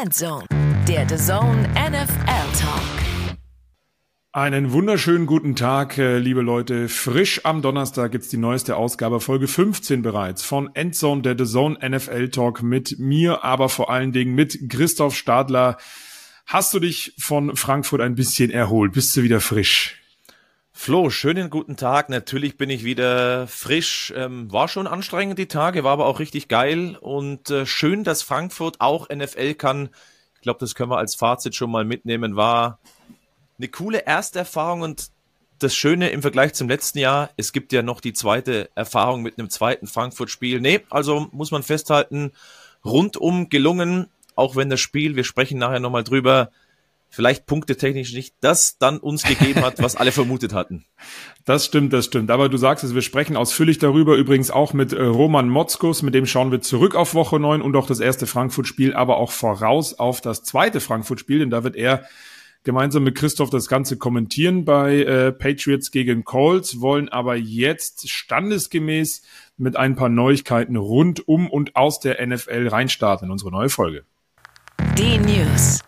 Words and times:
Endzone, 0.00 0.46
der 0.88 1.06
The 1.06 1.16
Zone 1.16 1.68
NFL 1.74 2.58
Talk. 2.58 3.36
Einen 4.32 4.72
wunderschönen 4.72 5.26
guten 5.26 5.54
Tag, 5.54 5.98
äh, 5.98 6.16
liebe 6.16 6.40
Leute. 6.40 6.88
Frisch 6.88 7.44
am 7.44 7.60
Donnerstag 7.60 8.12
gibt's 8.12 8.30
die 8.30 8.38
neueste 8.38 8.76
Ausgabe, 8.76 9.20
Folge 9.20 9.48
15 9.48 10.00
bereits 10.00 10.42
von 10.42 10.74
Endzone, 10.74 11.20
der 11.20 11.36
The 11.36 11.44
Zone 11.44 11.78
NFL 11.86 12.30
Talk 12.30 12.62
mit 12.62 12.98
mir, 13.00 13.44
aber 13.44 13.68
vor 13.68 13.90
allen 13.90 14.12
Dingen 14.12 14.34
mit 14.34 14.70
Christoph 14.70 15.14
Stadler. 15.14 15.76
Hast 16.46 16.72
du 16.72 16.80
dich 16.80 17.12
von 17.18 17.54
Frankfurt 17.54 18.00
ein 18.00 18.14
bisschen 18.14 18.50
erholt? 18.50 18.92
Bist 18.92 19.14
du 19.14 19.22
wieder 19.22 19.40
frisch? 19.40 20.01
Flo, 20.74 21.10
schönen 21.10 21.50
guten 21.50 21.76
Tag. 21.76 22.08
Natürlich 22.08 22.56
bin 22.56 22.70
ich 22.70 22.82
wieder 22.82 23.46
frisch. 23.46 24.12
Ähm, 24.16 24.50
war 24.50 24.68
schon 24.68 24.86
anstrengend 24.86 25.38
die 25.38 25.46
Tage, 25.46 25.84
war 25.84 25.92
aber 25.92 26.06
auch 26.06 26.18
richtig 26.18 26.48
geil 26.48 26.96
und 27.00 27.50
äh, 27.50 27.66
schön, 27.66 28.04
dass 28.04 28.22
Frankfurt 28.22 28.80
auch 28.80 29.08
NFL 29.08 29.54
kann. 29.54 29.90
Ich 30.34 30.40
glaube, 30.40 30.58
das 30.60 30.74
können 30.74 30.90
wir 30.90 30.96
als 30.96 31.14
Fazit 31.14 31.54
schon 31.54 31.70
mal 31.70 31.84
mitnehmen. 31.84 32.36
War 32.36 32.80
eine 33.58 33.68
coole 33.68 34.06
erste 34.06 34.40
Erfahrung 34.40 34.80
und 34.80 35.10
das 35.58 35.76
Schöne 35.76 36.08
im 36.08 36.22
Vergleich 36.22 36.54
zum 36.54 36.68
letzten 36.68 36.98
Jahr, 36.98 37.30
es 37.36 37.52
gibt 37.52 37.72
ja 37.72 37.82
noch 37.82 38.00
die 38.00 38.14
zweite 38.14 38.70
Erfahrung 38.74 39.22
mit 39.22 39.38
einem 39.38 39.50
zweiten 39.50 39.86
Frankfurt-Spiel. 39.86 40.60
Nee, 40.60 40.80
also 40.90 41.28
muss 41.30 41.52
man 41.52 41.62
festhalten, 41.62 42.32
rundum 42.84 43.50
gelungen, 43.50 44.08
auch 44.34 44.56
wenn 44.56 44.70
das 44.70 44.80
Spiel, 44.80 45.14
wir 45.14 45.24
sprechen 45.24 45.58
nachher 45.58 45.78
nochmal 45.78 46.02
drüber, 46.02 46.50
vielleicht 47.12 47.46
punktetechnisch 47.46 48.14
nicht 48.14 48.34
das 48.40 48.78
dann 48.78 48.98
uns 48.98 49.22
gegeben 49.22 49.62
hat, 49.62 49.80
was 49.80 49.96
alle 49.96 50.10
vermutet 50.12 50.52
hatten. 50.52 50.84
Das 51.44 51.66
stimmt, 51.66 51.92
das 51.92 52.04
stimmt. 52.04 52.30
Aber 52.30 52.48
du 52.48 52.56
sagst 52.56 52.84
es, 52.84 52.94
wir 52.94 53.02
sprechen 53.02 53.36
ausführlich 53.36 53.78
darüber, 53.78 54.14
übrigens 54.14 54.52
auch 54.52 54.74
mit 54.74 54.92
äh, 54.92 55.02
Roman 55.02 55.48
Motzkus, 55.48 56.02
mit 56.02 56.14
dem 56.14 56.24
schauen 56.24 56.52
wir 56.52 56.60
zurück 56.60 56.94
auf 56.94 57.14
Woche 57.14 57.40
9 57.40 57.62
und 57.62 57.74
auch 57.74 57.88
das 57.88 57.98
erste 57.98 58.28
Frankfurt-Spiel, 58.28 58.94
aber 58.94 59.16
auch 59.16 59.32
voraus 59.32 59.98
auf 59.98 60.20
das 60.20 60.44
zweite 60.44 60.78
Frankfurt-Spiel, 60.78 61.40
denn 61.40 61.50
da 61.50 61.64
wird 61.64 61.74
er 61.74 62.04
gemeinsam 62.62 63.02
mit 63.02 63.16
Christoph 63.16 63.50
das 63.50 63.66
Ganze 63.66 63.98
kommentieren 63.98 64.64
bei 64.64 65.02
äh, 65.02 65.32
Patriots 65.32 65.90
gegen 65.90 66.22
Colts, 66.22 66.80
wollen 66.80 67.08
aber 67.08 67.34
jetzt 67.34 68.08
standesgemäß 68.08 69.22
mit 69.56 69.76
ein 69.76 69.96
paar 69.96 70.10
Neuigkeiten 70.10 70.76
rund 70.76 71.26
um 71.26 71.50
und 71.50 71.74
aus 71.74 71.98
der 71.98 72.24
NFL 72.24 72.68
reinstarten 72.68 73.26
in 73.26 73.32
unsere 73.32 73.50
neue 73.50 73.68
Folge. 73.68 74.04
Die 74.96 75.18
News. 75.18 75.80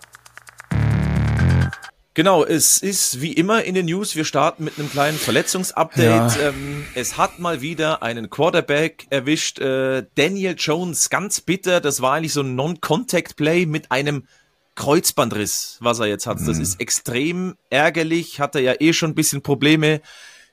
Genau, 2.15 2.45
es 2.45 2.79
ist 2.79 3.21
wie 3.21 3.33
immer 3.33 3.65
in 3.65 3.75
den 3.75 3.87
News, 3.87 4.15
wir 4.15 4.25
starten 4.25 4.63
mit 4.63 4.79
einem 4.79 4.89
kleinen 4.89 5.19
Verletzungsupdate. 5.19 6.37
Ja. 6.37 6.49
Ähm, 6.49 6.85
es 6.95 7.17
hat 7.19 7.41
mal 7.41 7.61
wieder 7.61 8.05
einen 8.05 8.31
Quarterback 8.31 9.09
erwischt, 9.11 9.59
äh, 9.59 10.07
Daniel 10.15 10.55
Jones, 10.57 11.11
ganz 11.11 11.41
bitter. 11.41 11.81
Das 11.81 12.03
war 12.03 12.13
eigentlich 12.13 12.33
so 12.33 12.43
ein 12.43 12.55
Non-Contact-Play 12.55 13.67
mit 13.67 13.91
einem 13.91 14.29
Kreuzbandriss, 14.77 15.79
was 15.81 15.99
er 15.99 16.07
jetzt 16.07 16.29
hat. 16.29 16.41
Mhm. 16.41 16.47
Das 16.47 16.59
ist 16.61 16.81
extrem 16.81 17.57
ärgerlich, 17.69 18.39
hat 18.39 18.55
er 18.55 18.61
ja 18.61 18.75
eh 18.79 18.93
schon 18.93 19.11
ein 19.11 19.17
bisschen 19.17 19.43
Probleme 19.43 20.01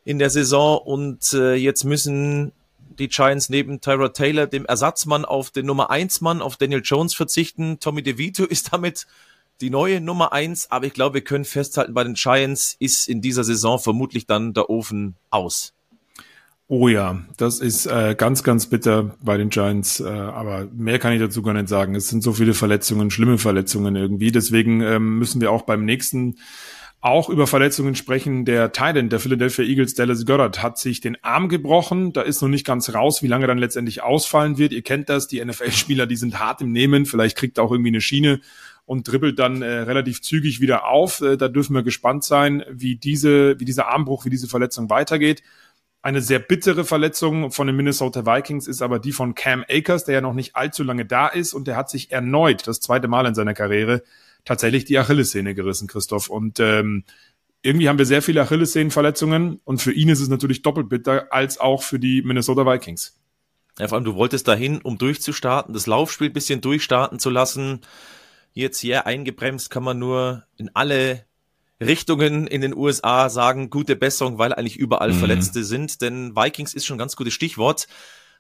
in 0.04 0.18
der 0.18 0.32
Saison 0.32 0.80
und 0.80 1.32
äh, 1.34 1.54
jetzt 1.54 1.84
müssen 1.84 2.54
die 2.98 3.08
Giants 3.08 3.50
neben 3.50 3.82
Tyrod 3.82 4.16
Taylor, 4.16 4.48
dem 4.48 4.66
Ersatzmann, 4.66 5.26
auf 5.26 5.52
den 5.52 5.68
Nummer 5.68 5.92
1 5.92 6.22
Mann, 6.22 6.42
auf 6.42 6.58
Daniel 6.58 6.82
Jones 6.84 7.14
verzichten. 7.14 7.80
Tommy 7.80 8.02
DeVito 8.02 8.46
ist 8.50 8.74
damit 8.74 9.06
die 9.62 9.70
neue 9.70 10.02
Nummer 10.02 10.34
eins, 10.34 10.70
aber 10.72 10.86
ich 10.86 10.94
glaube, 10.94 11.16
wir 11.16 11.24
können 11.24 11.46
festhalten, 11.46 11.94
bei 11.94 12.04
den 12.04 12.16
Giants 12.16 12.76
ist 12.80 13.08
in 13.08 13.22
dieser 13.22 13.44
Saison 13.44 13.80
vermutlich 13.80 14.26
dann 14.26 14.54
der 14.54 14.70
Ofen 14.70 15.16
aus. 15.30 15.74
Oh 16.68 16.88
ja, 16.88 17.22
das 17.36 17.60
ist 17.60 17.86
äh, 17.86 18.16
ganz, 18.18 18.44
ganz 18.44 18.68
bitter 18.68 19.16
bei 19.22 19.38
den 19.38 19.50
Giants, 19.50 20.00
äh, 20.00 20.08
aber 20.08 20.70
mehr 20.74 21.00
kann 21.00 21.12
ich 21.12 21.20
dazu 21.20 21.42
gar 21.42 21.54
nicht 21.54 21.68
sagen. 21.68 21.96
Es 21.96 22.08
sind 22.08 22.24
so 22.24 22.32
viele 22.32 22.54
Verletzungen, 22.54 23.12
schlimme 23.12 23.38
Verletzungen 23.38 23.98
irgendwie. 23.98 24.32
Deswegen 24.32 24.80
ähm, 24.80 25.20
müssen 25.20 25.42
wir 25.42 25.52
auch 25.52 25.64
beim 25.64 25.84
nächsten 25.84 26.38
auch 27.02 27.30
über 27.30 27.48
Verletzungen 27.48 27.96
sprechen. 27.96 28.46
Der 28.46 28.72
Titan 28.72 29.10
der 29.10 29.20
Philadelphia 29.20 29.66
Eagles, 29.66 29.96
Dallas 29.96 30.26
Goddard, 30.26 30.62
hat 30.62 30.78
sich 30.78 31.02
den 31.02 31.22
Arm 31.24 31.50
gebrochen. 31.50 32.14
Da 32.14 32.22
ist 32.22 32.42
noch 32.42 32.48
nicht 32.48 32.66
ganz 32.66 32.94
raus, 32.94 33.22
wie 33.24 33.28
lange 33.28 33.48
dann 33.48 33.58
letztendlich 33.58 34.04
ausfallen 34.04 34.58
wird. 34.58 34.72
Ihr 34.72 34.84
kennt 34.84 35.10
das, 35.10 35.28
die 35.28 35.44
NFL-Spieler, 35.44 36.06
die 36.06 36.16
sind 36.16 36.40
hart 36.40 36.62
im 36.62 36.72
Nehmen. 36.72 37.06
Vielleicht 37.06 37.38
kriegt 37.38 37.58
er 37.58 37.64
auch 37.64 37.72
irgendwie 37.72 37.90
eine 37.90 38.02
Schiene 38.02 38.40
und 38.92 39.08
dribbelt 39.08 39.40
dann 39.40 39.62
äh, 39.62 39.68
relativ 39.68 40.22
zügig 40.22 40.60
wieder 40.60 40.86
auf. 40.86 41.22
Äh, 41.22 41.38
da 41.38 41.48
dürfen 41.48 41.74
wir 41.74 41.82
gespannt 41.82 42.26
sein, 42.26 42.62
wie 42.70 42.98
diese, 42.98 43.58
wie 43.58 43.64
dieser 43.64 43.88
Armbruch, 43.88 44.26
wie 44.26 44.30
diese 44.30 44.50
Verletzung 44.50 44.90
weitergeht. 44.90 45.44
Eine 46.02 46.20
sehr 46.20 46.40
bittere 46.40 46.84
Verletzung 46.84 47.52
von 47.52 47.68
den 47.68 47.78
Minnesota 47.78 48.26
Vikings 48.26 48.68
ist 48.68 48.82
aber 48.82 49.00
die 49.00 49.14
von 49.14 49.34
Cam 49.34 49.64
Akers, 49.70 50.04
der 50.04 50.16
ja 50.16 50.22
noch 50.22 50.34
nicht 50.34 50.58
allzu 50.58 50.84
lange 50.84 51.06
da 51.06 51.28
ist 51.28 51.54
und 51.54 51.70
der 51.70 51.78
hat 51.78 51.90
sich 51.90 52.12
erneut, 52.12 52.68
das 52.68 52.82
zweite 52.82 53.08
Mal 53.08 53.26
in 53.26 53.34
seiner 53.34 53.54
Karriere, 53.54 54.04
tatsächlich 54.44 54.84
die 54.84 54.98
Achillessehne 54.98 55.56
gerissen, 55.56 55.88
Christoph. 55.88 56.30
Und 56.30 56.60
ähm, 56.60 57.06
irgendwie 57.62 57.88
haben 57.88 57.98
wir 57.98 58.06
sehr 58.06 58.22
viele 58.22 58.42
Achillessehnenverletzungen 58.42 59.62
und 59.64 59.82
für 59.82 59.94
ihn 59.94 60.10
ist 60.10 60.20
es 60.20 60.28
natürlich 60.28 60.64
doppelt 60.64 60.90
bitter 60.90 61.32
als 61.32 61.62
auch 61.62 61.84
für 61.84 61.98
die 61.98 62.24
Minnesota 62.24 62.66
Vikings. 62.66 63.18
Ja, 63.80 63.88
vor 63.88 63.96
allem, 63.96 64.04
du 64.04 64.16
wolltest 64.16 64.50
dahin, 64.50 64.82
um 64.82 64.98
durchzustarten, 64.98 65.74
das 65.74 65.88
Laufspiel 65.88 66.30
bisschen 66.30 66.60
durchstarten 66.60 67.20
zu 67.20 67.30
lassen 67.30 67.80
jetzt 68.54 68.80
hier 68.80 69.06
eingebremst, 69.06 69.70
kann 69.70 69.84
man 69.84 70.00
nur 70.00 70.44
in 70.58 70.70
alle 70.74 71.26
Richtungen 71.80 72.48
in 72.48 72.62
den 72.62 72.76
USA 72.76 73.30
sagen, 73.30 73.70
gute 73.70 73.96
Besserung, 73.96 74.38
weil 74.38 74.54
eigentlich 74.54 74.78
überall 74.78 75.14
mhm. 75.14 75.20
Verletzte 75.20 75.64
sind. 75.64 76.02
Denn 76.02 76.36
Vikings 76.36 76.74
ist 76.74 76.86
schon 76.86 76.96
ein 76.96 77.00
ganz 77.00 77.16
gutes 77.16 77.34
Stichwort. 77.34 77.88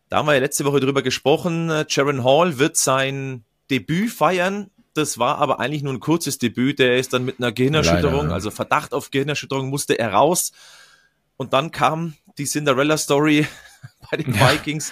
Da 0.09 0.17
haben 0.17 0.27
wir 0.27 0.33
ja 0.33 0.39
letzte 0.39 0.65
Woche 0.65 0.79
drüber 0.79 1.01
gesprochen. 1.01 1.71
Jaron 1.89 2.23
Hall 2.23 2.59
wird 2.59 2.77
sein 2.77 3.45
Debüt 3.69 4.11
feiern. 4.11 4.69
Das 4.93 5.17
war 5.17 5.37
aber 5.37 5.59
eigentlich 5.59 5.83
nur 5.83 5.93
ein 5.93 5.99
kurzes 6.01 6.37
Debüt. 6.37 6.79
Der 6.79 6.97
ist 6.97 7.13
dann 7.13 7.25
mit 7.25 7.39
einer 7.39 7.51
Gehirnerschütterung, 7.51 8.23
Leider. 8.23 8.33
also 8.33 8.51
Verdacht 8.51 8.93
auf 8.93 9.09
Gehirnerschütterung, 9.09 9.69
musste 9.69 9.97
er 9.97 10.13
raus. 10.13 10.51
Und 11.37 11.53
dann 11.53 11.71
kam 11.71 12.13
die 12.37 12.45
Cinderella-Story 12.45 13.47
bei 14.11 14.17
den 14.17 14.35
Vikings. 14.35 14.91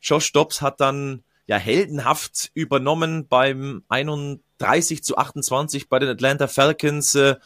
Josh 0.00 0.32
Dobbs 0.32 0.60
hat 0.60 0.80
dann 0.80 1.24
ja 1.46 1.56
heldenhaft 1.56 2.50
übernommen 2.54 3.26
beim 3.26 3.82
31 3.88 4.40
zu 4.58 5.16
28 5.16 5.88
bei 5.88 5.98
den 5.98 6.08
Atlanta 6.08 6.48
Falcons. 6.48 7.14
Äh, 7.14 7.36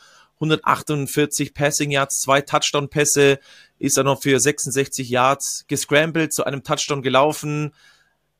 148 0.42 1.54
Passing 1.54 1.92
Yards, 1.92 2.20
zwei 2.20 2.40
Touchdown-Pässe, 2.40 3.38
ist 3.78 3.96
er 3.96 4.04
noch 4.04 4.22
für 4.22 4.40
66 4.40 5.08
Yards 5.08 5.64
gescrambled, 5.68 6.32
zu 6.32 6.44
einem 6.44 6.64
Touchdown 6.64 7.02
gelaufen. 7.02 7.72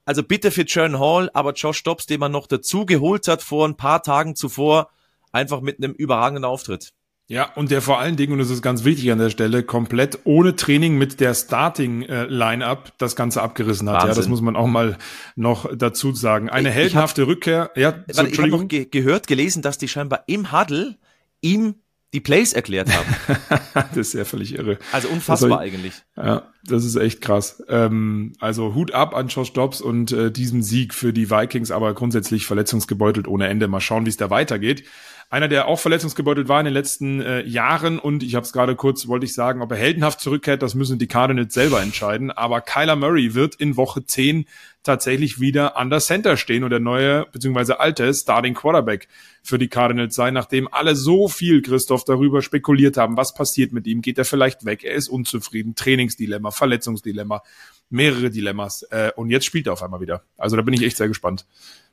Also 0.04 0.24
bitte 0.24 0.50
für 0.50 0.64
Churn 0.64 0.98
Hall, 0.98 1.30
aber 1.32 1.52
Josh 1.52 1.82
Dobbs, 1.84 2.06
den 2.06 2.18
man 2.18 2.32
noch 2.32 2.48
dazu 2.48 2.86
geholt 2.86 3.28
hat 3.28 3.42
vor 3.42 3.68
ein 3.68 3.76
paar 3.76 4.02
Tagen 4.02 4.34
zuvor, 4.34 4.90
einfach 5.30 5.60
mit 5.60 5.78
einem 5.78 5.92
überragenden 5.92 6.44
Auftritt. 6.44 6.92
Ja, 7.32 7.50
und 7.54 7.70
der 7.70 7.80
vor 7.80 7.98
allen 7.98 8.16
Dingen, 8.16 8.34
und 8.34 8.40
das 8.40 8.50
ist 8.50 8.60
ganz 8.60 8.84
wichtig 8.84 9.10
an 9.10 9.16
der 9.16 9.30
Stelle, 9.30 9.62
komplett 9.62 10.18
ohne 10.24 10.54
Training 10.54 10.98
mit 10.98 11.18
der 11.18 11.32
Starting-Line-Up 11.32 12.88
äh, 12.88 12.92
das 12.98 13.16
Ganze 13.16 13.40
abgerissen 13.40 13.88
hat. 13.88 13.94
Wahnsinn. 13.94 14.08
Ja, 14.10 14.14
das 14.16 14.28
muss 14.28 14.42
man 14.42 14.54
auch 14.54 14.66
mal 14.66 14.98
noch 15.34 15.66
dazu 15.74 16.12
sagen. 16.12 16.50
Eine 16.50 16.68
ich, 16.68 16.74
heldenhafte 16.74 17.22
ich 17.22 17.28
hab, 17.28 17.34
Rückkehr. 17.34 17.70
Ja, 17.74 17.94
so, 18.06 18.26
ich 18.26 18.36
habe 18.36 18.50
noch 18.50 18.68
ge 18.68 18.84
gehört, 18.84 19.28
gelesen, 19.28 19.62
dass 19.62 19.78
die 19.78 19.88
scheinbar 19.88 20.24
im 20.26 20.52
Huddle 20.52 20.98
ihm 21.40 21.76
die 22.12 22.20
Plays 22.20 22.52
erklärt 22.52 22.90
haben. 22.94 23.40
das 23.74 23.96
ist 23.96 24.12
ja 24.12 24.26
völlig 24.26 24.54
irre. 24.54 24.78
Also 24.92 25.08
unfassbar 25.08 25.52
also, 25.52 25.58
eigentlich. 25.58 25.94
Ja, 26.18 26.52
das 26.66 26.84
ist 26.84 26.96
echt 26.96 27.22
krass. 27.22 27.62
Ähm, 27.66 28.34
also 28.40 28.74
Hut 28.74 28.92
ab 28.92 29.16
an 29.16 29.28
Josh 29.28 29.54
Dobbs 29.54 29.80
und 29.80 30.12
äh, 30.12 30.30
diesem 30.30 30.60
Sieg 30.60 30.92
für 30.92 31.14
die 31.14 31.30
Vikings, 31.30 31.70
aber 31.70 31.94
grundsätzlich 31.94 32.44
verletzungsgebeutelt 32.44 33.26
ohne 33.26 33.48
Ende. 33.48 33.68
Mal 33.68 33.80
schauen, 33.80 34.04
wie 34.04 34.10
es 34.10 34.18
da 34.18 34.28
weitergeht. 34.28 34.84
Einer, 35.32 35.48
der 35.48 35.66
auch 35.66 35.80
verletzungsgebeutelt 35.80 36.50
war 36.50 36.60
in 36.60 36.66
den 36.66 36.74
letzten 36.74 37.22
äh, 37.22 37.40
Jahren 37.46 37.98
und 37.98 38.22
ich 38.22 38.34
habe 38.34 38.44
es 38.44 38.52
gerade 38.52 38.76
kurz, 38.76 39.08
wollte 39.08 39.24
ich 39.24 39.32
sagen, 39.32 39.62
ob 39.62 39.70
er 39.70 39.78
heldenhaft 39.78 40.20
zurückkehrt, 40.20 40.60
das 40.60 40.74
müssen 40.74 40.98
die 40.98 41.06
Cardinals 41.06 41.54
selber 41.54 41.80
entscheiden. 41.80 42.30
Aber 42.30 42.60
Kyler 42.60 42.96
Murray 42.96 43.32
wird 43.32 43.54
in 43.54 43.78
Woche 43.78 44.04
10 44.04 44.44
tatsächlich 44.82 45.40
wieder 45.40 45.78
an 45.78 45.88
der 45.88 46.00
Center 46.00 46.36
stehen 46.36 46.64
und 46.64 46.68
der 46.70 46.80
neue 46.80 47.24
bzw. 47.32 47.76
alte 47.78 48.12
Starting 48.12 48.52
Quarterback 48.52 49.08
für 49.42 49.56
die 49.56 49.68
Cardinals 49.68 50.14
sein, 50.14 50.34
nachdem 50.34 50.68
alle 50.70 50.96
so 50.96 51.28
viel, 51.28 51.62
Christoph, 51.62 52.04
darüber 52.04 52.42
spekuliert 52.42 52.98
haben, 52.98 53.16
was 53.16 53.32
passiert 53.32 53.72
mit 53.72 53.86
ihm, 53.86 54.02
geht 54.02 54.18
er 54.18 54.26
vielleicht 54.26 54.66
weg, 54.66 54.84
er 54.84 54.92
ist 54.92 55.08
unzufrieden, 55.08 55.74
Trainingsdilemma, 55.74 56.50
Verletzungsdilemma, 56.50 57.42
mehrere 57.88 58.28
Dilemmas 58.28 58.82
äh, 58.90 59.12
und 59.16 59.30
jetzt 59.30 59.46
spielt 59.46 59.66
er 59.66 59.72
auf 59.72 59.82
einmal 59.82 60.02
wieder. 60.02 60.24
Also 60.36 60.56
da 60.56 60.62
bin 60.62 60.74
ich 60.74 60.82
echt 60.82 60.98
sehr 60.98 61.08
gespannt. 61.08 61.46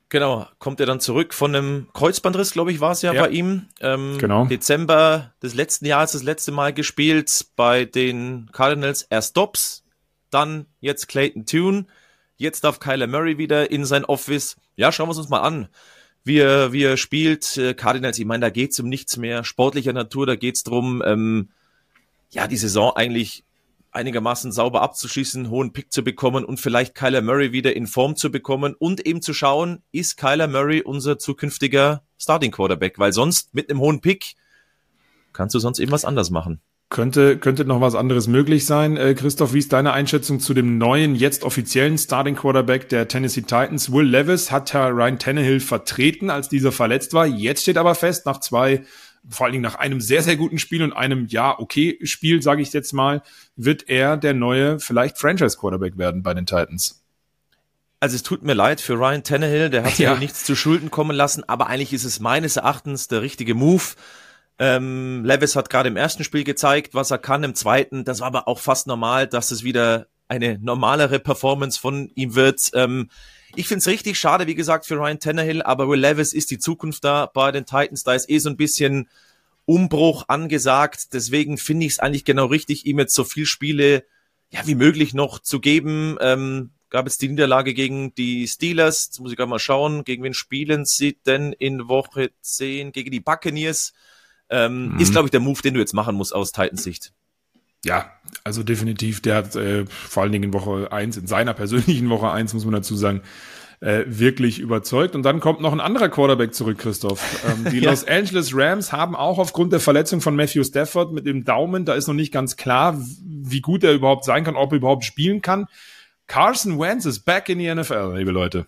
Genau, 0.09 0.47
kommt 0.57 0.79
er 0.79 0.87
dann 0.87 0.99
zurück 0.99 1.35
von 1.35 1.55
einem 1.55 1.87
Kreuzbandriss, 1.93 2.51
glaube 2.51 2.71
ich, 2.71 2.79
war 2.79 2.91
es 2.91 3.03
ja, 3.03 3.13
ja, 3.13 3.21
bei 3.21 3.29
ihm. 3.29 3.67
Ähm, 3.79 4.17
genau. 4.17 4.45
Dezember 4.45 5.33
des 5.43 5.53
letzten 5.53 5.85
Jahres 5.85 6.13
das 6.13 6.23
letzte 6.23 6.51
Mal 6.51 6.73
gespielt 6.73 7.45
bei 7.55 7.85
den 7.85 8.49
Cardinals. 8.51 9.03
Erst 9.03 9.37
Dobbs, 9.37 9.83
dann 10.31 10.65
jetzt 10.79 11.07
Clayton 11.07 11.45
Tune, 11.45 11.85
jetzt 12.37 12.63
darf 12.63 12.79
Kyler 12.79 13.05
Murray 13.05 13.37
wieder 13.37 13.69
in 13.69 13.85
sein 13.85 14.03
Office. 14.03 14.57
Ja, 14.75 14.91
schauen 14.91 15.09
wir 15.09 15.11
es 15.11 15.19
uns 15.19 15.29
mal 15.29 15.41
an. 15.41 15.69
Wie 16.23 16.39
er, 16.39 16.73
wie 16.73 16.83
er 16.83 16.97
spielt, 16.97 17.57
äh, 17.57 17.75
Cardinals, 17.75 18.17
ich 18.17 18.25
meine, 18.25 18.41
da 18.41 18.49
geht's 18.49 18.79
um 18.79 18.89
nichts 18.89 19.15
mehr 19.15 19.43
sportlicher 19.43 19.93
Natur, 19.93 20.25
da 20.25 20.35
geht's 20.35 20.63
drum, 20.63 21.03
ähm, 21.05 21.49
ja, 22.31 22.47
die 22.47 22.57
Saison 22.57 22.95
eigentlich 22.95 23.43
einigermaßen 23.91 24.51
sauber 24.51 24.81
abzuschießen, 24.81 25.49
hohen 25.49 25.73
Pick 25.73 25.91
zu 25.91 26.03
bekommen 26.03 26.45
und 26.45 26.59
vielleicht 26.59 26.95
Kyler 26.95 27.21
Murray 27.21 27.51
wieder 27.51 27.75
in 27.75 27.87
Form 27.87 28.15
zu 28.15 28.31
bekommen 28.31 28.75
und 28.77 29.05
eben 29.05 29.21
zu 29.21 29.33
schauen, 29.33 29.83
ist 29.91 30.17
Kyler 30.17 30.47
Murray 30.47 30.81
unser 30.81 31.17
zukünftiger 31.17 32.03
Starting 32.17 32.51
Quarterback, 32.51 32.99
weil 32.99 33.13
sonst 33.13 33.53
mit 33.53 33.69
einem 33.69 33.79
hohen 33.79 34.01
Pick 34.01 34.35
kannst 35.33 35.55
du 35.55 35.59
sonst 35.59 35.79
eben 35.79 35.91
was 35.91 36.05
anders 36.05 36.29
machen. 36.29 36.61
Könnte, 36.89 37.37
könnte 37.37 37.65
noch 37.65 37.81
was 37.81 37.93
anderes 37.93 38.27
möglich 38.27 38.65
sein. 38.65 38.97
Äh, 38.97 39.13
Christoph, 39.13 39.53
wie 39.53 39.59
ist 39.59 39.71
deine 39.71 39.93
Einschätzung 39.93 40.39
zu 40.39 40.55
dem 40.55 40.79
neuen, 40.79 41.13
jetzt 41.13 41.43
offiziellen 41.43 41.99
Starting 41.99 42.35
Quarterback 42.35 42.89
der 42.89 43.07
Tennessee 43.07 43.43
Titans? 43.43 43.91
Will 43.91 44.07
Levis 44.07 44.49
hat 44.49 44.73
ja 44.73 44.87
Ryan 44.87 45.19
Tannehill 45.19 45.59
vertreten, 45.59 46.31
als 46.31 46.49
dieser 46.49 46.71
verletzt 46.71 47.13
war. 47.13 47.27
Jetzt 47.27 47.61
steht 47.61 47.77
aber 47.77 47.93
fest, 47.93 48.25
nach 48.25 48.39
zwei, 48.39 48.83
vor 49.27 49.45
allen 49.45 49.53
Dingen 49.53 49.63
nach 49.63 49.75
einem 49.75 50.01
sehr, 50.01 50.21
sehr 50.21 50.35
guten 50.35 50.59
Spiel 50.59 50.83
und 50.83 50.93
einem, 50.93 51.27
ja, 51.27 51.57
okay 51.57 51.99
Spiel, 52.03 52.41
sage 52.41 52.61
ich 52.61 52.71
jetzt 52.73 52.93
mal, 52.93 53.21
wird 53.55 53.89
er 53.89 54.17
der 54.17 54.33
neue, 54.33 54.79
vielleicht 54.79 55.17
Franchise 55.17 55.57
Quarterback 55.57 55.97
werden 55.97 56.23
bei 56.23 56.33
den 56.33 56.45
Titans. 56.45 57.03
Also 57.99 58.15
es 58.15 58.23
tut 58.23 58.43
mir 58.43 58.53
leid 58.53 58.79
für 58.79 58.93
Ryan 58.93 59.23
Tannehill, 59.23 59.69
der 59.69 59.83
hat 59.83 59.91
sich 59.95 59.99
ja. 59.99 60.15
nichts 60.15 60.43
zu 60.43 60.55
Schulden 60.55 60.91
kommen 60.91 61.15
lassen, 61.15 61.43
aber 61.47 61.67
eigentlich 61.67 61.93
ist 61.93 62.05
es 62.05 62.19
meines 62.19 62.57
Erachtens 62.57 63.07
der 63.07 63.21
richtige 63.21 63.55
Move 63.55 63.95
ähm, 64.59 65.23
Levis 65.23 65.55
hat 65.55 65.69
gerade 65.69 65.87
im 65.87 65.95
ersten 65.95 66.25
Spiel 66.25 66.43
gezeigt, 66.43 66.93
was 66.93 67.11
er 67.11 67.17
kann. 67.17 67.45
Im 67.45 67.55
zweiten, 67.55 68.03
das 68.03 68.19
war 68.19 68.27
aber 68.27 68.47
auch 68.49 68.59
fast 68.59 68.87
normal, 68.87 69.25
dass 69.25 69.51
es 69.51 69.63
wieder 69.63 70.07
eine 70.27 70.59
normalere 70.59 71.19
Performance 71.19 71.79
von 71.79 72.11
ihm 72.13 72.35
wird. 72.35 72.69
Ähm, 72.73 73.09
ich 73.55 73.67
finde 73.67 73.79
es 73.79 73.87
richtig 73.87 74.19
schade, 74.19 74.47
wie 74.47 74.55
gesagt, 74.55 74.85
für 74.85 74.95
Ryan 74.95 75.19
Tannehill, 75.19 75.61
aber 75.61 75.87
Will 75.89 75.99
Levis 75.99 76.33
ist 76.33 76.51
die 76.51 76.59
Zukunft 76.59 77.03
da 77.03 77.25
bei 77.25 77.51
den 77.51 77.65
Titans. 77.65 78.03
Da 78.03 78.13
ist 78.13 78.29
eh 78.29 78.39
so 78.39 78.49
ein 78.49 78.57
bisschen 78.57 79.09
Umbruch 79.65 80.25
angesagt. 80.27 81.13
Deswegen 81.13 81.57
finde 81.57 81.85
ich 81.85 81.93
es 81.93 81.99
eigentlich 81.99 82.25
genau 82.25 82.45
richtig, 82.45 82.85
ihm 82.85 82.99
jetzt 82.99 83.15
so 83.15 83.23
viel 83.23 83.45
Spiele 83.45 84.03
ja, 84.51 84.65
wie 84.65 84.75
möglich 84.75 85.13
noch 85.13 85.39
zu 85.39 85.59
geben. 85.59 86.17
Ähm, 86.21 86.71
gab 86.89 87.05
es 87.07 87.17
die 87.17 87.29
Niederlage 87.29 87.73
gegen 87.73 88.13
die 88.15 88.47
Steelers. 88.47 89.05
Jetzt 89.05 89.19
muss 89.19 89.31
ich 89.31 89.37
gerade 89.37 89.49
mal 89.49 89.59
schauen, 89.59 90.03
gegen 90.03 90.23
wen 90.23 90.33
spielen 90.33 90.85
sie 90.85 91.17
denn 91.25 91.53
in 91.53 91.87
Woche 91.87 92.31
10? 92.41 92.91
Gegen 92.91 93.11
die 93.11 93.19
Buccaneers. 93.19 93.93
Ähm, 94.49 94.93
mhm. 94.93 94.99
Ist, 94.99 95.11
glaube 95.11 95.27
ich, 95.27 95.31
der 95.31 95.39
Move, 95.39 95.61
den 95.61 95.75
du 95.75 95.79
jetzt 95.79 95.93
machen 95.93 96.15
musst 96.15 96.33
aus 96.33 96.51
Titans 96.51 96.83
Sicht. 96.83 97.13
Ja, 97.85 98.11
also 98.43 98.63
definitiv. 98.63 99.21
Der 99.21 99.35
hat 99.35 99.55
äh, 99.55 99.85
vor 99.87 100.23
allen 100.23 100.31
Dingen 100.31 100.45
in 100.45 100.53
Woche 100.53 100.91
eins, 100.91 101.17
in 101.17 101.27
seiner 101.27 101.53
persönlichen 101.53 102.09
Woche 102.09 102.29
eins, 102.29 102.53
muss 102.53 102.65
man 102.65 102.73
dazu 102.73 102.95
sagen, 102.95 103.21
äh, 103.81 104.03
wirklich 104.07 104.59
überzeugt. 104.59 105.15
Und 105.15 105.23
dann 105.23 105.39
kommt 105.39 105.61
noch 105.61 105.71
ein 105.71 105.79
anderer 105.79 106.09
Quarterback 106.09 106.53
zurück, 106.53 106.77
Christoph. 106.79 107.45
Ähm, 107.47 107.65
die 107.71 107.79
ja. 107.79 107.89
Los 107.89 108.05
Angeles 108.05 108.51
Rams 108.53 108.91
haben 108.91 109.15
auch 109.15 109.39
aufgrund 109.39 109.71
der 109.71 109.79
Verletzung 109.79 110.21
von 110.21 110.35
Matthew 110.35 110.63
Stafford 110.63 111.13
mit 111.13 111.25
dem 111.25 111.45
Daumen, 111.45 111.85
da 111.85 111.93
ist 111.93 112.07
noch 112.07 112.13
nicht 112.13 112.33
ganz 112.33 112.57
klar, 112.57 112.99
wie 113.23 113.61
gut 113.61 113.83
er 113.83 113.93
überhaupt 113.93 114.25
sein 114.25 114.43
kann, 114.43 114.55
ob 114.55 114.73
er 114.73 114.77
überhaupt 114.77 115.05
spielen 115.05 115.41
kann. 115.41 115.67
Carson 116.27 116.79
Wentz 116.79 117.05
ist 117.05 117.21
back 117.21 117.49
in 117.49 117.59
die 117.59 117.73
NFL, 117.73 118.13
liebe 118.17 118.31
Leute. 118.31 118.67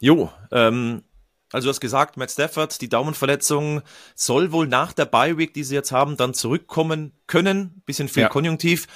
Jo, 0.00 0.30
ähm, 0.50 1.02
also 1.52 1.66
du 1.66 1.70
hast 1.70 1.80
gesagt, 1.80 2.16
Matt 2.16 2.30
Stafford, 2.30 2.80
die 2.80 2.88
Daumenverletzung 2.88 3.82
soll 4.14 4.52
wohl 4.52 4.66
nach 4.66 4.92
der 4.92 5.04
Bye 5.04 5.38
Week, 5.38 5.54
die 5.54 5.64
sie 5.64 5.74
jetzt 5.74 5.92
haben, 5.92 6.16
dann 6.16 6.34
zurückkommen 6.34 7.12
können. 7.26 7.82
Bisschen 7.86 8.08
viel 8.08 8.24
ja. 8.24 8.28
Konjunktiv. 8.28 8.86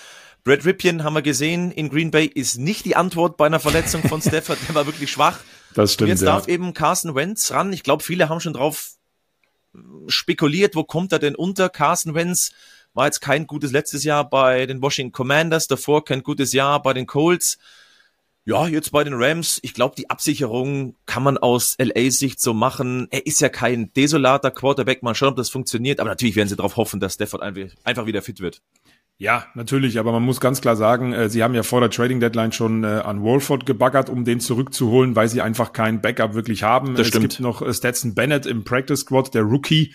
Brad 0.42 0.64
Ripien 0.64 1.04
haben 1.04 1.14
wir 1.14 1.22
gesehen 1.22 1.70
in 1.70 1.90
Green 1.90 2.10
Bay 2.10 2.26
ist 2.26 2.58
nicht 2.58 2.84
die 2.84 2.96
Antwort 2.96 3.36
bei 3.36 3.46
einer 3.46 3.60
Verletzung 3.60 4.02
von 4.08 4.22
Stafford. 4.22 4.58
Der 4.68 4.74
war 4.74 4.86
wirklich 4.86 5.10
schwach. 5.10 5.38
Das 5.74 5.92
stimmt. 5.92 6.06
Und 6.06 6.10
jetzt 6.10 6.22
ja. 6.22 6.26
darf 6.26 6.48
eben 6.48 6.72
Carson 6.72 7.14
Wentz 7.14 7.50
ran. 7.50 7.72
Ich 7.72 7.82
glaube, 7.82 8.02
viele 8.02 8.28
haben 8.28 8.40
schon 8.40 8.54
drauf 8.54 8.92
spekuliert, 10.08 10.74
wo 10.74 10.84
kommt 10.84 11.12
er 11.12 11.18
denn 11.18 11.34
unter? 11.34 11.68
Carson 11.68 12.14
Wentz 12.14 12.52
war 12.94 13.06
jetzt 13.06 13.20
kein 13.20 13.46
gutes 13.46 13.72
letztes 13.72 14.04
Jahr 14.04 14.28
bei 14.28 14.66
den 14.66 14.80
Washington 14.80 15.12
Commanders, 15.12 15.66
davor 15.66 16.04
kein 16.04 16.22
gutes 16.22 16.52
Jahr 16.52 16.82
bei 16.82 16.94
den 16.94 17.06
Colts. 17.06 17.58
Ja, 18.48 18.68
jetzt 18.68 18.92
bei 18.92 19.02
den 19.02 19.14
Rams, 19.14 19.58
ich 19.62 19.74
glaube, 19.74 19.96
die 19.98 20.08
Absicherung 20.08 20.94
kann 21.04 21.24
man 21.24 21.36
aus 21.36 21.74
LA-Sicht 21.80 22.40
so 22.40 22.54
machen. 22.54 23.08
Er 23.10 23.26
ist 23.26 23.40
ja 23.40 23.48
kein 23.48 23.92
desolater 23.94 24.52
Quarterback, 24.52 25.02
mal 25.02 25.16
schauen, 25.16 25.30
ob 25.30 25.36
das 25.36 25.50
funktioniert, 25.50 25.98
aber 25.98 26.10
natürlich 26.10 26.36
werden 26.36 26.48
sie 26.48 26.54
darauf 26.54 26.76
hoffen, 26.76 27.00
dass 27.00 27.14
Stafford 27.14 27.42
einfach 27.42 28.06
wieder 28.06 28.22
fit 28.22 28.40
wird. 28.40 28.62
Ja, 29.18 29.46
natürlich, 29.54 29.98
aber 29.98 30.12
man 30.12 30.22
muss 30.22 30.38
ganz 30.38 30.60
klar 30.60 30.76
sagen, 30.76 31.12
äh, 31.12 31.28
sie 31.28 31.42
haben 31.42 31.54
ja 31.54 31.64
vor 31.64 31.80
der 31.80 31.90
Trading 31.90 32.20
Deadline 32.20 32.52
schon 32.52 32.84
äh, 32.84 32.86
an 32.86 33.20
Wolford 33.22 33.66
gebaggert, 33.66 34.10
um 34.10 34.24
den 34.24 34.38
zurückzuholen, 34.38 35.16
weil 35.16 35.28
sie 35.28 35.40
einfach 35.40 35.72
kein 35.72 36.00
Backup 36.00 36.34
wirklich 36.34 36.62
haben. 36.62 36.92
Das 36.92 37.00
es 37.00 37.08
stimmt. 37.08 37.30
gibt 37.30 37.40
noch 37.40 37.62
äh, 37.62 37.74
Stetson 37.74 38.14
Bennett 38.14 38.46
im 38.46 38.62
Practice 38.62 39.00
Squad, 39.00 39.34
der 39.34 39.42
Rookie, 39.42 39.92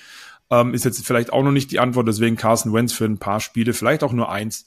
ähm, 0.50 0.74
ist 0.74 0.84
jetzt 0.84 1.06
vielleicht 1.08 1.32
auch 1.32 1.44
noch 1.44 1.52
nicht 1.52 1.72
die 1.72 1.80
Antwort, 1.80 2.08
deswegen 2.08 2.36
Carson 2.36 2.74
Wentz 2.74 2.92
für 2.92 3.06
ein 3.06 3.18
paar 3.18 3.40
Spiele, 3.40 3.74
vielleicht 3.74 4.04
auch 4.04 4.12
nur 4.12 4.30
eins. 4.30 4.66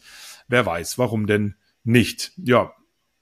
Wer 0.48 0.64
weiß, 0.64 0.96
warum 0.96 1.26
denn 1.26 1.56
nicht? 1.82 2.32
Ja, 2.36 2.72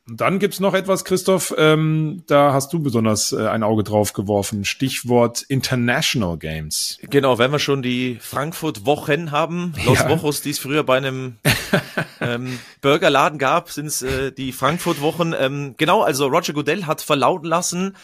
dann 0.06 0.40
gibt's 0.40 0.58
noch 0.58 0.74
etwas, 0.74 1.04
Christoph, 1.04 1.54
ähm, 1.56 2.24
da 2.26 2.52
hast 2.52 2.72
du 2.72 2.80
besonders 2.80 3.30
äh, 3.30 3.46
ein 3.46 3.62
Auge 3.62 3.84
drauf 3.84 4.12
geworfen. 4.12 4.64
Stichwort 4.64 5.42
International 5.42 6.36
Games. 6.38 6.98
Genau, 7.02 7.38
wenn 7.38 7.52
wir 7.52 7.60
schon 7.60 7.82
die 7.82 8.18
Frankfurt-Wochen 8.20 9.30
haben, 9.30 9.74
Los 9.86 10.00
ja. 10.00 10.08
Wochos, 10.08 10.40
die 10.42 10.50
es 10.50 10.58
früher 10.58 10.82
bei 10.82 10.96
einem 10.96 11.36
ähm, 12.20 12.58
Burgerladen 12.80 13.38
gab, 13.38 13.70
sind 13.70 13.86
es 13.86 14.02
äh, 14.02 14.32
die 14.32 14.50
Frankfurt-Wochen. 14.50 15.34
Ähm, 15.38 15.74
genau, 15.76 16.02
also 16.02 16.26
Roger 16.26 16.52
Goodell 16.52 16.86
hat 16.86 17.00
verlauten 17.00 17.46
lassen, 17.46 17.96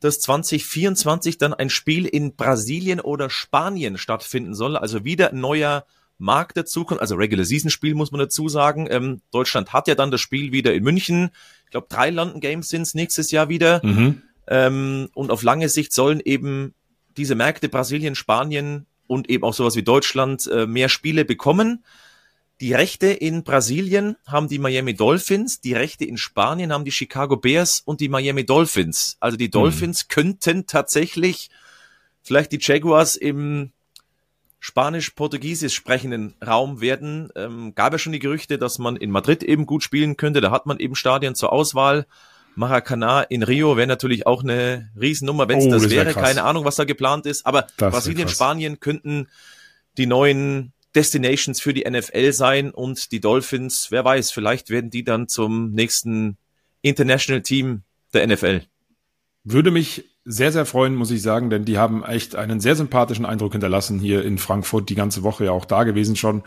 dass 0.00 0.18
2024 0.18 1.38
dann 1.38 1.54
ein 1.54 1.70
Spiel 1.70 2.06
in 2.06 2.34
Brasilien 2.34 2.98
oder 2.98 3.30
Spanien 3.30 3.98
stattfinden 3.98 4.54
soll. 4.54 4.76
Also 4.76 5.04
wieder 5.04 5.30
ein 5.30 5.40
neuer 5.40 5.86
Markt 6.18 6.56
dazukommt, 6.56 7.00
also 7.00 7.14
Regular 7.14 7.44
Season 7.44 7.70
Spiel 7.70 7.94
muss 7.94 8.10
man 8.10 8.20
dazu 8.20 8.48
sagen. 8.48 8.86
Ähm, 8.90 9.20
Deutschland 9.30 9.72
hat 9.72 9.88
ja 9.88 9.94
dann 9.94 10.10
das 10.10 10.20
Spiel 10.20 10.52
wieder 10.52 10.72
in 10.74 10.82
München. 10.82 11.30
Ich 11.64 11.70
glaube, 11.70 11.88
drei 11.90 12.10
London 12.10 12.40
Games 12.40 12.68
sind 12.68 12.82
es 12.82 12.94
nächstes 12.94 13.30
Jahr 13.30 13.48
wieder. 13.48 13.80
Mhm. 13.84 14.22
Ähm, 14.48 15.08
und 15.14 15.30
auf 15.30 15.42
lange 15.42 15.68
Sicht 15.68 15.92
sollen 15.92 16.20
eben 16.24 16.74
diese 17.16 17.34
Märkte 17.34 17.68
Brasilien, 17.68 18.14
Spanien 18.14 18.86
und 19.06 19.28
eben 19.28 19.44
auch 19.44 19.54
sowas 19.54 19.76
wie 19.76 19.82
Deutschland 19.82 20.46
äh, 20.46 20.66
mehr 20.66 20.88
Spiele 20.88 21.24
bekommen. 21.24 21.84
Die 22.60 22.72
Rechte 22.72 23.08
in 23.08 23.44
Brasilien 23.44 24.16
haben 24.26 24.48
die 24.48 24.58
Miami 24.58 24.94
Dolphins, 24.94 25.60
die 25.60 25.74
Rechte 25.74 26.06
in 26.06 26.16
Spanien 26.16 26.72
haben 26.72 26.86
die 26.86 26.92
Chicago 26.92 27.36
Bears 27.36 27.82
und 27.84 28.00
die 28.00 28.08
Miami 28.08 28.46
Dolphins. 28.46 29.18
Also 29.20 29.36
die 29.36 29.48
mhm. 29.48 29.52
Dolphins 29.52 30.04
mhm. 30.04 30.08
könnten 30.08 30.66
tatsächlich 30.66 31.50
vielleicht 32.22 32.52
die 32.52 32.58
Jaguars 32.60 33.16
im 33.16 33.72
spanisch-portugiesisch 34.58 35.74
sprechenden 35.74 36.34
Raum 36.44 36.80
werden. 36.80 37.30
Ähm, 37.36 37.74
gab 37.74 37.92
ja 37.92 37.98
schon 37.98 38.12
die 38.12 38.18
Gerüchte, 38.18 38.58
dass 38.58 38.78
man 38.78 38.96
in 38.96 39.10
Madrid 39.10 39.42
eben 39.42 39.66
gut 39.66 39.82
spielen 39.82 40.16
könnte. 40.16 40.40
Da 40.40 40.50
hat 40.50 40.66
man 40.66 40.78
eben 40.78 40.94
Stadien 40.94 41.34
zur 41.34 41.52
Auswahl. 41.52 42.06
Maracanã 42.56 43.22
in 43.22 43.42
Rio 43.42 43.76
wäre 43.76 43.86
natürlich 43.86 44.26
auch 44.26 44.42
eine 44.42 44.90
Riesennummer, 44.98 45.48
wenn 45.48 45.58
es 45.58 45.66
oh, 45.66 45.70
das, 45.70 45.82
das 45.82 45.90
wäre. 45.90 46.12
Krass. 46.12 46.22
Keine 46.22 46.44
Ahnung, 46.44 46.64
was 46.64 46.76
da 46.76 46.84
geplant 46.84 47.26
ist. 47.26 47.44
Aber 47.44 47.66
das 47.76 47.92
Brasilien, 47.92 48.28
Spanien 48.28 48.80
könnten 48.80 49.28
die 49.98 50.06
neuen 50.06 50.72
Destinations 50.94 51.60
für 51.60 51.74
die 51.74 51.88
NFL 51.88 52.32
sein 52.32 52.70
und 52.70 53.12
die 53.12 53.20
Dolphins, 53.20 53.88
wer 53.90 54.04
weiß, 54.04 54.30
vielleicht 54.30 54.70
werden 54.70 54.90
die 54.90 55.04
dann 55.04 55.28
zum 55.28 55.72
nächsten 55.72 56.38
International 56.80 57.42
Team 57.42 57.82
der 58.14 58.26
NFL. 58.26 58.62
Würde 59.44 59.70
mich 59.70 60.04
sehr, 60.28 60.50
sehr 60.50 60.66
freuen, 60.66 60.96
muss 60.96 61.12
ich 61.12 61.22
sagen, 61.22 61.50
denn 61.50 61.64
die 61.64 61.78
haben 61.78 62.04
echt 62.04 62.34
einen 62.34 62.58
sehr 62.60 62.74
sympathischen 62.74 63.24
Eindruck 63.24 63.52
hinterlassen 63.52 64.00
hier 64.00 64.24
in 64.24 64.38
Frankfurt, 64.38 64.90
die 64.90 64.96
ganze 64.96 65.22
Woche 65.22 65.44
ja 65.46 65.52
auch 65.52 65.64
da 65.64 65.84
gewesen 65.84 66.16
schon. 66.16 66.42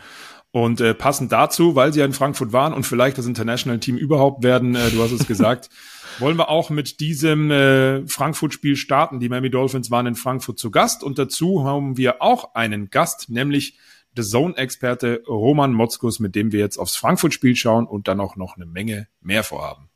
Und 0.52 0.80
äh, 0.80 0.94
passend 0.94 1.32
dazu, 1.32 1.76
weil 1.76 1.92
sie 1.92 2.00
ja 2.00 2.06
in 2.06 2.12
Frankfurt 2.12 2.52
waren 2.52 2.74
und 2.74 2.84
vielleicht 2.84 3.16
das 3.16 3.26
International 3.26 3.78
Team 3.78 3.96
überhaupt 3.96 4.42
werden, 4.42 4.74
äh, 4.74 4.90
du 4.90 5.02
hast 5.02 5.12
es 5.12 5.26
gesagt, 5.26 5.70
wollen 6.18 6.36
wir 6.36 6.50
auch 6.50 6.68
mit 6.68 7.00
diesem 7.00 7.50
äh, 7.50 8.06
Frankfurt-Spiel 8.06 8.76
starten. 8.76 9.18
Die 9.18 9.28
Miami 9.28 9.48
Dolphins 9.48 9.90
waren 9.90 10.06
in 10.06 10.14
Frankfurt 10.14 10.58
zu 10.58 10.70
Gast 10.70 11.02
und 11.02 11.18
dazu 11.18 11.64
haben 11.64 11.96
wir 11.96 12.20
auch 12.20 12.54
einen 12.54 12.90
Gast, 12.90 13.30
nämlich 13.30 13.78
The 14.16 14.22
Zone-Experte 14.22 15.22
Roman 15.26 15.72
Motzkus, 15.72 16.18
mit 16.18 16.34
dem 16.34 16.52
wir 16.52 16.60
jetzt 16.60 16.78
aufs 16.78 16.96
Frankfurt-Spiel 16.96 17.56
schauen 17.56 17.86
und 17.86 18.08
dann 18.08 18.20
auch 18.20 18.36
noch 18.36 18.56
eine 18.56 18.66
Menge 18.66 19.06
mehr 19.20 19.44
vorhaben. 19.44 19.89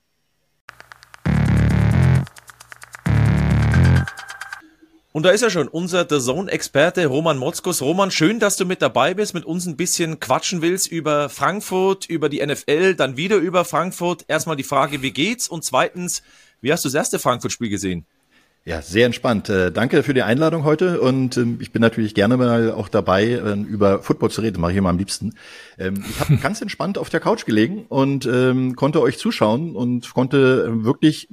Und 5.17 5.23
da 5.23 5.31
ist 5.31 5.43
er 5.43 5.51
schon, 5.51 5.69
unser 5.69 6.09
The 6.11 6.19
Zone-Experte 6.19 7.07
Roman 7.07 7.39
Motzkos. 7.39 7.81
Roman, 7.83 8.11
schön, 8.11 8.41
dass 8.41 8.57
du 8.57 8.65
mit 8.65 8.83
dabei 8.83 9.15
bist, 9.15 9.33
mit 9.33 9.45
uns 9.45 9.65
ein 9.65 9.77
bisschen 9.77 10.19
quatschen 10.19 10.61
willst 10.61 10.91
über 10.91 11.29
Frankfurt, 11.29 12.11
über 12.11 12.29
die 12.29 12.45
NFL, 12.45 12.97
dann 12.97 13.17
wieder 13.17 13.37
über 13.37 13.65
Frankfurt. 13.65 14.25
Erstmal 14.27 14.57
die 14.57 14.65
Frage, 14.65 15.03
wie 15.03 15.13
geht's? 15.13 15.47
Und 15.47 15.63
zweitens, 15.63 16.25
wie 16.61 16.73
hast 16.73 16.85
du 16.85 16.89
das 16.89 16.95
erste 16.95 17.21
Frankfurt-Spiel 17.21 17.69
gesehen? 17.69 18.07
Ja, 18.65 18.83
sehr 18.83 19.07
entspannt. 19.07 19.49
Äh, 19.49 19.71
danke 19.71 20.03
für 20.03 20.15
die 20.15 20.23
Einladung 20.23 20.65
heute 20.65 21.01
und 21.01 21.37
ähm, 21.37 21.59
ich 21.61 21.71
bin 21.71 21.81
natürlich 21.81 22.17
gerne 22.17 22.37
mal 22.37 22.73
auch 22.73 22.89
dabei, 22.89 23.25
äh, 23.25 23.53
über 23.53 24.03
Football 24.03 24.33
zu 24.33 24.41
reden, 24.41 24.61
mache 24.61 24.73
ich 24.73 24.79
immer 24.79 24.91
am 24.91 24.99
liebsten. 24.99 25.37
Ähm, 25.79 26.05
ich 26.11 26.19
habe 26.19 26.37
ganz 26.43 26.61
entspannt 26.61 26.99
auf 26.99 27.09
der 27.09 27.21
Couch 27.21 27.45
gelegen 27.45 27.87
und 27.89 28.27
ähm, 28.27 28.75
konnte 28.75 29.01
euch 29.01 29.19
zuschauen 29.19 29.77
und 29.77 30.13
konnte 30.13 30.83
wirklich 30.85 31.29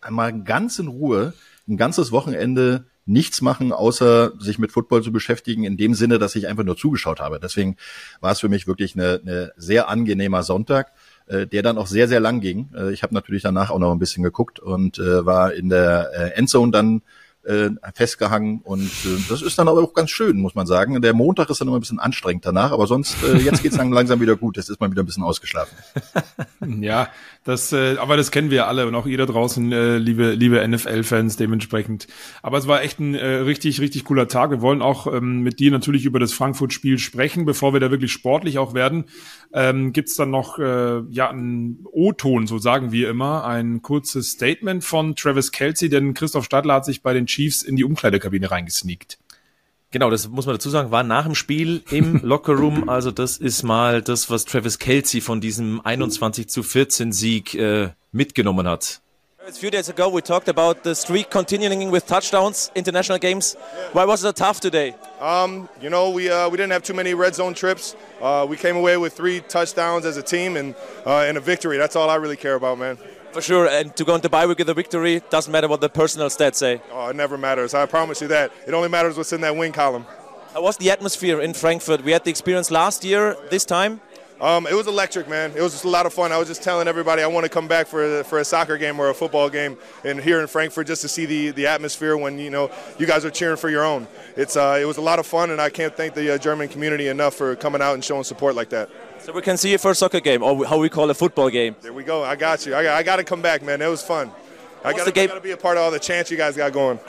einmal 0.00 0.42
ganz 0.42 0.78
in 0.78 0.88
Ruhe 0.88 1.34
ein 1.68 1.76
ganzes 1.76 2.12
Wochenende 2.12 2.86
nichts 3.06 3.40
machen, 3.40 3.72
außer 3.72 4.32
sich 4.38 4.58
mit 4.58 4.72
Football 4.72 5.02
zu 5.02 5.12
beschäftigen, 5.12 5.64
in 5.64 5.76
dem 5.76 5.94
Sinne, 5.94 6.18
dass 6.18 6.34
ich 6.34 6.46
einfach 6.48 6.64
nur 6.64 6.76
zugeschaut 6.76 7.20
habe. 7.20 7.38
Deswegen 7.40 7.76
war 8.20 8.32
es 8.32 8.40
für 8.40 8.48
mich 8.48 8.66
wirklich 8.66 8.94
eine, 8.94 9.20
eine 9.24 9.52
sehr 9.56 9.88
angenehmer 9.88 10.42
Sonntag. 10.42 10.92
äh, 11.28 11.46
der 11.46 11.62
dann 11.62 11.78
auch 11.78 11.86
sehr, 11.88 12.08
sehr 12.08 12.20
lang 12.20 12.40
ging. 12.40 12.70
Äh, 12.76 12.92
ich 12.92 13.02
habe 13.02 13.14
natürlich 13.14 13.42
danach 13.42 13.70
auch 13.70 13.78
noch 13.78 13.92
ein 13.92 13.98
bisschen 13.98 14.22
geguckt 14.22 14.60
und 14.60 14.98
äh, 14.98 15.26
war 15.26 15.52
in 15.54 15.68
der 15.68 16.10
äh, 16.14 16.38
Endzone 16.38 16.70
dann 16.70 17.02
äh, 17.46 17.70
festgehangen 17.94 18.60
und 18.64 18.90
äh, 19.04 19.18
das 19.28 19.40
ist 19.42 19.58
dann 19.58 19.68
aber 19.68 19.80
auch 19.80 19.94
ganz 19.94 20.10
schön, 20.10 20.36
muss 20.38 20.54
man 20.54 20.66
sagen. 20.66 21.00
Der 21.00 21.14
Montag 21.14 21.48
ist 21.48 21.60
dann 21.60 21.68
immer 21.68 21.78
ein 21.78 21.80
bisschen 21.80 22.00
anstrengend 22.00 22.44
danach, 22.44 22.72
aber 22.72 22.86
sonst, 22.86 23.16
äh, 23.22 23.36
jetzt 23.36 23.62
geht's 23.62 23.76
dann 23.76 23.90
langsam 23.92 24.20
wieder 24.20 24.36
gut. 24.36 24.56
Jetzt 24.56 24.68
ist 24.68 24.80
man 24.80 24.90
wieder 24.90 25.02
ein 25.02 25.06
bisschen 25.06 25.22
ausgeschlafen. 25.22 25.76
ja, 26.80 27.08
das, 27.46 27.72
äh, 27.72 27.96
aber 27.98 28.16
das 28.16 28.32
kennen 28.32 28.50
wir 28.50 28.66
alle 28.66 28.88
und 28.88 28.96
auch 28.96 29.06
ihr 29.06 29.18
da 29.18 29.24
draußen, 29.24 29.70
äh, 29.70 29.98
liebe, 29.98 30.32
liebe 30.32 30.66
NFL-Fans 30.66 31.36
dementsprechend. 31.36 32.08
Aber 32.42 32.58
es 32.58 32.66
war 32.66 32.82
echt 32.82 32.98
ein 32.98 33.14
äh, 33.14 33.24
richtig, 33.36 33.80
richtig 33.80 34.04
cooler 34.04 34.26
Tag. 34.26 34.50
Wir 34.50 34.60
wollen 34.60 34.82
auch 34.82 35.06
ähm, 35.06 35.42
mit 35.42 35.60
dir 35.60 35.70
natürlich 35.70 36.06
über 36.06 36.18
das 36.18 36.32
Frankfurt-Spiel 36.32 36.98
sprechen, 36.98 37.44
bevor 37.44 37.72
wir 37.72 37.78
da 37.78 37.92
wirklich 37.92 38.10
sportlich 38.10 38.58
auch 38.58 38.74
werden. 38.74 39.04
Ähm, 39.52 39.92
Gibt 39.92 40.18
dann 40.18 40.30
noch 40.30 40.58
äh, 40.58 41.02
ja 41.08 41.30
einen 41.30 41.86
O-Ton, 41.92 42.48
so 42.48 42.58
sagen 42.58 42.90
wir 42.90 43.08
immer, 43.08 43.44
ein 43.44 43.80
kurzes 43.80 44.32
Statement 44.32 44.82
von 44.82 45.14
Travis 45.14 45.52
Kelsey, 45.52 45.88
denn 45.88 46.14
Christoph 46.14 46.46
Stadler 46.46 46.74
hat 46.74 46.84
sich 46.84 47.00
bei 47.00 47.14
den 47.14 47.26
Chiefs 47.26 47.62
in 47.62 47.76
die 47.76 47.84
Umkleidekabine 47.84 48.50
reingesneakt. 48.50 49.18
Genau, 49.92 50.10
das 50.10 50.28
muss 50.28 50.46
man 50.46 50.56
dazu 50.56 50.68
sagen, 50.68 50.90
war 50.90 51.04
nach 51.04 51.24
dem 51.24 51.34
Spiel 51.34 51.82
im 51.90 52.20
Lockerroom. 52.22 52.88
Also 52.88 53.10
das 53.10 53.38
ist 53.38 53.62
mal 53.62 54.02
das, 54.02 54.30
was 54.30 54.44
Travis 54.44 54.78
Kelsey 54.78 55.20
von 55.20 55.40
diesem 55.40 55.80
21 55.84 56.48
zu 56.48 56.62
14 56.62 57.12
Sieg 57.12 57.54
äh, 57.54 57.90
mitgenommen 58.12 58.68
hat. 58.68 59.00
A 59.48 59.52
few 59.52 59.70
days 59.70 59.88
ago, 59.88 60.08
we 60.12 60.20
talked 60.20 60.48
about 60.48 60.82
the 60.82 60.92
streak 60.92 61.30
continuing 61.30 61.92
with 61.92 62.04
touchdowns, 62.04 62.72
international 62.74 63.16
games. 63.20 63.56
Why 63.92 64.04
was 64.04 64.24
it 64.24 64.34
tough 64.34 64.58
today? 64.58 64.96
Um, 65.20 65.68
you 65.80 65.88
know, 65.88 66.10
we 66.10 66.28
uh, 66.28 66.50
we 66.50 66.56
didn't 66.56 66.72
have 66.72 66.82
too 66.82 66.94
many 66.94 67.14
red 67.14 67.36
zone 67.36 67.54
trips. 67.54 67.94
Uh, 68.20 68.44
we 68.50 68.56
came 68.56 68.76
away 68.76 68.96
with 68.96 69.12
three 69.16 69.38
touchdowns 69.48 70.04
as 70.04 70.16
a 70.16 70.22
team 70.22 70.56
and 70.56 70.74
uh, 71.06 71.28
and 71.28 71.38
a 71.38 71.40
victory. 71.40 71.78
That's 71.78 71.94
all 71.94 72.10
I 72.10 72.16
really 72.16 72.36
care 72.36 72.56
about, 72.56 72.78
man. 72.78 72.98
For 73.36 73.42
sure, 73.42 73.68
and 73.68 73.94
to 73.96 74.04
go 74.06 74.14
into 74.14 74.30
bye 74.30 74.46
week 74.46 74.60
with 74.60 74.70
a 74.70 74.72
victory 74.72 75.20
doesn't 75.28 75.52
matter 75.52 75.68
what 75.68 75.82
the 75.82 75.90
personal 75.90 76.28
stats 76.28 76.54
say. 76.54 76.80
Oh, 76.90 77.08
it 77.08 77.16
never 77.16 77.36
matters. 77.36 77.74
I 77.74 77.84
promise 77.84 78.22
you 78.22 78.28
that. 78.28 78.50
It 78.66 78.72
only 78.72 78.88
matters 78.88 79.18
what's 79.18 79.30
in 79.30 79.42
that 79.42 79.54
win 79.54 79.72
column. 79.72 80.06
How 80.54 80.62
was 80.62 80.78
the 80.78 80.90
atmosphere 80.90 81.42
in 81.42 81.52
Frankfurt? 81.52 82.02
We 82.02 82.12
had 82.12 82.24
the 82.24 82.30
experience 82.30 82.70
last 82.70 83.04
year, 83.04 83.36
this 83.50 83.66
time. 83.66 84.00
Um, 84.40 84.66
it 84.66 84.72
was 84.72 84.86
electric, 84.86 85.28
man. 85.28 85.52
It 85.54 85.60
was 85.60 85.72
just 85.72 85.84
a 85.84 85.88
lot 85.90 86.06
of 86.06 86.14
fun. 86.14 86.32
I 86.32 86.38
was 86.38 86.48
just 86.48 86.62
telling 86.62 86.88
everybody 86.88 87.22
I 87.22 87.26
want 87.26 87.44
to 87.44 87.50
come 87.50 87.68
back 87.68 87.86
for 87.88 88.24
for 88.24 88.38
a 88.38 88.44
soccer 88.44 88.78
game 88.78 88.98
or 88.98 89.10
a 89.10 89.14
football 89.14 89.50
game, 89.50 89.76
and 90.02 90.18
here 90.18 90.40
in 90.40 90.46
Frankfurt 90.46 90.86
just 90.86 91.02
to 91.02 91.08
see 91.08 91.26
the, 91.26 91.50
the 91.50 91.66
atmosphere 91.66 92.16
when 92.16 92.38
you 92.38 92.48
know 92.48 92.70
you 92.98 93.06
guys 93.06 93.26
are 93.26 93.30
cheering 93.30 93.58
for 93.58 93.68
your 93.68 93.84
own. 93.84 94.08
It's 94.34 94.56
uh, 94.56 94.78
it 94.80 94.86
was 94.86 94.96
a 94.96 95.02
lot 95.02 95.18
of 95.18 95.26
fun, 95.26 95.50
and 95.50 95.60
I 95.60 95.68
can't 95.68 95.94
thank 95.94 96.14
the 96.14 96.36
uh, 96.36 96.38
German 96.38 96.68
community 96.68 97.08
enough 97.08 97.34
for 97.34 97.54
coming 97.54 97.82
out 97.82 97.92
and 97.92 98.02
showing 98.02 98.24
support 98.24 98.54
like 98.54 98.70
that. 98.70 98.88
So 99.26 99.32
we 99.32 99.42
can 99.42 99.56
see 99.56 99.72
you 99.72 99.78
for 99.78 99.90
a 99.90 99.94
soccer 99.94 100.20
game, 100.20 100.44
or 100.44 100.64
how 100.64 100.78
we 100.78 100.88
call 100.88 101.10
a 101.10 101.14
football 101.14 101.50
game. 101.50 101.74
There 101.82 101.92
we 101.92 102.04
go. 102.04 102.22
I 102.22 102.36
got 102.36 102.64
you. 102.64 102.76
I 102.76 102.84
got, 102.84 102.96
I 102.96 103.02
got 103.02 103.16
to 103.16 103.24
come 103.24 103.42
back, 103.42 103.60
man. 103.60 103.82
It 103.82 103.90
was 103.90 104.00
fun. 104.00 104.30
I 104.84 104.92
got 104.92 105.04
to 105.04 105.40
be 105.40 105.50
a 105.50 105.56
part 105.56 105.76
of 105.76 105.82
all 105.82 105.90
the 105.90 105.98
chants 105.98 106.30
you 106.30 106.36
guys 106.36 106.56
got 106.56 106.72
going. 106.72 107.00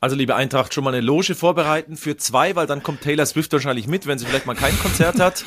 Also 0.00 0.14
liebe 0.14 0.36
Eintracht, 0.36 0.72
schon 0.72 0.84
mal 0.84 0.94
eine 0.94 1.04
Loge 1.04 1.34
vorbereiten 1.34 1.96
für 1.96 2.16
zwei, 2.16 2.54
weil 2.54 2.68
dann 2.68 2.84
kommt 2.84 3.00
Taylor 3.00 3.26
Swift 3.26 3.52
wahrscheinlich 3.52 3.88
mit, 3.88 4.06
wenn 4.06 4.16
sie 4.16 4.26
vielleicht 4.26 4.46
mal 4.46 4.54
kein 4.54 4.78
Konzert 4.78 5.18
hat. 5.18 5.44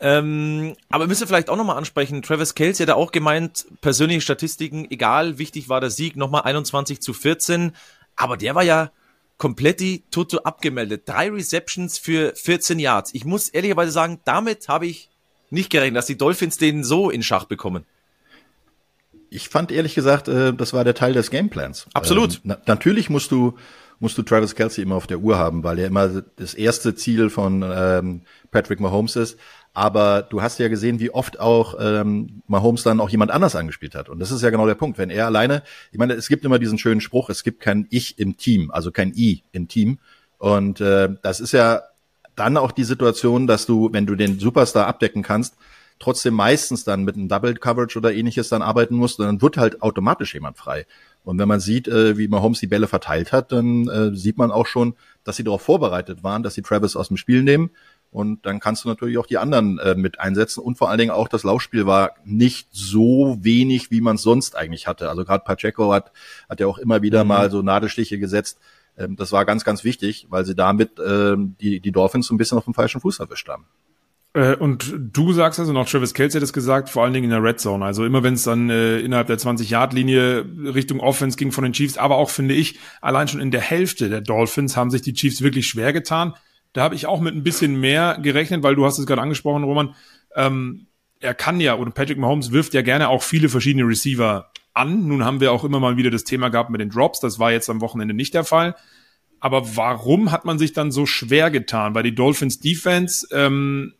Ähm, 0.00 0.74
aber 0.90 1.06
müssen 1.06 1.20
wir 1.20 1.28
vielleicht 1.28 1.48
auch 1.48 1.56
nochmal 1.56 1.76
ansprechen. 1.76 2.22
Travis 2.22 2.56
Kelce 2.56 2.80
hat 2.80 2.88
ja 2.88 2.96
auch 2.96 3.12
gemeint, 3.12 3.66
persönliche 3.80 4.22
Statistiken, 4.22 4.90
egal, 4.90 5.38
wichtig 5.38 5.68
war 5.68 5.80
der 5.80 5.90
Sieg, 5.90 6.16
nochmal 6.16 6.42
21 6.42 7.00
zu 7.00 7.12
14. 7.12 7.76
Aber 8.16 8.36
der 8.36 8.56
war 8.56 8.64
ja 8.64 8.90
komplett 9.38 9.78
die 9.78 10.02
Toto 10.10 10.38
abgemeldet. 10.38 11.08
Drei 11.08 11.30
Receptions 11.30 11.96
für 11.96 12.34
14 12.34 12.80
Yards. 12.80 13.14
Ich 13.14 13.24
muss 13.24 13.50
ehrlicherweise 13.50 13.92
sagen, 13.92 14.18
damit 14.24 14.66
habe 14.66 14.86
ich 14.86 15.10
nicht 15.54 15.70
gerechnet, 15.70 15.96
dass 15.96 16.06
die 16.06 16.18
Dolphins 16.18 16.58
den 16.58 16.84
so 16.84 17.10
in 17.10 17.22
Schach 17.22 17.44
bekommen. 17.44 17.84
Ich 19.30 19.48
fand 19.48 19.72
ehrlich 19.72 19.94
gesagt, 19.94 20.28
äh, 20.28 20.52
das 20.52 20.72
war 20.72 20.84
der 20.84 20.94
Teil 20.94 21.12
des 21.12 21.30
Gameplans. 21.30 21.86
Absolut. 21.94 22.36
Ähm, 22.36 22.40
na, 22.44 22.58
natürlich 22.66 23.10
musst 23.10 23.30
du 23.30 23.54
musst 24.00 24.18
du 24.18 24.22
Travis 24.22 24.54
Kelsey 24.54 24.82
immer 24.82 24.96
auf 24.96 25.06
der 25.06 25.20
Uhr 25.20 25.38
haben, 25.38 25.62
weil 25.62 25.78
er 25.78 25.86
immer 25.86 26.22
das 26.36 26.54
erste 26.54 26.94
Ziel 26.94 27.30
von 27.30 27.64
ähm, 27.66 28.22
Patrick 28.50 28.80
Mahomes 28.80 29.16
ist. 29.16 29.38
Aber 29.72 30.22
du 30.22 30.40
hast 30.40 30.58
ja 30.58 30.68
gesehen, 30.68 31.00
wie 31.00 31.10
oft 31.10 31.40
auch 31.40 31.74
ähm, 31.80 32.42
Mahomes 32.46 32.84
dann 32.84 33.00
auch 33.00 33.08
jemand 33.08 33.32
anders 33.32 33.56
angespielt 33.56 33.94
hat. 33.94 34.08
Und 34.08 34.20
das 34.20 34.30
ist 34.30 34.42
ja 34.42 34.50
genau 34.50 34.66
der 34.66 34.76
Punkt. 34.76 34.98
Wenn 34.98 35.10
er 35.10 35.26
alleine, 35.26 35.62
ich 35.90 35.98
meine, 35.98 36.12
es 36.14 36.28
gibt 36.28 36.44
immer 36.44 36.60
diesen 36.60 36.78
schönen 36.78 37.00
Spruch, 37.00 37.28
es 37.28 37.42
gibt 37.42 37.60
kein 37.60 37.86
Ich 37.90 38.18
im 38.18 38.36
Team, 38.36 38.70
also 38.70 38.92
kein 38.92 39.12
I 39.16 39.42
im 39.52 39.66
Team. 39.66 39.98
Und 40.38 40.80
äh, 40.80 41.08
das 41.22 41.40
ist 41.40 41.52
ja 41.52 41.82
dann 42.36 42.56
auch 42.56 42.72
die 42.72 42.84
Situation, 42.84 43.46
dass 43.46 43.66
du, 43.66 43.92
wenn 43.92 44.06
du 44.06 44.14
den 44.14 44.38
Superstar 44.38 44.86
abdecken 44.86 45.22
kannst, 45.22 45.56
trotzdem 45.98 46.34
meistens 46.34 46.84
dann 46.84 47.04
mit 47.04 47.16
einem 47.16 47.28
Double 47.28 47.54
Coverage 47.54 47.98
oder 47.98 48.12
ähnliches 48.12 48.48
dann 48.48 48.62
arbeiten 48.62 48.96
musst, 48.96 49.20
dann 49.20 49.40
wird 49.40 49.56
halt 49.56 49.82
automatisch 49.82 50.34
jemand 50.34 50.58
frei. 50.58 50.86
Und 51.22 51.38
wenn 51.38 51.48
man 51.48 51.60
sieht, 51.60 51.88
äh, 51.88 52.18
wie 52.18 52.28
Mahomes 52.28 52.60
die 52.60 52.66
Bälle 52.66 52.86
verteilt 52.86 53.32
hat, 53.32 53.52
dann 53.52 53.88
äh, 53.88 54.14
sieht 54.14 54.36
man 54.36 54.50
auch 54.50 54.66
schon, 54.66 54.94
dass 55.22 55.36
sie 55.36 55.44
darauf 55.44 55.62
vorbereitet 55.62 56.22
waren, 56.22 56.42
dass 56.42 56.54
sie 56.54 56.62
Travis 56.62 56.96
aus 56.96 57.08
dem 57.08 57.16
Spiel 57.16 57.42
nehmen. 57.42 57.70
Und 58.10 58.46
dann 58.46 58.60
kannst 58.60 58.84
du 58.84 58.88
natürlich 58.88 59.18
auch 59.18 59.26
die 59.26 59.38
anderen 59.38 59.78
äh, 59.78 59.94
mit 59.94 60.20
einsetzen. 60.20 60.60
Und 60.60 60.76
vor 60.76 60.88
allen 60.88 60.98
Dingen 60.98 61.10
auch 61.10 61.26
das 61.26 61.42
Laufspiel 61.42 61.86
war 61.86 62.12
nicht 62.24 62.68
so 62.70 63.38
wenig, 63.40 63.90
wie 63.90 64.00
man 64.00 64.16
es 64.16 64.22
sonst 64.22 64.54
eigentlich 64.54 64.86
hatte. 64.86 65.08
Also 65.08 65.24
gerade 65.24 65.42
Pacheco 65.44 65.92
hat, 65.92 66.12
hat 66.48 66.60
ja 66.60 66.66
auch 66.66 66.78
immer 66.78 67.02
wieder 67.02 67.24
mhm. 67.24 67.28
mal 67.28 67.50
so 67.50 67.62
Nadelstiche 67.62 68.18
gesetzt. 68.18 68.60
Ähm, 68.96 69.16
das 69.16 69.32
war 69.32 69.44
ganz, 69.44 69.64
ganz 69.64 69.84
wichtig, 69.84 70.26
weil 70.30 70.44
sie 70.44 70.54
damit 70.54 70.92
ähm, 71.04 71.56
die, 71.60 71.80
die 71.80 71.92
Dolphins 71.92 72.26
so 72.26 72.34
ein 72.34 72.38
bisschen 72.38 72.58
auf 72.58 72.64
dem 72.64 72.74
falschen 72.74 73.00
Fuß 73.00 73.20
erwischt 73.20 73.48
haben. 73.48 73.66
Äh, 74.34 74.56
und 74.56 74.92
du 74.98 75.32
sagst 75.32 75.60
also 75.60 75.72
noch, 75.72 75.88
Travis 75.88 76.12
Kelce 76.12 76.36
hat 76.36 76.42
es 76.42 76.52
gesagt, 76.52 76.90
vor 76.90 77.04
allen 77.04 77.12
Dingen 77.12 77.24
in 77.24 77.30
der 77.30 77.42
Red 77.42 77.60
Zone. 77.60 77.84
Also 77.84 78.04
immer 78.04 78.22
wenn 78.22 78.34
es 78.34 78.42
dann 78.42 78.68
äh, 78.68 78.98
innerhalb 78.98 79.28
der 79.28 79.38
20-Yard-Linie 79.38 80.44
Richtung 80.74 81.00
Offense 81.00 81.38
ging 81.38 81.52
von 81.52 81.64
den 81.64 81.72
Chiefs, 81.72 81.96
aber 81.96 82.16
auch 82.16 82.30
finde 82.30 82.54
ich, 82.54 82.78
allein 83.00 83.28
schon 83.28 83.40
in 83.40 83.50
der 83.50 83.60
Hälfte 83.60 84.08
der 84.08 84.20
Dolphins 84.20 84.76
haben 84.76 84.90
sich 84.90 85.02
die 85.02 85.14
Chiefs 85.14 85.40
wirklich 85.40 85.66
schwer 85.66 85.92
getan. 85.92 86.34
Da 86.72 86.82
habe 86.82 86.96
ich 86.96 87.06
auch 87.06 87.20
mit 87.20 87.34
ein 87.34 87.44
bisschen 87.44 87.78
mehr 87.78 88.18
gerechnet, 88.20 88.64
weil 88.64 88.74
du 88.74 88.84
hast 88.84 88.98
es 88.98 89.06
gerade 89.06 89.22
angesprochen, 89.22 89.62
Roman. 89.62 89.94
Ähm, 90.34 90.88
er 91.20 91.34
kann 91.34 91.60
ja, 91.60 91.76
oder 91.76 91.92
Patrick 91.92 92.18
Mahomes 92.18 92.50
wirft 92.50 92.74
ja 92.74 92.82
gerne 92.82 93.08
auch 93.08 93.22
viele 93.22 93.48
verschiedene 93.48 93.86
Receiver 93.86 94.50
an. 94.74 95.06
Nun 95.06 95.24
haben 95.24 95.40
wir 95.40 95.52
auch 95.52 95.64
immer 95.64 95.80
mal 95.80 95.96
wieder 95.96 96.10
das 96.10 96.24
Thema 96.24 96.50
gehabt 96.50 96.70
mit 96.70 96.80
den 96.80 96.90
Drops. 96.90 97.20
Das 97.20 97.38
war 97.38 97.52
jetzt 97.52 97.70
am 97.70 97.80
Wochenende 97.80 98.14
nicht 98.14 98.34
der 98.34 98.44
Fall. 98.44 98.74
Aber 99.40 99.76
warum 99.76 100.32
hat 100.32 100.44
man 100.44 100.58
sich 100.58 100.72
dann 100.72 100.90
so 100.90 101.06
schwer 101.06 101.50
getan? 101.50 101.94
Weil 101.94 102.02
die 102.02 102.14
Dolphins 102.14 102.60
Defense 102.60 103.26
ähm, 103.30 103.94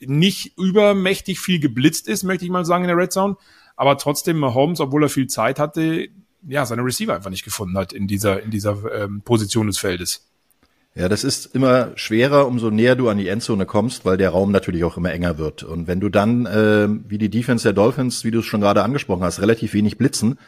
nicht 0.00 0.58
übermächtig 0.58 1.40
viel 1.40 1.60
geblitzt 1.60 2.08
ist, 2.08 2.24
möchte 2.24 2.44
ich 2.44 2.50
mal 2.50 2.64
sagen, 2.64 2.84
in 2.84 2.88
der 2.88 2.96
Red 2.96 3.12
Zone. 3.12 3.36
Aber 3.76 3.98
trotzdem 3.98 4.38
Mahomes, 4.38 4.80
obwohl 4.80 5.04
er 5.04 5.08
viel 5.08 5.26
Zeit 5.28 5.58
hatte, 5.58 6.08
ja, 6.46 6.66
seine 6.66 6.84
Receiver 6.84 7.14
einfach 7.14 7.30
nicht 7.30 7.44
gefunden 7.44 7.76
hat 7.78 7.92
in 7.92 8.06
dieser, 8.06 8.42
in 8.42 8.50
dieser 8.50 9.04
ähm, 9.04 9.22
Position 9.22 9.66
des 9.66 9.78
Feldes. 9.78 10.31
Ja, 10.94 11.08
das 11.08 11.24
ist 11.24 11.54
immer 11.54 11.92
schwerer, 11.94 12.46
umso 12.46 12.70
näher 12.70 12.96
du 12.96 13.08
an 13.08 13.16
die 13.16 13.28
Endzone 13.28 13.64
kommst, 13.64 14.04
weil 14.04 14.18
der 14.18 14.30
Raum 14.30 14.52
natürlich 14.52 14.84
auch 14.84 14.98
immer 14.98 15.10
enger 15.10 15.38
wird. 15.38 15.62
Und 15.62 15.86
wenn 15.86 16.00
du 16.00 16.10
dann, 16.10 16.44
äh, 16.44 16.88
wie 17.08 17.16
die 17.16 17.30
Defense 17.30 17.62
der 17.62 17.72
Dolphins, 17.72 18.24
wie 18.24 18.30
du 18.30 18.40
es 18.40 18.44
schon 18.44 18.60
gerade 18.60 18.82
angesprochen 18.82 19.24
hast, 19.24 19.40
relativ 19.40 19.72
wenig 19.72 19.96
blitzen, 19.96 20.38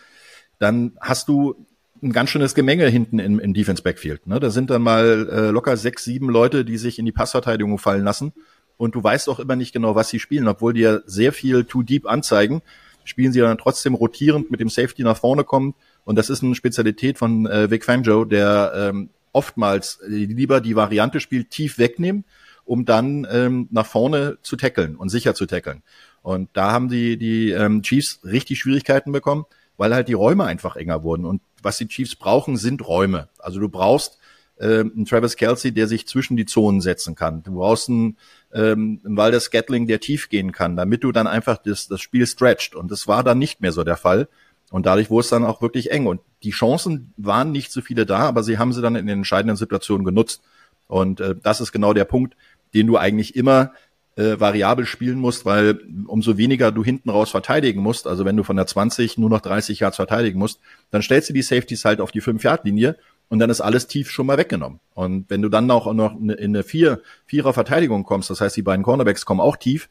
dann 0.58 0.92
hast 1.00 1.28
du 1.28 1.66
ein 2.02 2.12
ganz 2.12 2.28
schönes 2.28 2.54
Gemenge 2.54 2.86
hinten 2.88 3.18
im, 3.18 3.40
im 3.40 3.54
Defense 3.54 3.82
Backfield. 3.82 4.26
Ne? 4.26 4.38
Da 4.38 4.50
sind 4.50 4.68
dann 4.68 4.82
mal 4.82 5.28
äh, 5.30 5.50
locker 5.50 5.78
sechs, 5.78 6.04
sieben 6.04 6.28
Leute, 6.28 6.66
die 6.66 6.76
sich 6.76 6.98
in 6.98 7.06
die 7.06 7.12
Passverteidigung 7.12 7.78
fallen 7.78 8.04
lassen 8.04 8.34
und 8.76 8.94
du 8.94 9.02
weißt 9.02 9.30
auch 9.30 9.38
immer 9.38 9.56
nicht 9.56 9.72
genau, 9.72 9.94
was 9.94 10.10
sie 10.10 10.18
spielen, 10.18 10.46
obwohl 10.48 10.74
die 10.74 10.80
ja 10.80 10.98
sehr 11.06 11.32
viel 11.32 11.64
too 11.64 11.82
deep 11.82 12.06
anzeigen, 12.06 12.60
spielen 13.04 13.32
sie 13.32 13.40
dann 13.40 13.56
trotzdem 13.56 13.94
rotierend 13.94 14.50
mit 14.50 14.60
dem 14.60 14.68
Safety 14.68 15.02
nach 15.02 15.16
vorne 15.16 15.44
kommen 15.44 15.74
und 16.04 16.16
das 16.16 16.28
ist 16.28 16.42
eine 16.42 16.54
Spezialität 16.54 17.16
von 17.16 17.46
äh, 17.46 17.70
Vic 17.70 17.84
Fangio, 17.84 18.24
der 18.24 18.72
ähm, 18.76 19.08
oftmals 19.34 20.00
lieber 20.06 20.60
die 20.60 20.76
Variante 20.76 21.20
spielt, 21.20 21.50
tief 21.50 21.78
wegnehmen, 21.78 22.24
um 22.64 22.84
dann 22.84 23.26
ähm, 23.30 23.68
nach 23.70 23.86
vorne 23.86 24.38
zu 24.42 24.56
tackeln 24.56 24.96
und 24.96 25.10
sicher 25.10 25.34
zu 25.34 25.44
tackeln. 25.46 25.82
Und 26.22 26.48
da 26.54 26.72
haben 26.72 26.88
die, 26.88 27.18
die 27.18 27.50
ähm, 27.50 27.82
Chiefs 27.82 28.20
richtig 28.24 28.58
Schwierigkeiten 28.58 29.12
bekommen, 29.12 29.44
weil 29.76 29.94
halt 29.94 30.08
die 30.08 30.14
Räume 30.14 30.44
einfach 30.44 30.76
enger 30.76 31.02
wurden. 31.02 31.26
Und 31.26 31.42
was 31.62 31.76
die 31.76 31.88
Chiefs 31.88 32.16
brauchen, 32.16 32.56
sind 32.56 32.86
Räume. 32.86 33.28
Also 33.38 33.60
du 33.60 33.68
brauchst 33.68 34.18
ähm, 34.58 34.92
einen 34.94 35.04
Travis 35.04 35.36
Kelsey, 35.36 35.72
der 35.72 35.88
sich 35.88 36.06
zwischen 36.06 36.36
die 36.36 36.46
Zonen 36.46 36.80
setzen 36.80 37.14
kann. 37.14 37.42
Du 37.42 37.54
brauchst 37.54 37.88
einen, 37.88 38.16
ähm, 38.52 39.00
einen 39.04 39.16
Walder 39.16 39.40
Scatling, 39.40 39.86
der 39.86 40.00
tief 40.00 40.28
gehen 40.28 40.52
kann, 40.52 40.76
damit 40.76 41.04
du 41.04 41.12
dann 41.12 41.26
einfach 41.26 41.58
das, 41.58 41.88
das 41.88 42.00
Spiel 42.00 42.26
stretcht. 42.26 42.74
Und 42.74 42.90
das 42.90 43.08
war 43.08 43.24
dann 43.24 43.38
nicht 43.38 43.60
mehr 43.60 43.72
so 43.72 43.84
der 43.84 43.96
Fall. 43.96 44.28
Und 44.70 44.86
dadurch 44.86 45.10
wurde 45.10 45.24
es 45.24 45.30
dann 45.30 45.44
auch 45.44 45.62
wirklich 45.62 45.90
eng. 45.90 46.06
Und 46.06 46.20
die 46.42 46.50
Chancen 46.50 47.12
waren 47.16 47.52
nicht 47.52 47.72
so 47.72 47.80
viele 47.80 48.06
da, 48.06 48.20
aber 48.20 48.42
sie 48.42 48.58
haben 48.58 48.72
sie 48.72 48.82
dann 48.82 48.96
in 48.96 49.06
den 49.06 49.18
entscheidenden 49.18 49.56
Situationen 49.56 50.04
genutzt. 50.04 50.42
Und 50.86 51.20
äh, 51.20 51.34
das 51.42 51.60
ist 51.60 51.72
genau 51.72 51.92
der 51.92 52.04
Punkt, 52.04 52.36
den 52.74 52.86
du 52.86 52.96
eigentlich 52.96 53.36
immer 53.36 53.72
äh, 54.16 54.38
variabel 54.38 54.86
spielen 54.86 55.18
musst, 55.18 55.44
weil 55.44 55.80
umso 56.06 56.36
weniger 56.36 56.70
du 56.70 56.84
hinten 56.84 57.10
raus 57.10 57.30
verteidigen 57.30 57.80
musst, 57.80 58.06
also 58.06 58.24
wenn 58.24 58.36
du 58.36 58.42
von 58.42 58.56
der 58.56 58.66
20 58.66 59.18
nur 59.18 59.30
noch 59.30 59.40
30 59.40 59.80
Yards 59.80 59.96
verteidigen 59.96 60.38
musst, 60.38 60.60
dann 60.90 61.02
stellst 61.02 61.30
du 61.30 61.32
die 61.32 61.42
Safeties 61.42 61.84
halt 61.84 62.00
auf 62.00 62.12
die 62.12 62.22
5-Yard-Linie 62.22 62.96
und 63.28 63.38
dann 63.38 63.50
ist 63.50 63.60
alles 63.60 63.86
tief 63.86 64.10
schon 64.10 64.26
mal 64.26 64.38
weggenommen. 64.38 64.80
Und 64.94 65.28
wenn 65.30 65.42
du 65.42 65.48
dann 65.48 65.70
auch 65.70 65.92
noch 65.92 66.18
in 66.20 66.30
eine 66.30 66.62
vier, 66.62 67.00
Vierer 67.26 67.52
Verteidigung 67.52 68.04
kommst, 68.04 68.30
das 68.30 68.40
heißt, 68.40 68.56
die 68.56 68.62
beiden 68.62 68.84
Cornerbacks 68.84 69.24
kommen 69.24 69.40
auch 69.40 69.56
tief, 69.56 69.88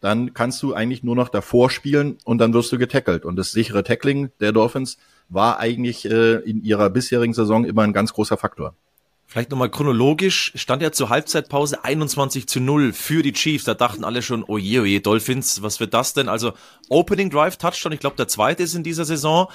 dann 0.00 0.34
kannst 0.34 0.62
du 0.62 0.74
eigentlich 0.74 1.02
nur 1.02 1.16
noch 1.16 1.28
davor 1.28 1.70
spielen 1.70 2.18
und 2.24 2.38
dann 2.38 2.52
wirst 2.52 2.72
du 2.72 2.78
getackelt. 2.78 3.24
Und 3.24 3.36
das 3.36 3.52
sichere 3.52 3.82
Tackling 3.82 4.30
der 4.40 4.52
Dolphins 4.52 4.98
war 5.28 5.58
eigentlich 5.58 6.04
äh, 6.04 6.36
in 6.36 6.62
ihrer 6.62 6.90
bisherigen 6.90 7.34
Saison 7.34 7.64
immer 7.64 7.82
ein 7.82 7.92
ganz 7.92 8.12
großer 8.12 8.36
Faktor. 8.36 8.74
Vielleicht 9.28 9.50
nochmal 9.50 9.70
chronologisch, 9.70 10.52
stand 10.54 10.82
ja 10.82 10.92
zur 10.92 11.08
Halbzeitpause 11.08 11.82
21 11.82 12.46
zu 12.46 12.60
0 12.60 12.92
für 12.92 13.24
die 13.24 13.32
Chiefs. 13.32 13.64
Da 13.64 13.74
dachten 13.74 14.04
alle 14.04 14.22
schon, 14.22 14.44
oh 14.46 14.56
je, 14.56 14.78
oh 14.78 14.84
je, 14.84 15.00
Dolphins, 15.00 15.62
was 15.62 15.80
wird 15.80 15.94
das 15.94 16.14
denn? 16.14 16.28
Also 16.28 16.52
Opening 16.88 17.30
Drive 17.30 17.56
Touchdown, 17.56 17.92
ich 17.92 17.98
glaube 17.98 18.16
der 18.16 18.28
zweite 18.28 18.62
ist 18.62 18.74
in 18.74 18.84
dieser 18.84 19.04
Saison. 19.04 19.48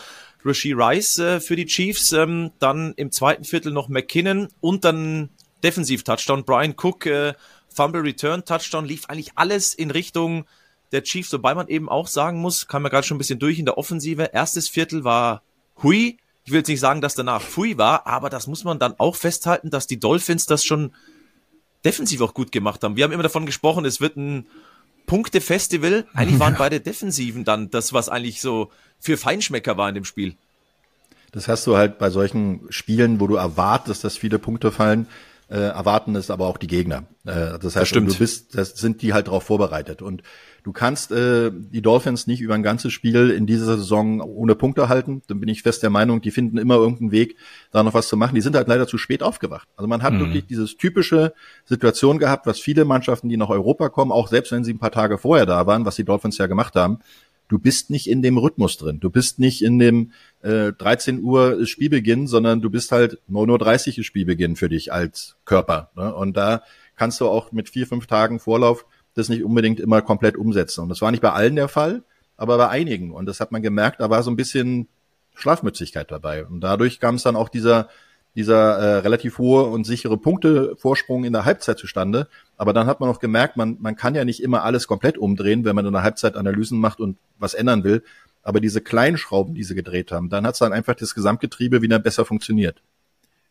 Rasheed 0.43 0.75
Rice 0.75 1.19
äh, 1.19 1.39
für 1.39 1.55
die 1.55 1.67
Chiefs, 1.67 2.11
ähm, 2.11 2.51
dann 2.59 2.93
im 2.97 3.11
zweiten 3.11 3.45
Viertel 3.45 3.71
noch 3.71 3.87
McKinnon 3.87 4.49
und 4.59 4.83
dann 4.83 5.29
Defensiv 5.63 6.03
Touchdown. 6.03 6.43
Brian 6.43 6.75
Cook, 6.75 7.05
äh, 7.05 7.33
Fumble 7.73 8.01
Return 8.01 8.45
Touchdown, 8.45 8.85
lief 8.85 9.05
eigentlich 9.07 9.31
alles 9.35 9.73
in 9.73 9.91
Richtung 9.91 10.45
der 10.91 11.03
Chiefs, 11.03 11.31
wobei 11.31 11.55
man 11.55 11.67
eben 11.67 11.89
auch 11.89 12.07
sagen 12.07 12.39
muss, 12.39 12.67
kam 12.67 12.83
ja 12.83 12.89
gerade 12.89 13.07
schon 13.07 13.15
ein 13.15 13.19
bisschen 13.19 13.39
durch 13.39 13.59
in 13.59 13.65
der 13.65 13.77
Offensive. 13.77 14.29
Erstes 14.33 14.67
Viertel 14.67 15.03
war 15.03 15.41
hui, 15.81 16.17
ich 16.43 16.51
will 16.51 16.59
jetzt 16.59 16.67
nicht 16.67 16.79
sagen, 16.79 17.01
dass 17.01 17.15
danach 17.15 17.41
Fui 17.41 17.77
war, 17.77 18.07
aber 18.07 18.29
das 18.29 18.47
muss 18.47 18.63
man 18.63 18.79
dann 18.79 18.95
auch 18.97 19.15
festhalten, 19.15 19.69
dass 19.69 19.87
die 19.87 19.99
Dolphins 19.99 20.45
das 20.45 20.65
schon 20.65 20.91
defensiv 21.85 22.21
auch 22.21 22.33
gut 22.33 22.51
gemacht 22.51 22.83
haben. 22.83 22.95
Wir 22.95 23.03
haben 23.03 23.11
immer 23.11 23.23
davon 23.23 23.45
gesprochen, 23.45 23.85
es 23.85 24.01
wird 24.01 24.17
ein 24.17 24.47
Punktefestival. 25.05 26.07
Eigentlich 26.13 26.39
waren 26.39 26.55
beide 26.57 26.79
Defensiven 26.79 27.43
dann 27.43 27.69
das, 27.69 27.93
was 27.93 28.09
eigentlich 28.09 28.41
so 28.41 28.71
für 28.99 29.17
Feinschmecker 29.17 29.77
war 29.77 29.89
in 29.89 29.95
dem 29.95 30.05
Spiel. 30.05 30.35
Das 31.31 31.47
hast 31.47 31.65
du 31.65 31.77
halt 31.77 31.97
bei 31.97 32.09
solchen 32.09 32.61
Spielen, 32.69 33.19
wo 33.19 33.27
du 33.27 33.35
erwartest, 33.35 34.03
dass 34.03 34.17
viele 34.17 34.37
Punkte 34.37 34.71
fallen, 34.71 35.07
äh, 35.51 35.57
erwarten 35.57 36.15
es 36.15 36.31
aber 36.31 36.47
auch 36.47 36.57
die 36.57 36.67
Gegner. 36.67 37.03
Äh, 37.25 37.59
das 37.59 37.75
heißt, 37.75 37.93
das 37.93 38.03
du 38.05 38.17
bist, 38.17 38.55
das 38.57 38.69
sind 38.69 39.01
die 39.01 39.13
halt 39.13 39.27
darauf 39.27 39.43
vorbereitet. 39.43 40.01
Und 40.01 40.23
du 40.63 40.71
kannst 40.71 41.11
äh, 41.11 41.51
die 41.53 41.81
Dolphins 41.81 42.25
nicht 42.25 42.39
über 42.39 42.55
ein 42.55 42.63
ganzes 42.63 42.93
Spiel 42.93 43.29
in 43.31 43.47
dieser 43.47 43.77
Saison 43.77 44.21
ohne 44.21 44.55
Punkte 44.55 44.87
halten. 44.87 45.23
Dann 45.27 45.41
bin 45.41 45.49
ich 45.49 45.61
fest 45.61 45.83
der 45.83 45.89
Meinung, 45.89 46.21
die 46.21 46.31
finden 46.31 46.57
immer 46.57 46.75
irgendeinen 46.75 47.11
Weg, 47.11 47.35
da 47.71 47.83
noch 47.83 47.93
was 47.93 48.07
zu 48.07 48.15
machen. 48.15 48.33
Die 48.33 48.41
sind 48.41 48.55
halt 48.55 48.69
leider 48.69 48.87
zu 48.87 48.97
spät 48.97 49.23
aufgewacht. 49.23 49.67
Also 49.75 49.89
man 49.89 50.03
hat 50.03 50.13
mhm. 50.13 50.19
wirklich 50.19 50.45
dieses 50.45 50.77
typische 50.77 51.33
Situation 51.65 52.17
gehabt, 52.17 52.45
was 52.45 52.61
viele 52.61 52.85
Mannschaften, 52.85 53.27
die 53.27 53.35
nach 53.35 53.49
Europa 53.49 53.89
kommen, 53.89 54.13
auch 54.13 54.29
selbst 54.29 54.53
wenn 54.53 54.63
sie 54.63 54.73
ein 54.73 54.79
paar 54.79 54.91
Tage 54.91 55.17
vorher 55.17 55.45
da 55.45 55.67
waren, 55.67 55.83
was 55.83 55.97
die 55.97 56.05
Dolphins 56.05 56.37
ja 56.37 56.47
gemacht 56.47 56.75
haben, 56.75 56.99
du 57.51 57.59
bist 57.59 57.89
nicht 57.89 58.09
in 58.09 58.21
dem 58.21 58.37
Rhythmus 58.37 58.77
drin. 58.77 59.01
Du 59.01 59.09
bist 59.09 59.37
nicht 59.37 59.61
in 59.61 59.77
dem 59.77 60.13
äh, 60.41 60.71
13 60.71 61.21
Uhr 61.21 61.65
Spielbeginn, 61.65 62.25
sondern 62.25 62.61
du 62.61 62.69
bist 62.69 62.93
halt 62.93 63.19
9.30 63.29 63.97
Uhr 63.97 64.03
Spielbeginn 64.05 64.55
für 64.55 64.69
dich 64.69 64.93
als 64.93 65.35
Körper. 65.43 65.91
Ne? 65.95 66.15
Und 66.15 66.37
da 66.37 66.63
kannst 66.95 67.19
du 67.19 67.27
auch 67.27 67.51
mit 67.51 67.67
vier, 67.67 67.85
fünf 67.85 68.07
Tagen 68.07 68.39
Vorlauf 68.39 68.85
das 69.15 69.27
nicht 69.27 69.43
unbedingt 69.43 69.81
immer 69.81 70.01
komplett 70.01 70.37
umsetzen. 70.37 70.79
Und 70.79 70.87
das 70.87 71.01
war 71.01 71.11
nicht 71.11 71.19
bei 71.19 71.33
allen 71.33 71.57
der 71.57 71.67
Fall, 71.67 72.03
aber 72.37 72.57
bei 72.57 72.69
einigen. 72.69 73.11
Und 73.11 73.25
das 73.25 73.41
hat 73.41 73.51
man 73.51 73.61
gemerkt, 73.61 73.99
da 73.99 74.09
war 74.09 74.23
so 74.23 74.31
ein 74.31 74.37
bisschen 74.37 74.87
Schlafmützigkeit 75.35 76.09
dabei. 76.09 76.45
Und 76.45 76.61
dadurch 76.61 77.01
kam 77.01 77.15
es 77.15 77.23
dann 77.23 77.35
auch 77.35 77.49
dieser 77.49 77.89
dieser 78.35 78.77
äh, 78.77 78.97
relativ 78.99 79.37
hohe 79.37 79.63
und 79.65 79.85
sichere 79.85 80.17
Punktevorsprung 80.17 81.25
in 81.25 81.33
der 81.33 81.45
Halbzeit 81.45 81.77
zustande. 81.77 82.27
Aber 82.57 82.73
dann 82.73 82.87
hat 82.87 82.99
man 82.99 83.09
auch 83.09 83.19
gemerkt, 83.19 83.57
man, 83.57 83.77
man 83.81 83.95
kann 83.95 84.15
ja 84.15 84.23
nicht 84.23 84.41
immer 84.41 84.63
alles 84.63 84.87
komplett 84.87 85.17
umdrehen, 85.17 85.65
wenn 85.65 85.75
man 85.75 85.85
in 85.85 85.93
der 85.93 86.03
Halbzeit 86.03 86.35
Analysen 86.35 86.79
macht 86.79 86.99
und 86.99 87.17
was 87.39 87.53
ändern 87.53 87.83
will. 87.83 88.03
Aber 88.43 88.59
diese 88.59 88.81
kleinen 88.81 89.17
Schrauben, 89.17 89.53
die 89.53 89.63
sie 89.63 89.75
gedreht 89.75 90.11
haben, 90.11 90.29
dann 90.29 90.45
hat 90.45 90.53
es 90.53 90.59
dann 90.59 90.73
einfach 90.73 90.95
das 90.95 91.13
Gesamtgetriebe 91.13 91.81
wieder 91.81 91.99
besser 91.99 92.25
funktioniert. 92.25 92.81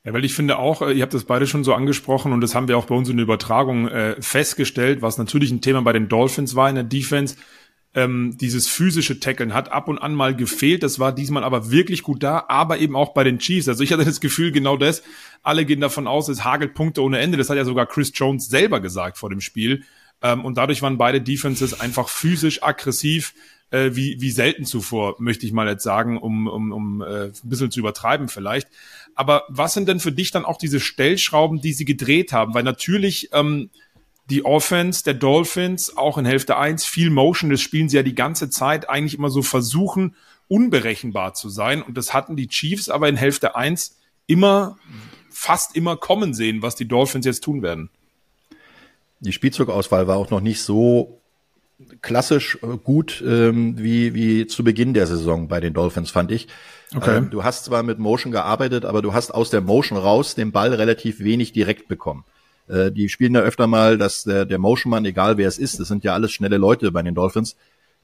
Ja, 0.05 0.15
weil 0.15 0.25
ich 0.25 0.35
finde 0.35 0.59
auch, 0.59 0.81
äh, 0.81 0.93
ihr 0.93 1.03
habt 1.03 1.13
das 1.13 1.25
beide 1.25 1.47
schon 1.47 1.63
so 1.63 1.75
angesprochen 1.75 2.33
und 2.33 2.41
das 2.41 2.55
haben 2.55 2.69
wir 2.69 2.79
auch 2.79 2.87
bei 2.87 2.95
uns 2.95 3.09
in 3.11 3.19
der 3.19 3.25
Übertragung 3.25 3.87
äh, 3.89 4.17
festgestellt, 4.21 5.03
was 5.03 5.19
natürlich 5.19 5.51
ein 5.51 5.61
Thema 5.61 5.83
bei 5.83 5.93
den 5.93 6.09
Dolphins 6.09 6.57
war 6.57 6.71
in 6.71 6.77
der 6.77 6.85
Defense 6.85 7.37
ähm, 7.95 8.37
dieses 8.41 8.69
physische 8.69 9.19
Tackeln 9.19 9.53
hat 9.53 9.73
ab 9.73 9.89
und 9.89 9.99
an 9.99 10.15
mal 10.15 10.35
gefehlt. 10.37 10.83
Das 10.83 10.99
war 10.99 11.13
diesmal 11.13 11.43
aber 11.43 11.71
wirklich 11.71 12.03
gut 12.03 12.23
da, 12.23 12.45
aber 12.49 12.79
eben 12.79 12.95
auch 12.95 13.13
bei 13.15 13.25
den 13.25 13.39
Chiefs. 13.39 13.69
Also 13.69 13.83
ich 13.83 13.93
hatte 13.93 14.05
das 14.05 14.21
Gefühl, 14.21 14.53
genau 14.53 14.77
das. 14.77 15.03
Alle 15.43 15.65
gehen 15.65 15.81
davon 15.81 16.07
aus, 16.07 16.29
es 16.29 16.45
hagelt 16.45 16.75
Punkte 16.75 17.03
ohne 17.03 17.19
Ende. 17.19 17.37
Das 17.37 17.51
hat 17.51 17.57
ja 17.57 17.65
sogar 17.65 17.87
Chris 17.87 18.13
Jones 18.15 18.49
selber 18.49 18.81
gesagt 18.81 19.19
vor 19.19 19.31
dem 19.31 19.41
Spiel. 19.41 19.83
Ähm, 20.23 20.45
und 20.45 20.57
dadurch 20.57 20.83
waren 20.83 20.99
beide 20.99 21.21
Defenses 21.21 21.81
einfach 21.81 22.09
physisch 22.09 22.63
aggressiv, 22.63 23.35
äh, 23.71 23.91
wie, 23.95 24.21
wie 24.21 24.31
selten 24.31 24.65
zuvor, 24.65 25.17
möchte 25.19 25.47
ich 25.47 25.53
mal 25.53 25.67
jetzt 25.67 25.83
sagen, 25.83 26.19
um, 26.19 26.47
um, 26.47 26.73
um 26.73 27.03
äh, 27.03 27.27
ein 27.27 27.33
bisschen 27.43 27.71
zu 27.71 27.81
übertreiben 27.81 28.29
vielleicht. 28.29 28.69
Aber 29.15 29.45
was 29.49 29.75
sind 29.75 29.89
denn 29.89 30.01
für 30.01 30.13
dich 30.13 30.31
dann 30.31 30.45
auch 30.45 30.59
diese 30.59 30.81
Stellschrauben, 30.81 31.61
die 31.61 31.73
sie 31.73 31.85
gedreht 31.85 32.33
haben? 32.33 32.55
Weil 32.55 32.63
natürlich 32.63 33.31
ähm, 33.33 33.71
die 34.31 34.45
Offense 34.45 35.05
der 35.05 35.15
Dolphins, 35.15 35.97
auch 35.97 36.17
in 36.17 36.25
Hälfte 36.25 36.57
eins 36.57 36.87
viel 36.87 37.11
Motion, 37.11 37.51
das 37.51 37.61
spielen 37.61 37.89
sie 37.89 37.97
ja 37.97 38.03
die 38.03 38.15
ganze 38.15 38.49
Zeit, 38.49 38.89
eigentlich 38.89 39.19
immer 39.19 39.31
so 39.31 39.43
versuchen, 39.43 40.15
unberechenbar 40.49 41.35
zu 41.35 41.49
sein. 41.49 41.83
Und 41.83 41.97
das 41.97 42.15
hatten 42.15 42.37
die 42.37 42.49
Chiefs 42.49 42.89
aber 42.89 43.09
in 43.09 43.17
Hälfte 43.17 43.57
eins 43.57 43.99
immer, 44.27 44.79
fast 45.31 45.77
immer 45.77 45.97
kommen 45.97 46.35
sehen, 46.35 46.63
was 46.63 46.77
die 46.77 46.89
Dolphins 46.89 47.27
jetzt 47.27 47.43
tun 47.43 47.63
werden. 47.63 47.91
Die 49.21 49.33
Spielzugauswahl 49.33 50.07
war 50.07 50.17
auch 50.17 50.31
noch 50.31 50.41
nicht 50.41 50.63
so 50.63 51.21
klassisch 52.03 52.59
äh, 52.63 52.77
gut 52.77 53.23
ähm, 53.27 53.79
wie, 53.79 54.15
wie 54.15 54.47
zu 54.47 54.65
Beginn 54.65 54.95
der 54.95 55.07
Saison 55.07 55.49
bei 55.49 55.61
den 55.61 55.73
Dolphins, 55.73 56.11
fand 56.11 56.31
ich. 56.31 56.49
Okay. 56.95 57.17
Ähm, 57.17 57.31
du 57.31 57.43
hast 57.43 57.65
zwar 57.65 57.83
mit 57.83 57.99
Motion 57.99 58.33
gearbeitet, 58.33 58.85
aber 58.85 59.03
du 59.03 59.13
hast 59.13 59.31
aus 59.31 59.51
der 59.51 59.61
Motion 59.61 59.99
raus 59.99 60.35
den 60.35 60.53
Ball 60.53 60.75
relativ 60.75 61.21
wenig 61.21 61.53
direkt 61.53 61.89
bekommen. 61.89 62.25
Äh, 62.71 62.93
die 62.93 63.09
spielen 63.09 63.35
ja 63.35 63.41
öfter 63.41 63.67
mal, 63.67 63.99
dass 63.99 64.25
der, 64.25 64.45
der 64.45 64.59
Motionman, 64.59 65.05
egal 65.05 65.37
wer 65.37 65.49
es 65.49 65.59
ist, 65.59 65.81
das 65.81 65.89
sind 65.89 66.05
ja 66.05 66.15
alles 66.15 66.33
schnelle 66.33 66.57
Leute 66.57 66.93
bei 66.93 67.03
den 67.03 67.15
Dolphins, 67.15 67.57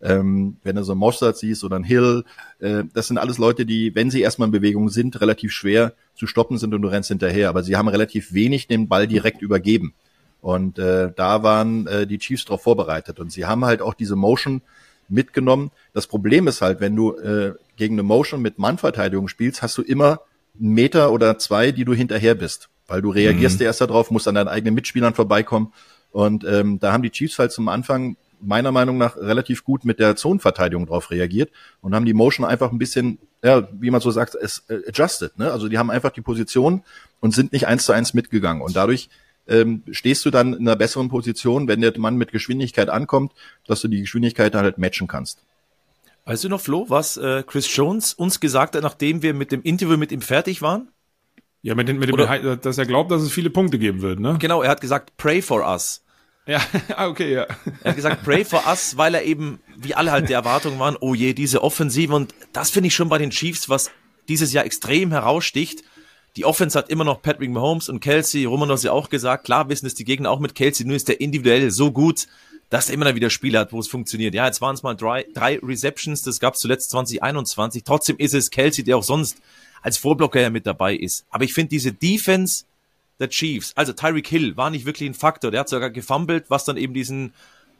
ähm, 0.02 0.56
wenn 0.62 0.76
du 0.76 0.82
so 0.82 0.92
einen 0.92 0.98
Mostert 0.98 1.38
siehst 1.38 1.64
oder 1.64 1.76
einen 1.76 1.84
Hill, 1.84 2.24
äh, 2.58 2.84
das 2.92 3.06
sind 3.08 3.18
alles 3.18 3.38
Leute, 3.38 3.64
die, 3.64 3.94
wenn 3.94 4.10
sie 4.10 4.20
erstmal 4.20 4.48
in 4.48 4.52
Bewegung 4.52 4.88
sind, 4.88 5.20
relativ 5.20 5.52
schwer 5.52 5.94
zu 6.14 6.26
stoppen 6.26 6.58
sind 6.58 6.74
und 6.74 6.82
du 6.82 6.88
rennst 6.88 7.08
hinterher. 7.08 7.48
Aber 7.48 7.62
sie 7.62 7.76
haben 7.76 7.88
relativ 7.88 8.34
wenig 8.34 8.66
den 8.66 8.88
Ball 8.88 9.06
direkt 9.06 9.40
übergeben. 9.40 9.94
Und 10.42 10.78
äh, 10.78 11.12
da 11.14 11.42
waren 11.42 11.86
äh, 11.86 12.06
die 12.06 12.18
Chiefs 12.18 12.44
darauf 12.44 12.62
vorbereitet. 12.62 13.20
Und 13.20 13.32
sie 13.32 13.46
haben 13.46 13.64
halt 13.64 13.80
auch 13.80 13.94
diese 13.94 14.16
Motion 14.16 14.62
mitgenommen. 15.08 15.70
Das 15.94 16.06
Problem 16.06 16.46
ist 16.46 16.60
halt, 16.60 16.80
wenn 16.80 16.94
du 16.94 17.16
äh, 17.16 17.54
gegen 17.76 17.94
eine 17.94 18.02
Motion 18.02 18.42
mit 18.42 18.58
Mannverteidigung 18.58 19.28
spielst, 19.28 19.62
hast 19.62 19.78
du 19.78 19.82
immer 19.82 20.20
einen 20.60 20.74
Meter 20.74 21.10
oder 21.10 21.38
zwei, 21.38 21.72
die 21.72 21.84
du 21.84 21.94
hinterher 21.94 22.34
bist 22.34 22.68
weil 22.88 23.02
du 23.02 23.10
reagierst 23.10 23.60
mhm. 23.60 23.66
erst 23.66 23.80
darauf, 23.80 24.10
musst 24.10 24.28
an 24.28 24.34
deinen 24.34 24.48
eigenen 24.48 24.74
Mitspielern 24.74 25.14
vorbeikommen. 25.14 25.72
Und 26.12 26.44
ähm, 26.44 26.78
da 26.78 26.92
haben 26.92 27.02
die 27.02 27.10
Chiefs 27.10 27.38
halt 27.38 27.52
zum 27.52 27.68
Anfang 27.68 28.16
meiner 28.40 28.72
Meinung 28.72 28.98
nach 28.98 29.16
relativ 29.16 29.64
gut 29.64 29.84
mit 29.84 29.98
der 29.98 30.16
Zonenverteidigung 30.16 30.86
drauf 30.86 31.10
reagiert 31.10 31.50
und 31.80 31.94
haben 31.94 32.04
die 32.04 32.14
Motion 32.14 32.46
einfach 32.46 32.70
ein 32.70 32.78
bisschen, 32.78 33.18
ja, 33.42 33.66
wie 33.72 33.90
man 33.90 34.00
so 34.00 34.10
sagt, 34.10 34.34
es 34.34 34.64
äh, 34.68 34.80
adjusted. 34.88 35.38
Ne? 35.38 35.50
Also 35.50 35.68
die 35.68 35.78
haben 35.78 35.90
einfach 35.90 36.10
die 36.10 36.20
Position 36.20 36.82
und 37.20 37.34
sind 37.34 37.52
nicht 37.52 37.66
eins 37.66 37.84
zu 37.84 37.92
eins 37.92 38.14
mitgegangen. 38.14 38.62
Und 38.62 38.76
dadurch 38.76 39.08
ähm, 39.48 39.82
stehst 39.90 40.24
du 40.24 40.30
dann 40.30 40.54
in 40.54 40.60
einer 40.60 40.76
besseren 40.76 41.08
Position, 41.08 41.68
wenn 41.68 41.80
der 41.80 41.98
Mann 41.98 42.16
mit 42.16 42.32
Geschwindigkeit 42.32 42.90
ankommt, 42.90 43.32
dass 43.66 43.80
du 43.80 43.88
die 43.88 44.00
Geschwindigkeit 44.00 44.54
dann 44.54 44.64
halt 44.64 44.78
matchen 44.78 45.06
kannst. 45.06 45.42
Weißt 46.24 46.42
du 46.42 46.48
noch, 46.48 46.60
Flo, 46.60 46.86
was 46.88 47.16
äh, 47.16 47.44
Chris 47.46 47.74
Jones 47.74 48.12
uns 48.12 48.40
gesagt 48.40 48.74
hat, 48.74 48.82
nachdem 48.82 49.22
wir 49.22 49.32
mit 49.32 49.52
dem 49.52 49.62
Interview 49.62 49.96
mit 49.96 50.10
ihm 50.10 50.22
fertig 50.22 50.60
waren? 50.60 50.88
Ja, 51.62 51.74
mit, 51.74 51.88
dem, 51.88 51.98
mit 51.98 52.08
dem, 52.08 52.14
Oder, 52.14 52.56
dass 52.56 52.78
er 52.78 52.86
glaubt, 52.86 53.10
dass 53.10 53.22
es 53.22 53.32
viele 53.32 53.50
Punkte 53.50 53.78
geben 53.78 54.02
wird, 54.02 54.20
ne? 54.20 54.36
Genau, 54.38 54.62
er 54.62 54.70
hat 54.70 54.80
gesagt, 54.80 55.16
pray 55.16 55.42
for 55.42 55.66
us. 55.68 56.02
Ja, 56.46 56.60
ah, 56.96 57.08
okay, 57.08 57.32
ja. 57.32 57.46
Er 57.82 57.90
hat 57.90 57.96
gesagt, 57.96 58.22
pray 58.22 58.44
for 58.44 58.62
us, 58.68 58.96
weil 58.96 59.14
er 59.14 59.24
eben, 59.24 59.58
wie 59.76 59.94
alle 59.94 60.12
halt 60.12 60.28
der 60.28 60.36
Erwartung 60.36 60.78
waren, 60.78 60.96
oh 61.00 61.14
je, 61.14 61.32
diese 61.32 61.62
Offensive. 61.62 62.14
Und 62.14 62.34
das 62.52 62.70
finde 62.70 62.86
ich 62.88 62.94
schon 62.94 63.08
bei 63.08 63.18
den 63.18 63.30
Chiefs, 63.30 63.68
was 63.68 63.90
dieses 64.28 64.52
Jahr 64.52 64.64
extrem 64.64 65.10
heraussticht. 65.10 65.82
Die 66.36 66.44
Offense 66.44 66.78
hat 66.78 66.90
immer 66.90 67.04
noch 67.04 67.22
Patrick 67.22 67.50
Mahomes 67.50 67.88
und 67.88 68.00
Kelsey. 68.00 68.44
Roman 68.44 68.70
hat 68.70 68.82
ja 68.82 68.92
auch 68.92 69.08
gesagt, 69.08 69.44
klar 69.44 69.68
wissen 69.68 69.86
es 69.86 69.94
die 69.94 70.04
Gegner 70.04 70.30
auch 70.30 70.38
mit 70.38 70.54
Kelsey, 70.54 70.86
nur 70.86 70.96
ist 70.96 71.08
der 71.08 71.20
individuell 71.20 71.70
so 71.70 71.90
gut, 71.90 72.26
dass 72.68 72.88
er 72.88 72.94
immer 72.94 73.14
wieder 73.14 73.30
Spiele 73.30 73.58
hat, 73.58 73.72
wo 73.72 73.80
es 73.80 73.88
funktioniert. 73.88 74.34
Ja, 74.34 74.46
jetzt 74.46 74.60
waren 74.60 74.74
es 74.74 74.82
mal 74.82 74.94
drei, 74.94 75.24
drei 75.34 75.58
Receptions, 75.62 76.22
das 76.22 76.38
gab 76.38 76.54
es 76.54 76.60
zuletzt 76.60 76.90
2021. 76.90 77.84
Trotzdem 77.84 78.16
ist 78.18 78.34
es 78.34 78.50
Kelsey, 78.50 78.84
der 78.84 78.98
auch 78.98 79.02
sonst 79.02 79.38
als 79.86 79.98
Vorblocker 79.98 80.40
ja 80.40 80.50
mit 80.50 80.66
dabei 80.66 80.96
ist. 80.96 81.24
Aber 81.30 81.44
ich 81.44 81.54
finde 81.54 81.68
diese 81.68 81.92
Defense 81.92 82.64
der 83.20 83.28
Chiefs, 83.28 83.72
also 83.76 83.92
Tyreek 83.92 84.26
Hill 84.26 84.56
war 84.56 84.68
nicht 84.68 84.84
wirklich 84.84 85.08
ein 85.08 85.14
Faktor, 85.14 85.52
der 85.52 85.60
hat 85.60 85.68
sogar 85.68 85.90
gefumbled, 85.90 86.50
was 86.50 86.64
dann 86.64 86.76
eben 86.76 86.92
diesen 86.92 87.32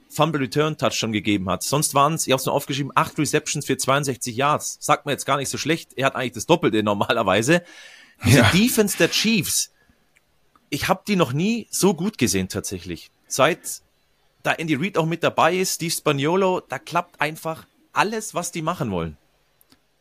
Fumble 0.09 0.40
Return 0.40 0.79
Touchdown 0.79 1.11
gegeben 1.11 1.51
hat. 1.51 1.64
Sonst 1.64 1.95
waren 1.95 2.14
es, 2.14 2.29
ich 2.29 2.33
habe 2.33 2.38
es 2.38 2.47
nur 2.47 2.55
aufgeschrieben, 2.55 2.92
acht 2.95 3.19
Receptions 3.19 3.66
für 3.66 3.77
62 3.77 4.37
Yards. 4.37 4.79
Sagt 4.81 5.05
man 5.05 5.14
jetzt 5.14 5.25
gar 5.25 5.37
nicht 5.37 5.49
so 5.49 5.59
schlecht. 5.59 5.95
Er 5.97 6.07
hat 6.07 6.14
eigentlich 6.14 6.35
das 6.35 6.47
Doppelte 6.47 6.81
normalerweise. 6.85 7.64
Diese 8.25 8.38
ja. 8.38 8.51
Defense 8.53 8.97
der 8.97 9.11
Chiefs, 9.11 9.73
ich 10.71 10.87
habe 10.87 11.03
die 11.09 11.16
noch 11.16 11.33
nie 11.33 11.66
so 11.71 11.92
gut 11.92 12.19
gesehen 12.19 12.49
tatsächlich. 12.49 13.11
Seit 13.27 13.83
da 14.45 14.53
Andy 14.53 14.77
Reid 14.77 14.97
auch 14.97 15.07
mit 15.07 15.25
dabei 15.25 15.57
ist, 15.57 15.75
Steve 15.75 15.90
Spaniolo, 15.90 16.61
da 16.61 16.79
klappt 16.79 17.21
einfach 17.21 17.66
alles, 17.92 18.33
was 18.33 18.53
die 18.53 18.62
machen 18.62 18.92
wollen. 18.92 19.16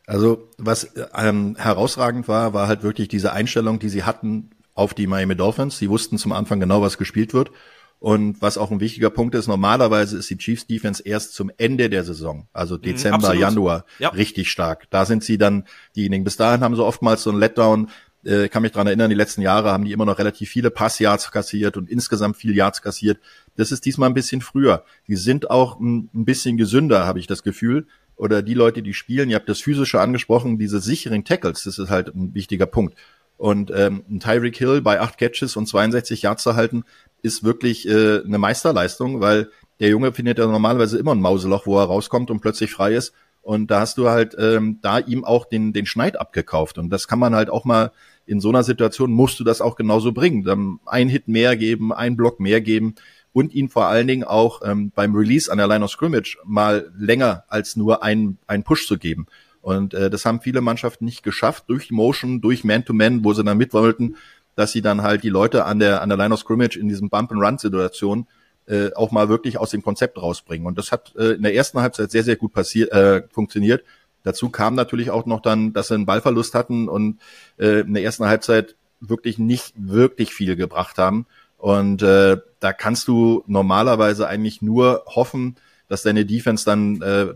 Also 0.06 0.48
was 0.56 0.92
ähm, 1.14 1.56
herausragend 1.58 2.28
war, 2.28 2.54
war 2.54 2.68
halt 2.68 2.82
wirklich 2.82 3.08
diese 3.08 3.32
Einstellung, 3.32 3.78
die 3.80 3.88
sie 3.88 4.04
hatten 4.04 4.50
auf 4.74 4.94
die 4.94 5.06
Miami 5.06 5.34
Dolphins. 5.34 5.78
Sie 5.78 5.90
wussten 5.90 6.16
zum 6.16 6.32
Anfang 6.32 6.60
genau, 6.60 6.80
was 6.80 6.96
gespielt 6.96 7.34
wird. 7.34 7.50
Und 7.98 8.42
was 8.42 8.58
auch 8.58 8.70
ein 8.70 8.80
wichtiger 8.80 9.08
Punkt 9.10 9.34
ist, 9.34 9.48
normalerweise 9.48 10.18
ist 10.18 10.28
die 10.28 10.36
Chiefs 10.36 10.66
Defense 10.66 11.02
erst 11.02 11.34
zum 11.34 11.50
Ende 11.56 11.88
der 11.88 12.04
Saison, 12.04 12.46
also 12.52 12.76
Dezember, 12.76 13.16
Absolut. 13.16 13.40
Januar, 13.40 13.84
ja. 13.98 14.10
richtig 14.10 14.50
stark. 14.50 14.88
Da 14.90 15.06
sind 15.06 15.24
sie 15.24 15.38
dann 15.38 15.64
diejenigen. 15.96 16.22
Bis 16.22 16.36
dahin 16.36 16.60
haben 16.60 16.76
sie 16.76 16.84
oftmals 16.84 17.22
so 17.22 17.30
ein 17.30 17.38
Letdown. 17.38 17.88
Äh, 18.22 18.48
kann 18.48 18.62
mich 18.62 18.72
dran 18.72 18.86
erinnern, 18.86 19.08
die 19.08 19.16
letzten 19.16 19.40
Jahre 19.40 19.70
haben 19.70 19.84
die 19.86 19.92
immer 19.92 20.04
noch 20.04 20.18
relativ 20.18 20.50
viele 20.50 20.70
Passyards 20.70 21.30
kassiert 21.30 21.76
und 21.76 21.88
insgesamt 21.88 22.36
viel 22.36 22.54
Yards 22.54 22.82
kassiert. 22.82 23.18
Das 23.56 23.72
ist 23.72 23.86
diesmal 23.86 24.10
ein 24.10 24.14
bisschen 24.14 24.42
früher. 24.42 24.84
Die 25.08 25.16
sind 25.16 25.50
auch 25.50 25.80
ein, 25.80 26.10
ein 26.14 26.24
bisschen 26.26 26.58
gesünder, 26.58 27.06
habe 27.06 27.18
ich 27.18 27.26
das 27.26 27.42
Gefühl. 27.42 27.86
Oder 28.16 28.42
die 28.42 28.54
Leute, 28.54 28.82
die 28.82 28.94
spielen, 28.94 29.28
ihr 29.30 29.36
habt 29.36 29.48
das 29.48 29.60
Physische 29.60 30.00
angesprochen, 30.00 30.58
diese 30.58 30.80
sicheren 30.80 31.24
Tackles, 31.24 31.64
das 31.64 31.78
ist 31.78 31.90
halt 31.90 32.14
ein 32.14 32.34
wichtiger 32.34 32.66
Punkt. 32.66 32.96
Und 33.36 33.70
ähm, 33.74 34.02
Tyreek 34.18 34.56
Hill 34.56 34.80
bei 34.80 35.00
acht 35.00 35.18
Catches 35.18 35.56
und 35.56 35.66
62 35.66 36.22
Yards 36.22 36.42
zu 36.42 36.56
halten, 36.56 36.84
ist 37.22 37.44
wirklich 37.44 37.86
äh, 37.86 38.22
eine 38.24 38.38
Meisterleistung, 38.38 39.20
weil 39.20 39.50
der 39.80 39.90
Junge 39.90 40.12
findet 40.12 40.38
ja 40.38 40.46
normalerweise 40.46 40.98
immer 40.98 41.14
ein 41.14 41.20
Mauseloch, 41.20 41.66
wo 41.66 41.78
er 41.78 41.84
rauskommt 41.84 42.30
und 42.30 42.40
plötzlich 42.40 42.72
frei 42.72 42.94
ist. 42.94 43.12
Und 43.42 43.70
da 43.70 43.80
hast 43.80 43.98
du 43.98 44.08
halt 44.08 44.34
ähm, 44.38 44.78
da 44.80 44.98
ihm 44.98 45.24
auch 45.24 45.44
den, 45.44 45.72
den 45.72 45.86
Schneid 45.86 46.18
abgekauft. 46.18 46.78
Und 46.78 46.90
das 46.90 47.06
kann 47.06 47.18
man 47.18 47.34
halt 47.34 47.50
auch 47.50 47.64
mal 47.64 47.92
in 48.24 48.40
so 48.40 48.48
einer 48.48 48.64
Situation, 48.64 49.12
musst 49.12 49.38
du 49.38 49.44
das 49.44 49.60
auch 49.60 49.76
genauso 49.76 50.12
bringen. 50.12 50.42
Dann 50.42 50.80
ein 50.86 51.08
Hit 51.08 51.28
mehr 51.28 51.56
geben, 51.56 51.92
ein 51.92 52.16
Block 52.16 52.40
mehr 52.40 52.60
geben 52.60 52.96
und 53.36 53.52
ihn 53.52 53.68
vor 53.68 53.86
allen 53.86 54.06
Dingen 54.06 54.24
auch 54.24 54.62
ähm, 54.64 54.92
beim 54.94 55.14
Release 55.14 55.52
an 55.52 55.58
der 55.58 55.66
Line 55.66 55.84
of 55.84 55.90
Scrimmage 55.90 56.38
mal 56.44 56.90
länger 56.96 57.44
als 57.48 57.76
nur 57.76 58.02
einen, 58.02 58.38
einen 58.46 58.62
Push 58.62 58.86
zu 58.86 58.96
geben. 58.96 59.26
Und 59.60 59.92
äh, 59.92 60.08
das 60.08 60.24
haben 60.24 60.40
viele 60.40 60.62
Mannschaften 60.62 61.04
nicht 61.04 61.22
geschafft 61.22 61.64
durch 61.68 61.90
Motion, 61.90 62.40
durch 62.40 62.64
Man-to-Man, 62.64 63.18
-Man, 63.18 63.24
wo 63.24 63.34
sie 63.34 63.44
dann 63.44 63.58
mit 63.58 63.74
wollten 63.74 64.16
dass 64.56 64.72
sie 64.72 64.82
dann 64.82 65.02
halt 65.02 65.22
die 65.22 65.28
Leute 65.28 65.64
an 65.64 65.78
der, 65.78 66.02
an 66.02 66.08
der 66.08 66.18
Line 66.18 66.34
of 66.34 66.40
Scrimmage 66.40 66.76
in 66.76 66.88
diesem 66.88 67.08
Bump-and-Run-Situation 67.10 68.26
äh, 68.66 68.90
auch 68.94 69.12
mal 69.12 69.28
wirklich 69.28 69.58
aus 69.58 69.70
dem 69.70 69.82
Konzept 69.82 70.20
rausbringen. 70.20 70.66
Und 70.66 70.78
das 70.78 70.90
hat 70.90 71.14
äh, 71.16 71.34
in 71.34 71.42
der 71.42 71.54
ersten 71.54 71.78
Halbzeit 71.80 72.10
sehr, 72.10 72.24
sehr 72.24 72.36
gut 72.36 72.52
passiert, 72.52 72.90
äh, 72.90 73.22
funktioniert. 73.30 73.84
Dazu 74.24 74.48
kam 74.48 74.74
natürlich 74.74 75.10
auch 75.10 75.26
noch 75.26 75.40
dann, 75.40 75.72
dass 75.72 75.88
sie 75.88 75.94
einen 75.94 76.06
Ballverlust 76.06 76.54
hatten 76.54 76.88
und 76.88 77.20
äh, 77.58 77.80
in 77.80 77.94
der 77.94 78.02
ersten 78.02 78.24
Halbzeit 78.24 78.74
wirklich 78.98 79.38
nicht 79.38 79.74
wirklich 79.76 80.32
viel 80.32 80.56
gebracht 80.56 80.98
haben. 80.98 81.26
Und 81.56 82.02
äh, 82.02 82.36
da 82.60 82.72
kannst 82.72 83.08
du 83.08 83.42
normalerweise 83.46 84.28
eigentlich 84.28 84.62
nur 84.62 85.04
hoffen, 85.06 85.56
dass 85.88 86.02
deine 86.02 86.26
Defense 86.26 86.64
dann 86.64 87.00
äh, 87.02 87.28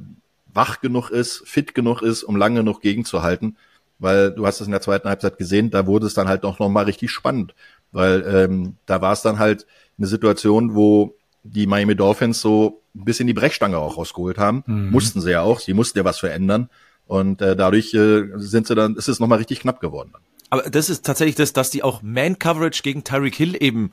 wach 0.52 0.80
genug 0.80 1.10
ist, 1.10 1.42
fit 1.46 1.74
genug 1.74 2.02
ist, 2.02 2.22
um 2.22 2.36
lange 2.36 2.60
genug 2.60 2.80
gegenzuhalten 2.80 3.56
weil 4.00 4.32
du 4.32 4.46
hast 4.46 4.60
es 4.60 4.66
in 4.66 4.72
der 4.72 4.80
zweiten 4.80 5.08
Halbzeit 5.08 5.38
gesehen, 5.38 5.70
da 5.70 5.86
wurde 5.86 6.06
es 6.06 6.14
dann 6.14 6.26
halt 6.26 6.44
auch 6.44 6.58
nochmal 6.58 6.84
richtig 6.84 7.10
spannend, 7.10 7.54
weil 7.92 8.24
ähm, 8.26 8.76
da 8.86 9.00
war 9.00 9.12
es 9.12 9.22
dann 9.22 9.38
halt 9.38 9.66
eine 9.98 10.06
Situation, 10.06 10.74
wo 10.74 11.14
die 11.44 11.66
Miami 11.66 11.94
Dolphins 11.94 12.40
so 12.40 12.82
ein 12.94 13.04
bisschen 13.04 13.26
die 13.26 13.34
Brechstange 13.34 13.78
auch 13.78 13.96
rausgeholt 13.96 14.38
haben. 14.38 14.64
Mhm. 14.66 14.90
Mussten 14.90 15.20
sie 15.20 15.30
ja 15.30 15.42
auch, 15.42 15.60
sie 15.60 15.74
mussten 15.74 15.98
ja 15.98 16.04
was 16.04 16.18
verändern. 16.18 16.70
Und 17.06 17.42
äh, 17.42 17.56
dadurch 17.56 17.92
äh, 17.94 18.24
sind 18.36 18.66
sie 18.66 18.74
dann, 18.74 18.96
ist 18.96 19.08
es 19.08 19.20
nochmal 19.20 19.38
richtig 19.38 19.60
knapp 19.60 19.80
geworden. 19.80 20.12
Aber 20.50 20.62
das 20.62 20.90
ist 20.90 21.06
tatsächlich 21.06 21.36
das, 21.36 21.52
dass 21.52 21.70
die 21.70 21.82
auch 21.82 22.02
Man-Coverage 22.02 22.82
gegen 22.82 23.04
Tyreek 23.04 23.36
Hill 23.36 23.56
eben 23.60 23.92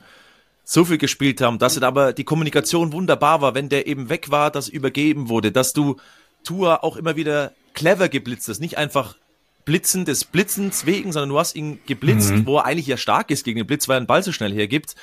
so 0.64 0.84
viel 0.84 0.98
gespielt 0.98 1.40
haben, 1.40 1.58
dass 1.58 1.80
aber 1.80 2.12
die 2.12 2.24
Kommunikation 2.24 2.92
wunderbar 2.92 3.40
war, 3.40 3.54
wenn 3.54 3.70
der 3.70 3.86
eben 3.86 4.10
weg 4.10 4.30
war, 4.30 4.50
dass 4.50 4.68
übergeben 4.68 5.28
wurde, 5.30 5.50
dass 5.50 5.72
du 5.72 5.96
Tour 6.44 6.84
auch 6.84 6.96
immer 6.96 7.16
wieder 7.16 7.52
clever 7.72 8.08
geblitzt 8.08 8.48
hast, 8.48 8.60
nicht 8.60 8.76
einfach 8.76 9.16
Blitzen 9.64 10.04
des 10.04 10.24
Blitzens 10.24 10.84
wegen, 10.84 11.12
sondern 11.12 11.30
du 11.30 11.38
hast 11.38 11.54
ihn 11.54 11.78
geblitzt, 11.86 12.30
mhm. 12.30 12.46
wo 12.46 12.58
er 12.58 12.64
eigentlich 12.64 12.86
ja 12.86 12.96
stark 12.96 13.30
ist 13.30 13.44
gegen 13.44 13.58
den 13.58 13.66
Blitz, 13.66 13.88
weil 13.88 13.96
er 13.96 14.00
den 14.00 14.06
Ball 14.06 14.22
so 14.22 14.32
schnell 14.32 14.52
hergibt. 14.52 14.94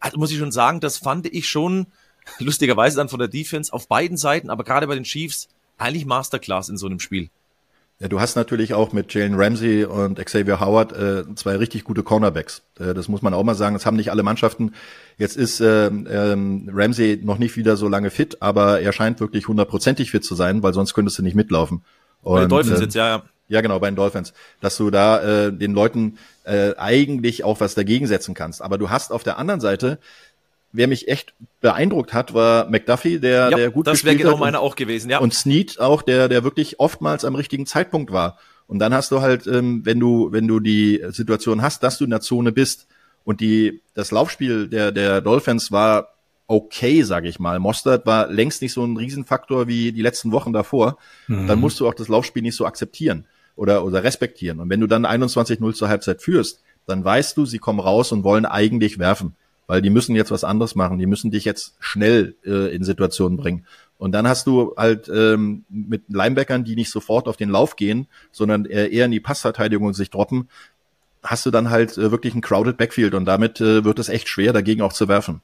Also 0.00 0.18
muss 0.18 0.30
ich 0.30 0.38
schon 0.38 0.52
sagen, 0.52 0.80
das 0.80 0.98
fand 0.98 1.26
ich 1.26 1.48
schon 1.48 1.86
lustigerweise 2.38 2.96
dann 2.96 3.08
von 3.08 3.18
der 3.18 3.28
Defense 3.28 3.72
auf 3.72 3.88
beiden 3.88 4.16
Seiten, 4.16 4.50
aber 4.50 4.64
gerade 4.64 4.86
bei 4.86 4.94
den 4.94 5.04
Chiefs 5.04 5.48
eigentlich 5.78 6.06
Masterclass 6.06 6.68
in 6.68 6.76
so 6.76 6.86
einem 6.86 7.00
Spiel. 7.00 7.30
Ja, 8.04 8.08
du 8.08 8.20
hast 8.20 8.36
natürlich 8.36 8.74
auch 8.74 8.92
mit 8.92 9.14
Jalen 9.14 9.32
Ramsey 9.34 9.86
und 9.86 10.22
Xavier 10.22 10.60
Howard 10.60 10.92
äh, 10.92 11.24
zwei 11.36 11.56
richtig 11.56 11.84
gute 11.84 12.02
Cornerbacks. 12.02 12.60
Äh, 12.78 12.92
das 12.92 13.08
muss 13.08 13.22
man 13.22 13.32
auch 13.32 13.44
mal 13.44 13.54
sagen. 13.54 13.74
Das 13.74 13.86
haben 13.86 13.96
nicht 13.96 14.10
alle 14.10 14.22
Mannschaften. 14.22 14.74
Jetzt 15.16 15.38
ist 15.38 15.58
äh, 15.60 15.86
ähm, 15.86 16.70
Ramsey 16.70 17.18
noch 17.24 17.38
nicht 17.38 17.56
wieder 17.56 17.78
so 17.78 17.88
lange 17.88 18.10
fit, 18.10 18.42
aber 18.42 18.82
er 18.82 18.92
scheint 18.92 19.20
wirklich 19.20 19.48
hundertprozentig 19.48 20.10
fit 20.10 20.22
zu 20.22 20.34
sein, 20.34 20.62
weil 20.62 20.74
sonst 20.74 20.92
könntest 20.92 21.18
du 21.18 21.22
nicht 21.22 21.34
mitlaufen. 21.34 21.82
Und, 22.20 22.34
bei 22.34 22.40
den 22.40 22.50
Dolphins 22.50 22.80
äh, 22.80 22.82
jetzt, 22.82 22.94
ja, 22.94 23.08
ja. 23.08 23.22
Ja, 23.48 23.62
genau, 23.62 23.78
bei 23.78 23.90
den 23.90 23.96
Dolphins. 23.96 24.34
Dass 24.60 24.76
du 24.76 24.90
da 24.90 25.46
äh, 25.46 25.52
den 25.52 25.72
Leuten 25.72 26.18
äh, 26.44 26.74
eigentlich 26.76 27.42
auch 27.42 27.60
was 27.60 27.74
dagegen 27.74 28.06
setzen 28.06 28.34
kannst. 28.34 28.60
Aber 28.60 28.76
du 28.76 28.90
hast 28.90 29.12
auf 29.12 29.22
der 29.22 29.38
anderen 29.38 29.60
Seite, 29.60 29.98
wer 30.74 30.88
mich 30.88 31.08
echt 31.08 31.34
beeindruckt 31.60 32.12
hat, 32.12 32.34
war 32.34 32.68
McDuffie, 32.68 33.18
der, 33.20 33.50
ja, 33.50 33.56
der 33.56 33.70
gut 33.70 33.86
das 33.86 34.04
wäre 34.04 34.16
genau 34.16 34.36
meine 34.36 34.60
auch 34.60 34.76
gewesen, 34.76 35.08
ja. 35.08 35.18
Und 35.18 35.32
Snead 35.32 35.80
auch, 35.80 36.02
der, 36.02 36.28
der 36.28 36.44
wirklich 36.44 36.80
oftmals 36.80 37.24
am 37.24 37.36
richtigen 37.36 37.64
Zeitpunkt 37.64 38.12
war. 38.12 38.38
Und 38.66 38.80
dann 38.80 38.92
hast 38.92 39.12
du 39.12 39.20
halt, 39.20 39.46
ähm, 39.46 39.82
wenn 39.84 40.00
du, 40.00 40.32
wenn 40.32 40.48
du 40.48 40.58
die 40.58 41.02
Situation 41.10 41.62
hast, 41.62 41.82
dass 41.82 41.98
du 41.98 42.04
in 42.04 42.10
der 42.10 42.20
Zone 42.20 42.50
bist 42.50 42.88
und 43.22 43.40
die, 43.40 43.82
das 43.94 44.10
Laufspiel 44.10 44.68
der, 44.68 44.90
der 44.90 45.20
Dolphins 45.20 45.70
war 45.70 46.14
okay, 46.46 47.02
sage 47.02 47.28
ich 47.28 47.38
mal. 47.38 47.58
Mostert 47.58 48.04
war 48.04 48.28
längst 48.28 48.60
nicht 48.60 48.72
so 48.72 48.84
ein 48.84 48.96
Riesenfaktor 48.96 49.66
wie 49.66 49.92
die 49.92 50.02
letzten 50.02 50.32
Wochen 50.32 50.52
davor. 50.52 50.98
Mhm. 51.28 51.46
Dann 51.46 51.60
musst 51.60 51.80
du 51.80 51.88
auch 51.88 51.94
das 51.94 52.08
Laufspiel 52.08 52.42
nicht 52.42 52.56
so 52.56 52.66
akzeptieren 52.66 53.26
oder, 53.56 53.84
oder 53.84 54.02
respektieren. 54.02 54.60
Und 54.60 54.68
wenn 54.68 54.80
du 54.80 54.86
dann 54.86 55.06
21-0 55.06 55.72
zur 55.74 55.88
Halbzeit 55.88 56.20
führst, 56.20 56.62
dann 56.86 57.04
weißt 57.04 57.36
du, 57.36 57.46
sie 57.46 57.58
kommen 57.58 57.80
raus 57.80 58.12
und 58.12 58.24
wollen 58.24 58.44
eigentlich 58.44 58.98
werfen, 58.98 59.36
weil 59.66 59.82
die 59.82 59.90
müssen 59.90 60.14
jetzt 60.14 60.30
was 60.30 60.44
anderes 60.44 60.74
machen. 60.74 60.98
Die 60.98 61.06
müssen 61.06 61.30
dich 61.30 61.44
jetzt 61.44 61.74
schnell 61.80 62.36
äh, 62.44 62.74
in 62.74 62.84
Situationen 62.84 63.38
bringen. 63.38 63.66
Und 63.98 64.12
dann 64.12 64.26
hast 64.26 64.46
du 64.46 64.74
halt 64.76 65.08
ähm, 65.08 65.64
mit 65.68 66.02
Linebackern, 66.08 66.64
die 66.64 66.76
nicht 66.76 66.90
sofort 66.90 67.28
auf 67.28 67.36
den 67.36 67.48
Lauf 67.48 67.76
gehen, 67.76 68.06
sondern 68.32 68.64
eher 68.64 69.06
in 69.06 69.12
die 69.12 69.20
Passverteidigung 69.20 69.86
und 69.86 69.94
sich 69.94 70.10
droppen, 70.10 70.48
hast 71.22 71.46
du 71.46 71.50
dann 71.50 71.70
halt 71.70 71.96
äh, 71.96 72.10
wirklich 72.10 72.34
ein 72.34 72.40
crowded 72.40 72.76
Backfield 72.76 73.14
und 73.14 73.24
damit 73.24 73.60
äh, 73.60 73.84
wird 73.84 73.98
es 73.98 74.08
echt 74.08 74.28
schwer, 74.28 74.52
dagegen 74.52 74.82
auch 74.82 74.92
zu 74.92 75.08
werfen. 75.08 75.40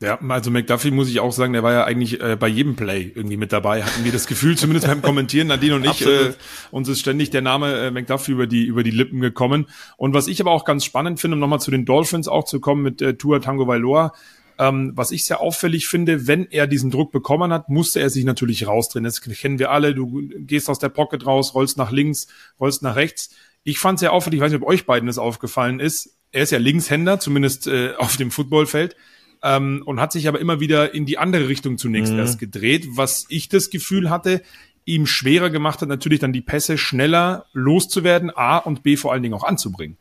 Ja, 0.00 0.16
also 0.28 0.52
McDuffie 0.52 0.92
muss 0.92 1.08
ich 1.08 1.18
auch 1.18 1.32
sagen, 1.32 1.54
der 1.54 1.64
war 1.64 1.72
ja 1.72 1.84
eigentlich 1.84 2.20
äh, 2.20 2.36
bei 2.36 2.46
jedem 2.46 2.76
Play 2.76 3.10
irgendwie 3.12 3.36
mit 3.36 3.52
dabei, 3.52 3.82
hatten 3.82 4.04
wir 4.04 4.12
das 4.12 4.28
Gefühl, 4.28 4.56
zumindest 4.56 4.86
beim 4.86 5.02
Kommentieren, 5.02 5.48
Nadine 5.48 5.74
und 5.74 5.84
ich, 5.84 6.06
äh, 6.06 6.34
uns 6.70 6.88
ist 6.88 7.00
ständig 7.00 7.30
der 7.30 7.42
Name 7.42 7.74
äh, 7.74 7.90
McDuffie 7.90 8.30
über 8.30 8.46
die, 8.46 8.64
über 8.64 8.84
die 8.84 8.92
Lippen 8.92 9.18
gekommen. 9.18 9.66
Und 9.96 10.14
was 10.14 10.28
ich 10.28 10.40
aber 10.40 10.52
auch 10.52 10.64
ganz 10.64 10.84
spannend 10.84 11.18
finde, 11.18 11.34
um 11.34 11.40
nochmal 11.40 11.60
zu 11.60 11.72
den 11.72 11.84
Dolphins 11.84 12.28
auch 12.28 12.44
zu 12.44 12.60
kommen 12.60 12.82
mit 12.82 13.02
äh, 13.02 13.14
Tua 13.14 13.40
Tango 13.40 13.66
Vailoa, 13.66 14.12
ähm, 14.60 14.92
was 14.94 15.10
ich 15.10 15.24
sehr 15.24 15.40
auffällig 15.40 15.88
finde, 15.88 16.28
wenn 16.28 16.46
er 16.46 16.68
diesen 16.68 16.92
Druck 16.92 17.10
bekommen 17.10 17.52
hat, 17.52 17.68
musste 17.68 17.98
er 17.98 18.08
sich 18.08 18.24
natürlich 18.24 18.68
rausdrehen. 18.68 19.04
Das 19.04 19.20
kennen 19.20 19.58
wir 19.58 19.72
alle. 19.72 19.96
Du 19.96 20.30
gehst 20.38 20.70
aus 20.70 20.78
der 20.78 20.90
Pocket 20.90 21.26
raus, 21.26 21.54
rollst 21.54 21.76
nach 21.76 21.90
links, 21.90 22.28
rollst 22.60 22.84
nach 22.84 22.94
rechts. 22.94 23.30
Ich 23.64 23.80
fand 23.80 23.98
sehr 23.98 24.12
auffällig, 24.12 24.38
ich 24.38 24.44
weiß 24.44 24.52
nicht, 24.52 24.62
ob 24.62 24.68
euch 24.68 24.86
beiden 24.86 25.08
das 25.08 25.18
aufgefallen 25.18 25.80
ist. 25.80 26.16
Er 26.30 26.44
ist 26.44 26.52
ja 26.52 26.58
Linkshänder, 26.58 27.18
zumindest 27.18 27.66
äh, 27.66 27.94
auf 27.98 28.16
dem 28.16 28.30
Footballfeld 28.30 28.94
ähm, 29.42 29.82
und 29.84 30.00
hat 30.00 30.12
sich 30.12 30.28
aber 30.28 30.40
immer 30.40 30.60
wieder 30.60 30.94
in 30.94 31.06
die 31.06 31.18
andere 31.18 31.48
Richtung 31.48 31.78
zunächst 31.78 32.12
mhm. 32.12 32.18
erst 32.18 32.38
gedreht, 32.38 32.86
was 32.90 33.26
ich 33.28 33.48
das 33.48 33.70
Gefühl 33.70 34.10
hatte, 34.10 34.42
ihm 34.84 35.06
schwerer 35.06 35.50
gemacht 35.50 35.82
hat, 35.82 35.88
natürlich 35.88 36.20
dann 36.20 36.32
die 36.32 36.40
Pässe 36.40 36.78
schneller 36.78 37.44
loszuwerden, 37.52 38.30
A 38.34 38.58
und 38.58 38.82
B 38.82 38.96
vor 38.96 39.12
allen 39.12 39.22
Dingen 39.22 39.34
auch 39.34 39.44
anzubringen. 39.44 39.98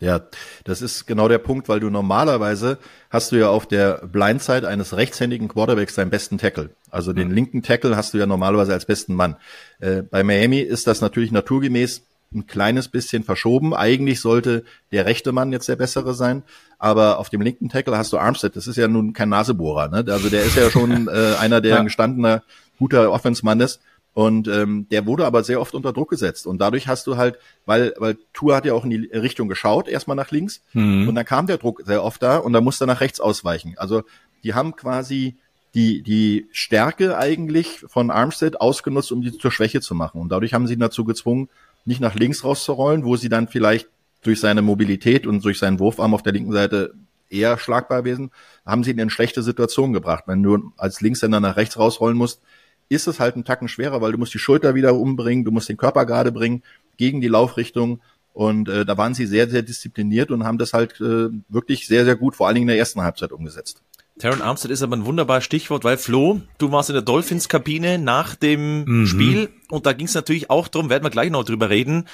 Ja, 0.00 0.20
das 0.62 0.80
ist 0.80 1.06
genau 1.06 1.26
der 1.26 1.38
Punkt, 1.38 1.68
weil 1.68 1.80
du 1.80 1.90
normalerweise 1.90 2.78
hast 3.10 3.32
du 3.32 3.36
ja 3.36 3.48
auf 3.48 3.66
der 3.66 4.06
Blindside 4.06 4.68
eines 4.68 4.96
rechtshändigen 4.96 5.48
Quarterbacks 5.48 5.96
deinen 5.96 6.10
besten 6.10 6.38
Tackle. 6.38 6.70
Also 6.90 7.12
den 7.12 7.28
mhm. 7.28 7.34
linken 7.34 7.62
Tackle 7.62 7.96
hast 7.96 8.14
du 8.14 8.18
ja 8.18 8.26
normalerweise 8.26 8.72
als 8.72 8.86
besten 8.86 9.14
Mann. 9.14 9.36
Äh, 9.80 10.02
bei 10.02 10.22
Miami 10.22 10.60
ist 10.60 10.86
das 10.86 11.00
natürlich 11.00 11.32
naturgemäß 11.32 12.02
ein 12.34 12.46
kleines 12.46 12.88
bisschen 12.88 13.24
verschoben. 13.24 13.74
Eigentlich 13.74 14.20
sollte 14.20 14.64
der 14.92 15.06
rechte 15.06 15.32
Mann 15.32 15.52
jetzt 15.52 15.68
der 15.68 15.76
bessere 15.76 16.14
sein, 16.14 16.42
aber 16.78 17.18
auf 17.18 17.30
dem 17.30 17.40
linken 17.40 17.68
Tackle 17.68 17.96
hast 17.96 18.12
du 18.12 18.18
Armstead. 18.18 18.54
Das 18.54 18.66
ist 18.66 18.76
ja 18.76 18.88
nun 18.88 19.12
kein 19.12 19.30
Nasebohrer. 19.30 19.88
Ne? 19.88 20.12
Also 20.12 20.28
der 20.28 20.44
ist 20.44 20.56
ja 20.56 20.70
schon 20.70 21.08
äh, 21.08 21.34
einer, 21.38 21.60
der 21.60 21.72
ja. 21.72 21.78
ein 21.78 21.86
gestandener, 21.86 22.42
guter 22.78 23.10
Offense-Mann 23.10 23.60
ist. 23.60 23.80
Und 24.14 24.48
ähm, 24.48 24.86
der 24.90 25.06
wurde 25.06 25.26
aber 25.26 25.44
sehr 25.44 25.60
oft 25.60 25.74
unter 25.74 25.92
Druck 25.92 26.10
gesetzt. 26.10 26.46
Und 26.46 26.60
dadurch 26.60 26.88
hast 26.88 27.06
du 27.06 27.16
halt, 27.16 27.38
weil, 27.66 27.94
weil 27.98 28.18
Tour 28.32 28.56
hat 28.56 28.64
ja 28.64 28.74
auch 28.74 28.84
in 28.84 28.90
die 28.90 29.10
Richtung 29.12 29.48
geschaut, 29.48 29.86
erstmal 29.86 30.16
nach 30.16 30.32
links. 30.32 30.60
Mhm. 30.72 31.08
Und 31.08 31.14
dann 31.14 31.24
kam 31.24 31.46
der 31.46 31.58
Druck 31.58 31.82
sehr 31.84 32.02
oft 32.02 32.22
da 32.22 32.38
und 32.38 32.52
dann 32.52 32.64
musste 32.64 32.84
er 32.84 32.88
nach 32.88 33.00
rechts 33.00 33.20
ausweichen. 33.20 33.74
Also 33.76 34.02
die 34.42 34.54
haben 34.54 34.74
quasi 34.74 35.36
die, 35.74 36.02
die 36.02 36.48
Stärke 36.50 37.16
eigentlich 37.16 37.84
von 37.86 38.10
Armstead 38.10 38.60
ausgenutzt, 38.60 39.12
um 39.12 39.22
die 39.22 39.36
zur 39.36 39.52
Schwäche 39.52 39.80
zu 39.80 39.94
machen. 39.94 40.20
Und 40.20 40.30
dadurch 40.30 40.54
haben 40.54 40.66
sie 40.66 40.74
ihn 40.74 40.80
dazu 40.80 41.04
gezwungen, 41.04 41.48
nicht 41.84 42.00
nach 42.00 42.14
links 42.14 42.44
rauszurollen, 42.44 43.04
wo 43.04 43.16
sie 43.16 43.28
dann 43.28 43.48
vielleicht 43.48 43.88
durch 44.22 44.40
seine 44.40 44.62
Mobilität 44.62 45.26
und 45.26 45.44
durch 45.44 45.58
seinen 45.58 45.78
Wurfarm 45.78 46.14
auf 46.14 46.22
der 46.22 46.32
linken 46.32 46.52
Seite 46.52 46.94
eher 47.30 47.58
schlagbar 47.58 48.02
gewesen, 48.02 48.30
haben 48.64 48.84
sie 48.84 48.90
ihn 48.90 48.98
in 48.98 49.10
schlechte 49.10 49.42
Situationen 49.42 49.92
gebracht. 49.92 50.24
Wenn 50.26 50.42
du 50.42 50.72
als 50.76 51.00
Linkshänder 51.00 51.40
nach 51.40 51.56
rechts 51.56 51.78
rausrollen 51.78 52.16
musst, 52.16 52.40
ist 52.88 53.06
es 53.06 53.20
halt 53.20 53.36
ein 53.36 53.44
Tacken 53.44 53.68
schwerer, 53.68 54.00
weil 54.00 54.12
du 54.12 54.18
musst 54.18 54.32
die 54.32 54.38
Schulter 54.38 54.74
wieder 54.74 54.94
umbringen, 54.94 55.44
du 55.44 55.50
musst 55.50 55.68
den 55.68 55.76
Körper 55.76 56.06
gerade 56.06 56.32
bringen 56.32 56.62
gegen 56.96 57.20
die 57.20 57.28
Laufrichtung 57.28 58.00
Und 58.38 58.68
äh, 58.68 58.84
da 58.86 58.96
waren 58.96 59.14
sie 59.14 59.26
sehr, 59.26 59.50
sehr 59.50 59.62
diszipliniert 59.62 60.30
und 60.30 60.44
haben 60.44 60.58
das 60.58 60.72
halt 60.72 61.00
äh, 61.00 61.28
wirklich 61.48 61.88
sehr, 61.88 62.04
sehr 62.04 62.14
gut, 62.14 62.36
vor 62.36 62.46
allen 62.46 62.54
Dingen 62.54 62.68
in 62.68 62.74
der 62.74 62.78
ersten 62.78 63.02
Halbzeit 63.02 63.32
umgesetzt. 63.32 63.82
Taron 64.18 64.42
Armstead 64.42 64.70
ist 64.70 64.82
aber 64.82 64.96
ein 64.96 65.04
wunderbares 65.04 65.44
Stichwort, 65.44 65.84
weil 65.84 65.96
Flo, 65.96 66.40
du 66.58 66.72
warst 66.72 66.90
in 66.90 66.94
der 66.94 67.02
Dolphins-Kabine 67.02 67.98
nach 67.98 68.34
dem 68.34 68.84
mhm. 68.84 69.06
Spiel 69.06 69.48
und 69.70 69.86
da 69.86 69.92
ging 69.92 70.06
es 70.06 70.14
natürlich 70.14 70.50
auch 70.50 70.68
drum, 70.68 70.90
werden 70.90 71.04
wir 71.04 71.10
gleich 71.10 71.30
noch 71.30 71.44
drüber 71.44 71.70
reden, 71.70 72.06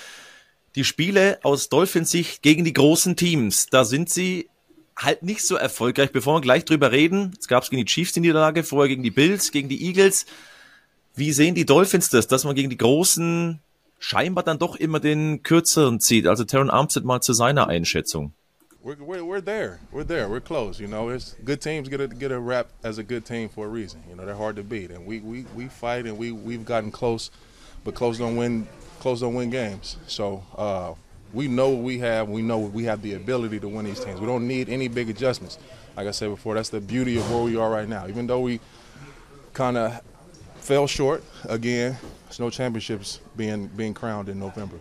die 0.75 0.85
Spiele 0.85 1.39
aus 1.43 1.69
Dolphins 1.69 2.11
Sicht 2.11 2.43
gegen 2.43 2.65
die 2.65 2.73
großen 2.73 3.17
Teams, 3.17 3.67
da 3.67 3.85
sind 3.85 4.11
sie 4.11 4.49
halt 4.97 5.23
nicht 5.23 5.45
so 5.45 5.57
erfolgreich. 5.57 6.13
Bevor 6.13 6.37
wir 6.37 6.41
gleich 6.41 6.65
drüber 6.65 6.93
reden, 6.93 7.37
es 7.39 7.49
gab 7.49 7.63
es 7.63 7.71
gegen 7.71 7.85
die 7.85 7.91
Chiefs 7.91 8.13
die 8.13 8.21
Niederlage, 8.21 8.65
vorher 8.65 8.89
gegen 8.89 9.03
die 9.03 9.11
Bills, 9.11 9.51
gegen 9.51 9.69
die 9.69 9.85
Eagles. 9.85 10.27
Wie 11.15 11.33
sehen 11.33 11.55
die 11.55 11.67
Dolphins 11.67 12.11
das, 12.11 12.27
dass 12.27 12.45
man 12.45 12.55
gegen 12.55 12.71
die 12.71 12.79
großen 12.79 13.61
scheinbar 13.99 14.45
dann 14.45 14.59
doch 14.59 14.77
immer 14.77 15.01
den 15.01 15.43
kürzeren 15.43 16.01
zieht? 16.01 16.27
Also 16.27 16.45
Taron 16.45 16.71
Armstead 16.71 17.05
mal 17.05 17.21
zu 17.21 17.33
seiner 17.33 17.69
Einschätzung. 17.69 18.33
We're, 18.85 18.97
we're, 18.97 19.25
we're 19.25 19.41
there. 19.41 19.81
We're 19.91 20.05
there. 20.05 20.29
We're 20.29 20.41
close. 20.41 20.79
You 20.79 20.87
know, 20.87 21.09
it's 21.09 21.35
good 21.43 21.63
teams 21.63 21.89
get 21.89 22.03
a 22.03 22.07
get 22.07 22.31
a 22.31 22.39
rap 22.39 22.69
as 22.83 22.99
a 22.99 23.03
good 23.03 23.25
team 23.25 23.49
for 23.49 23.65
a 23.65 23.69
reason. 23.69 24.03
You 24.11 24.15
know, 24.15 24.27
they're 24.27 24.37
hard 24.37 24.57
to 24.57 24.63
beat, 24.63 24.91
and 24.91 25.07
we 25.07 25.21
we, 25.21 25.47
we 25.57 25.69
fight 25.69 26.05
and 26.05 26.19
we 26.19 26.33
we've 26.33 26.67
gotten 26.67 26.93
close, 26.93 27.31
but 27.83 27.95
close 27.95 28.19
don't 28.19 28.37
win 28.37 28.69
close 29.01 29.21
don't 29.23 29.33
win 29.33 29.49
games. 29.49 29.97
So 30.07 30.45
uh, 30.59 30.93
we 31.33 31.49
know 31.49 31.71
what 31.71 31.83
we 31.83 31.99
have. 32.01 32.29
We 32.29 32.43
know 32.43 32.59
we 32.59 32.85
have 32.85 33.01
the 33.01 33.15
ability 33.15 33.59
to 33.61 33.69
win 33.69 33.87
these 33.87 34.05
teams. 34.05 34.21
We 34.21 34.27
don't 34.27 34.47
need 34.47 34.69
any 34.69 34.89
big 34.89 35.09
adjustments. 35.09 35.59
Like 35.97 36.07
I 36.07 36.11
said 36.11 36.29
before, 36.29 36.55
that's 36.55 36.69
the 36.69 36.81
beauty 36.83 37.17
of 37.17 37.31
where 37.31 37.43
we 37.43 37.57
are 37.57 37.71
right 37.71 37.89
now. 37.89 38.07
Even 38.07 38.27
though 38.27 38.41
we 38.41 38.61
kind 39.55 39.79
of 39.79 40.03
fell 40.57 40.87
short 40.87 41.25
again, 41.45 41.97
there's 42.27 42.39
no 42.39 42.51
championships 42.51 43.21
being 43.35 43.69
being 43.69 43.95
crowned 43.95 44.29
in 44.29 44.39
November. 44.39 44.77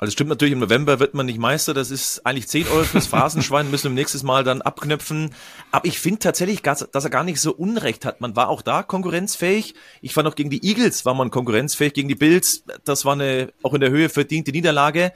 Also 0.00 0.12
stimmt 0.12 0.30
natürlich, 0.30 0.52
im 0.52 0.60
November 0.60 1.00
wird 1.00 1.14
man 1.14 1.26
nicht 1.26 1.40
Meister. 1.40 1.74
Das 1.74 1.90
ist 1.90 2.24
eigentlich 2.24 2.46
10 2.46 2.68
Euro 2.68 2.84
fürs 2.84 3.06
Phasenschwein, 3.08 3.68
müssen 3.68 3.90
wir 3.90 3.94
nächstes 4.00 4.22
Mal 4.22 4.44
dann 4.44 4.62
abknöpfen. 4.62 5.34
Aber 5.72 5.86
ich 5.86 5.98
finde 5.98 6.20
tatsächlich, 6.20 6.62
dass 6.62 6.82
er 6.82 7.10
gar 7.10 7.24
nicht 7.24 7.40
so 7.40 7.52
Unrecht 7.52 8.04
hat. 8.04 8.20
Man 8.20 8.36
war 8.36 8.48
auch 8.48 8.62
da 8.62 8.84
konkurrenzfähig. 8.84 9.74
Ich 10.00 10.14
fand 10.14 10.28
auch 10.28 10.36
gegen 10.36 10.50
die 10.50 10.64
Eagles 10.64 11.04
war 11.04 11.14
man 11.14 11.30
konkurrenzfähig, 11.30 11.94
gegen 11.94 12.08
die 12.08 12.14
Bills. 12.14 12.62
Das 12.84 13.04
war 13.04 13.14
eine 13.14 13.52
auch 13.64 13.74
in 13.74 13.80
der 13.80 13.90
Höhe 13.90 14.08
verdiente 14.08 14.52
Niederlage. 14.52 15.12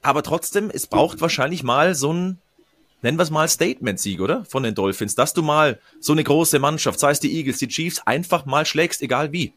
Aber 0.00 0.22
trotzdem, 0.22 0.70
es 0.72 0.86
braucht 0.86 1.20
wahrscheinlich 1.20 1.62
mal 1.62 1.94
so 1.94 2.10
ein, 2.10 2.38
nennen 3.02 3.18
wir 3.18 3.22
es 3.22 3.30
mal 3.30 3.48
Statement-Sieg, 3.48 4.22
oder? 4.22 4.46
Von 4.46 4.62
den 4.62 4.74
Dolphins, 4.74 5.14
dass 5.14 5.34
du 5.34 5.42
mal 5.42 5.78
so 6.00 6.12
eine 6.12 6.24
große 6.24 6.58
Mannschaft, 6.58 6.98
sei 6.98 7.10
es 7.10 7.20
die 7.20 7.36
Eagles, 7.36 7.58
die 7.58 7.68
Chiefs, 7.68 8.00
einfach 8.06 8.46
mal 8.46 8.64
schlägst, 8.64 9.02
egal 9.02 9.32
wie. 9.32 9.52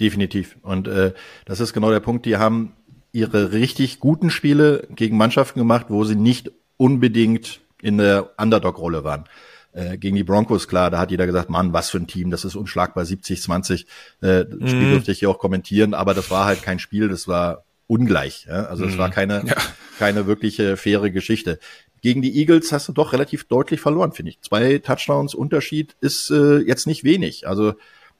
Definitiv. 0.00 0.56
Und 0.62 0.88
äh, 0.88 1.12
das 1.44 1.60
ist 1.60 1.72
genau 1.72 1.90
der 1.90 2.00
Punkt. 2.00 2.26
Die 2.26 2.36
haben 2.36 2.72
ihre 3.12 3.52
richtig 3.52 3.98
guten 3.98 4.30
Spiele 4.30 4.86
gegen 4.94 5.16
Mannschaften 5.16 5.58
gemacht, 5.58 5.86
wo 5.88 6.04
sie 6.04 6.16
nicht 6.16 6.52
unbedingt 6.76 7.60
in 7.80 7.98
der 7.98 8.30
Underdog-Rolle 8.38 9.04
waren. 9.04 9.24
Äh, 9.72 9.98
gegen 9.98 10.16
die 10.16 10.24
Broncos, 10.24 10.68
klar, 10.68 10.90
da 10.90 10.98
hat 10.98 11.10
jeder 11.10 11.26
gesagt, 11.26 11.48
Mann, 11.48 11.72
was 11.72 11.90
für 11.90 11.98
ein 11.98 12.06
Team, 12.06 12.30
das 12.30 12.44
ist 12.44 12.56
unschlagbar, 12.56 13.04
70-20. 13.04 13.82
Äh, 13.82 13.86
das 14.20 14.46
mm. 14.48 14.66
Spiel 14.66 14.90
durfte 14.92 15.12
ich 15.12 15.18
hier 15.18 15.30
auch 15.30 15.38
kommentieren, 15.38 15.94
aber 15.94 16.14
das 16.14 16.30
war 16.30 16.46
halt 16.46 16.62
kein 16.62 16.78
Spiel, 16.78 17.08
das 17.08 17.28
war 17.28 17.64
ungleich. 17.86 18.46
Ja? 18.48 18.64
Also 18.64 18.84
es 18.84 18.96
mm. 18.96 18.98
war 18.98 19.10
keine, 19.10 19.44
ja. 19.46 19.54
keine 19.98 20.26
wirkliche 20.26 20.76
faire 20.76 21.10
Geschichte. 21.10 21.58
Gegen 22.02 22.22
die 22.22 22.38
Eagles 22.38 22.72
hast 22.72 22.88
du 22.88 22.92
doch 22.92 23.12
relativ 23.12 23.44
deutlich 23.44 23.80
verloren, 23.80 24.12
finde 24.12 24.30
ich. 24.30 24.40
Zwei 24.40 24.78
Touchdowns 24.78 25.34
Unterschied 25.34 25.96
ist 26.00 26.30
äh, 26.30 26.58
jetzt 26.58 26.86
nicht 26.86 27.04
wenig. 27.04 27.48
Also 27.48 27.74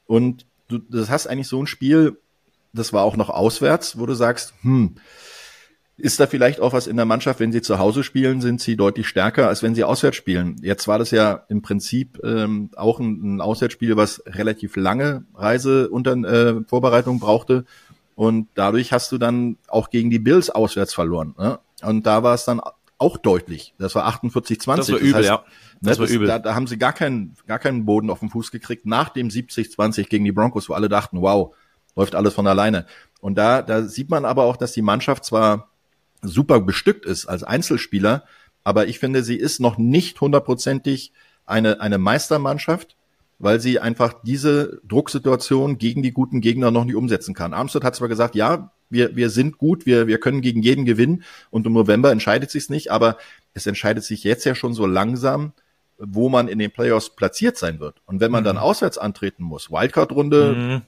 und 0.07 0.47
du 0.69 0.79
das 0.79 1.11
hast 1.11 1.27
eigentlich 1.27 1.49
so 1.49 1.63
ein 1.63 1.67
Spiel, 1.67 2.19
das 2.73 2.93
war 2.93 3.05
auch 3.05 3.17
noch 3.17 3.31
auswärts, 3.31 3.99
wo 3.99 4.07
du 4.07 4.15
sagst, 4.15 4.55
hm, 4.63 4.97
ist 5.99 6.21
da 6.21 6.27
vielleicht 6.27 6.61
auch 6.61 6.75
was 6.75 6.87
in 6.87 6.97
der 6.97 7.07
Mannschaft, 7.07 7.41
wenn 7.41 7.53
sie 7.53 7.63
zu 7.63 7.79
Hause 7.79 8.05
spielen, 8.05 8.43
sind 8.43 8.61
sie 8.61 8.77
deutlich 8.77 9.09
stärker, 9.09 9.49
als 9.49 9.63
wenn 9.63 9.75
sie 9.75 9.85
auswärts 9.85 10.17
spielen. 10.17 10.57
Jetzt 10.61 10.87
war 10.89 10.99
das 10.99 11.11
ja 11.11 11.45
im 11.49 11.63
Prinzip 11.63 12.21
ähm, 12.23 12.71
auch 12.77 13.01
ein, 13.01 13.37
ein 13.37 13.41
Auswärtsspiel, 13.41 13.97
was 13.97 14.23
relativ 14.27 14.77
lange 14.77 15.25
Reise 15.35 15.89
unter 15.89 16.13
äh, 16.13 16.63
Vorbereitung 16.67 17.19
brauchte. 17.19 17.65
Und 18.15 18.49
dadurch 18.55 18.93
hast 18.93 19.11
du 19.13 19.19
dann 19.19 19.57
auch 19.69 19.89
gegen 19.89 20.11
die 20.11 20.19
Bills 20.19 20.51
auswärts 20.51 20.93
verloren. 20.93 21.35
Ne? 21.39 21.59
Und 21.83 22.07
da 22.07 22.23
war 22.23 22.35
es 22.35 22.45
dann 22.45 22.61
auch 22.99 23.19
deutlich. 23.19 23.75
Das 23.79 23.95
war 23.95 24.09
48-20. 24.09 24.77
Das 24.77 24.91
war 24.91 24.99
übel, 24.99 25.13
das 25.13 25.19
heißt, 25.19 25.29
ja. 25.29 25.45
Das, 25.81 25.99
ne, 25.99 26.05
war 26.05 26.11
übel. 26.11 26.29
Da, 26.29 26.39
da 26.39 26.55
haben 26.55 26.67
sie 26.67 26.79
gar 26.79 26.93
keinen, 26.93 27.37
gar 27.47 27.59
keinen 27.59 27.85
Boden 27.85 28.11
auf 28.11 28.21
den 28.21 28.31
Fuß 28.31 28.51
gekriegt 28.51 28.87
nach 28.87 29.11
dem 29.11 29.29
70-20 29.29 30.09
gegen 30.09 30.25
die 30.25 30.33
Broncos, 30.33 30.69
wo 30.69 30.75
alle 30.75 30.89
dachten, 30.89 31.21
wow, 31.21 31.55
läuft 31.95 32.15
alles 32.15 32.35
von 32.35 32.47
alleine. 32.47 32.87
Und 33.21 33.37
da, 33.37 33.63
da 33.63 33.83
sieht 33.83 34.11
man 34.11 34.25
aber 34.25 34.45
auch, 34.45 34.57
dass 34.57 34.73
die 34.73 34.83
Mannschaft 34.83 35.25
zwar 35.25 35.71
super 36.23 36.61
bestückt 36.61 37.05
ist 37.05 37.27
als 37.27 37.43
Einzelspieler, 37.43 38.25
aber 38.65 38.89
ich 38.89 38.99
finde, 38.99 39.23
sie 39.23 39.37
ist 39.37 39.61
noch 39.61 39.79
nicht 39.79 40.21
hundertprozentig 40.21 41.13
eine, 41.45 41.81
eine 41.81 41.99
Meistermannschaft, 41.99 42.97
weil 43.39 43.61
sie 43.61 43.79
einfach 43.79 44.15
diese 44.25 44.81
Drucksituation 44.89 45.79
gegen 45.79 46.03
die 46.03 46.13
guten 46.13 46.41
Gegner 46.41 46.71
noch 46.71 46.85
nicht 46.85 46.97
umsetzen 46.97 47.35
kann. 47.35 47.55
Armstead 47.55 47.85
hat 47.85 47.95
zwar 47.95 48.09
gesagt, 48.09 48.35
ja, 48.35 48.73
wir, 48.91 49.17
wir 49.17 49.31
sind 49.31 49.59
gut, 49.59 49.87
wir, 49.87 50.07
wir 50.07 50.19
können 50.19 50.41
gegen 50.41 50.63
jeden 50.63 50.85
gewinnen 50.85 51.25
und 51.51 51.67
im 51.67 51.73
November 51.73 52.11
entscheidet 52.11 52.51
sich's 52.51 52.69
nicht, 52.69 52.91
aber 52.91 53.19
es 53.55 53.67
entscheidet 53.67 54.05
sich 54.05 54.25
jetzt 54.25 54.45
ja 54.45 54.55
schon 54.55 54.75
so 54.75 54.87
langsam, 54.87 55.53
wo 55.99 56.29
man 56.29 56.49
in 56.49 56.59
den 56.59 56.71
Playoffs 56.71 57.11
platziert 57.11 57.57
sein 57.57 57.81
wird. 57.81 57.97
Und 58.07 58.21
wenn 58.21 58.31
man 58.31 58.43
mhm. 58.43 58.47
dann 58.47 58.59
auswärts 58.59 58.99
antreten 58.99 59.43
muss, 59.43 59.71
Wildcard-Runde, 59.71 60.55
mhm. 60.55 60.83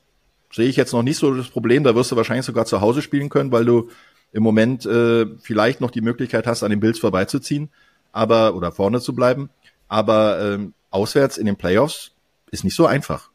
sehe 0.52 0.68
ich 0.68 0.76
jetzt 0.76 0.92
noch 0.92 1.02
nicht 1.02 1.16
so 1.16 1.34
das 1.34 1.48
Problem. 1.48 1.84
Da 1.84 1.94
wirst 1.94 2.12
du 2.12 2.16
wahrscheinlich 2.16 2.46
sogar 2.46 2.66
zu 2.66 2.80
Hause 2.80 3.02
spielen 3.02 3.28
können, 3.28 3.52
weil 3.52 3.64
du 3.64 3.88
im 4.32 4.42
Moment 4.42 4.84
äh, 4.84 5.26
vielleicht 5.40 5.80
noch 5.80 5.90
die 5.90 6.02
Möglichkeit 6.02 6.46
hast, 6.46 6.62
an 6.62 6.70
den 6.70 6.80
Bills 6.80 6.98
vorbeizuziehen, 6.98 7.70
aber 8.12 8.54
oder 8.54 8.72
vorne 8.72 9.00
zu 9.00 9.14
bleiben. 9.14 9.48
Aber 9.88 10.38
ähm, 10.40 10.74
auswärts 10.90 11.38
in 11.38 11.46
den 11.46 11.56
Playoffs 11.56 12.12
ist 12.50 12.64
nicht 12.64 12.74
so 12.74 12.86
einfach. 12.86 13.30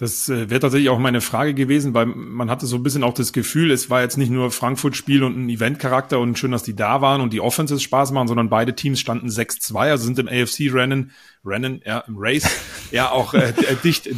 Das 0.00 0.28
äh, 0.28 0.48
wäre 0.48 0.60
tatsächlich 0.60 0.90
auch 0.90 1.00
meine 1.00 1.20
Frage 1.20 1.54
gewesen, 1.54 1.92
weil 1.92 2.06
man 2.06 2.48
hatte 2.50 2.66
so 2.66 2.76
ein 2.76 2.84
bisschen 2.84 3.02
auch 3.02 3.14
das 3.14 3.32
Gefühl, 3.32 3.72
es 3.72 3.90
war 3.90 4.00
jetzt 4.00 4.16
nicht 4.16 4.30
nur 4.30 4.52
Frankfurt-Spiel 4.52 5.24
und 5.24 5.36
ein 5.36 5.48
Eventcharakter 5.48 6.20
und 6.20 6.38
schön, 6.38 6.52
dass 6.52 6.62
die 6.62 6.76
da 6.76 7.00
waren 7.00 7.20
und 7.20 7.32
die 7.32 7.40
Offenses 7.40 7.82
Spaß 7.82 8.12
machen, 8.12 8.28
sondern 8.28 8.48
beide 8.48 8.76
Teams 8.76 9.00
standen 9.00 9.26
6-2, 9.26 9.76
also 9.76 10.04
sind 10.04 10.20
im 10.20 10.28
AFC-Rennen, 10.28 11.10
Rennen, 11.44 11.82
ja, 11.84 11.98
im 12.06 12.14
Race, 12.16 12.48
ja 12.92 13.10
auch 13.10 13.34
äh, 13.34 13.52
dicht, 13.82 14.08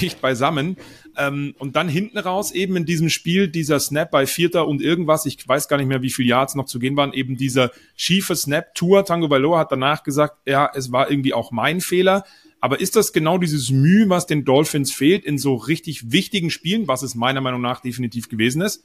dicht 0.00 0.22
beisammen. 0.22 0.78
Ähm, 1.18 1.54
und 1.58 1.76
dann 1.76 1.90
hinten 1.90 2.16
raus 2.16 2.50
eben 2.50 2.74
in 2.74 2.86
diesem 2.86 3.10
Spiel 3.10 3.48
dieser 3.48 3.78
Snap 3.78 4.10
bei 4.10 4.26
Vierter 4.26 4.66
und 4.66 4.80
irgendwas, 4.80 5.26
ich 5.26 5.46
weiß 5.46 5.68
gar 5.68 5.76
nicht 5.76 5.88
mehr, 5.88 6.00
wie 6.00 6.10
viele 6.10 6.30
Yards 6.30 6.54
noch 6.54 6.64
zu 6.64 6.78
gehen 6.78 6.96
waren, 6.96 7.12
eben 7.12 7.36
dieser 7.36 7.72
schiefe 7.94 8.34
Snap-Tour. 8.36 9.04
Tango 9.04 9.28
Bailoa 9.28 9.58
hat 9.58 9.70
danach 9.70 10.02
gesagt, 10.02 10.38
ja, 10.46 10.70
es 10.74 10.92
war 10.92 11.10
irgendwie 11.10 11.34
auch 11.34 11.50
mein 11.52 11.82
Fehler. 11.82 12.24
Aber 12.60 12.80
ist 12.80 12.96
das 12.96 13.12
genau 13.12 13.38
dieses 13.38 13.70
Mühe, 13.70 14.08
was 14.08 14.26
den 14.26 14.44
Dolphins 14.44 14.92
fehlt 14.92 15.24
in 15.24 15.38
so 15.38 15.54
richtig 15.54 16.10
wichtigen 16.10 16.50
Spielen, 16.50 16.88
was 16.88 17.02
es 17.02 17.14
meiner 17.14 17.40
Meinung 17.40 17.60
nach 17.60 17.80
definitiv 17.80 18.28
gewesen 18.28 18.62
ist, 18.62 18.84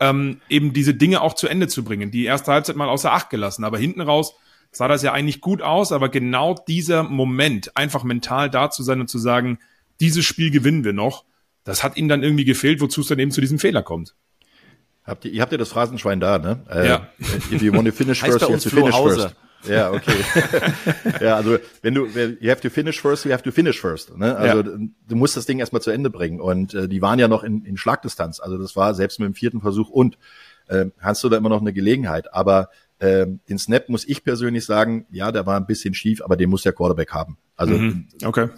ähm, 0.00 0.40
eben 0.48 0.72
diese 0.72 0.94
Dinge 0.94 1.20
auch 1.20 1.34
zu 1.34 1.48
Ende 1.48 1.68
zu 1.68 1.84
bringen? 1.84 2.10
Die 2.10 2.24
erste 2.24 2.52
Halbzeit 2.52 2.76
mal 2.76 2.88
außer 2.88 3.12
Acht 3.12 3.30
gelassen, 3.30 3.64
aber 3.64 3.78
hinten 3.78 4.00
raus 4.00 4.34
sah 4.72 4.88
das 4.88 5.02
ja 5.02 5.12
eigentlich 5.12 5.40
gut 5.40 5.62
aus, 5.62 5.92
aber 5.92 6.08
genau 6.08 6.54
dieser 6.66 7.02
Moment, 7.02 7.76
einfach 7.76 8.04
mental 8.04 8.50
da 8.50 8.70
zu 8.70 8.82
sein 8.82 9.00
und 9.00 9.08
zu 9.08 9.18
sagen, 9.18 9.58
dieses 10.00 10.24
Spiel 10.24 10.50
gewinnen 10.50 10.82
wir 10.82 10.92
noch, 10.92 11.24
das 11.64 11.84
hat 11.84 11.96
ihnen 11.96 12.08
dann 12.08 12.22
irgendwie 12.22 12.44
gefehlt, 12.44 12.80
wozu 12.80 13.02
es 13.02 13.06
dann 13.06 13.18
eben 13.18 13.30
zu 13.30 13.40
diesem 13.40 13.58
Fehler 13.58 13.82
kommt. 13.82 14.14
Habt 15.04 15.24
ihr, 15.24 15.32
ihr 15.32 15.42
habt 15.42 15.52
ja 15.52 15.58
das 15.58 15.68
Phrasenschwein 15.68 16.20
da, 16.20 16.38
ne? 16.38 16.60
Äh, 16.70 16.88
ja. 16.88 17.08
If 17.50 17.62
you 17.62 17.72
want 17.72 17.86
to 17.86 17.92
finish 17.92 18.20
first, 18.20 18.40
you 18.40 18.48
have 18.48 18.62
to 18.62 18.70
finish 18.70 18.94
first. 18.94 19.34
Ja, 19.68 19.92
okay. 19.92 20.16
ja, 21.20 21.36
also 21.36 21.58
wenn 21.82 21.94
du, 21.94 22.06
you 22.06 22.50
have 22.50 22.60
to 22.60 22.70
finish 22.70 23.00
first, 23.00 23.24
you 23.24 23.32
have 23.32 23.42
to 23.42 23.52
finish 23.52 23.80
first. 23.80 24.16
Ne? 24.16 24.36
Also 24.36 24.70
ja. 24.70 24.78
du 25.08 25.16
musst 25.16 25.36
das 25.36 25.46
Ding 25.46 25.58
erstmal 25.58 25.82
zu 25.82 25.90
Ende 25.90 26.10
bringen. 26.10 26.40
Und 26.40 26.74
äh, 26.74 26.88
die 26.88 27.02
waren 27.02 27.18
ja 27.18 27.28
noch 27.28 27.44
in, 27.44 27.64
in 27.64 27.76
Schlagdistanz. 27.76 28.40
Also 28.40 28.58
das 28.58 28.76
war 28.76 28.94
selbst 28.94 29.20
mit 29.20 29.26
dem 29.26 29.34
vierten 29.34 29.60
Versuch 29.60 29.90
und 29.90 30.18
äh, 30.68 30.86
hast 30.98 31.22
du 31.24 31.28
da 31.28 31.36
immer 31.36 31.48
noch 31.48 31.60
eine 31.60 31.72
Gelegenheit. 31.72 32.32
Aber 32.34 32.70
äh, 32.98 33.26
den 33.48 33.58
Snap 33.58 33.88
muss 33.88 34.06
ich 34.06 34.24
persönlich 34.24 34.64
sagen, 34.64 35.06
ja, 35.10 35.32
der 35.32 35.46
war 35.46 35.56
ein 35.56 35.66
bisschen 35.66 35.94
schief, 35.94 36.22
aber 36.22 36.36
den 36.36 36.50
muss 36.50 36.62
der 36.62 36.72
Quarterback 36.72 37.12
haben. 37.12 37.36
Also 37.56 37.74
mhm. 37.74 38.08
okay. 38.24 38.48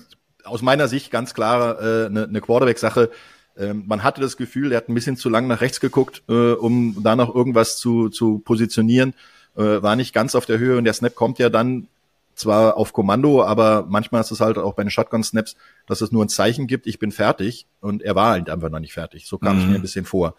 aus 0.44 0.62
meiner 0.62 0.88
Sicht 0.88 1.10
ganz 1.10 1.34
klar 1.34 1.80
äh, 1.80 2.06
eine, 2.06 2.24
eine 2.24 2.40
Quarterback-Sache. 2.40 3.10
Ähm, 3.56 3.84
man 3.86 4.02
hatte 4.02 4.20
das 4.20 4.36
Gefühl, 4.36 4.70
der 4.70 4.78
hat 4.78 4.88
ein 4.88 4.94
bisschen 4.94 5.16
zu 5.16 5.28
lang 5.28 5.46
nach 5.46 5.60
rechts 5.60 5.80
geguckt, 5.80 6.22
äh, 6.28 6.52
um 6.52 7.02
da 7.02 7.14
noch 7.14 7.34
irgendwas 7.34 7.76
zu, 7.78 8.08
zu 8.08 8.40
positionieren 8.40 9.14
äh, 9.56 9.82
war 9.82 9.96
nicht 9.96 10.12
ganz 10.12 10.34
auf 10.34 10.46
der 10.46 10.58
Höhe 10.58 10.76
und 10.76 10.84
der 10.84 10.92
Snap 10.92 11.14
kommt 11.14 11.38
ja 11.38 11.48
dann 11.48 11.88
zwar 12.34 12.76
auf 12.76 12.92
Kommando, 12.92 13.42
aber 13.44 13.86
manchmal 13.88 14.20
ist 14.20 14.30
es 14.30 14.40
halt 14.40 14.58
auch 14.58 14.74
bei 14.74 14.82
den 14.82 14.90
Shotgun-Snaps, 14.90 15.56
dass 15.86 16.00
es 16.00 16.12
nur 16.12 16.24
ein 16.24 16.28
Zeichen 16.28 16.66
gibt, 16.66 16.86
ich 16.86 16.98
bin 16.98 17.12
fertig 17.12 17.66
und 17.80 18.02
er 18.02 18.14
war 18.14 18.30
halt 18.30 18.50
einfach 18.50 18.70
noch 18.70 18.80
nicht 18.80 18.92
fertig. 18.92 19.26
So 19.26 19.38
kam 19.38 19.56
mhm. 19.56 19.62
es 19.62 19.68
mir 19.68 19.74
ein 19.76 19.82
bisschen 19.82 20.04
vor. 20.04 20.34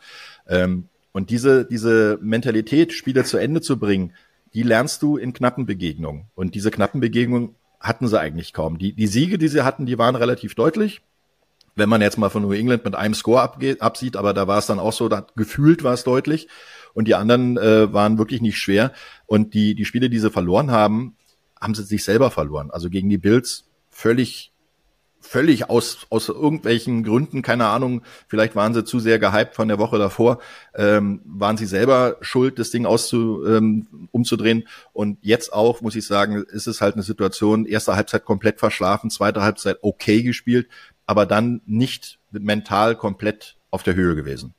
Ähm, 0.47 0.89
und 1.13 1.30
diese, 1.30 1.65
diese 1.65 2.19
Mentalität, 2.21 2.91
Spiele 2.91 3.23
zu 3.23 3.38
Ende 3.38 3.62
zu 3.62 3.80
bringen, 3.80 4.12
die 4.54 4.63
lernst 4.63 5.01
du 5.01 5.17
in 5.17 5.32
knappen 5.32 5.65
Begegnungen. 5.65 6.25
Und 6.36 6.56
diese 6.56 6.71
knappen 6.71 6.99
Begegnungen 6.99 7.56
hatten 7.80 8.08
sie 8.08 8.19
eigentlich 8.19 8.51
kaum. 8.51 8.78
Die, 8.78 8.93
die 8.93 9.08
Siege, 9.08 9.38
die 9.38 9.47
sie 9.47 9.63
hatten, 9.63 9.86
die 9.86 9.97
waren 9.97 10.15
relativ 10.15 10.56
deutlich. 10.56 11.01
wenn 11.75 11.89
man 11.89 12.01
jetzt 12.01 12.17
mal 12.17 12.30
von 12.30 12.41
New 12.41 12.54
England 12.54 12.86
mit 12.86 12.95
einem 12.95 13.13
Score 13.13 13.41
abgeht, 13.41 13.82
absieht, 13.82 14.15
aber 14.15 14.34
da 14.34 14.47
war 14.47 14.58
es 14.58 14.65
dann 14.65 14.80
auch 14.80 14.93
so, 14.93 15.10
da, 15.10 15.25
gefühlt 15.36 15.84
war 15.84 15.93
es 15.93 16.04
deutlich 16.04 16.47
und 16.95 17.08
die 17.08 17.13
anderen 17.13 17.58
äh, 17.58 17.93
waren 17.93 18.17
wirklich 18.17 18.41
nicht 18.41 18.58
schwer 18.58 18.91
und 19.27 19.53
die 19.53 19.75
die 19.75 19.86
Spiele, 19.86 20.10
die 20.10 20.19
sie 20.19 20.31
verloren 20.31 20.71
haben, 20.71 21.15
haben 21.62 21.75
sie 21.75 21.84
sich 21.84 22.03
selber 22.03 22.31
verloren. 22.31 22.71
Also 22.71 22.89
gegen 22.89 23.10
die 23.10 23.19
Bills 23.19 23.65
völlig 23.91 24.51
völlig 25.25 25.69
aus, 25.69 26.05
aus 26.10 26.29
irgendwelchen 26.29 27.03
Gründen, 27.03 27.41
keine 27.41 27.65
Ahnung, 27.65 28.03
vielleicht 28.27 28.55
waren 28.55 28.73
sie 28.73 28.86
zu 28.86 28.99
sehr 28.99 29.19
gehypt 29.19 29.55
von 29.55 29.67
der 29.67 29.79
Woche 29.79 29.97
davor, 29.97 30.39
ähm, 30.75 31.21
waren 31.25 31.58
sie 31.58 31.65
selber 31.65 32.17
schuld, 32.21 32.60
das 32.60 32.69
Ding 32.69 32.86
auszu, 32.86 33.43
ähm, 33.45 34.08
umzudrehen. 34.12 34.67
Und 34.93 35.17
jetzt 35.21 35.51
auch, 35.51 35.81
muss 35.81 35.95
ich 35.95 36.05
sagen, 36.05 36.43
ist 36.43 36.67
es 36.67 36.81
halt 36.81 36.93
eine 36.93 37.03
Situation, 37.03 37.65
erste 37.65 37.95
Halbzeit 37.95 38.23
komplett 38.23 38.60
verschlafen, 38.60 39.10
zweite 39.10 39.41
Halbzeit 39.41 39.79
okay 39.81 40.23
gespielt, 40.23 40.67
aber 41.05 41.25
dann 41.25 41.62
nicht 41.65 42.19
mental 42.31 42.95
komplett 42.95 43.58
auf 43.71 43.84
der 43.84 43.95
Höhe 43.95 44.15
gewesen. 44.15 44.53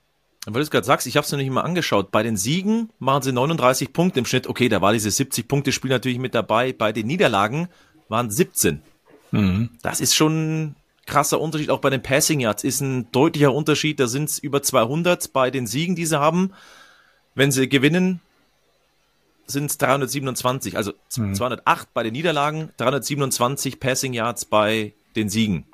Weil 0.47 0.61
du 0.61 0.61
es 0.61 0.71
gerade 0.71 0.87
sagst, 0.87 1.09
ich 1.09 1.17
habe 1.17 1.25
es 1.25 1.33
noch 1.33 1.39
nicht 1.39 1.51
mal 1.51 1.63
angeschaut. 1.63 2.13
Bei 2.13 2.23
den 2.23 2.37
Siegen 2.37 2.91
machen 3.01 3.23
sie 3.23 3.33
39 3.33 3.93
Punkte 3.93 4.21
im 4.21 4.27
Schnitt. 4.27 4.47
Okay, 4.47 4.69
da 4.69 4.81
war 4.81 4.93
dieses 4.93 5.19
70-Punkte-Spiel 5.19 5.91
natürlich 5.91 6.19
mit 6.19 6.37
dabei. 6.37 6.73
Bei 6.73 6.93
den 6.93 7.09
Niederlagen 7.09 7.69
waren 8.09 8.31
17. 8.31 8.81
Mhm. 9.33 9.71
Das 9.83 10.01
ist 10.01 10.15
schon 10.15 10.63
ein 10.63 10.77
krasser 11.05 11.41
Unterschied. 11.41 11.71
Auch 11.71 11.81
bei 11.81 11.91
den 11.91 12.01
Passing 12.01 12.39
Yards 12.39 12.63
ist 12.63 12.81
ein 12.81 13.11
deutlicher 13.11 13.53
Unterschied. 13.53 13.99
Da 13.99 14.07
sind 14.07 14.29
es 14.29 14.39
über 14.39 14.63
200 14.63 15.33
bei 15.33 15.51
den 15.51 15.67
Siegen, 15.67 15.97
die 15.97 16.07
sie 16.07 16.21
haben. 16.21 16.53
Wenn 17.35 17.51
sie 17.51 17.69
gewinnen, 17.69 18.21
sind 19.49 19.69
es 19.69 19.79
327. 19.79 20.77
Also 20.77 20.93
mhm. 21.17 21.35
208 21.35 21.93
bei 21.93 22.05
den 22.05 22.13
Niederlagen, 22.13 22.71
327 22.77 23.81
Passing 23.81 24.13
Yards 24.13 24.45
bei 24.45 24.93
den 25.17 25.29
Siegen. 25.29 25.67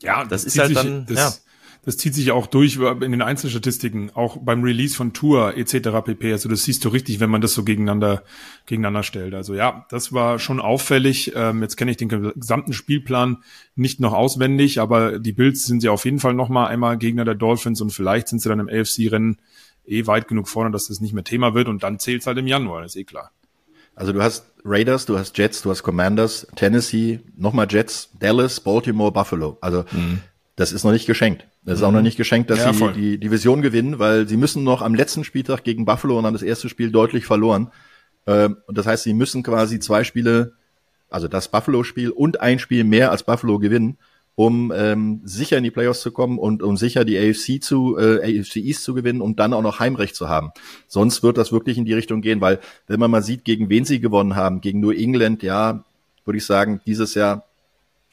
Ja, 0.00 0.24
das, 0.24 0.44
das 0.44 0.54
ist 0.54 0.58
halt 0.58 0.74
dann, 0.74 1.04
das, 1.04 1.16
ja 1.16 1.45
das 1.86 1.96
zieht 1.96 2.14
sich 2.14 2.32
auch 2.32 2.48
durch 2.48 2.78
in 2.78 3.12
den 3.12 3.22
Einzelstatistiken, 3.22 4.10
auch 4.14 4.38
beim 4.38 4.64
Release 4.64 4.96
von 4.96 5.12
Tour 5.12 5.56
etc. 5.56 6.04
pp. 6.04 6.32
Also 6.32 6.48
das 6.48 6.64
siehst 6.64 6.84
du 6.84 6.88
richtig, 6.88 7.20
wenn 7.20 7.30
man 7.30 7.40
das 7.40 7.54
so 7.54 7.62
gegeneinander 7.62 8.24
gegeneinander 8.66 9.04
stellt. 9.04 9.34
Also 9.34 9.54
ja, 9.54 9.86
das 9.88 10.12
war 10.12 10.40
schon 10.40 10.58
auffällig. 10.58 11.32
Ähm, 11.36 11.62
jetzt 11.62 11.76
kenne 11.76 11.92
ich 11.92 11.96
den 11.96 12.08
gesamten 12.08 12.72
Spielplan 12.72 13.38
nicht 13.76 14.00
noch 14.00 14.14
auswendig, 14.14 14.80
aber 14.80 15.20
die 15.20 15.32
Bills 15.32 15.64
sind 15.64 15.84
ja 15.84 15.92
auf 15.92 16.04
jeden 16.04 16.18
Fall 16.18 16.34
noch 16.34 16.48
mal 16.48 16.66
einmal 16.66 16.98
Gegner 16.98 17.24
der 17.24 17.36
Dolphins 17.36 17.80
und 17.80 17.90
vielleicht 17.90 18.26
sind 18.26 18.42
sie 18.42 18.48
dann 18.48 18.58
im 18.58 18.68
AFC-Rennen 18.68 19.38
eh 19.86 20.08
weit 20.08 20.26
genug 20.26 20.48
vorne, 20.48 20.72
dass 20.72 20.88
das 20.88 21.00
nicht 21.00 21.14
mehr 21.14 21.22
Thema 21.22 21.54
wird 21.54 21.68
und 21.68 21.84
dann 21.84 22.00
zählt's 22.00 22.26
halt 22.26 22.38
im 22.38 22.48
Januar, 22.48 22.84
ist 22.84 22.96
eh 22.96 23.04
klar. 23.04 23.30
Also 23.94 24.12
du 24.12 24.20
hast 24.20 24.50
Raiders, 24.64 25.06
du 25.06 25.16
hast 25.16 25.38
Jets, 25.38 25.62
du 25.62 25.70
hast 25.70 25.84
Commanders, 25.84 26.48
Tennessee, 26.56 27.20
nochmal 27.36 27.68
Jets, 27.70 28.10
Dallas, 28.18 28.58
Baltimore, 28.58 29.12
Buffalo. 29.12 29.56
Also 29.60 29.84
mhm 29.92 30.18
das 30.56 30.72
ist 30.72 30.84
noch 30.84 30.92
nicht 30.92 31.06
geschenkt. 31.06 31.46
Das 31.64 31.78
ist 31.78 31.82
auch 31.84 31.92
noch 31.92 31.98
mhm. 31.98 32.04
nicht 32.04 32.16
geschenkt, 32.16 32.48
dass 32.48 32.60
ja, 32.60 32.72
sie 32.72 32.78
voll. 32.78 32.94
die 32.94 33.18
Division 33.18 33.60
gewinnen, 33.60 33.98
weil 33.98 34.26
sie 34.26 34.38
müssen 34.38 34.64
noch 34.64 34.80
am 34.80 34.94
letzten 34.94 35.22
Spieltag 35.22 35.64
gegen 35.64 35.84
Buffalo 35.84 36.18
und 36.18 36.24
haben 36.24 36.32
das 36.32 36.42
erste 36.42 36.70
Spiel 36.70 36.90
deutlich 36.90 37.26
verloren. 37.26 37.70
Ähm, 38.26 38.56
und 38.66 38.78
das 38.78 38.86
heißt, 38.86 39.04
sie 39.04 39.12
müssen 39.12 39.42
quasi 39.42 39.78
zwei 39.78 40.02
Spiele, 40.02 40.54
also 41.10 41.28
das 41.28 41.48
Buffalo-Spiel 41.48 42.10
und 42.10 42.40
ein 42.40 42.58
Spiel 42.58 42.84
mehr 42.84 43.10
als 43.10 43.22
Buffalo 43.22 43.58
gewinnen, 43.58 43.98
um 44.34 44.72
ähm, 44.74 45.20
sicher 45.24 45.58
in 45.58 45.64
die 45.64 45.70
Playoffs 45.70 46.00
zu 46.00 46.10
kommen 46.10 46.38
und 46.38 46.62
um 46.62 46.76
sicher 46.76 47.04
die 47.04 47.18
AFC 47.18 47.62
zu 47.62 47.98
äh, 47.98 48.40
AFC 48.40 48.56
East 48.56 48.82
zu 48.82 48.94
gewinnen 48.94 49.20
und 49.20 49.38
dann 49.38 49.52
auch 49.52 49.62
noch 49.62 49.78
Heimrecht 49.80 50.16
zu 50.16 50.28
haben. 50.28 50.52
Sonst 50.88 51.22
wird 51.22 51.36
das 51.38 51.52
wirklich 51.52 51.76
in 51.76 51.84
die 51.84 51.94
Richtung 51.94 52.22
gehen, 52.22 52.40
weil 52.40 52.60
wenn 52.86 53.00
man 53.00 53.10
mal 53.10 53.22
sieht, 53.22 53.44
gegen 53.44 53.68
wen 53.68 53.84
sie 53.84 54.00
gewonnen 54.00 54.36
haben, 54.36 54.62
gegen 54.62 54.80
New 54.80 54.90
England, 54.90 55.42
ja, 55.42 55.84
würde 56.24 56.38
ich 56.38 56.44
sagen, 56.44 56.80
dieses 56.86 57.14
Jahr 57.14 57.45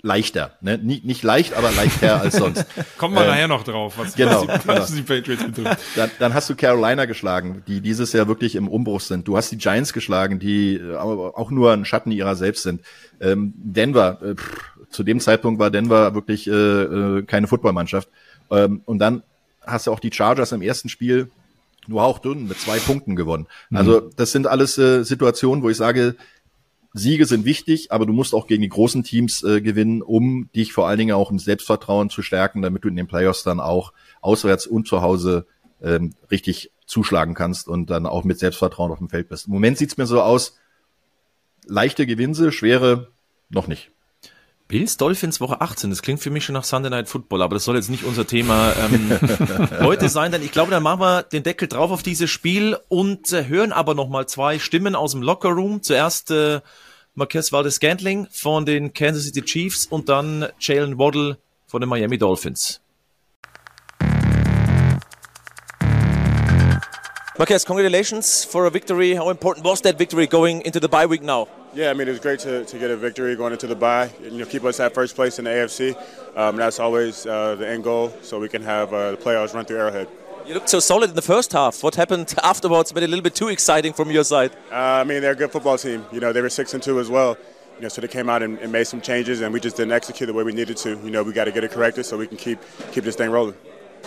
leichter. 0.04 0.52
Ne? 0.60 0.78
Nicht, 0.78 1.06
nicht 1.06 1.24
leicht, 1.24 1.54
aber 1.54 1.72
leichter 1.72 2.22
als 2.22 2.36
sonst. 2.36 2.66
Kommen 2.98 3.16
wir 3.16 3.22
ähm, 3.22 3.30
nachher 3.30 3.48
noch 3.48 3.63
drauf, 3.63 3.98
was, 3.98 4.16
genau, 4.16 4.46
was, 4.48 4.62
die, 4.62 4.68
was 4.68 4.88
genau. 4.89 4.98
die 4.98 5.02
Patriots 5.02 5.44
betrifft. 5.46 5.82
Dann, 5.96 6.12
dann 6.20 6.34
hast 6.34 6.50
du 6.50 6.56
Carolina 6.56 7.06
geschlagen, 7.06 7.63
die 7.68 7.80
dieses 7.80 8.12
Jahr 8.12 8.28
wirklich 8.28 8.56
im 8.56 8.68
Umbruch 8.68 9.00
sind. 9.00 9.28
Du 9.28 9.38
hast 9.38 9.52
die 9.52 9.58
Giants 9.58 9.94
geschlagen, 9.94 10.39
die 10.39 10.76
äh, 10.76 10.96
auch 10.96 11.50
nur 11.50 11.72
ein 11.72 11.86
Schatten 11.86 12.12
ihrer 12.12 12.36
selbst 12.36 12.63
sind. 12.63 12.82
Ähm, 13.22 13.54
Denver, 13.56 14.20
äh, 14.22 14.36
pff, 14.36 14.74
zu 14.89 15.04
dem 15.04 15.22
Zeitpunkt 15.22 15.60
war 15.60 15.72
Denver 15.72 16.13
wirklich 16.13 16.48
äh, 16.48 16.52
äh, 16.52 17.24
keine 17.24 17.48
Footballmannschaft. 17.48 18.10
Ähm, 18.52 18.82
und 18.86 19.00
dann 19.00 19.24
hast 19.62 19.88
du 19.88 19.92
auch 19.92 20.02
die 20.02 20.12
Chargers 20.12 20.52
im 20.52 20.62
ersten 20.62 20.89
Spiel 20.89 21.32
nur 21.88 22.04
auch 22.04 22.20
dünn 22.20 22.48
mit 22.48 22.60
zwei 22.60 22.80
Punkten 22.80 23.16
gewonnen. 23.16 23.48
Also 23.74 24.02
mhm. 24.02 24.10
das 24.16 24.32
sind 24.32 24.48
alles 24.48 24.78
äh, 24.78 25.04
Situationen, 25.04 25.63
wo 25.63 25.70
ich 25.70 25.78
sage, 25.78 26.16
Siege 26.93 27.25
sind 27.25 27.43
wichtig, 27.43 27.91
aber 27.91 28.06
du 28.06 28.13
musst 28.13 28.36
auch 28.36 28.45
gegen 28.45 28.62
die 28.62 28.69
großen 28.69 29.03
Teams 29.03 29.43
äh, 29.43 29.62
gewinnen, 29.62 30.03
um 30.03 30.49
dich 30.56 30.73
vor 30.73 30.88
allen 30.88 30.99
Dingen 30.99 31.15
auch 31.15 31.32
im 31.32 31.39
Selbstvertrauen 31.39 32.12
zu 32.12 32.21
stärken, 32.21 32.62
damit 32.62 32.84
du 32.84 32.88
in 32.88 32.95
den 32.95 33.08
Playoffs 33.08 33.43
dann 33.43 33.60
auch 33.60 33.93
auswärts 34.21 34.67
und 34.67 34.88
zu 34.88 35.01
Hause 35.01 35.47
ähm, 35.82 36.13
richtig 36.29 36.71
zuschlagen 36.86 37.34
kannst 37.34 37.67
und 37.67 37.89
dann 37.89 38.06
auch 38.06 38.23
mit 38.23 38.38
Selbstvertrauen 38.38 38.91
auf 38.91 38.99
dem 38.99 39.10
Feld 39.10 39.29
bist. 39.29 39.47
Im 39.47 39.53
Moment 39.53 39.77
sieht's 39.79 39.97
mir 39.97 40.06
so 40.06 40.21
aus, 40.21 40.60
leichte 41.65 42.06
Gewinse, 42.06 42.51
schwere 42.51 43.10
noch 43.49 43.67
nicht. 43.67 43.91
Bills 44.74 44.98
Dolphins 44.98 45.40
Woche 45.40 45.62
18, 45.62 45.92
das 45.92 46.02
klingt 46.02 46.20
für 46.20 46.32
mich 46.32 46.46
schon 46.46 46.54
nach 46.54 46.64
Sunday 46.64 46.90
Night 46.90 47.08
Football, 47.08 47.44
aber 47.44 47.54
das 47.54 47.64
soll 47.64 47.76
jetzt 47.76 47.92
nicht 47.92 48.06
unser 48.06 48.26
Thema 48.26 48.74
ähm, 48.84 49.20
heute 49.82 50.10
sein, 50.10 50.32
denn 50.32 50.42
ich 50.42 50.52
glaube, 50.52 50.72
dann 50.72 50.82
machen 50.82 51.00
wir 51.00 51.22
den 51.22 51.44
Deckel 51.44 51.68
drauf 51.68 51.92
auf 51.92 52.02
dieses 52.02 52.32
Spiel 52.32 52.76
und 52.90 53.32
äh, 53.34 53.48
hören 53.48 53.72
aber 53.72 53.94
nochmal 53.94 54.26
zwei 54.26 54.58
Stimmen 54.58 54.96
aus 54.96 55.12
dem 55.12 55.22
Locker 55.22 55.50
Room. 55.50 55.84
Zuerst 55.84 56.32
äh, 56.32 56.62
Marquez 57.14 57.52
Valdez-Scantling 57.52 58.30
von 58.32 58.66
den 58.66 58.94
Kansas 58.94 59.26
City 59.26 59.44
Chiefs 59.44 59.86
und 59.86 60.10
dann 60.10 60.48
Jalen 60.60 60.98
Waddle 60.98 61.38
von 61.68 61.80
den 61.80 61.88
Miami 61.88 62.18
Dolphins. 62.18 62.82
Marquez, 67.38 67.64
congratulations 67.64 68.44
for 68.44 68.66
a 68.66 68.74
victory. 68.74 69.14
How 69.14 69.30
important 69.30 69.64
was 69.64 69.84
that 69.84 70.00
victory 70.00 70.26
going 70.26 70.62
into 70.62 70.80
the 70.82 70.88
bye 70.88 71.08
week 71.08 71.22
now? 71.22 71.48
Yeah, 71.76 71.90
I 71.90 71.94
mean, 71.94 72.08
it 72.08 72.12
was 72.12 72.20
great 72.20 72.40
to, 72.42 72.64
to 72.66 72.78
get 72.78 72.92
a 72.92 72.96
victory 72.96 73.36
going 73.36 73.52
into 73.52 73.66
the 73.66 73.76
bye. 73.76 74.12
You 74.22 74.32
know, 74.32 74.46
keep 74.46 74.64
us 74.64 74.80
at 74.80 74.94
first 74.94 75.16
place 75.16 75.40
in 75.40 75.46
the 75.46 75.52
AFC. 75.52 75.98
Um, 76.38 76.56
that's 76.56 76.80
always 76.80 77.26
uh, 77.26 77.56
the 77.56 77.68
end 77.68 77.84
goal, 77.84 78.14
so 78.22 78.40
we 78.40 78.48
can 78.48 78.62
have 78.62 78.94
uh, 78.94 79.12
the 79.12 79.18
playoffs 79.18 79.56
run 79.56 79.66
through 79.66 79.78
Arrowhead. 79.78 80.08
You 80.46 80.54
looked 80.54 80.70
so 80.70 80.80
solid 80.80 81.10
in 81.10 81.16
the 81.16 81.24
first 81.24 81.52
half. 81.52 81.82
What 81.82 81.96
happened 81.96 82.36
afterwards 82.44 82.94
made 82.94 83.04
it 83.04 83.08
a 83.08 83.10
little 83.10 83.24
bit 83.24 83.34
too 83.34 83.48
exciting 83.48 83.94
from 83.94 84.12
your 84.12 84.24
side? 84.24 84.52
Uh, 84.72 84.76
I 84.76 85.04
mean, 85.04 85.22
they're 85.22 85.32
a 85.32 85.36
good 85.36 85.52
football 85.52 85.78
team. 85.80 86.06
You 86.12 86.20
know, 86.20 86.32
they 86.32 86.42
were 86.42 86.50
six 86.50 86.76
and 86.76 86.84
two 86.84 87.00
as 87.00 87.10
well. 87.10 87.38
You 87.78 87.84
know, 87.84 87.90
so 87.90 88.02
they 88.02 88.08
came 88.08 88.30
out 88.30 88.44
and, 88.44 88.60
and, 88.60 88.72
made 88.72 88.86
some 88.86 89.02
changes, 89.02 89.42
and 89.42 89.52
we 89.52 89.60
just 89.60 89.78
didn't 89.78 89.94
execute 89.94 90.28
the 90.28 90.34
way 90.34 90.44
we 90.44 90.54
needed 90.54 90.78
to. 90.78 90.90
You 90.90 91.10
know, 91.10 91.24
we 91.24 91.34
got 91.34 91.46
to 91.46 91.52
get 91.52 91.64
it 91.64 91.72
corrected 91.72 92.06
so 92.06 92.20
we 92.20 92.28
can 92.28 92.38
keep 92.38 92.60
keep 92.92 93.04
this 93.04 93.16
thing 93.16 93.32
rolling. 93.32 93.56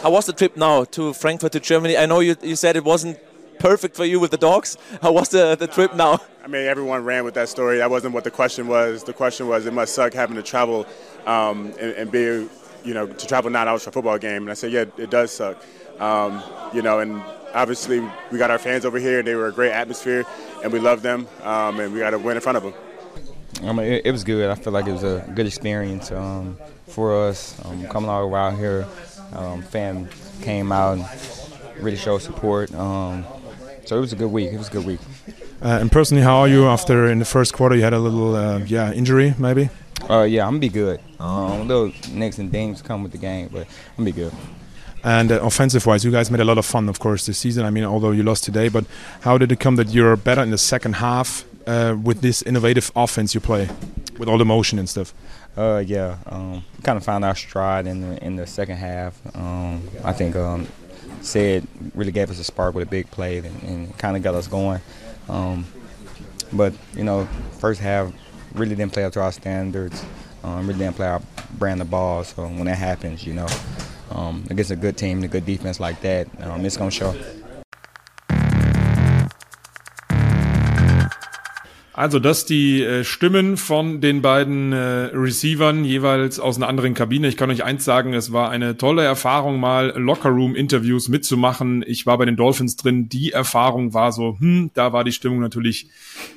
How 0.02 0.10
was 0.10 0.26
the 0.26 0.32
trip 0.32 0.56
now 0.56 0.84
to 0.84 1.12
Frankfurt 1.14 1.50
to 1.52 1.60
Germany? 1.60 1.96
I 1.96 2.06
know 2.06 2.20
you, 2.20 2.36
you 2.42 2.54
said 2.54 2.76
it 2.76 2.84
wasn't 2.84 3.18
perfect 3.58 3.96
for 3.96 4.04
you 4.04 4.20
with 4.20 4.30
the 4.30 4.36
dogs. 4.36 4.76
How 5.02 5.12
was 5.12 5.28
the, 5.28 5.56
the 5.56 5.66
trip 5.66 5.94
now? 5.94 6.20
I 6.44 6.48
mean, 6.48 6.66
everyone 6.66 7.04
ran 7.04 7.24
with 7.24 7.34
that 7.34 7.48
story. 7.48 7.78
That 7.78 7.90
wasn't 7.90 8.14
what 8.14 8.24
the 8.24 8.30
question 8.30 8.68
was. 8.68 9.02
The 9.04 9.12
question 9.12 9.48
was, 9.48 9.66
it 9.66 9.72
must 9.72 9.94
suck 9.94 10.12
having 10.12 10.36
to 10.36 10.42
travel 10.42 10.86
um, 11.26 11.74
and, 11.80 11.92
and, 11.92 12.10
be, 12.10 12.48
you 12.84 12.94
know, 12.94 13.06
to 13.06 13.26
travel 13.26 13.50
nine 13.50 13.66
hours 13.66 13.82
for 13.82 13.90
a 13.90 13.92
football 13.92 14.18
game. 14.18 14.42
And 14.42 14.50
I 14.50 14.54
said, 14.54 14.70
yeah, 14.70 14.84
it 14.96 15.10
does 15.10 15.32
suck. 15.32 15.62
Um, 15.98 16.42
you 16.72 16.82
know, 16.82 17.00
and 17.00 17.20
obviously 17.54 18.00
we 18.30 18.38
got 18.38 18.50
our 18.50 18.58
fans 18.58 18.84
over 18.84 18.98
here. 18.98 19.22
They 19.22 19.34
were 19.34 19.48
a 19.48 19.52
great 19.52 19.72
atmosphere, 19.72 20.24
and 20.62 20.72
we 20.72 20.78
love 20.78 21.02
them, 21.02 21.26
um, 21.42 21.80
and 21.80 21.92
we 21.92 22.00
got 22.00 22.10
to 22.10 22.18
win 22.18 22.36
in 22.36 22.42
front 22.42 22.58
of 22.58 22.62
them. 22.62 22.74
I 23.62 23.72
mean, 23.72 23.86
it, 23.86 24.06
it, 24.06 24.12
was 24.12 24.22
good. 24.22 24.50
I 24.50 24.54
feel 24.54 24.72
like 24.72 24.86
it 24.86 24.92
was 24.92 25.02
a 25.02 25.24
good 25.34 25.46
experience 25.46 26.12
um, 26.12 26.58
for 26.88 27.26
us 27.26 27.58
um, 27.64 27.86
coming 27.88 28.10
all 28.10 28.20
the 28.20 28.28
way 28.28 28.38
out 28.38 28.56
here. 28.56 28.86
Um, 29.32 29.62
fan 29.62 30.08
came 30.42 30.70
out 30.70 30.98
and 30.98 31.82
really 31.82 31.96
showed 31.96 32.18
support. 32.18 32.72
Um, 32.74 33.24
so 33.86 33.96
it 33.96 34.00
was 34.00 34.12
a 34.12 34.16
good 34.16 34.30
week. 34.30 34.52
It 34.52 34.58
was 34.58 34.68
a 34.68 34.72
good 34.72 34.84
week. 34.84 35.00
Uh, 35.62 35.78
and 35.80 35.90
personally, 35.90 36.22
how 36.22 36.36
are 36.36 36.48
you 36.48 36.66
after 36.66 37.06
in 37.06 37.18
the 37.18 37.24
first 37.24 37.54
quarter 37.54 37.74
you 37.74 37.82
had 37.82 37.94
a 37.94 37.98
little 37.98 38.34
uh, 38.34 38.58
yeah 38.58 38.92
injury 38.92 39.34
maybe? 39.38 39.70
Uh, 40.10 40.22
yeah, 40.22 40.44
I'm 40.44 40.52
gonna 40.54 40.60
be 40.60 40.68
good. 40.68 41.00
Um, 41.18 41.66
little 41.66 41.92
nicks 42.12 42.38
and 42.38 42.52
dings 42.52 42.82
come 42.82 43.02
with 43.02 43.12
the 43.12 43.18
game, 43.18 43.48
but 43.50 43.66
I'm 43.96 44.04
gonna 44.04 44.12
be 44.12 44.12
good. 44.12 44.32
And 45.02 45.30
uh, 45.30 45.40
offensive 45.40 45.86
wise, 45.86 46.04
you 46.04 46.10
guys 46.10 46.30
made 46.30 46.40
a 46.40 46.44
lot 46.44 46.58
of 46.58 46.66
fun, 46.66 46.88
of 46.88 46.98
course, 46.98 47.26
this 47.26 47.38
season. 47.38 47.64
I 47.64 47.70
mean, 47.70 47.84
although 47.84 48.10
you 48.10 48.22
lost 48.22 48.44
today, 48.44 48.68
but 48.68 48.84
how 49.20 49.38
did 49.38 49.52
it 49.52 49.60
come 49.60 49.76
that 49.76 49.88
you're 49.90 50.16
better 50.16 50.42
in 50.42 50.50
the 50.50 50.58
second 50.58 50.94
half 50.96 51.44
uh, 51.66 51.96
with 52.02 52.20
this 52.22 52.42
innovative 52.42 52.90
offense 52.96 53.34
you 53.34 53.40
play, 53.40 53.68
with 54.18 54.28
all 54.28 54.36
the 54.36 54.44
motion 54.44 54.78
and 54.78 54.88
stuff? 54.88 55.14
Uh, 55.56 55.82
yeah, 55.86 56.18
um, 56.26 56.62
kind 56.82 56.98
of 56.98 57.04
found 57.04 57.24
our 57.24 57.34
stride 57.34 57.86
in 57.86 58.00
the 58.02 58.22
in 58.24 58.36
the 58.36 58.46
second 58.46 58.76
half. 58.76 59.18
Um, 59.34 59.88
I 60.04 60.12
think 60.12 60.36
um, 60.36 60.66
said 61.20 61.66
really 61.94 62.12
gave 62.12 62.30
us 62.30 62.38
a 62.38 62.44
spark 62.44 62.74
with 62.74 62.88
a 62.88 62.90
big 62.90 63.10
play 63.10 63.38
and, 63.38 63.62
and 63.62 63.98
kind 63.98 64.16
of 64.16 64.22
got 64.22 64.34
us 64.34 64.46
going. 64.46 64.80
Um, 65.28 65.66
but 66.52 66.74
you 66.94 67.04
know, 67.04 67.26
first 67.58 67.80
half 67.80 68.12
really 68.54 68.74
didn't 68.74 68.92
play 68.92 69.04
up 69.04 69.12
to 69.14 69.20
our 69.20 69.32
standards. 69.32 70.04
Um, 70.44 70.66
really 70.66 70.78
didn't 70.78 70.96
play 70.96 71.06
our 71.06 71.20
brand 71.58 71.80
of 71.80 71.90
ball. 71.90 72.24
So 72.24 72.44
when 72.46 72.66
that 72.66 72.78
happens, 72.78 73.26
you 73.26 73.34
know, 73.34 73.48
um, 74.10 74.44
against 74.50 74.70
a 74.70 74.76
good 74.76 74.96
team, 74.96 75.22
a 75.24 75.28
good 75.28 75.44
defense 75.44 75.80
like 75.80 76.00
that, 76.02 76.28
um, 76.42 76.64
it's 76.64 76.76
gonna 76.76 76.90
show. 76.90 77.14
Also 81.96 82.18
das 82.18 82.44
die 82.44 82.82
äh, 82.82 83.04
Stimmen 83.04 83.56
von 83.56 84.02
den 84.02 84.20
beiden 84.20 84.70
äh, 84.70 84.76
Receivern 85.14 85.82
jeweils 85.82 86.38
aus 86.38 86.58
einer 86.58 86.68
anderen 86.68 86.92
Kabine. 86.92 87.26
Ich 87.26 87.38
kann 87.38 87.50
euch 87.50 87.64
eins 87.64 87.86
sagen, 87.86 88.12
es 88.12 88.34
war 88.34 88.50
eine 88.50 88.76
tolle 88.76 89.02
Erfahrung, 89.02 89.58
mal 89.58 89.94
Lockerroom-Interviews 89.96 91.08
mitzumachen. 91.08 91.82
Ich 91.86 92.04
war 92.04 92.18
bei 92.18 92.26
den 92.26 92.36
Dolphins 92.36 92.76
drin. 92.76 93.08
Die 93.08 93.32
Erfahrung 93.32 93.94
war 93.94 94.12
so, 94.12 94.36
hm, 94.38 94.72
da 94.74 94.92
war 94.92 95.04
die 95.04 95.12
Stimmung 95.12 95.40
natürlich 95.40 95.88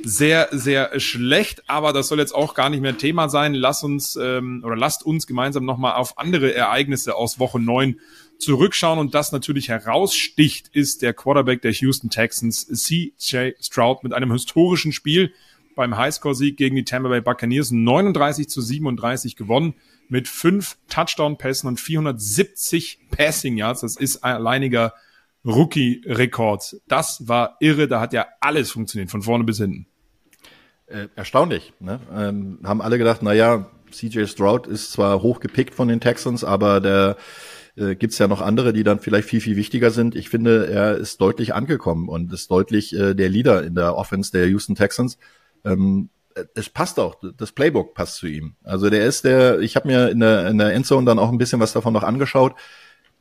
sehr, 0.01 0.47
sehr 0.51 0.97
schlecht. 0.97 1.63
Aber 1.67 1.91
das 1.91 2.07
soll 2.07 2.19
jetzt 2.19 2.33
auch 2.33 2.53
gar 2.53 2.69
nicht 2.69 2.81
mehr 2.81 2.97
Thema 2.97 3.27
sein. 3.27 3.53
Lass 3.53 3.83
uns 3.83 4.15
ähm, 4.15 4.63
oder 4.65 4.77
lasst 4.77 5.05
uns 5.05 5.27
gemeinsam 5.27 5.65
nochmal 5.65 5.95
auf 5.95 6.17
andere 6.17 6.55
Ereignisse 6.55 7.15
aus 7.15 7.37
Woche 7.37 7.59
neun 7.59 7.99
zurückschauen 8.37 8.99
und 8.99 9.13
das 9.13 9.33
natürlich 9.33 9.67
heraussticht, 9.67 10.69
ist 10.69 11.01
der 11.01 11.13
Quarterback 11.13 11.61
der 11.61 11.73
Houston 11.73 12.09
Texans, 12.09 12.65
CJ 12.67 13.51
Stroud, 13.59 14.03
mit 14.03 14.13
einem 14.13 14.31
historischen 14.31 14.93
Spiel 14.93 15.33
beim 15.79 15.95
Highscore-Sieg 15.95 16.57
gegen 16.57 16.75
die 16.75 16.83
Tampa 16.83 17.07
Bay 17.07 17.21
Buccaneers 17.21 17.71
39 17.71 18.49
zu 18.49 18.59
37 18.59 19.37
gewonnen 19.37 19.75
mit 20.09 20.27
fünf 20.27 20.77
Touchdown-Pässen 20.89 21.69
und 21.69 21.79
470 21.79 22.99
Passing 23.11 23.55
Yards. 23.55 23.79
Das 23.79 23.95
ist 23.95 24.21
ein 24.25 24.35
alleiniger 24.35 24.93
Rookie-Rekord. 25.45 26.81
Das 26.89 27.29
war 27.29 27.55
irre. 27.61 27.87
Da 27.87 28.01
hat 28.01 28.11
ja 28.11 28.27
alles 28.41 28.71
funktioniert, 28.71 29.09
von 29.09 29.21
vorne 29.21 29.45
bis 29.45 29.59
hinten. 29.59 29.87
Äh, 30.87 31.07
erstaunlich. 31.15 31.71
Ne? 31.79 32.01
Ähm, 32.13 32.59
haben 32.65 32.81
alle 32.81 32.97
gedacht, 32.97 33.21
na 33.21 33.31
ja, 33.31 33.71
CJ 33.89 34.25
Stroud 34.25 34.67
ist 34.67 34.91
zwar 34.91 35.21
hochgepickt 35.21 35.73
von 35.73 35.87
den 35.87 36.01
Texans, 36.01 36.43
aber 36.43 36.81
der 36.81 37.15
äh, 37.77 37.95
gibt 37.95 38.11
es 38.11 38.19
ja 38.19 38.27
noch 38.27 38.41
andere, 38.41 38.73
die 38.73 38.83
dann 38.83 38.99
vielleicht 38.99 39.29
viel, 39.29 39.39
viel 39.39 39.55
wichtiger 39.55 39.91
sind. 39.91 40.13
Ich 40.15 40.27
finde, 40.27 40.67
er 40.67 40.97
ist 40.97 41.21
deutlich 41.21 41.53
angekommen 41.53 42.09
und 42.09 42.33
ist 42.33 42.51
deutlich 42.51 42.93
äh, 42.93 43.13
der 43.13 43.29
Leader 43.29 43.63
in 43.63 43.75
der 43.75 43.95
Offense 43.95 44.33
der 44.33 44.45
Houston 44.47 44.75
Texans. 44.75 45.17
Ähm, 45.65 46.09
es 46.55 46.69
passt 46.69 46.99
auch, 46.99 47.15
das 47.37 47.51
Playbook 47.51 47.93
passt 47.93 48.15
zu 48.15 48.27
ihm. 48.27 48.55
Also 48.63 48.89
der 48.89 49.05
ist 49.05 49.23
der, 49.23 49.59
ich 49.59 49.75
habe 49.75 49.87
mir 49.87 50.09
in 50.09 50.19
der, 50.19 50.47
in 50.47 50.57
der 50.57 50.73
Endzone 50.73 51.05
dann 51.05 51.19
auch 51.19 51.29
ein 51.29 51.37
bisschen 51.37 51.59
was 51.59 51.73
davon 51.73 51.93
noch 51.93 52.03
angeschaut. 52.03 52.55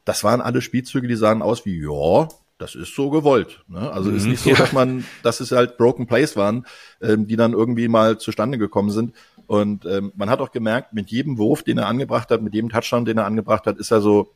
Das 0.04 0.24
waren 0.24 0.40
alle 0.40 0.60
Spielzüge, 0.60 1.08
die 1.08 1.16
sahen 1.16 1.42
aus 1.42 1.66
wie, 1.66 1.82
ja, 1.82 2.28
das 2.58 2.74
ist 2.74 2.94
so 2.94 3.10
gewollt. 3.10 3.64
Ne? 3.68 3.90
Also 3.90 4.10
mhm, 4.10 4.16
ist 4.16 4.26
nicht 4.26 4.42
so, 4.42 4.50
ja. 4.50 4.56
dass 4.56 4.72
man, 4.72 5.04
dass 5.22 5.40
es 5.40 5.52
halt 5.52 5.78
Broken 5.78 6.06
Plays 6.06 6.36
waren, 6.36 6.66
ähm, 7.00 7.26
die 7.26 7.36
dann 7.36 7.52
irgendwie 7.52 7.88
mal 7.88 8.18
zustande 8.18 8.58
gekommen 8.58 8.90
sind. 8.90 9.14
Und 9.46 9.86
ähm, 9.86 10.12
man 10.16 10.28
hat 10.28 10.40
auch 10.40 10.50
gemerkt, 10.50 10.92
mit 10.92 11.10
jedem 11.10 11.38
Wurf, 11.38 11.62
den 11.62 11.78
er 11.78 11.86
angebracht 11.86 12.30
hat, 12.30 12.42
mit 12.42 12.54
jedem 12.54 12.68
Touchdown, 12.68 13.04
den 13.04 13.18
er 13.18 13.26
angebracht 13.26 13.66
hat, 13.66 13.78
ist 13.78 13.90
er 13.90 14.00
so 14.00 14.32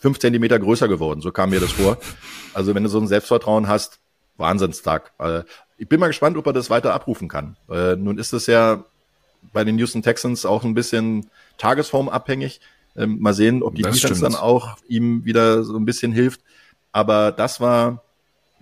fünf 0.00 0.18
Zentimeter 0.18 0.58
größer 0.58 0.86
geworden. 0.86 1.20
So 1.20 1.32
kam 1.32 1.50
mir 1.50 1.60
das 1.60 1.72
vor. 1.72 1.98
Also 2.54 2.74
wenn 2.74 2.84
du 2.84 2.88
so 2.88 3.00
ein 3.00 3.08
Selbstvertrauen 3.08 3.66
hast, 3.66 3.98
Wahnsinnstag. 4.36 5.12
Ich 5.78 5.88
bin 5.88 6.00
mal 6.00 6.08
gespannt, 6.08 6.36
ob 6.36 6.46
er 6.46 6.52
das 6.52 6.70
weiter 6.70 6.92
abrufen 6.92 7.28
kann. 7.28 7.56
Äh, 7.70 7.96
nun 7.96 8.18
ist 8.18 8.32
es 8.32 8.46
ja 8.46 8.84
bei 9.52 9.64
den 9.64 9.78
Houston 9.78 10.02
Texans 10.02 10.44
auch 10.44 10.64
ein 10.64 10.74
bisschen 10.74 11.30
tagesformabhängig. 11.56 12.60
Ähm, 12.96 13.18
mal 13.20 13.32
sehen, 13.32 13.62
ob 13.62 13.76
die 13.76 13.82
das 13.82 13.94
Defense 13.94 14.16
stimmt. 14.16 14.34
dann 14.34 14.40
auch 14.40 14.76
ihm 14.88 15.24
wieder 15.24 15.62
so 15.62 15.76
ein 15.76 15.84
bisschen 15.84 16.12
hilft. 16.12 16.40
Aber 16.90 17.30
das 17.30 17.60
war, 17.60 18.02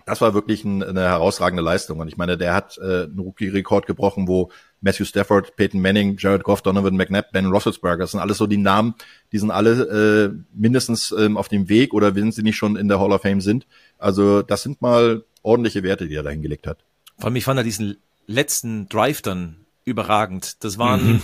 das 0.05 0.21
war 0.21 0.35
wirklich 0.35 0.63
ein, 0.63 0.83
eine 0.83 1.01
herausragende 1.01 1.63
Leistung. 1.63 1.99
Und 1.99 2.07
ich 2.07 2.17
meine, 2.17 2.37
der 2.37 2.53
hat 2.53 2.77
äh, 2.77 3.05
einen 3.05 3.19
Rookie-Rekord 3.19 3.87
gebrochen, 3.87 4.27
wo 4.27 4.51
Matthew 4.81 5.05
Stafford, 5.05 5.55
Peyton 5.55 5.81
Manning, 5.81 6.17
Jared 6.19 6.43
Goff, 6.43 6.61
Donovan 6.61 6.95
McNabb, 6.95 7.31
Ben 7.31 7.47
Roethlisberger, 7.47 8.03
das 8.03 8.11
sind 8.11 8.19
alles 8.19 8.37
so 8.37 8.45
die 8.45 8.57
Namen, 8.57 8.93
die 9.31 9.39
sind 9.39 9.49
alle 9.49 9.71
äh, 9.71 10.43
mindestens 10.53 11.11
ähm, 11.17 11.35
auf 11.35 11.47
dem 11.47 11.67
Weg 11.67 11.95
oder 11.95 12.15
wenn 12.15 12.31
sie 12.31 12.43
nicht 12.43 12.57
schon 12.57 12.75
in 12.75 12.87
der 12.87 12.99
Hall 12.99 13.11
of 13.11 13.23
Fame 13.23 13.41
sind. 13.41 13.65
Also 13.97 14.43
das 14.43 14.61
sind 14.61 14.81
mal 14.83 15.23
ordentliche 15.41 15.81
Werte, 15.81 16.07
die 16.07 16.15
er 16.15 16.23
da 16.23 16.29
hingelegt 16.29 16.67
hat. 16.67 16.77
Vor 17.17 17.25
allem, 17.25 17.35
ich 17.35 17.43
fand 17.43 17.59
er 17.59 17.63
diesen 17.63 17.97
letzten 18.27 18.87
Drive 18.89 19.21
dann 19.21 19.65
überragend. 19.85 20.63
Das 20.63 20.77
waren 20.77 21.13
mhm. 21.13 21.21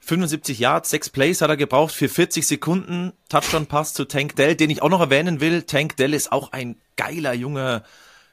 75 0.00 0.58
Yards, 0.58 0.90
sechs 0.90 1.08
Plays 1.08 1.40
hat 1.40 1.50
er 1.50 1.56
gebraucht 1.56 1.94
für 1.94 2.08
40 2.08 2.46
Sekunden. 2.46 3.12
Touchdown-Pass 3.30 3.94
zu 3.94 4.04
Tank 4.04 4.36
Dell, 4.36 4.54
den 4.54 4.70
ich 4.70 4.82
auch 4.82 4.90
noch 4.90 5.00
erwähnen 5.00 5.40
will. 5.40 5.62
Tank 5.62 5.96
Dell 5.96 6.12
ist 6.12 6.30
auch 6.30 6.52
ein 6.52 6.76
geiler 6.96 7.32
junger 7.32 7.84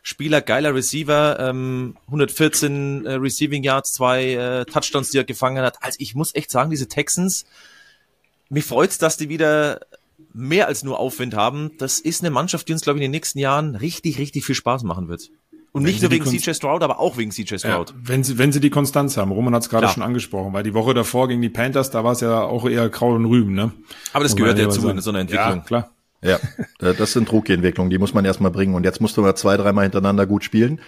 Spieler, 0.03 0.41
geiler 0.41 0.73
Receiver, 0.73 1.39
ähm, 1.39 1.95
114 2.07 3.05
äh, 3.05 3.13
Receiving 3.13 3.63
Yards, 3.63 3.93
zwei 3.93 4.33
äh, 4.33 4.65
Touchdowns, 4.65 5.11
die 5.11 5.17
er 5.19 5.23
gefangen 5.23 5.63
hat. 5.63 5.77
Also 5.81 5.97
ich 5.99 6.15
muss 6.15 6.35
echt 6.35 6.51
sagen, 6.51 6.71
diese 6.71 6.87
Texans, 6.87 7.45
mich 8.49 8.65
freut's, 8.65 8.97
dass 8.97 9.17
die 9.17 9.29
wieder 9.29 9.79
mehr 10.33 10.67
als 10.67 10.83
nur 10.83 10.99
Aufwind 10.99 11.35
haben. 11.35 11.71
Das 11.77 11.99
ist 11.99 12.21
eine 12.21 12.31
Mannschaft, 12.31 12.67
die 12.67 12.73
uns, 12.73 12.81
glaube 12.81 12.99
ich, 12.99 13.05
in 13.05 13.11
den 13.11 13.17
nächsten 13.17 13.39
Jahren 13.39 13.75
richtig, 13.75 14.17
richtig 14.17 14.45
viel 14.45 14.55
Spaß 14.55 14.83
machen 14.83 15.07
wird. 15.07 15.29
Und 15.73 15.83
nicht 15.83 16.01
nur 16.01 16.11
wegen 16.11 16.25
CJ 16.25 16.53
Stroud, 16.53 16.83
aber 16.83 16.99
auch 16.99 17.17
wegen 17.17 17.31
CJ 17.31 17.57
Stroud. 17.57 17.89
Ja, 17.91 17.95
wenn 17.95 18.23
sie, 18.23 18.37
wenn 18.37 18.51
sie 18.51 18.59
die 18.59 18.69
Konstanz 18.69 19.15
haben. 19.15 19.31
Roman 19.31 19.55
hat 19.55 19.63
es 19.63 19.69
gerade 19.69 19.87
schon 19.87 20.03
angesprochen, 20.03 20.51
weil 20.51 20.63
die 20.63 20.73
Woche 20.73 20.93
davor 20.93 21.29
gegen 21.29 21.41
die 21.41 21.49
Panthers, 21.49 21.91
da 21.91 22.03
war 22.03 22.11
es 22.11 22.19
ja 22.19 22.41
auch 22.41 22.67
eher 22.67 22.89
Kraut 22.89 23.15
und 23.15 23.25
Rüben, 23.25 23.53
ne? 23.53 23.71
Aber 24.11 24.23
das 24.23 24.35
gehört 24.35 24.59
ja 24.59 24.69
zu 24.69 24.89
in 24.89 24.99
so 24.99 25.11
einer 25.11 25.19
Entwicklung. 25.19 25.57
Ja, 25.57 25.63
klar. 25.63 25.91
Ja, 26.23 26.39
das 26.79 27.13
sind 27.13 27.31
Rookie-Entwicklungen, 27.31 27.89
die 27.89 27.97
muss 27.97 28.13
man 28.13 28.25
erstmal 28.25 28.51
bringen. 28.51 28.75
Und 28.75 28.83
jetzt 28.83 29.01
musst 29.01 29.17
du 29.17 29.21
mal 29.21 29.35
zwei, 29.35 29.57
dreimal 29.57 29.83
hintereinander 29.83 30.27
gut 30.27 30.43
spielen. 30.43 30.79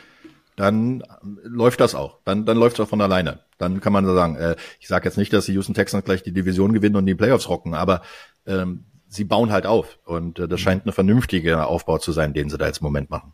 Dann 0.55 1.01
läuft 1.43 1.79
das 1.79 1.95
auch. 1.95 2.19
Dann, 2.25 2.45
dann 2.45 2.57
läuft 2.57 2.77
es 2.77 2.86
auch 2.86 2.89
von 2.89 3.01
alleine. 3.01 3.39
Dann 3.57 3.81
kann 3.81 3.93
man 3.93 4.05
sagen, 4.05 4.36
äh, 4.36 4.55
ich 4.79 4.88
sage 4.88 5.05
jetzt 5.05 5.17
nicht, 5.17 5.34
dass 5.34 5.45
die 5.45 5.53
Houston 5.53 5.73
Texans 5.73 6.05
gleich 6.05 6.21
die 6.21 6.34
Division 6.34 6.73
gewinnen 6.73 6.95
und 6.95 7.07
die 7.07 7.15
Playoffs 7.15 7.49
rocken, 7.49 7.73
aber 7.73 8.03
ähm, 8.45 8.84
sie 9.07 9.23
bauen 9.23 9.51
halt 9.51 9.65
auf. 9.65 9.97
Und 10.05 10.38
äh, 10.38 10.47
das 10.47 10.59
scheint 10.59 10.86
ein 10.86 10.91
vernünftiger 10.91 11.67
Aufbau 11.67 11.97
zu 11.97 12.11
sein, 12.11 12.34
den 12.34 12.49
sie 12.49 12.57
da 12.59 12.67
jetzt 12.67 12.81
im 12.81 12.86
Moment 12.86 13.09
machen. 13.09 13.34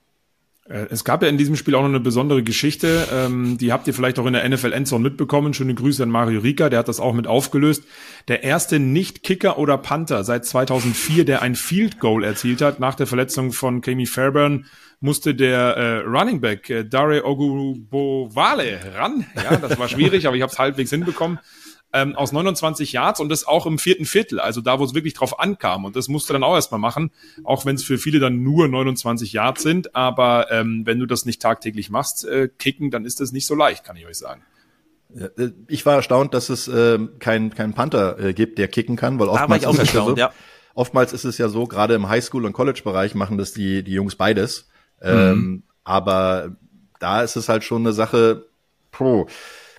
Äh, 0.70 0.88
es 0.89 1.03
gab 1.03 1.22
ja 1.24 1.30
in 1.30 1.38
diesem 1.38 1.55
Spiel 1.55 1.76
auch 1.76 1.82
noch 1.82 1.89
eine 1.89 1.99
besondere 1.99 2.43
Geschichte, 2.43 3.07
ähm, 3.11 3.57
die 3.57 3.74
habt 3.74 3.88
ihr 3.88 3.93
vielleicht 3.93 4.20
auch 4.20 4.26
in 4.26 4.34
der 4.34 4.47
NFL 4.47 4.72
Endzone 4.72 5.03
mitbekommen. 5.03 5.53
Schöne 5.53 5.74
Grüße 5.74 6.03
an 6.03 6.09
Mario 6.09 6.39
Rika, 6.39 6.70
der 6.70 6.80
hat 6.80 6.88
das 6.88 6.99
auch 6.99 7.13
mit 7.13 7.28
aufgelöst. 7.28 7.84
Der 8.28 8.43
erste 8.43 8.80
Nicht-Kicker 8.80 9.57
oder 9.57 9.78
Panther 9.78 10.24
seit 10.24 10.45
2004, 10.45 11.26
der 11.26 11.41
ein 11.41 11.55
Field 11.55 11.99
Goal 11.99 12.24
erzielt 12.24 12.61
hat, 12.61 12.80
nach 12.80 12.95
der 12.95 13.07
Verletzung 13.07 13.51
von 13.51 13.82
Kami 13.82 14.05
Fairburn, 14.05 14.65
musste 15.01 15.34
der 15.34 15.59
äh, 15.78 15.97
Running 15.99 16.41
Back 16.41 16.70
äh, 16.70 16.84
Dare 16.84 17.26
Ogubowale 17.26 18.80
ran. 18.95 19.26
Ja, 19.36 19.55
das 19.57 19.80
war 19.80 19.88
schwierig, 19.88 20.28
aber 20.28 20.36
ich 20.36 20.41
habe 20.41 20.51
es 20.51 20.59
halbwegs 20.59 20.89
hinbekommen 20.89 21.39
ähm, 21.91 22.15
aus 22.15 22.31
29 22.31 22.91
Yards 22.93 23.19
und 23.19 23.29
das 23.29 23.47
auch 23.47 23.65
im 23.65 23.79
vierten 23.79 24.05
Viertel, 24.05 24.39
also 24.39 24.61
da, 24.61 24.79
wo 24.79 24.83
es 24.83 24.93
wirklich 24.93 25.13
drauf 25.13 25.39
ankam. 25.39 25.85
Und 25.85 25.95
das 25.95 26.07
musst 26.07 26.29
du 26.29 26.33
dann 26.33 26.43
auch 26.43 26.55
erstmal 26.55 26.79
machen, 26.79 27.11
auch 27.43 27.65
wenn 27.65 27.75
es 27.75 27.83
für 27.83 27.97
viele 27.97 28.19
dann 28.19 28.43
nur 28.43 28.67
29 28.67 29.33
Yards 29.33 29.63
sind. 29.63 29.95
Aber 29.95 30.51
ähm, 30.51 30.85
wenn 30.85 30.99
du 30.99 31.05
das 31.05 31.25
nicht 31.25 31.41
tagtäglich 31.41 31.89
machst, 31.89 32.25
äh, 32.25 32.47
kicken, 32.47 32.91
dann 32.91 33.05
ist 33.05 33.19
das 33.19 33.31
nicht 33.31 33.47
so 33.47 33.55
leicht, 33.55 33.83
kann 33.83 33.95
ich 33.95 34.05
euch 34.05 34.17
sagen. 34.17 34.43
Äh, 35.15 35.49
ich 35.67 35.85
war 35.85 35.95
erstaunt, 35.95 36.33
dass 36.33 36.49
es 36.49 36.67
äh, 36.67 36.99
kein, 37.19 37.53
kein 37.55 37.73
Panther 37.73 38.19
äh, 38.19 38.33
gibt, 38.33 38.59
der 38.59 38.67
kicken 38.67 38.95
kann, 38.95 39.19
weil 39.19 39.27
oftmals, 39.27 39.63
ist 39.63 39.79
es 39.79 39.93
ja 39.93 40.05
so, 40.05 40.15
ja. 40.15 40.31
oftmals 40.75 41.13
ist 41.13 41.25
es 41.25 41.37
ja 41.37 41.49
so, 41.49 41.65
gerade 41.65 41.95
im 41.95 42.07
Highschool- 42.07 42.45
und 42.45 42.53
College-Bereich 42.53 43.15
machen 43.15 43.37
das 43.37 43.51
die, 43.53 43.83
die 43.83 43.93
Jungs 43.93 44.15
beides. 44.15 44.69
Mhm. 45.01 45.07
Ähm, 45.09 45.63
aber 45.83 46.55
da 46.99 47.23
ist 47.23 47.35
es 47.35 47.49
halt 47.49 47.63
schon 47.63 47.81
eine 47.81 47.93
Sache, 47.93 48.45
pro. 48.91 49.27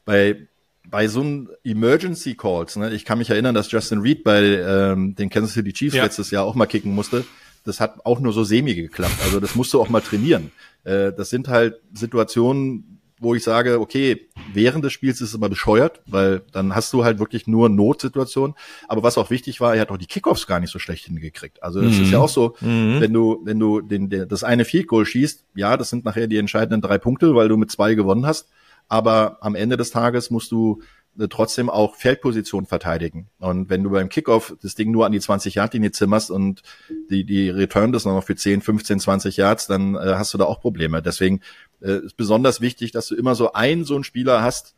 Bei 0.05 0.49
bei 0.91 1.09
so 1.09 1.21
einem 1.21 1.51
Emergency 1.65 2.35
Calls, 2.35 2.77
ne, 2.77 2.93
ich 2.93 3.05
kann 3.05 3.19
mich 3.19 3.31
erinnern, 3.31 3.55
dass 3.55 3.71
Justin 3.71 4.01
Reed 4.01 4.25
bei 4.25 4.43
ähm, 4.43 5.15
den 5.15 5.31
Kansas 5.31 5.55
City 5.55 5.73
Chiefs 5.73 5.95
ja. 5.95 6.05
letztes 6.05 6.31
Jahr 6.31 6.45
auch 6.45 6.55
mal 6.55 6.67
kicken 6.67 6.95
musste. 6.95 7.25
Das 7.65 7.81
hat 7.81 8.05
auch 8.05 8.21
nur 8.21 8.33
so 8.33 8.43
semi 8.43 8.75
geklappt. 8.75 9.17
Also 9.23 9.39
das 9.39 9.55
musst 9.55 9.73
du 9.75 9.81
auch 9.81 9.89
mal 9.89 10.01
trainieren. 10.01 10.51
Äh, 10.85 11.13
das 11.13 11.31
sind 11.31 11.49
halt 11.49 11.81
Situationen, 11.93 13.01
wo 13.19 13.35
ich 13.35 13.45
sage, 13.45 13.81
okay, 13.81 14.29
während 14.55 14.83
des 14.83 14.95
Spiels 14.95 15.21
ist 15.21 15.29
es 15.29 15.35
immer 15.35 15.51
bescheuert, 15.51 16.01
weil 16.07 16.41
dann 16.53 16.75
hast 16.75 16.93
du 16.95 17.05
halt 17.05 17.19
wirklich 17.19 17.47
nur 17.47 17.69
Notsituationen. 17.69 18.57
Aber 18.89 19.03
was 19.03 19.19
auch 19.19 19.29
wichtig 19.29 19.61
war, 19.61 19.75
er 19.75 19.83
hat 19.83 19.91
auch 19.91 19.99
die 19.99 20.07
Kickoffs 20.07 20.47
gar 20.47 20.59
nicht 20.59 20.71
so 20.71 20.79
schlecht 20.79 21.05
hingekriegt. 21.05 21.63
Also 21.63 21.81
es 21.81 21.99
mhm. 21.99 22.05
ist 22.05 22.11
ja 22.13 22.19
auch 22.19 22.31
so, 22.31 22.57
mhm. 22.61 23.01
wenn 23.01 23.13
du, 23.13 23.43
wenn 23.45 23.59
du 23.59 23.83
den, 23.83 24.09
den, 24.09 24.27
das 24.27 24.43
eine 24.43 24.65
Field 24.65 24.87
Goal 24.87 25.05
schießt, 25.05 25.45
ja, 25.55 25.77
das 25.77 25.91
sind 25.91 26.07
nachher 26.07 26.29
die 26.29 26.39
entscheidenden 26.39 26.81
drei 26.81 26.97
Punkte, 26.97 27.35
weil 27.35 27.49
du 27.49 27.59
mit 27.59 27.71
zwei 27.71 27.95
gewonnen 27.95 28.25
hast 28.25 28.49
aber 28.91 29.39
am 29.41 29.55
Ende 29.55 29.79
des 29.79 29.91
Tages 29.91 30.31
musst 30.31 30.53
du 30.53 30.83
äh, 31.19 31.29
trotzdem 31.29 31.71
auch 31.71 31.95
Feldposition 31.95 32.67
verteidigen. 32.67 33.29
Und 33.39 33.71
wenn 33.71 33.83
du 33.83 33.91
beim 33.91 34.09
Kickoff 34.09 34.55
das 34.63 34.75
Ding 34.75 34.91
nur 34.91 35.07
an 35.07 35.13
die 35.13 35.21
20 35.21 35.55
Yard 35.55 35.73
Linie 35.75 35.93
zimmerst 35.93 36.31
und 36.31 36.63
die 37.09 37.25
die 37.25 37.49
Return 37.51 37.93
das 37.93 38.05
noch 38.05 38.23
für 38.25 38.37
10, 38.37 38.61
15, 38.61 39.01
20 39.01 39.37
Yards, 39.37 39.69
dann 39.69 39.95
äh, 39.95 40.15
hast 40.17 40.35
du 40.35 40.39
da 40.39 40.45
auch 40.45 40.61
Probleme. 40.61 41.03
Deswegen 41.03 41.41
äh, 41.81 42.05
ist 42.05 42.17
besonders 42.17 42.61
wichtig, 42.61 42.91
dass 42.91 43.07
du 43.07 43.15
immer 43.15 43.35
so 43.37 43.53
einen 43.53 43.85
so 43.85 43.95
einen 43.95 44.05
Spieler 44.05 44.43
hast, 44.43 44.75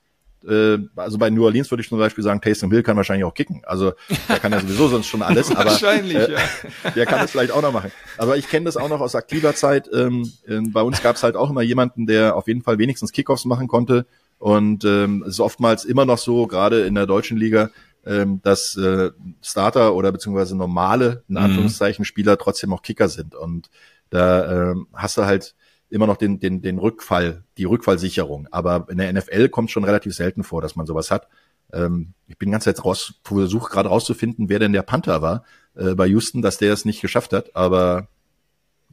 äh, 0.49 0.79
also 0.97 1.19
bei 1.19 1.31
New 1.31 1.45
Orleans 1.45 1.71
würde 1.71 1.83
ich 1.83 1.89
zum 1.89 1.99
Beispiel 1.99 2.25
sagen, 2.25 2.41
Taysom 2.41 2.71
Hill 2.71 2.83
kann 2.83 2.97
wahrscheinlich 2.97 3.25
auch 3.25 3.35
kicken. 3.35 3.63
Also 3.65 3.93
der 4.29 4.39
kann 4.39 4.53
ja 4.53 4.61
sowieso 4.61 4.89
sonst 4.89 5.07
schon 5.07 5.23
alles, 5.23 5.51
aber 5.57 5.71
wahrscheinlich, 5.71 6.17
äh, 6.17 6.33
ja. 6.33 6.91
der 6.91 7.07
kann 7.07 7.21
das 7.21 7.31
vielleicht 7.31 7.53
auch 7.53 7.63
noch 7.63 7.73
machen. 7.73 7.93
Aber 8.19 8.37
ich 8.37 8.49
kenne 8.49 8.67
das 8.67 8.77
auch 8.77 8.89
noch 8.89 9.01
aus 9.01 9.15
aktiver 9.15 9.55
Zeit. 9.55 9.89
Ähm, 9.93 10.31
äh, 10.47 10.61
bei 10.61 10.83
uns 10.83 11.03
gab 11.03 11.17
es 11.17 11.23
halt 11.23 11.37
auch 11.37 11.51
immer 11.51 11.63
jemanden, 11.63 12.07
der 12.07 12.37
auf 12.37 12.49
jeden 12.49 12.63
Fall 12.63 12.79
wenigstens 12.79 13.13
Kickoffs 13.13 13.45
machen 13.45 13.69
konnte. 13.69 14.07
Und 14.39 14.85
ähm, 14.85 15.23
es 15.23 15.35
ist 15.35 15.41
oftmals 15.41 15.85
immer 15.85 16.05
noch 16.05 16.19
so, 16.19 16.47
gerade 16.47 16.81
in 16.81 16.95
der 16.95 17.07
deutschen 17.07 17.37
Liga, 17.37 17.71
ähm, 18.05 18.41
dass 18.43 18.77
äh, 18.77 19.11
Starter 19.41 19.95
oder 19.95 20.11
beziehungsweise 20.11 20.57
normale, 20.57 21.23
in 21.29 21.37
mhm. 21.37 21.43
Anführungszeichen, 21.43 22.05
Spieler 22.05 22.37
trotzdem 22.39 22.73
auch 22.73 22.83
Kicker 22.83 23.09
sind. 23.09 23.35
Und 23.35 23.71
da 24.11 24.71
ähm, 24.71 24.89
hast 24.93 25.17
du 25.17 25.25
halt 25.25 25.55
immer 25.93 26.07
noch 26.07 26.17
den, 26.17 26.41
den, 26.41 26.63
den 26.63 26.79
Rückfall, 26.79 27.45
die 27.59 27.65
Rückfallsicherung. 27.65 28.49
Aber 28.51 28.87
in 28.91 28.99
der 28.99 29.13
NFL 29.13 29.49
kommt 29.49 29.71
schon 29.71 29.85
relativ 29.85 30.15
selten 30.15 30.43
vor, 30.43 30.63
dass 30.63 30.75
man 30.75 30.87
sowas 30.87 31.11
hat. 31.11 31.29
Ähm, 31.73 32.15
ich 32.27 32.39
bin 32.39 32.51
ganz 32.51 32.65
jetzt 32.65 32.85
raus, 32.85 33.15
versuche 33.25 33.71
gerade 33.71 33.89
rauszufinden, 33.89 34.49
wer 34.49 34.59
denn 34.59 34.73
der 34.73 34.83
Panther 34.83 35.23
war 35.23 35.45
äh, 35.77 35.95
bei 35.95 36.07
Houston, 36.07 36.43
dass 36.43 36.59
der 36.59 36.73
es 36.73 36.85
nicht 36.85 37.01
geschafft 37.01 37.33
hat, 37.33 37.55
aber 37.55 38.09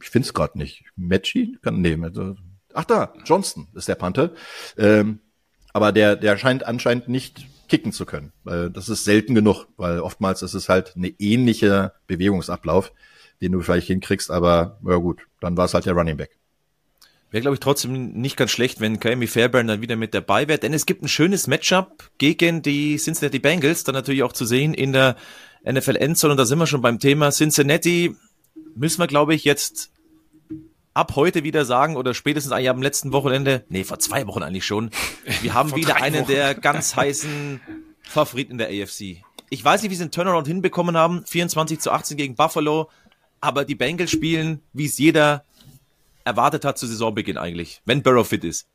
ich 0.02 0.10
finde 0.10 0.26
es 0.26 0.34
gerade 0.34 0.58
nicht. 0.58 0.84
Matchy 0.96 1.58
kann 1.62 1.80
nehmen. 1.80 2.04
Also, 2.04 2.36
ach 2.74 2.84
da, 2.84 3.12
Johnston 3.24 3.68
ist 3.74 3.88
der 3.88 3.94
Panther. 3.96 4.30
Ähm, 4.76 5.20
aber 5.72 5.92
der, 5.92 6.16
der 6.16 6.36
scheint 6.36 6.64
anscheinend 6.64 7.08
nicht 7.08 7.46
kicken 7.68 7.92
zu 7.92 8.04
können. 8.04 8.32
Weil 8.44 8.70
das 8.70 8.88
ist 8.88 9.04
selten 9.04 9.34
genug, 9.34 9.66
weil 9.76 10.00
oftmals 10.00 10.42
ist 10.42 10.54
es 10.54 10.68
halt 10.68 10.94
eine 10.96 11.08
ähnliche 11.18 11.92
Bewegungsablauf, 12.06 12.92
den 13.40 13.52
du 13.52 13.60
vielleicht 13.60 13.86
hinkriegst, 13.86 14.30
aber 14.30 14.78
ja 14.84 14.96
gut, 14.96 15.26
dann 15.40 15.56
war 15.56 15.64
es 15.66 15.74
halt 15.74 15.86
der 15.86 15.94
Running 15.94 16.16
Back. 16.16 16.39
Wäre, 17.30 17.42
glaube 17.42 17.54
ich, 17.54 17.60
trotzdem 17.60 18.12
nicht 18.12 18.36
ganz 18.36 18.50
schlecht, 18.50 18.80
wenn 18.80 18.98
Kami 18.98 19.28
Fairbairn 19.28 19.68
dann 19.68 19.80
wieder 19.80 19.94
mit 19.94 20.14
dabei 20.14 20.48
wäre, 20.48 20.58
denn 20.58 20.74
es 20.74 20.84
gibt 20.84 21.02
ein 21.02 21.08
schönes 21.08 21.46
Matchup 21.46 22.10
gegen 22.18 22.62
die 22.62 22.96
Cincinnati 22.96 23.38
Bengals, 23.38 23.84
dann 23.84 23.94
natürlich 23.94 24.24
auch 24.24 24.32
zu 24.32 24.44
sehen 24.44 24.74
in 24.74 24.92
der 24.92 25.16
NFL 25.64 25.96
Endzone. 25.96 26.32
Und 26.32 26.38
da 26.38 26.44
sind 26.44 26.58
wir 26.58 26.66
schon 26.66 26.82
beim 26.82 26.98
Thema 26.98 27.30
Cincinnati, 27.30 28.16
müssen 28.74 29.00
wir, 29.00 29.06
glaube 29.06 29.34
ich, 29.34 29.44
jetzt 29.44 29.92
ab 30.92 31.14
heute 31.14 31.44
wieder 31.44 31.64
sagen 31.64 31.96
oder 31.96 32.14
spätestens 32.14 32.52
eigentlich 32.52 32.70
am 32.70 32.82
letzten 32.82 33.12
Wochenende, 33.12 33.64
nee, 33.68 33.84
vor 33.84 34.00
zwei 34.00 34.26
Wochen 34.26 34.42
eigentlich 34.42 34.66
schon, 34.66 34.90
wir 35.42 35.54
haben 35.54 35.76
wieder 35.76 35.96
einen 35.96 36.22
Wochen. 36.22 36.32
der 36.32 36.54
ganz 36.54 36.96
heißen 36.96 37.60
Favoriten 38.02 38.58
der 38.58 38.68
AFC. 38.68 39.22
Ich 39.50 39.64
weiß 39.64 39.82
nicht, 39.82 39.90
wie 39.92 39.94
sie 39.94 40.04
den 40.04 40.10
Turnaround 40.10 40.48
hinbekommen 40.48 40.96
haben, 40.96 41.24
24 41.26 41.78
zu 41.78 41.92
18 41.92 42.16
gegen 42.16 42.34
Buffalo, 42.34 42.90
aber 43.40 43.64
die 43.64 43.76
Bengals 43.76 44.10
spielen, 44.10 44.62
wie 44.72 44.86
es 44.86 44.98
jeder 44.98 45.44
erwartet 46.24 46.64
hat 46.64 46.78
zu 46.78 46.86
Saisonbeginn 46.86 47.38
eigentlich, 47.38 47.82
wenn 47.84 48.02
Burrow 48.02 48.26
fit 48.26 48.44
ist. 48.44 48.66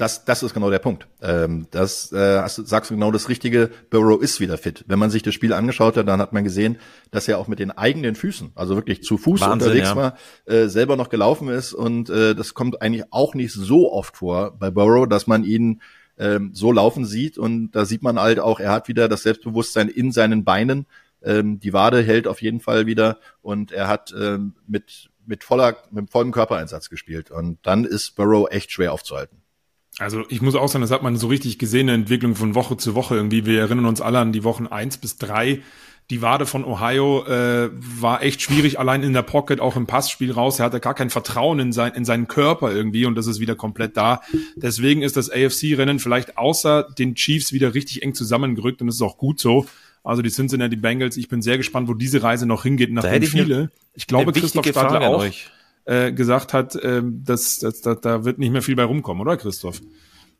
Das, 0.00 0.24
das 0.24 0.42
ist 0.42 0.54
genau 0.54 0.70
der 0.70 0.78
Punkt. 0.78 1.08
Ähm, 1.20 1.66
das 1.72 2.10
äh, 2.10 2.42
sagst 2.48 2.90
du 2.90 2.94
genau 2.94 3.12
das 3.12 3.28
Richtige. 3.28 3.70
Burrow 3.90 4.18
ist 4.18 4.40
wieder 4.40 4.56
fit. 4.56 4.82
Wenn 4.88 4.98
man 4.98 5.10
sich 5.10 5.22
das 5.22 5.34
Spiel 5.34 5.52
angeschaut 5.52 5.98
hat, 5.98 6.08
dann 6.08 6.22
hat 6.22 6.32
man 6.32 6.42
gesehen, 6.42 6.78
dass 7.10 7.28
er 7.28 7.38
auch 7.38 7.48
mit 7.48 7.58
den 7.58 7.70
eigenen 7.70 8.14
Füßen, 8.14 8.52
also 8.54 8.76
wirklich 8.76 9.02
zu 9.02 9.18
Fuß 9.18 9.42
Wahnsinn, 9.42 9.68
unterwegs 9.68 9.88
ja. 9.90 9.96
war, 9.96 10.16
äh, 10.46 10.68
selber 10.68 10.96
noch 10.96 11.10
gelaufen 11.10 11.48
ist. 11.48 11.74
Und 11.74 12.08
äh, 12.08 12.34
das 12.34 12.54
kommt 12.54 12.80
eigentlich 12.80 13.04
auch 13.10 13.34
nicht 13.34 13.52
so 13.52 13.92
oft 13.92 14.16
vor 14.16 14.52
bei 14.58 14.70
Burrow, 14.70 15.06
dass 15.06 15.26
man 15.26 15.44
ihn 15.44 15.82
ähm, 16.16 16.52
so 16.54 16.72
laufen 16.72 17.04
sieht. 17.04 17.36
Und 17.36 17.72
da 17.72 17.84
sieht 17.84 18.02
man 18.02 18.18
halt 18.18 18.40
auch, 18.40 18.58
er 18.58 18.72
hat 18.72 18.88
wieder 18.88 19.06
das 19.06 19.24
Selbstbewusstsein 19.24 19.90
in 19.90 20.12
seinen 20.12 20.44
Beinen. 20.44 20.86
Ähm, 21.22 21.60
die 21.60 21.74
Wade 21.74 22.00
hält 22.02 22.26
auf 22.26 22.40
jeden 22.40 22.60
Fall 22.60 22.86
wieder 22.86 23.18
und 23.42 23.70
er 23.70 23.86
hat 23.86 24.14
ähm, 24.18 24.54
mit 24.66 25.09
mit 25.30 25.44
voller 25.44 25.76
mit 25.92 26.10
vollem 26.10 26.32
Körpereinsatz 26.32 26.90
gespielt. 26.90 27.30
Und 27.30 27.58
dann 27.62 27.84
ist 27.84 28.16
Burrow 28.16 28.50
echt 28.50 28.72
schwer 28.72 28.92
aufzuhalten. 28.92 29.38
Also 29.98 30.24
ich 30.28 30.42
muss 30.42 30.54
auch 30.54 30.68
sagen, 30.68 30.82
das 30.82 30.90
hat 30.90 31.02
man 31.02 31.16
so 31.16 31.28
richtig 31.28 31.58
gesehen, 31.58 31.88
eine 31.88 31.94
Entwicklung 31.94 32.34
von 32.34 32.54
Woche 32.54 32.76
zu 32.76 32.94
Woche 32.94 33.14
irgendwie. 33.14 33.46
Wir 33.46 33.60
erinnern 33.60 33.86
uns 33.86 34.00
alle 34.00 34.18
an 34.18 34.32
die 34.32 34.44
Wochen 34.44 34.66
eins 34.66 34.98
bis 34.98 35.16
drei. 35.16 35.62
Die 36.10 36.22
Wade 36.22 36.44
von 36.44 36.64
Ohio 36.64 37.24
äh, 37.26 37.70
war 37.72 38.22
echt 38.22 38.42
schwierig, 38.42 38.80
allein 38.80 39.04
in 39.04 39.12
der 39.12 39.22
Pocket, 39.22 39.60
auch 39.60 39.76
im 39.76 39.86
Passspiel 39.86 40.32
raus. 40.32 40.58
Er 40.58 40.64
hatte 40.64 40.80
gar 40.80 40.94
kein 40.94 41.10
Vertrauen 41.10 41.60
in, 41.60 41.72
sein, 41.72 41.92
in 41.94 42.04
seinen 42.04 42.26
Körper 42.26 42.72
irgendwie 42.72 43.06
und 43.06 43.14
das 43.14 43.28
ist 43.28 43.38
wieder 43.38 43.54
komplett 43.54 43.96
da. 43.96 44.20
Deswegen 44.56 45.02
ist 45.02 45.16
das 45.16 45.30
AFC-Rennen 45.30 46.00
vielleicht 46.00 46.36
außer 46.36 46.88
den 46.98 47.14
Chiefs 47.14 47.52
wieder 47.52 47.74
richtig 47.74 48.02
eng 48.02 48.14
zusammengerückt 48.14 48.80
und 48.80 48.88
das 48.88 48.96
ist 48.96 49.02
auch 49.02 49.18
gut 49.18 49.38
so. 49.38 49.66
Also 50.02 50.22
die 50.22 50.30
Cincinnati 50.30 50.76
Bengals, 50.76 51.16
ich 51.16 51.28
bin 51.28 51.42
sehr 51.42 51.58
gespannt, 51.58 51.88
wo 51.88 51.94
diese 51.94 52.22
Reise 52.22 52.46
noch 52.46 52.62
hingeht. 52.62 52.92
Nachdem 52.92 53.22
viele, 53.22 53.70
ich 53.94 54.06
glaube, 54.06 54.32
Christoph 54.32 54.66
Stadler 54.66 55.08
auch, 55.08 55.20
euch 55.20 55.50
äh, 55.84 56.12
gesagt 56.12 56.52
hat, 56.52 56.74
äh, 56.76 57.02
dass, 57.04 57.58
dass, 57.58 57.80
dass 57.80 58.00
da 58.00 58.24
wird 58.24 58.38
nicht 58.38 58.50
mehr 58.50 58.62
viel 58.62 58.76
bei 58.76 58.84
rumkommen, 58.84 59.20
oder 59.20 59.36
Christoph? 59.36 59.80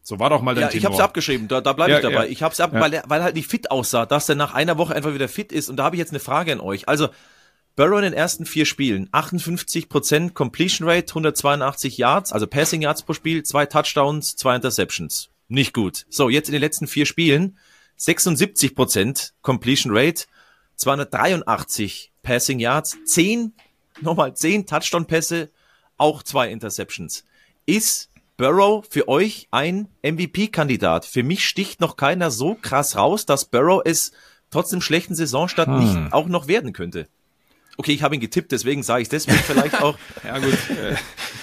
So 0.02 0.18
war 0.18 0.30
doch 0.30 0.40
mal 0.40 0.54
dein 0.54 0.70
Ja, 0.70 0.74
ich 0.74 0.84
habe 0.84 0.94
es 0.94 1.00
abgeschrieben, 1.00 1.46
da, 1.48 1.61
da 1.61 1.72
bleibe 1.74 1.92
ja, 1.92 1.96
ich 1.98 2.02
dabei. 2.02 2.24
Ja. 2.24 2.30
Ich 2.30 2.42
habe 2.42 2.52
es 2.52 2.61
ab, 2.61 2.72
ja. 2.72 2.80
weil, 2.80 2.94
er, 2.94 3.04
weil 3.08 3.20
er 3.20 3.24
halt 3.24 3.34
nicht 3.34 3.48
fit 3.48 3.70
aussah, 3.70 4.06
dass 4.06 4.28
er 4.28 4.34
nach 4.34 4.54
einer 4.54 4.78
Woche 4.78 4.94
einfach 4.94 5.12
wieder 5.12 5.28
fit 5.28 5.52
ist. 5.52 5.68
Und 5.68 5.76
da 5.76 5.84
habe 5.84 5.96
ich 5.96 6.00
jetzt 6.00 6.11
eine 6.11 6.20
Frage 6.20 6.52
an 6.52 6.61
euch. 6.61 6.88
Also, 6.88 7.08
Burrow 7.76 7.98
in 7.98 8.04
den 8.04 8.12
ersten 8.12 8.46
vier 8.46 8.66
Spielen, 8.66 9.08
58% 9.11 10.32
Completion 10.32 10.88
Rate, 10.88 11.08
182 11.11 11.98
Yards, 11.98 12.32
also 12.32 12.46
Passing 12.46 12.82
Yards 12.82 13.02
pro 13.02 13.12
Spiel, 13.12 13.42
zwei 13.42 13.66
Touchdowns, 13.66 14.36
zwei 14.36 14.56
Interceptions. 14.56 15.30
Nicht 15.48 15.72
gut. 15.74 16.06
So, 16.08 16.28
jetzt 16.28 16.48
in 16.48 16.52
den 16.52 16.61
letzten 16.61 16.86
vier 16.86 17.06
Spielen, 17.06 17.58
76% 18.01 19.32
Completion 19.42 19.92
Rate, 19.94 20.24
283 20.76 22.12
Passing 22.22 22.59
Yards, 22.59 22.96
10 23.05 23.53
nochmal 24.01 24.34
zehn 24.34 24.66
Touchdown-Pässe, 24.66 25.51
auch 25.96 26.22
zwei 26.22 26.51
Interceptions. 26.51 27.24
Ist 27.66 28.11
Burrow 28.36 28.86
für 28.88 29.09
euch 29.09 29.48
ein 29.51 29.88
MVP-Kandidat? 30.03 31.05
Für 31.05 31.22
mich 31.22 31.46
sticht 31.46 31.80
noch 31.80 31.96
keiner 31.96 32.30
so 32.30 32.55
krass 32.55 32.96
raus, 32.96 33.26
dass 33.26 33.44
Burrow 33.44 33.82
es 33.84 34.12
trotz 34.51 34.70
dem 34.70 34.80
schlechten 34.80 35.14
Saisonstart 35.14 35.68
hm. 35.68 35.78
nicht 35.78 36.12
auch 36.12 36.26
noch 36.26 36.48
werden 36.48 36.72
könnte. 36.72 37.07
Okay, 37.76 37.92
ich 37.92 38.03
habe 38.03 38.14
ihn 38.14 38.20
getippt, 38.20 38.53
deswegen 38.53 38.82
sage 38.82 39.03
ich 39.03 39.09
deswegen 39.09 39.38
vielleicht 39.38 39.80
auch. 39.82 39.96
ja 40.24 40.38
gut. 40.38 40.59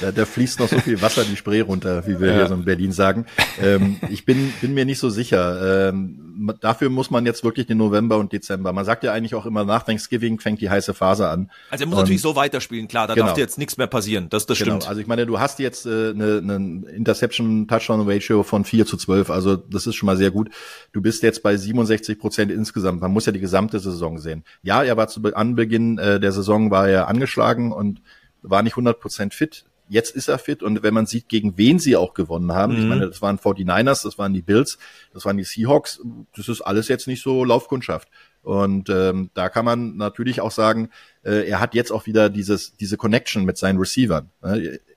Da, 0.02 0.12
da 0.12 0.26
fließt 0.26 0.60
noch 0.60 0.68
so 0.68 0.80
viel 0.80 1.02
Wasser 1.02 1.24
die 1.24 1.36
Spree 1.36 1.62
runter, 1.62 2.06
wie 2.08 2.20
wir 2.20 2.28
ja. 2.28 2.36
hier 2.36 2.48
so 2.48 2.54
in 2.54 2.66
Berlin 2.66 2.92
sagen. 2.92 3.26
Ähm, 3.62 4.00
ich 4.10 4.26
bin, 4.26 4.54
bin 4.62 4.74
mir 4.74 4.86
nicht 4.86 5.00
so 5.00 5.10
sicher. 5.10 5.90
Ähm, 5.90 6.56
dafür 6.62 6.90
muss 6.90 7.10
man 7.10 7.26
jetzt 7.26 7.44
wirklich 7.44 7.66
den 7.66 7.78
November 7.78 8.18
und 8.18 8.32
Dezember. 8.32 8.74
Man 8.74 8.86
sagt 8.86 9.04
ja 9.04 9.14
eigentlich 9.14 9.36
auch 9.36 9.46
immer, 9.46 9.64
nach 9.64 9.84
Thanksgiving 9.84 10.40
fängt 10.40 10.62
die 10.62 10.70
heiße 10.70 10.94
Phase 10.94 11.30
an. 11.30 11.50
Also 11.70 11.84
er 11.84 11.88
muss 11.88 11.96
und, 11.96 12.04
natürlich 12.04 12.22
so 12.22 12.36
weiterspielen, 12.36 12.88
klar, 12.88 13.08
da 13.08 13.16
genau. 13.16 13.28
darf 13.28 13.38
jetzt 13.38 13.58
nichts 13.58 13.78
mehr 13.78 13.88
passieren. 13.88 14.30
Das, 14.30 14.46
das 14.46 14.60
genau. 14.60 14.76
stimmt. 14.76 14.88
Also 14.88 15.02
ich 15.02 15.08
meine, 15.08 15.26
du 15.26 15.40
hast 15.40 15.60
jetzt 15.60 15.86
äh, 15.86 16.10
eine, 16.10 16.38
eine 16.44 16.90
Interception-Touchdown-Ratio 16.90 18.44
von 18.44 18.66
4 18.66 18.86
zu 18.86 18.98
12, 18.98 19.30
also 19.30 19.56
das 19.56 19.88
ist 19.88 19.96
schon 19.96 20.08
mal 20.08 20.18
sehr 20.18 20.32
gut. 20.32 20.50
Du 20.92 21.02
bist 21.02 21.24
jetzt 21.24 21.44
bei 21.44 21.58
67 21.58 22.20
Prozent 22.20 22.52
insgesamt. 22.52 23.02
Man 23.02 23.12
muss 23.12 23.26
ja 23.26 23.32
die 23.32 23.40
gesamte 23.40 23.80
Saison 23.80 24.20
sehen. 24.20 24.44
Ja, 24.62 24.84
er 24.84 24.98
war 24.98 25.08
zu 25.08 25.22
Anbeginn 25.34 25.98
äh, 25.98 26.20
der 26.20 26.32
Saison 26.32 26.72
war 26.72 26.88
er 26.88 27.08
angeschlagen 27.08 27.72
und 27.72 28.02
war 28.42 28.64
nicht 28.64 28.74
100 28.74 29.00
Prozent 29.00 29.34
fit. 29.34 29.66
Jetzt 29.90 30.16
ist 30.16 30.28
er 30.28 30.38
fit 30.38 30.64
und 30.64 30.84
wenn 30.84 30.94
man 30.94 31.06
sieht, 31.06 31.30
gegen 31.30 31.58
wen 31.58 31.80
sie 31.80 31.96
auch 31.96 32.14
gewonnen 32.14 32.52
haben, 32.54 32.74
mhm. 32.74 32.80
ich 32.80 32.86
meine, 32.86 33.08
das 33.08 33.22
waren 33.22 33.38
49ers, 33.38 34.04
das 34.04 34.18
waren 34.18 34.34
die 34.34 34.42
Bills, 34.42 34.78
das 35.14 35.26
waren 35.26 35.38
die 35.38 35.44
Seahawks, 35.44 36.02
das 36.36 36.50
ist 36.50 36.62
alles 36.62 36.88
jetzt 36.88 37.08
nicht 37.08 37.22
so 37.22 37.44
Laufkundschaft. 37.44 38.10
Und 38.44 38.90
ähm, 38.90 39.30
da 39.34 39.50
kann 39.50 39.66
man 39.66 39.98
natürlich 39.98 40.40
auch 40.40 40.52
sagen, 40.52 40.90
äh, 41.24 41.48
er 41.50 41.60
hat 41.60 41.74
jetzt 41.76 41.92
auch 41.92 42.06
wieder 42.06 42.30
dieses, 42.30 42.78
diese 42.78 42.96
Connection 42.96 43.44
mit 43.44 43.58
seinen 43.58 43.78
Receivern. 43.78 44.30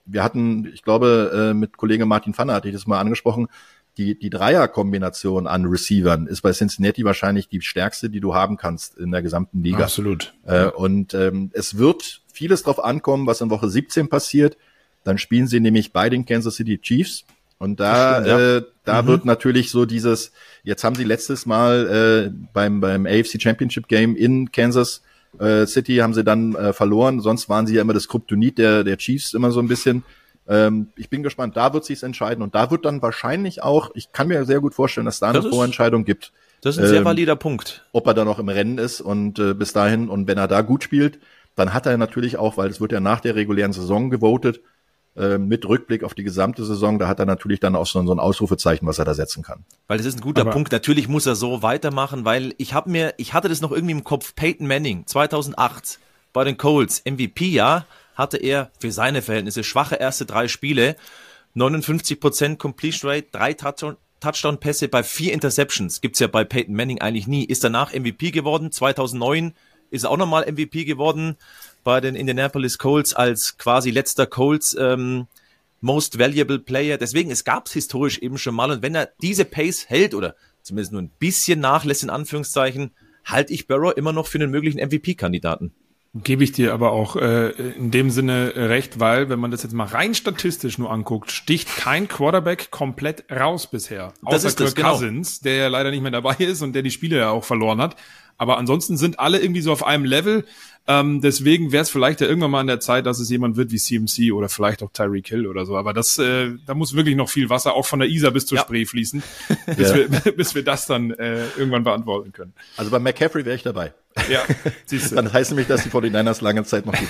Wir 0.05 0.23
hatten, 0.23 0.65
ich 0.73 0.83
glaube, 0.83 1.49
äh, 1.51 1.53
mit 1.53 1.75
Kollege 1.75 2.05
Martin 2.05 2.33
Pfanner 2.33 2.53
hatte 2.53 2.69
ich 2.69 2.73
das 2.73 2.87
mal 2.87 2.99
angesprochen, 2.99 3.47
die, 3.97 4.17
die 4.17 4.29
Dreierkombination 4.29 5.47
an 5.47 5.65
Receivern 5.65 6.27
ist 6.27 6.41
bei 6.41 6.53
Cincinnati 6.53 7.03
wahrscheinlich 7.03 7.49
die 7.49 7.61
stärkste, 7.61 8.09
die 8.09 8.21
du 8.21 8.33
haben 8.33 8.57
kannst 8.57 8.97
in 8.97 9.11
der 9.11 9.21
gesamten 9.21 9.63
Liga. 9.63 9.83
Absolut. 9.83 10.33
Äh, 10.45 10.67
und 10.67 11.13
ähm, 11.13 11.51
es 11.53 11.77
wird 11.77 12.21
vieles 12.31 12.63
drauf 12.63 12.83
ankommen, 12.83 13.27
was 13.27 13.41
in 13.41 13.49
Woche 13.49 13.69
17 13.69 14.07
passiert. 14.07 14.57
Dann 15.03 15.17
spielen 15.17 15.47
sie 15.47 15.59
nämlich 15.59 15.91
bei 15.91 16.09
den 16.09 16.25
Kansas 16.25 16.55
City 16.55 16.79
Chiefs. 16.79 17.25
Und 17.57 17.79
da, 17.79 18.15
stimmt, 18.15 18.27
ja. 18.27 18.57
äh, 18.57 18.61
da 18.85 19.01
mhm. 19.01 19.07
wird 19.07 19.25
natürlich 19.25 19.69
so 19.71 19.85
dieses, 19.85 20.31
jetzt 20.63 20.83
haben 20.83 20.95
sie 20.95 21.03
letztes 21.03 21.45
Mal 21.45 22.31
äh, 22.31 22.47
beim, 22.53 22.81
beim 22.81 23.05
AFC 23.05 23.41
Championship 23.41 23.87
Game 23.87 24.15
in 24.15 24.51
Kansas 24.51 25.01
äh, 25.39 25.65
City 25.65 25.97
haben 25.97 26.13
sie 26.13 26.23
dann 26.23 26.55
äh, 26.55 26.73
verloren. 26.73 27.19
Sonst 27.21 27.49
waren 27.49 27.67
sie 27.67 27.75
ja 27.75 27.81
immer 27.81 27.93
das 27.93 28.07
Kryptonit 28.07 28.57
der, 28.57 28.83
der 28.83 28.97
Chiefs 28.97 29.33
immer 29.33 29.51
so 29.51 29.59
ein 29.59 29.67
bisschen. 29.67 30.03
Ähm, 30.47 30.89
ich 30.95 31.09
bin 31.09 31.23
gespannt, 31.23 31.55
da 31.55 31.73
wird 31.73 31.85
sich's 31.85 32.03
entscheiden 32.03 32.43
und 32.43 32.55
da 32.55 32.71
wird 32.71 32.85
dann 32.85 33.01
wahrscheinlich 33.01 33.63
auch, 33.63 33.91
ich 33.93 34.11
kann 34.11 34.27
mir 34.27 34.45
sehr 34.45 34.59
gut 34.59 34.73
vorstellen, 34.73 35.05
dass 35.05 35.19
da 35.19 35.29
eine 35.29 35.41
das 35.41 35.47
Vorentscheidung 35.47 36.03
gibt. 36.03 36.31
Das 36.61 36.75
ist 36.75 36.83
ein 36.83 36.89
sehr 36.89 36.99
ähm, 36.99 37.05
valider 37.05 37.35
Punkt. 37.35 37.85
Ob 37.91 38.07
er 38.07 38.13
da 38.13 38.25
noch 38.25 38.39
im 38.39 38.49
Rennen 38.49 38.77
ist 38.77 39.01
und 39.01 39.39
äh, 39.39 39.53
bis 39.53 39.73
dahin 39.73 40.09
und 40.09 40.27
wenn 40.27 40.37
er 40.37 40.47
da 40.47 40.61
gut 40.61 40.83
spielt, 40.83 41.19
dann 41.55 41.73
hat 41.73 41.85
er 41.85 41.97
natürlich 41.97 42.37
auch, 42.37 42.57
weil 42.57 42.69
es 42.69 42.81
wird 42.81 42.91
ja 42.91 42.99
nach 42.99 43.19
der 43.19 43.35
regulären 43.35 43.73
Saison 43.73 44.09
gewotet, 44.09 44.61
mit 45.13 45.67
Rückblick 45.67 46.05
auf 46.05 46.13
die 46.13 46.23
gesamte 46.23 46.63
Saison, 46.63 46.97
da 46.97 47.09
hat 47.09 47.19
er 47.19 47.25
natürlich 47.25 47.59
dann 47.59 47.75
auch 47.75 47.85
so, 47.85 48.01
so 48.05 48.13
ein 48.13 48.19
Ausrufezeichen, 48.19 48.87
was 48.87 48.97
er 48.97 49.03
da 49.03 49.13
setzen 49.13 49.43
kann. 49.43 49.65
Weil 49.87 49.97
das 49.97 50.07
ist 50.07 50.19
ein 50.19 50.21
guter 50.21 50.41
Aber 50.41 50.51
Punkt. 50.51 50.71
Natürlich 50.71 51.09
muss 51.09 51.25
er 51.25 51.35
so 51.35 51.61
weitermachen, 51.61 52.23
weil 52.23 52.53
ich 52.57 52.73
habe 52.73 52.89
mir, 52.89 53.13
ich 53.17 53.33
hatte 53.33 53.49
das 53.49 53.59
noch 53.59 53.73
irgendwie 53.73 53.91
im 53.91 54.05
Kopf. 54.05 54.35
Peyton 54.35 54.67
Manning 54.67 55.05
2008 55.05 55.99
bei 56.31 56.45
den 56.45 56.55
Colts 56.57 57.03
MVP 57.03 57.47
ja 57.47 57.85
hatte 58.15 58.37
er 58.37 58.71
für 58.79 58.91
seine 58.93 59.21
Verhältnisse 59.21 59.65
schwache 59.65 59.95
erste 59.95 60.25
drei 60.25 60.47
Spiele. 60.47 60.95
59% 61.57 62.55
Completion 62.55 63.11
Rate, 63.11 63.27
drei 63.33 63.53
Touchdown-Pässe 63.53 64.87
bei 64.87 65.03
vier 65.03 65.33
Interceptions. 65.33 65.99
Gibt's 65.99 66.19
ja 66.19 66.27
bei 66.27 66.45
Peyton 66.45 66.73
Manning 66.73 67.01
eigentlich 67.01 67.27
nie. 67.27 67.43
Ist 67.43 67.65
danach 67.65 67.93
MVP 67.93 68.31
geworden. 68.31 68.71
2009 68.71 69.53
ist 69.89 70.05
er 70.05 70.11
auch 70.11 70.17
nochmal 70.17 70.49
MVP 70.49 70.85
geworden 70.85 71.35
bei 71.83 72.01
den 72.01 72.15
Indianapolis 72.15 72.77
Colts 72.77 73.13
als 73.13 73.57
quasi 73.57 73.91
letzter 73.91 74.27
Colts 74.27 74.75
ähm, 74.79 75.27
Most 75.81 76.19
Valuable 76.19 76.59
Player. 76.59 76.97
Deswegen, 76.97 77.31
es 77.31 77.43
gab's 77.43 77.73
historisch 77.73 78.19
eben 78.19 78.37
schon 78.37 78.55
mal. 78.55 78.71
Und 78.71 78.81
wenn 78.81 78.95
er 78.95 79.09
diese 79.21 79.45
Pace 79.45 79.89
hält 79.89 80.13
oder 80.13 80.35
zumindest 80.61 80.91
nur 80.91 81.01
ein 81.01 81.11
bisschen 81.19 81.59
nachlässt, 81.59 82.03
in 82.03 82.09
Anführungszeichen, 82.09 82.91
halte 83.25 83.53
ich 83.53 83.67
Burrow 83.67 83.93
immer 83.95 84.13
noch 84.13 84.27
für 84.27 84.37
einen 84.37 84.51
möglichen 84.51 84.79
MVP-Kandidaten. 84.79 85.73
Gebe 86.13 86.43
ich 86.43 86.51
dir 86.51 86.73
aber 86.73 86.91
auch 86.91 87.15
äh, 87.15 87.51
in 87.51 87.89
dem 87.89 88.09
Sinne 88.09 88.51
recht, 88.53 88.99
weil 88.99 89.29
wenn 89.29 89.39
man 89.39 89.49
das 89.49 89.63
jetzt 89.63 89.71
mal 89.71 89.87
rein 89.87 90.13
statistisch 90.13 90.77
nur 90.77 90.91
anguckt, 90.91 91.31
sticht 91.31 91.73
kein 91.77 92.09
Quarterback 92.09 92.69
komplett 92.69 93.31
raus 93.31 93.67
bisher. 93.67 94.11
Das 94.21 94.33
Außer 94.33 94.47
ist 94.49 94.59
das, 94.59 94.65
Kirk 94.65 94.75
genau. 94.75 94.91
Cousins, 94.91 95.39
der 95.39 95.55
ja 95.55 95.67
leider 95.69 95.89
nicht 95.89 96.01
mehr 96.01 96.11
dabei 96.11 96.35
ist 96.39 96.61
und 96.61 96.73
der 96.73 96.83
die 96.83 96.91
Spiele 96.91 97.17
ja 97.17 97.29
auch 97.29 97.45
verloren 97.45 97.79
hat. 97.79 97.95
Aber 98.41 98.57
ansonsten 98.57 98.97
sind 98.97 99.19
alle 99.19 99.39
irgendwie 99.39 99.61
so 99.61 99.71
auf 99.71 99.85
einem 99.85 100.03
Level. 100.03 100.45
Ähm, 100.87 101.21
deswegen 101.21 101.71
wäre 101.71 101.83
es 101.83 101.91
vielleicht 101.91 102.21
ja 102.21 102.27
irgendwann 102.27 102.49
mal 102.49 102.59
an 102.61 102.65
der 102.65 102.79
Zeit, 102.79 103.05
dass 103.05 103.19
es 103.19 103.29
jemand 103.29 103.55
wird 103.55 103.69
wie 103.71 103.77
CMC 103.77 104.31
oder 104.33 104.49
vielleicht 104.49 104.81
auch 104.81 104.89
Tyreek 104.91 105.27
Hill 105.27 105.45
oder 105.45 105.63
so. 105.67 105.77
Aber 105.77 105.93
das, 105.93 106.17
äh, 106.17 106.49
da 106.65 106.73
muss 106.73 106.95
wirklich 106.95 107.15
noch 107.15 107.29
viel 107.29 107.51
Wasser 107.51 107.75
auch 107.75 107.85
von 107.85 107.99
der 107.99 108.09
Isar 108.09 108.31
bis 108.31 108.47
zur 108.47 108.57
Ja. 108.57 108.63
Spree 108.63 108.85
fließen, 108.87 109.21
bis, 109.77 109.89
Ja. 109.91 109.95
wir, 109.95 110.07
bis 110.35 110.55
wir 110.55 110.63
das 110.63 110.87
dann 110.87 111.11
äh, 111.11 111.45
irgendwann 111.55 111.83
beantworten 111.83 112.31
können. 112.33 112.53
Also 112.77 112.89
bei 112.89 112.97
McCaffrey 112.97 113.45
wäre 113.45 113.55
ich 113.55 113.61
dabei. 113.61 113.93
Ja, 114.27 114.41
siehst 114.87 115.11
du. 115.11 115.17
Dann 115.17 115.31
heißt 115.31 115.51
nämlich, 115.51 115.67
dass 115.67 115.83
die 115.83 115.89
49ers 115.91 116.43
lange 116.43 116.63
Zeit 116.63 116.87
noch 116.87 116.95
gut. 116.95 117.09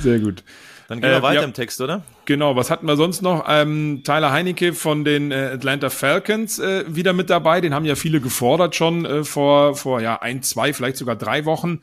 Sehr 0.00 0.18
gut. 0.18 0.42
Dann 0.88 1.00
gehen 1.00 1.10
wir 1.10 1.18
Äh, 1.18 1.22
weiter 1.22 1.40
ja. 1.40 1.44
im 1.44 1.52
Text, 1.52 1.80
oder? 1.80 2.02
Genau, 2.24 2.56
was 2.56 2.70
hatten 2.70 2.86
wir 2.86 2.96
sonst 2.96 3.22
noch? 3.22 3.44
Ähm, 3.46 4.02
Tyler 4.04 4.32
Heinecke 4.32 4.72
von 4.72 5.04
den 5.04 5.30
äh, 5.30 5.50
Atlanta 5.54 5.90
Falcons 5.90 6.58
äh, 6.58 6.84
wieder 6.88 7.12
mit 7.12 7.30
dabei. 7.30 7.60
Den 7.60 7.74
haben 7.74 7.84
ja 7.84 7.94
viele 7.94 8.20
gefordert 8.20 8.74
schon 8.74 9.04
äh, 9.04 9.22
vor, 9.22 9.76
vor 9.76 10.00
ja 10.00 10.20
ein, 10.20 10.42
zwei, 10.42 10.72
vielleicht 10.72 10.96
sogar 10.96 11.14
drei 11.14 11.44
Wochen. 11.44 11.82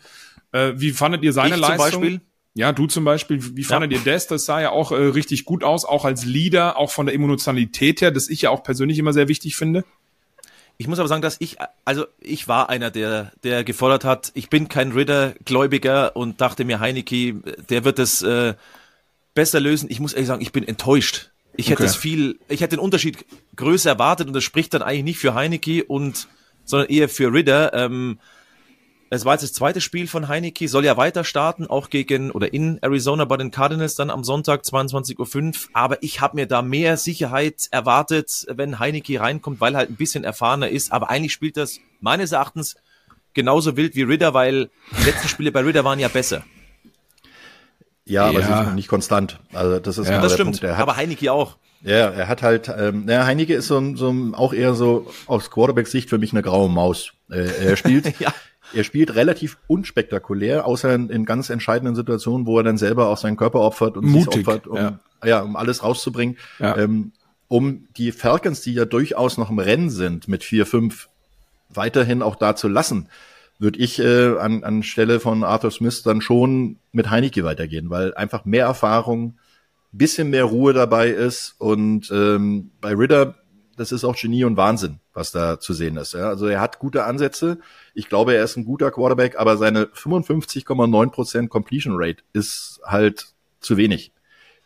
Äh, 0.52 0.74
wie 0.76 0.92
fandet 0.92 1.24
ihr 1.24 1.34
seine 1.34 1.56
Ich 1.56 1.62
zum 1.62 1.62
Leistung? 1.62 2.02
Beispiel. 2.02 2.22
Ja, 2.56 2.72
du 2.72 2.88
zum 2.88 3.04
Beispiel. 3.04 3.56
Wie 3.56 3.64
fandet 3.64 3.92
ihr 3.92 4.00
das? 4.04 4.28
Das 4.28 4.46
sah 4.46 4.60
ja 4.60 4.72
auch 4.72 4.92
äh, 4.92 4.96
richtig 4.96 5.46
gut 5.46 5.64
aus, 5.64 5.86
auch 5.86 6.04
als 6.04 6.26
Leader, 6.26 6.78
auch 6.78 6.90
von 6.90 7.06
der 7.06 7.14
Emotionalität 7.14 8.02
her, 8.02 8.12
das 8.12 8.28
ich 8.28 8.44
ja 8.44 8.50
auch 8.50 8.64
persönlich 8.64 8.98
immer 8.98 9.14
sehr 9.14 9.28
wichtig 9.28 9.56
finde. 9.56 9.84
Ich 10.78 10.88
muss 10.88 11.00
aber 11.00 11.08
sagen, 11.08 11.22
dass 11.22 11.38
ich, 11.40 11.58
also 11.86 12.06
ich 12.20 12.48
war 12.48 12.70
einer, 12.70 12.92
der, 12.92 13.32
der 13.44 13.64
gefordert 13.64 14.04
hat, 14.04 14.32
ich 14.34 14.50
bin 14.50 14.68
kein 14.68 14.92
Ritter-Gläubiger 14.92 16.16
und 16.16 16.42
dachte 16.42 16.66
mir, 16.66 16.80
Heineke, 16.82 17.36
der 17.70 17.86
wird 17.86 18.00
es 18.00 18.22
äh, 18.24 18.56
besser 19.36 19.60
lösen. 19.60 19.88
Ich 19.92 20.00
muss 20.00 20.14
ehrlich 20.14 20.28
sagen, 20.28 20.42
ich 20.42 20.52
bin 20.52 20.68
enttäuscht. 20.68 21.30
Ich 21.56 21.68
hätte 21.70 21.84
Okay. 21.84 21.90
es 21.92 21.96
viel, 21.96 22.40
ich 22.50 22.62
hätte 22.62 22.76
den 22.78 22.80
Unterschied 22.84 23.24
größer 23.56 23.92
erwartet 23.92 24.28
und 24.28 24.34
das 24.34 24.44
spricht 24.44 24.74
dann 24.74 24.82
eigentlich 24.82 25.04
nicht 25.04 25.20
für 25.20 25.36
Heineke 25.36 25.84
und, 25.86 26.28
sondern 26.66 26.90
eher 26.90 27.08
für 27.08 27.32
Ritter. 27.32 27.74
Ähm, 27.74 28.20
es 29.10 29.24
war 29.24 29.34
jetzt 29.36 29.44
das 29.44 29.54
zweite 29.54 29.80
Spiel 29.80 30.08
von 30.08 30.28
Heineke, 30.28 30.68
soll 30.68 30.84
ja 30.84 30.98
weiter 30.98 31.24
starten, 31.24 31.68
auch 31.68 31.90
gegen 31.90 32.32
oder 32.32 32.52
in 32.54 32.80
Arizona 32.82 33.24
bei 33.24 33.38
den 33.38 33.52
Cardinals 33.52 33.96
dann 33.96 34.10
am 34.10 34.24
Sonntag 34.26 34.64
22.05 34.64 35.46
Uhr. 35.46 35.70
Aber 35.74 36.02
ich 36.04 36.20
habe 36.20 36.36
mir 36.36 36.48
da 36.48 36.62
mehr 36.62 36.98
Sicherheit 36.98 37.68
erwartet, 37.72 38.46
wenn 38.50 38.80
Heineke 38.80 39.20
reinkommt, 39.22 39.62
weil 39.62 39.76
er 39.76 39.80
halt 39.80 39.92
ein 39.92 39.96
bisschen 39.96 40.24
erfahrener 40.24 40.68
ist. 40.70 40.92
Aber 40.92 41.10
eigentlich 41.10 41.32
spielt 41.34 41.56
das 41.56 41.80
meines 42.02 42.32
Erachtens 42.34 42.76
genauso 43.34 43.78
wild 43.78 43.96
wie 43.96 44.04
Ritter, 44.04 44.34
weil 44.34 44.70
die 45.00 45.04
letzten 45.06 45.28
Spiele 45.30 45.52
bei 45.52 45.62
Ritter 45.62 45.86
waren 45.86 46.00
ja 46.00 46.08
besser. 46.08 46.44
Ja, 48.08 48.26
aber 48.26 48.40
Ja. 48.40 48.48
sie 48.48 48.54
sind 48.54 48.66
noch 48.68 48.74
nicht 48.76 48.88
konstant. 48.88 49.40
Also 49.54 49.80
das 49.80 49.98
ist 49.98 50.06
Ja, 50.08 50.12
genau 50.14 50.24
Das 50.24 50.32
der 50.34 50.36
stimmt. 50.38 50.52
Punkt. 50.52 50.64
Er 50.64 50.78
hat, 50.78 50.84
Aber 50.84 50.96
Heineke 50.98 51.32
auch. 51.32 51.58
ja, 51.82 52.10
er 52.12 52.28
hat 52.28 52.44
halt, 52.44 52.72
ähm, 52.78 53.06
naja, 53.06 53.26
Heineke 53.26 53.54
ist 53.56 53.68
so, 53.68 53.78
ein- 53.78 53.96
so 53.96 54.14
auch 54.34 54.54
eher 54.54 54.76
so 54.76 55.12
aus 55.28 55.50
Quarterback-Sicht 55.50 56.10
für 56.10 56.18
mich 56.20 56.32
eine 56.32 56.42
graue 56.44 56.70
Maus. 56.70 57.14
Äh, 57.32 57.46
er 57.66 57.76
spielt, 57.78 58.20
Ja. 58.20 58.32
er 58.74 58.84
spielt 58.84 59.16
relativ 59.16 59.58
unspektakulär, 59.68 60.66
außer 60.68 60.94
in, 60.94 61.10
in 61.10 61.26
ganz 61.26 61.50
entscheidenden 61.50 61.96
Situationen, 61.96 62.46
wo 62.46 62.58
er 62.60 62.64
dann 62.64 62.78
selber 62.78 63.08
auch 63.08 63.18
seinen 63.18 63.38
Körper 63.38 63.62
opfert 63.62 63.98
und 63.98 64.06
sich 64.06 64.14
Mutig, 64.26 64.48
opfert, 64.48 64.68
um, 64.68 64.78
ja. 64.78 65.00
ja. 65.24 65.42
um 65.42 65.56
alles 65.56 65.82
rauszubringen. 65.84 66.38
Ja. 66.60 66.78
Ähm, 66.78 67.12
um 67.48 67.88
die 67.98 68.12
Falcons, 68.12 68.62
die 68.62 68.74
ja 68.74 68.86
durchaus 68.86 69.38
noch 69.38 69.50
im 69.50 69.60
Rennen 69.60 69.90
sind, 69.90 70.28
mit 70.28 70.44
4-5 70.44 71.08
weiterhin 71.70 72.22
auch 72.22 72.36
da 72.36 72.56
zu 72.56 72.68
lassen, 72.68 73.10
würde 73.58 73.80
ich 73.80 74.00
äh, 74.00 74.38
an, 74.38 74.64
an 74.64 74.84
Stelle 74.84 75.20
von 75.20 75.44
Arthur 75.44 75.72
Smith 75.72 76.04
dann 76.04 76.22
schon 76.22 76.78
mit 76.92 77.10
Heineke 77.10 77.44
weitergehen, 77.44 77.90
weil 77.90 78.14
einfach 78.14 78.46
mehr 78.46 78.66
Erfahrung, 78.66 79.38
bisschen 79.92 80.30
mehr 80.30 80.44
Ruhe 80.44 80.74
dabei 80.74 81.10
ist 81.10 81.56
und 81.58 82.12
ähm, 82.12 82.72
bei 82.82 82.94
Ritter, 82.94 83.36
das 83.78 83.92
ist 83.92 84.04
auch 84.04 84.16
Genie 84.16 84.44
und 84.44 84.58
Wahnsinn, 84.58 85.00
was 85.14 85.32
da 85.32 85.60
zu 85.60 85.74
sehen 85.74 85.98
ist. 85.98 86.14
Ja? 86.14 86.28
Also 86.28 86.48
er 86.48 86.60
hat 86.60 86.80
gute 86.80 87.06
Ansätze. 87.06 87.60
Ich 87.94 88.10
glaube, 88.10 88.36
er 88.36 88.44
ist 88.44 88.58
ein 88.58 88.66
guter 88.66 88.92
Quarterback, 88.92 89.40
aber 89.40 89.58
seine 89.58 89.86
55,9% 89.86 91.48
Completion 91.48 91.96
Rate 91.98 92.24
ist 92.34 92.82
halt 92.86 93.28
zu 93.62 93.78
wenig. 93.78 94.12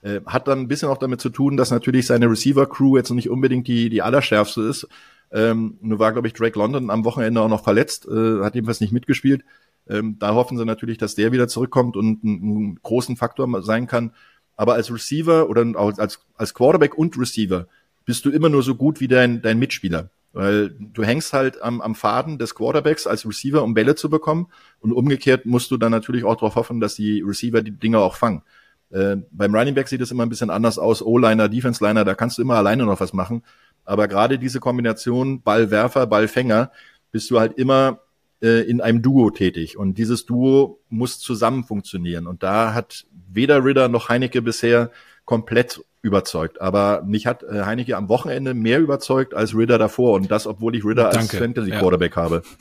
Äh, 0.02 0.22
hat 0.26 0.48
dann 0.48 0.60
ein 0.60 0.68
bisschen 0.68 0.90
auch 0.90 0.98
damit 0.98 1.22
zu 1.22 1.30
tun, 1.30 1.58
dass 1.58 1.72
natürlich 1.72 2.08
seine 2.08 2.30
Receiver-Crew 2.30 2.98
jetzt 2.98 3.10
nicht 3.12 3.30
unbedingt 3.30 3.68
die, 3.68 3.90
die 3.90 4.02
allerschärfste 4.02 4.62
ist. 4.62 4.88
Ähm, 5.32 5.78
nur 5.82 6.00
war, 6.00 6.12
glaube 6.12 6.28
ich, 6.28 6.34
Drake 6.34 6.58
London 6.58 6.90
am 6.90 7.06
Wochenende 7.06 7.42
auch 7.42 7.50
noch 7.50 7.64
verletzt, 7.64 8.08
äh, 8.08 8.42
hat 8.42 8.56
jedenfalls 8.56 8.82
nicht 8.82 8.94
mitgespielt. 8.94 9.44
Ähm, 9.88 10.18
da 10.20 10.34
hoffen 10.34 10.58
sie 10.58 10.66
natürlich, 10.66 10.98
dass 10.98 11.16
der 11.16 11.32
wieder 11.32 11.48
zurückkommt 11.48 11.98
und 11.98 12.24
einen, 12.24 12.80
großen 12.82 13.18
Faktor 13.18 13.62
sein 13.64 13.88
kann. 13.88 14.14
Aber 14.56 14.74
als 14.74 14.92
Receiver 14.94 15.50
oder 15.50 15.66
als, 15.98 16.20
als 16.36 16.54
Quarterback 16.54 16.98
und 16.98 17.18
Receiver 17.18 17.68
bist 18.06 18.26
du 18.26 18.30
immer 18.30 18.50
nur 18.50 18.64
so 18.64 18.76
gut 18.76 19.00
wie 19.00 19.08
dein, 19.08 19.42
dein 19.42 19.60
Mitspieler. 19.60 20.10
Weil 20.32 20.70
du 20.70 21.04
hängst 21.04 21.34
halt 21.34 21.62
am, 21.62 21.82
am 21.82 21.96
Faden 21.96 22.38
des 22.38 22.54
Quarterbacks 22.54 23.08
als 23.08 23.26
Receiver, 23.26 23.64
um 23.64 23.74
Bälle 23.74 23.96
zu 23.96 24.10
bekommen. 24.10 24.48
Und 24.80 24.92
umgekehrt 24.92 25.46
musst 25.46 25.72
du 25.72 25.78
dann 25.78 25.92
natürlich 25.92 26.24
auch 26.24 26.36
darauf 26.36 26.56
hoffen, 26.56 26.80
dass 26.80 26.96
die 26.96 27.22
Receiver 27.22 27.62
die 27.62 27.72
Dinger 27.72 28.00
auch 28.00 28.16
fangen. 28.16 28.44
Äh, 28.92 29.18
beim 29.32 29.56
Running 29.56 29.76
Back 29.76 29.88
sieht 29.88 30.02
es 30.02 30.12
immer 30.12 30.24
ein 30.24 30.30
bisschen 30.30 30.50
anders 30.50 30.78
aus. 30.78 31.02
O-Liner, 31.02 31.50
Defense-Liner, 31.50 32.06
da 32.06 32.14
kannst 32.14 32.38
du 32.38 32.42
immer 32.42 32.56
alleine 32.56 32.86
noch 32.86 33.00
was 33.00 33.14
machen. 33.14 33.44
Aber 33.90 34.08
gerade 34.08 34.38
diese 34.38 34.60
Kombination 34.60 35.42
Ballwerfer, 35.42 36.06
Ballfänger, 36.06 36.72
bist 37.12 37.32
du 37.32 37.40
halt 37.40 37.58
immer 37.58 38.02
äh, 38.40 38.70
in 38.70 38.82
einem 38.82 39.02
Duo 39.02 39.32
tätig. 39.32 39.78
Und 39.78 39.98
dieses 39.98 40.28
Duo 40.28 40.80
muss 40.90 41.20
zusammen 41.20 41.64
funktionieren. 41.64 42.28
Und 42.28 42.44
da 42.44 42.76
hat 42.76 43.08
weder 43.28 43.66
Ritter 43.66 43.88
noch 43.88 44.10
Heinecke 44.10 44.44
bisher 44.44 44.92
komplett 45.30 45.80
überzeugt. 46.02 46.60
Aber 46.60 47.04
mich 47.06 47.28
hat 47.28 47.44
äh, 47.44 47.62
Heinecke 47.62 47.96
am 47.98 48.10
Wochenende 48.10 48.56
mehr 48.56 48.80
überzeugt 48.80 49.36
als 49.36 49.54
Ritter 49.54 49.78
davor. 49.78 50.16
Und 50.16 50.32
das, 50.32 50.48
obwohl 50.48 50.76
ich 50.76 50.84
Ritter 50.84 51.06
als 51.06 51.18
Danke. 51.18 51.38
Fantasy 51.38 51.70
Ja. 51.70 51.80
Quarterback 51.80 52.16
habe. 52.16 52.42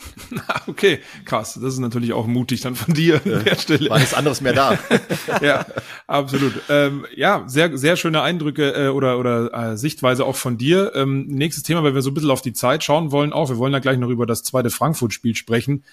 Okay, 0.67 1.01
krass. 1.25 1.55
Das 1.55 1.73
ist 1.73 1.79
natürlich 1.79 2.13
auch 2.13 2.27
mutig 2.27 2.61
dann 2.61 2.75
von 2.75 2.93
dir 2.93 3.23
an 3.25 3.43
der 3.43 3.55
Stelle. 3.57 3.89
War 3.89 3.99
nichts 3.99 4.13
anderes 4.13 4.43
mehr 4.43 4.53
da. 4.53 4.79
ja, 5.41 5.65
absolut. 6.07 6.53
Ähm, 6.69 7.07
ja, 7.17 7.45
sehr, 7.47 7.79
sehr 7.79 7.97
schöne 7.97 8.21
Eindrücke 8.21 8.73
äh, 8.75 8.89
oder, 8.89 9.19
oder 9.19 9.55
äh, 9.55 9.77
Sichtweise 9.79 10.27
auch 10.27 10.37
von 10.37 10.59
dir. 10.59 10.93
Ähm, 10.95 11.27
nächstes 11.27 11.65
Thema, 11.65 11.83
weil 11.83 11.95
wir 11.95 12.03
so 12.03 12.11
ein 12.11 12.15
bisschen 12.15 12.31
auf 12.31 12.43
die 12.43 12.53
Zeit 12.53 12.85
schauen 12.85 13.13
wollen, 13.13 13.33
auch. 13.33 13.49
Wir 13.49 13.57
wollen 13.57 13.73
ja 13.73 13.79
gleich 13.79 13.97
noch 13.97 14.11
über 14.11 14.27
das 14.27 14.43
zweite 14.43 14.69
Frankfurt-Spiel 14.69 15.35
sprechen. 15.35 15.85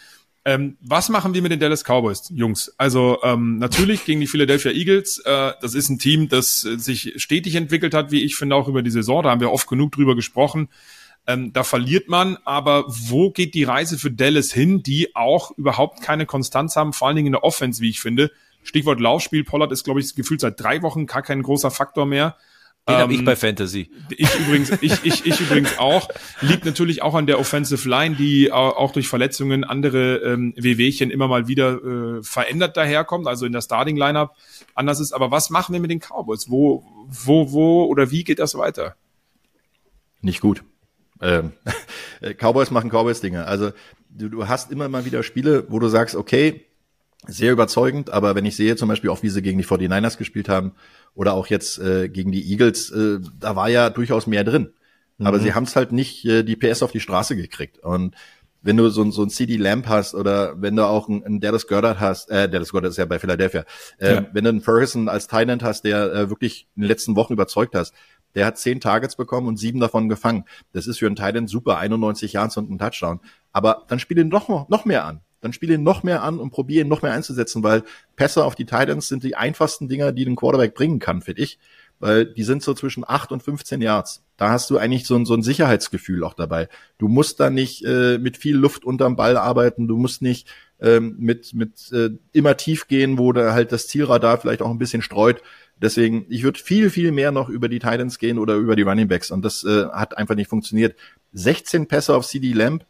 Ähm, 0.47 0.77
was 0.79 1.09
machen 1.09 1.33
wir 1.33 1.41
mit 1.41 1.51
den 1.51 1.59
Dallas 1.59 1.83
Cowboys, 1.83 2.29
Jungs? 2.29 2.71
Also 2.77 3.17
ähm, 3.23 3.57
natürlich 3.57 4.05
gegen 4.05 4.19
die 4.19 4.27
Philadelphia 4.27 4.71
Eagles. 4.71 5.17
Äh, 5.25 5.53
das 5.59 5.73
ist 5.73 5.89
ein 5.89 5.97
Team, 5.97 6.29
das 6.29 6.63
äh, 6.63 6.77
sich 6.77 7.13
stetig 7.17 7.55
entwickelt 7.55 7.95
hat, 7.95 8.11
wie 8.11 8.23
ich 8.23 8.35
finde, 8.35 8.55
auch 8.55 8.67
über 8.67 8.83
die 8.83 8.91
Saison. 8.91 9.23
Da 9.23 9.31
haben 9.31 9.41
wir 9.41 9.51
oft 9.51 9.67
genug 9.67 9.91
drüber 9.93 10.15
gesprochen. 10.15 10.69
Ähm, 11.25 11.51
da 11.51 11.63
verliert 11.63 12.09
man, 12.09 12.37
aber 12.45 12.85
wo 12.87 13.31
geht 13.31 13.55
die 13.55 13.63
Reise 13.63 13.97
für 13.97 14.11
Dallas 14.11 14.51
hin, 14.53 14.83
die 14.83 15.15
auch 15.15 15.49
überhaupt 15.57 16.03
keine 16.03 16.27
Konstanz 16.27 16.75
haben, 16.75 16.93
vor 16.93 17.07
allen 17.07 17.15
Dingen 17.15 17.27
in 17.27 17.33
der 17.33 17.43
Offense, 17.43 17.81
wie 17.81 17.89
ich 17.89 17.99
finde. 17.99 18.31
Stichwort 18.61 18.99
Laufspiel, 18.99 19.43
Pollard 19.43 19.71
ist, 19.71 19.83
glaube 19.83 19.99
ich, 19.99 20.13
gefühlt 20.13 20.41
seit 20.41 20.59
drei 20.59 20.83
Wochen 20.83 21.07
gar 21.07 21.23
kein 21.23 21.41
großer 21.41 21.71
Faktor 21.71 22.05
mehr. 22.05 22.37
Den 22.87 22.97
habe 22.97 23.13
ich 23.13 23.19
Ähm, 23.19 23.25
bei 23.25 23.35
Fantasy. 23.35 23.89
ich 24.11 24.29
übrigens, 24.39 24.69
ich, 24.81 25.03
ich, 25.03 25.25
ich 25.25 25.39
übrigens 25.41 25.79
auch. 25.79 26.07
Liegt 26.41 26.65
natürlich 26.65 27.01
auch 27.01 27.15
an 27.15 27.25
der 27.25 27.39
Offensive 27.39 27.89
Line, 27.89 28.15
die 28.15 28.51
au- 28.51 28.69
auch 28.75 28.91
durch 28.91 29.07
Verletzungen 29.07 29.63
andere 29.63 30.17
ähm, 30.17 30.53
Wehwehchen 30.55 31.09
immer 31.09 31.27
mal 31.27 31.47
wieder 31.47 31.83
äh, 31.83 32.21
verändert 32.23 32.77
daherkommt, 32.77 33.25
also 33.27 33.47
in 33.47 33.53
der 33.53 33.61
Starting 33.61 33.97
Lineup 33.97 34.35
anders 34.75 34.99
ist. 34.99 35.13
Aber 35.13 35.31
was 35.31 35.49
machen 35.49 35.73
wir 35.73 35.79
mit 35.79 35.89
den 35.89 35.99
Cowboys? 35.99 36.47
Wo, 36.51 36.85
wo, 37.07 37.51
wo 37.51 37.85
oder 37.85 38.11
wie 38.11 38.23
geht 38.23 38.37
das 38.37 38.53
weiter? 38.55 38.95
Nicht 40.21 40.41
gut. 40.41 40.63
Ähm, 41.21 41.53
Cowboys 42.39 42.69
machen 42.69 42.91
Cowboys-Dinge. 42.91 43.45
Also 43.45 43.71
du, 44.09 44.29
du 44.29 44.47
hast 44.47 44.71
immer 44.71 44.89
mal 44.89 45.05
wieder 45.05 45.23
Spiele, 45.23 45.65
wo 45.69 45.79
du 45.79 45.87
sagst, 45.87 46.15
okay, 46.15 46.61
sehr 47.27 47.51
überzeugend, 47.51 48.11
aber 48.11 48.35
wenn 48.35 48.45
ich 48.45 48.55
sehe 48.55 48.75
zum 48.75 48.89
Beispiel 48.89 49.09
auch, 49.09 49.23
wie 49.23 49.29
sie 49.29 49.41
gegen 49.41 49.57
die 49.57 49.65
49ers 49.65 50.17
gespielt 50.19 50.47
haben 50.49 50.73
oder 51.15 51.33
auch 51.33 51.47
jetzt 51.47 51.79
äh, 51.79 52.09
gegen 52.09 52.31
die 52.31 52.51
Eagles, 52.51 52.91
äh, 52.91 53.19
da 53.39 53.55
war 53.55 53.69
ja 53.69 53.89
durchaus 53.89 54.27
mehr 54.27 54.43
drin. 54.43 54.73
Aber 55.17 55.39
sie 55.39 55.53
haben 55.53 55.63
es 55.63 55.75
halt 55.77 55.93
nicht 55.93 56.25
äh, 56.25 56.43
die 56.43 56.57
PS 56.57 56.83
auf 56.83 56.91
die 56.91 56.99
Straße 56.99 57.37
gekriegt. 57.37 57.79
Und 57.79 58.15
wenn 58.61 58.75
du 58.75 58.89
so, 58.89 59.01
ein- 59.01 59.11
so 59.13 59.23
ein 59.23 59.29
CD 59.29 59.55
Lamp 59.55 59.87
hast 59.87 60.13
oder 60.13 60.61
wenn 60.61 60.75
du 60.75 60.83
auch 60.85 61.07
einen, 61.07 61.23
einen 61.23 61.39
Dallas 61.39 61.67
Goddard 61.67 61.99
hast, 62.01 62.29
äh, 62.29 62.49
Dallas 62.49 62.71
Goddard 62.71 62.91
ist 62.91 62.97
ja 62.97 63.05
bei 63.05 63.17
Philadelphia, 63.19 63.63
äh, 63.97 64.15
Ja. 64.15 64.25
wenn 64.33 64.43
du 64.43 64.49
einen 64.49 64.61
Ferguson 64.61 65.07
als 65.07 65.27
End 65.27 65.63
hast, 65.63 65.83
der 65.85 66.11
äh, 66.13 66.29
wirklich 66.29 66.67
in 66.75 66.81
den 66.81 66.89
letzten 66.89 67.15
Wochen 67.15 67.31
überzeugt 67.31 67.75
hast, 67.75 67.93
der 68.33 68.45
hat 68.45 68.57
zehn 68.57 68.81
Targets 68.81 69.15
bekommen 69.15 69.47
und 69.47 69.55
sieben 69.57 69.79
davon 69.79 70.09
gefangen. 70.09 70.43
Das 70.73 70.85
ist 70.87 70.99
für 70.99 71.07
einen 71.07 71.15
End 71.15 71.49
super, 71.49 71.77
91 71.77 72.33
Yards 72.33 72.57
und 72.57 72.69
ein 72.69 72.77
Touchdown. 72.77 73.21
Aber 73.53 73.85
dann 73.87 73.99
spiel 73.99 74.17
ihn 74.17 74.27
noch, 74.27 74.67
noch 74.67 74.83
mehr 74.83 75.05
an. 75.05 75.21
Dann 75.45 75.53
spiel 75.53 75.69
ihn 75.69 75.83
noch 75.83 76.01
mehr 76.01 76.23
an 76.23 76.39
und 76.39 76.49
probier 76.49 76.81
ihn 76.81 76.87
noch 76.87 77.03
mehr 77.03 77.13
einzusetzen, 77.13 77.61
weil 77.61 77.83
Pässe 78.15 78.43
auf 78.43 78.55
die 78.55 78.65
Titans 78.65 79.07
sind 79.07 79.23
die 79.23 79.35
einfachsten 79.35 79.87
Dinger, 79.87 80.11
die 80.11 80.25
den 80.25 80.35
Quarterback 80.35 80.73
bringen 80.73 80.97
kann, 80.97 81.21
finde 81.21 81.43
ich. 81.43 81.59
Weil 81.99 82.25
die 82.25 82.41
sind 82.41 82.63
so 82.63 82.73
zwischen 82.73 83.03
8 83.07 83.31
und 83.31 83.43
15 83.43 83.79
Yards. 83.79 84.23
Da 84.37 84.49
hast 84.49 84.71
du 84.71 84.79
eigentlich 84.79 85.05
so 85.05 85.15
ein, 85.15 85.25
so 85.25 85.35
ein 85.35 85.43
Sicherheitsgefühl 85.43 86.23
auch 86.23 86.33
dabei. 86.33 86.67
Du 86.97 87.07
musst 87.07 87.39
da 87.39 87.51
nicht 87.51 87.85
äh, 87.85 88.17
mit 88.17 88.37
viel 88.37 88.55
Luft 88.55 88.85
unterm 88.85 89.15
Ball 89.15 89.37
arbeiten. 89.37 89.87
Du 89.87 89.97
musst 89.97 90.23
nicht 90.23 90.47
ähm, 90.81 91.15
mit, 91.19 91.53
mit 91.53 91.91
äh, 91.91 92.09
immer 92.33 92.57
tief 92.57 92.87
gehen, 92.87 93.19
wo 93.19 93.31
da 93.31 93.53
halt 93.53 93.71
das 93.71 93.87
Zielradar 93.87 94.39
vielleicht 94.39 94.63
auch 94.63 94.71
ein 94.71 94.79
bisschen 94.79 95.03
streut. 95.03 95.43
Deswegen, 95.79 96.25
ich 96.27 96.41
würde 96.41 96.59
viel, 96.59 96.89
viel 96.89 97.11
mehr 97.11 97.31
noch 97.31 97.49
über 97.49 97.69
die 97.69 97.79
Titans 97.79 98.17
gehen 98.17 98.39
oder 98.39 98.55
über 98.55 98.75
die 98.75 98.81
Running 98.81 99.07
Backs 99.07 99.29
und 99.29 99.45
das 99.45 99.63
äh, 99.63 99.85
hat 99.89 100.17
einfach 100.17 100.35
nicht 100.35 100.49
funktioniert. 100.49 100.95
16 101.33 101.87
Pässe 101.87 102.15
auf 102.15 102.25
CD 102.25 102.53
Lamb, 102.53 102.85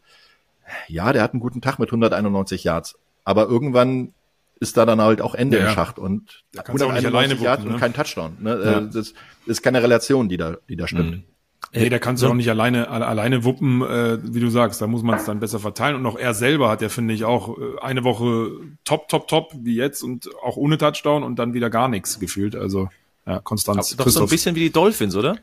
ja, 0.88 1.12
der 1.12 1.22
hat 1.22 1.32
einen 1.32 1.40
guten 1.40 1.60
Tag 1.60 1.78
mit 1.78 1.88
191 1.88 2.64
Yards, 2.64 2.98
aber 3.24 3.46
irgendwann 3.46 4.12
ist 4.58 4.76
da 4.76 4.86
dann 4.86 5.00
halt 5.00 5.20
auch 5.20 5.34
Ende 5.34 5.58
ja, 5.58 5.68
im 5.68 5.74
Schacht 5.74 5.98
und 5.98 6.44
191 6.56 7.40
Yards 7.40 7.64
ne? 7.64 7.70
und 7.70 7.78
kein 7.78 7.92
Touchdown. 7.92 8.36
Ne? 8.40 8.60
Ja. 8.64 8.78
Äh, 8.78 8.88
das 8.90 9.12
ist 9.46 9.62
keine 9.62 9.82
Relation, 9.82 10.28
die 10.28 10.36
da, 10.36 10.56
die 10.68 10.76
da 10.76 10.88
stimmt. 10.88 11.10
Mhm. 11.10 11.24
Nee, 11.72 11.88
da 11.90 11.98
kannst 11.98 12.22
du 12.22 12.28
auch 12.28 12.34
nicht 12.34 12.48
alleine 12.48 12.88
alleine 12.88 13.44
wuppen, 13.44 13.82
äh, 13.82 14.18
wie 14.22 14.40
du 14.40 14.48
sagst. 14.48 14.80
Da 14.80 14.86
muss 14.86 15.02
man 15.02 15.16
es 15.16 15.24
dann 15.24 15.40
besser 15.40 15.58
verteilen. 15.58 15.96
Und 15.96 16.06
auch 16.06 16.16
er 16.16 16.32
selber 16.32 16.70
hat 16.70 16.80
ja, 16.80 16.88
finde 16.88 17.12
ich, 17.12 17.24
auch 17.24 17.58
äh, 17.58 17.80
eine 17.82 18.04
Woche 18.04 18.52
top, 18.84 19.08
top, 19.08 19.28
top, 19.28 19.52
wie 19.62 19.74
jetzt 19.74 20.02
und 20.02 20.30
auch 20.42 20.56
ohne 20.56 20.78
Touchdown 20.78 21.22
und 21.22 21.38
dann 21.38 21.54
wieder 21.54 21.68
gar 21.68 21.88
nichts 21.88 22.18
gefühlt. 22.18 22.56
Also 22.56 22.88
ja, 23.26 23.40
Konstanz. 23.40 23.96
Doch 23.96 24.08
so 24.08 24.22
ein 24.22 24.28
bisschen 24.28 24.54
wie 24.54 24.60
die 24.60 24.72
Dolphins, 24.72 25.16
oder? 25.16 25.36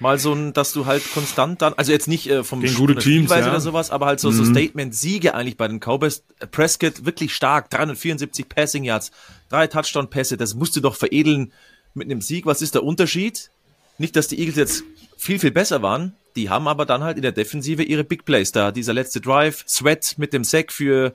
Mal 0.00 0.18
so 0.18 0.32
ein, 0.32 0.52
dass 0.52 0.72
du 0.72 0.86
halt 0.86 1.02
konstant 1.14 1.62
dann, 1.62 1.74
also 1.74 1.92
jetzt 1.92 2.08
nicht 2.08 2.28
äh, 2.28 2.44
vom 2.44 2.60
Gegen 2.60 2.74
gute 2.74 2.96
Teams, 2.96 3.30
ja. 3.30 3.38
oder 3.48 3.60
sowas, 3.60 3.90
aber 3.90 4.06
halt 4.06 4.20
so, 4.20 4.30
mhm. 4.30 4.34
so 4.34 4.44
Statement-Siege 4.44 5.34
eigentlich 5.34 5.56
bei 5.56 5.68
den 5.68 5.80
Cowboys. 5.80 6.22
Prescott 6.50 7.04
wirklich 7.04 7.34
stark, 7.34 7.70
374 7.70 8.48
Passing 8.48 8.84
Yards, 8.84 9.10
drei 9.48 9.66
Touchdown-Pässe, 9.66 10.36
das 10.36 10.54
musst 10.54 10.76
du 10.76 10.80
doch 10.80 10.96
veredeln 10.96 11.52
mit 11.94 12.10
einem 12.10 12.20
Sieg. 12.20 12.46
Was 12.46 12.62
ist 12.62 12.74
der 12.74 12.84
Unterschied? 12.84 13.50
Nicht, 13.98 14.16
dass 14.16 14.28
die 14.28 14.38
Eagles 14.38 14.56
jetzt 14.56 14.84
viel, 15.16 15.38
viel 15.38 15.50
besser 15.50 15.82
waren. 15.82 16.14
Die 16.36 16.50
haben 16.50 16.68
aber 16.68 16.84
dann 16.84 17.02
halt 17.02 17.16
in 17.16 17.22
der 17.22 17.32
Defensive 17.32 17.82
ihre 17.82 18.04
Big 18.04 18.26
Plays 18.26 18.52
da. 18.52 18.70
Dieser 18.70 18.92
letzte 18.92 19.22
Drive, 19.22 19.64
Sweat 19.66 20.16
mit 20.18 20.34
dem 20.34 20.44
Sack 20.44 20.70
für 20.70 21.14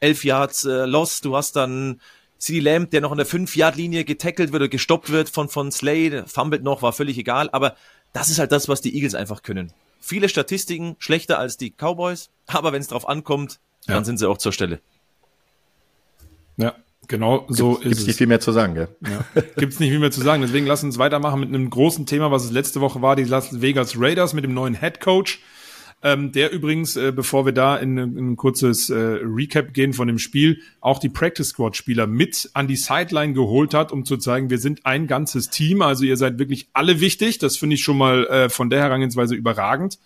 elf 0.00 0.24
Yards 0.24 0.64
äh, 0.64 0.86
Loss. 0.86 1.20
Du 1.20 1.36
hast 1.36 1.56
dann 1.56 2.00
CD 2.38 2.60
Lamb, 2.60 2.90
der 2.90 3.00
noch 3.02 3.10
an 3.10 3.18
der 3.18 3.26
5-Yard-Linie 3.26 4.04
getackelt 4.04 4.52
wird 4.52 4.62
oder 4.62 4.68
gestoppt 4.68 5.10
wird 5.10 5.28
von, 5.28 5.48
von 5.48 5.70
Slade, 5.70 6.24
fummelt 6.26 6.62
noch, 6.62 6.82
war 6.82 6.92
völlig 6.92 7.18
egal. 7.18 7.50
Aber 7.50 7.76
das 8.14 8.30
ist 8.30 8.38
halt 8.38 8.52
das, 8.52 8.68
was 8.68 8.80
die 8.80 8.94
Eagles 8.94 9.14
einfach 9.14 9.42
können. 9.42 9.72
Viele 10.00 10.30
Statistiken 10.30 10.96
schlechter 10.98 11.38
als 11.38 11.58
die 11.58 11.70
Cowboys, 11.70 12.30
aber 12.46 12.72
wenn 12.72 12.80
es 12.80 12.88
drauf 12.88 13.06
ankommt, 13.06 13.60
ja. 13.86 13.94
dann 13.94 14.06
sind 14.06 14.18
sie 14.18 14.28
auch 14.28 14.38
zur 14.38 14.52
Stelle. 14.52 14.80
Ja, 16.56 16.74
Genau, 17.08 17.44
so 17.48 17.72
gibt's, 17.72 17.80
ist 17.80 17.82
gibt's 17.82 18.00
es. 18.00 18.06
nicht 18.06 18.16
viel 18.16 18.26
mehr 18.26 18.40
zu 18.40 18.52
sagen, 18.52 18.74
gell? 18.74 18.88
Ja. 19.02 19.42
Gibt's 19.56 19.78
nicht 19.78 19.90
viel 19.90 19.98
mehr 19.98 20.10
zu 20.10 20.22
sagen. 20.22 20.42
Deswegen 20.42 20.66
lass 20.66 20.82
uns 20.82 20.98
weitermachen 20.98 21.40
mit 21.40 21.48
einem 21.48 21.68
großen 21.68 22.06
Thema, 22.06 22.30
was 22.30 22.44
es 22.44 22.50
letzte 22.50 22.80
Woche 22.80 23.02
war, 23.02 23.16
die 23.16 23.24
Las 23.24 23.60
Vegas 23.60 23.94
Raiders 23.98 24.32
mit 24.32 24.44
dem 24.44 24.54
neuen 24.54 24.78
Head 24.78 25.00
Coach. 25.00 25.40
Ähm, 26.06 26.32
der 26.32 26.52
übrigens, 26.52 26.96
äh, 26.96 27.12
bevor 27.16 27.46
wir 27.46 27.52
da 27.52 27.78
in, 27.78 27.96
in 27.96 28.32
ein 28.32 28.36
kurzes 28.36 28.90
äh, 28.90 28.94
Recap 28.94 29.72
gehen 29.72 29.94
von 29.94 30.06
dem 30.06 30.18
Spiel, 30.18 30.60
auch 30.82 30.98
die 30.98 31.08
Practice 31.08 31.48
Squad 31.48 31.76
Spieler 31.76 32.06
mit 32.06 32.50
an 32.52 32.68
die 32.68 32.76
Sideline 32.76 33.32
geholt 33.32 33.72
hat, 33.72 33.90
um 33.90 34.04
zu 34.04 34.18
zeigen, 34.18 34.50
wir 34.50 34.58
sind 34.58 34.84
ein 34.84 35.06
ganzes 35.06 35.48
Team. 35.48 35.80
Also 35.80 36.04
ihr 36.04 36.18
seid 36.18 36.38
wirklich 36.38 36.68
alle 36.74 37.00
wichtig. 37.00 37.38
Das 37.38 37.56
finde 37.56 37.76
ich 37.76 37.82
schon 37.82 37.96
mal 37.96 38.26
äh, 38.26 38.48
von 38.50 38.68
der 38.68 38.82
Herangehensweise 38.82 39.34
überragend 39.34 39.98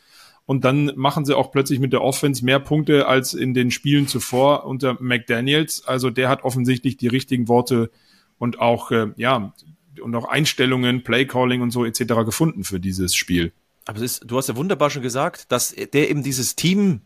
und 0.47 0.65
dann 0.65 0.93
machen 0.95 1.25
sie 1.27 1.37
auch 1.37 1.51
plötzlich 1.51 1.81
mit 1.81 1.93
der 1.93 2.01
Offense 2.01 2.43
mehr 2.43 2.59
Punkte 2.59 3.07
als 3.07 3.35
in 3.35 3.53
den 3.53 3.71
Spielen 3.71 4.07
zuvor 4.07 4.67
unter 4.67 4.97
McDaniels. 4.99 5.85
Also 5.85 6.11
der 6.11 6.31
hat 6.31 6.43
offensichtlich 6.45 6.97
die 6.97 7.09
richtigen 7.09 7.49
Worte 7.49 7.91
und 8.39 8.61
auch 8.61 8.93
äh, 8.93 9.09
ja 9.17 9.53
und 10.01 10.15
auch 10.15 10.27
Einstellungen, 10.27 11.03
Playcalling 11.03 11.61
und 11.61 11.71
so 11.73 11.85
etc. 11.85 12.25
gefunden 12.25 12.63
für 12.63 12.81
dieses 12.81 13.15
Spiel. 13.17 13.53
Aber 13.89 14.03
ist, 14.03 14.23
du 14.27 14.37
hast 14.37 14.49
ja 14.49 14.57
wunderbar 14.57 14.91
schon 14.91 15.01
gesagt, 15.01 15.51
dass 15.51 15.75
der 15.75 16.11
eben 16.11 16.23
dieses 16.23 16.57
Team 16.57 17.01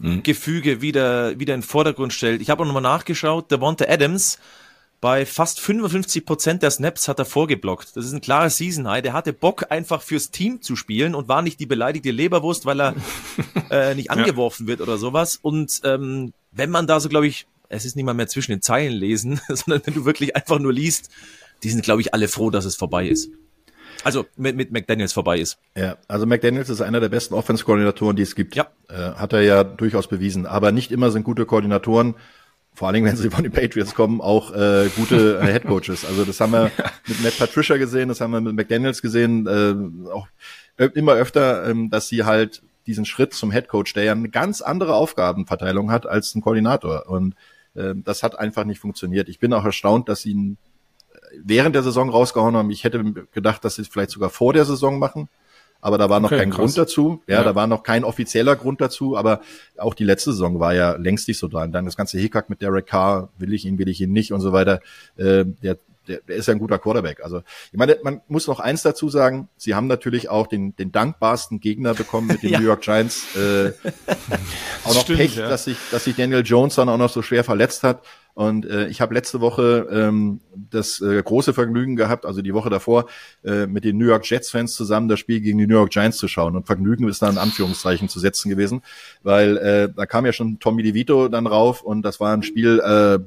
Gefüge 0.00 0.82
wieder, 0.82 1.38
wieder 1.38 1.54
in 1.54 1.60
den 1.60 1.66
Vordergrund 1.66 2.12
stellt. 2.12 2.42
Ich 2.42 2.50
habe 2.50 2.62
auch 2.62 2.66
nochmal 2.66 2.82
nachgeschaut, 2.82 3.50
der 3.50 3.60
Wonte 3.60 3.88
Adams 3.88 4.38
bei 5.00 5.24
fast 5.24 5.60
55 5.60 6.26
Prozent 6.26 6.62
der 6.62 6.72
Snaps 6.72 7.06
hat 7.06 7.20
er 7.20 7.24
vorgeblockt. 7.24 7.96
Das 7.96 8.04
ist 8.04 8.12
ein 8.12 8.20
klares 8.20 8.56
Season 8.56 8.88
High. 8.88 9.02
Der 9.02 9.12
hatte 9.12 9.32
Bock, 9.32 9.70
einfach 9.70 10.02
fürs 10.02 10.32
Team 10.32 10.60
zu 10.60 10.74
spielen 10.74 11.14
und 11.14 11.28
war 11.28 11.40
nicht 11.40 11.60
die 11.60 11.66
beleidigte 11.66 12.10
Leberwurst, 12.10 12.66
weil 12.66 12.80
er 12.80 12.94
äh, 13.70 13.94
nicht 13.94 14.10
angeworfen 14.10 14.66
ja. 14.66 14.70
wird 14.70 14.80
oder 14.80 14.98
sowas. 14.98 15.38
Und 15.40 15.80
ähm, 15.84 16.32
wenn 16.50 16.70
man 16.70 16.88
da 16.88 16.98
so, 16.98 17.08
glaube 17.08 17.28
ich, 17.28 17.46
es 17.68 17.84
ist 17.84 17.94
nicht 17.94 18.04
mal 18.04 18.14
mehr 18.14 18.26
zwischen 18.26 18.50
den 18.50 18.62
Zeilen 18.62 18.92
lesen, 18.92 19.40
sondern 19.48 19.82
wenn 19.84 19.94
du 19.94 20.04
wirklich 20.04 20.34
einfach 20.34 20.58
nur 20.58 20.72
liest, 20.72 21.10
die 21.62 21.70
sind, 21.70 21.84
glaube 21.84 22.00
ich, 22.00 22.12
alle 22.12 22.26
froh, 22.26 22.50
dass 22.50 22.64
es 22.64 22.74
vorbei 22.74 23.06
ist. 23.06 23.30
Also 24.08 24.24
mit, 24.38 24.56
mit 24.56 24.72
McDaniels 24.72 25.12
vorbei 25.12 25.38
ist. 25.38 25.58
Ja, 25.76 25.98
also 26.08 26.24
McDaniels 26.24 26.70
ist 26.70 26.80
einer 26.80 26.98
der 26.98 27.10
besten 27.10 27.34
Offense-Koordinatoren, 27.34 28.16
die 28.16 28.22
es 28.22 28.34
gibt. 28.34 28.56
Ja. 28.56 28.68
Äh, 28.88 29.12
hat 29.16 29.34
er 29.34 29.42
ja 29.42 29.64
durchaus 29.64 30.08
bewiesen. 30.08 30.46
Aber 30.46 30.72
nicht 30.72 30.90
immer 30.92 31.10
sind 31.10 31.24
gute 31.24 31.44
Koordinatoren 31.44 32.14
vor 32.72 32.88
allen 32.88 32.94
Dingen, 32.94 33.06
wenn 33.06 33.16
sie 33.16 33.28
von 33.28 33.42
den 33.42 33.52
Patriots 33.52 33.94
kommen, 33.94 34.22
auch 34.22 34.54
äh, 34.54 34.88
gute 34.96 35.40
äh, 35.40 35.52
Headcoaches. 35.52 36.06
Also 36.06 36.24
das 36.24 36.40
haben 36.40 36.52
wir 36.52 36.70
mit 37.06 37.22
Matt 37.22 37.36
Patricia 37.38 37.76
gesehen, 37.76 38.08
das 38.08 38.22
haben 38.22 38.30
wir 38.30 38.40
mit 38.40 38.54
McDaniels 38.54 39.02
gesehen, 39.02 39.46
äh, 39.46 40.08
auch 40.10 40.26
immer 40.94 41.12
öfter, 41.12 41.68
ähm, 41.68 41.90
dass 41.90 42.08
sie 42.08 42.24
halt 42.24 42.62
diesen 42.86 43.04
Schritt 43.04 43.34
zum 43.34 43.50
Headcoach, 43.50 43.92
der 43.94 44.04
ja 44.04 44.12
eine 44.12 44.30
ganz 44.30 44.62
andere 44.62 44.94
Aufgabenverteilung 44.94 45.90
hat 45.90 46.06
als 46.06 46.34
ein 46.34 46.40
Koordinator. 46.40 47.08
Und 47.08 47.34
äh, 47.74 47.94
das 47.96 48.22
hat 48.22 48.38
einfach 48.38 48.64
nicht 48.64 48.78
funktioniert. 48.78 49.28
Ich 49.28 49.38
bin 49.38 49.52
auch 49.52 49.64
erstaunt, 49.64 50.08
dass 50.08 50.22
sie 50.22 50.30
ihn 50.30 50.56
während 51.42 51.74
der 51.74 51.82
Saison 51.82 52.10
rausgehauen 52.10 52.56
haben. 52.56 52.70
Ich 52.70 52.84
hätte 52.84 53.02
gedacht, 53.32 53.64
dass 53.64 53.76
sie 53.76 53.82
es 53.82 53.88
vielleicht 53.88 54.10
sogar 54.10 54.30
vor 54.30 54.52
der 54.52 54.64
Saison 54.64 54.98
machen 54.98 55.28
aber 55.80 55.98
da 55.98 56.10
war 56.10 56.20
noch 56.20 56.32
okay, 56.32 56.40
kein 56.40 56.50
krass. 56.50 56.58
Grund 56.58 56.78
dazu. 56.78 57.22
Ja, 57.26 57.36
ja, 57.36 57.44
da 57.44 57.54
war 57.54 57.66
noch 57.66 57.82
kein 57.82 58.04
offizieller 58.04 58.56
Grund 58.56 58.80
dazu, 58.80 59.16
aber 59.16 59.40
auch 59.76 59.94
die 59.94 60.04
letzte 60.04 60.32
Saison 60.32 60.58
war 60.58 60.74
ja 60.74 60.96
längst 60.96 61.28
nicht 61.28 61.38
so 61.38 61.46
dran. 61.46 61.70
Dann 61.72 61.84
das 61.84 61.96
ganze 61.96 62.18
Hickhack 62.18 62.50
mit 62.50 62.62
Derek 62.62 62.86
Carr, 62.86 63.28
will 63.38 63.52
ich 63.52 63.64
ihn, 63.64 63.78
will 63.78 63.88
ich 63.88 64.00
ihn 64.00 64.12
nicht 64.12 64.32
und 64.32 64.40
so 64.40 64.52
weiter. 64.52 64.80
Äh, 65.16 65.44
der, 65.62 65.78
der, 66.08 66.20
der 66.26 66.36
ist 66.36 66.48
ja 66.48 66.54
ein 66.54 66.58
guter 66.58 66.78
Quarterback. 66.78 67.22
Also 67.22 67.42
ich 67.70 67.78
meine, 67.78 67.96
man 68.02 68.22
muss 68.26 68.48
noch 68.48 68.58
eins 68.58 68.82
dazu 68.82 69.08
sagen, 69.08 69.48
sie 69.56 69.74
haben 69.74 69.86
natürlich 69.86 70.28
auch 70.30 70.48
den, 70.48 70.74
den 70.74 70.90
dankbarsten 70.90 71.60
Gegner 71.60 71.94
bekommen 71.94 72.26
mit 72.26 72.42
den 72.42 72.50
ja. 72.54 72.60
New 72.60 72.66
York 72.66 72.80
Giants. 72.80 73.36
Äh, 73.36 73.68
auch 74.84 74.94
noch 74.94 75.02
Stimmt, 75.02 75.18
Pech, 75.18 75.36
ja. 75.36 75.48
dass 75.48 75.64
sich 75.64 75.76
dass 75.92 76.04
sich 76.04 76.16
Daniel 76.16 76.42
Jones 76.44 76.74
dann 76.74 76.88
auch 76.88 76.98
noch 76.98 77.10
so 77.10 77.22
schwer 77.22 77.44
verletzt 77.44 77.84
hat. 77.84 78.02
Und 78.38 78.66
äh, 78.66 78.86
ich 78.86 79.00
habe 79.00 79.14
letzte 79.14 79.40
Woche 79.40 79.88
ähm, 79.90 80.38
das 80.70 81.00
äh, 81.00 81.20
große 81.20 81.52
Vergnügen 81.52 81.96
gehabt, 81.96 82.24
also 82.24 82.40
die 82.40 82.54
Woche 82.54 82.70
davor, 82.70 83.06
äh, 83.42 83.66
mit 83.66 83.82
den 83.82 83.98
New 83.98 84.06
York 84.06 84.30
Jets-Fans 84.30 84.76
zusammen 84.76 85.08
das 85.08 85.18
Spiel 85.18 85.40
gegen 85.40 85.58
die 85.58 85.66
New 85.66 85.74
York 85.74 85.90
Giants 85.90 86.18
zu 86.18 86.28
schauen. 86.28 86.54
Und 86.54 86.64
Vergnügen 86.64 87.08
ist 87.08 87.20
da 87.20 87.28
in 87.28 87.36
Anführungszeichen 87.36 88.08
zu 88.08 88.20
setzen 88.20 88.48
gewesen, 88.48 88.82
weil 89.24 89.56
äh, 89.56 89.88
da 89.92 90.06
kam 90.06 90.24
ja 90.24 90.32
schon 90.32 90.60
Tommy 90.60 90.84
DeVito 90.84 91.26
dann 91.26 91.48
rauf 91.48 91.82
und 91.82 92.02
das 92.02 92.20
war 92.20 92.32
ein 92.32 92.44
Spiel 92.44 92.78
äh, 92.78 93.18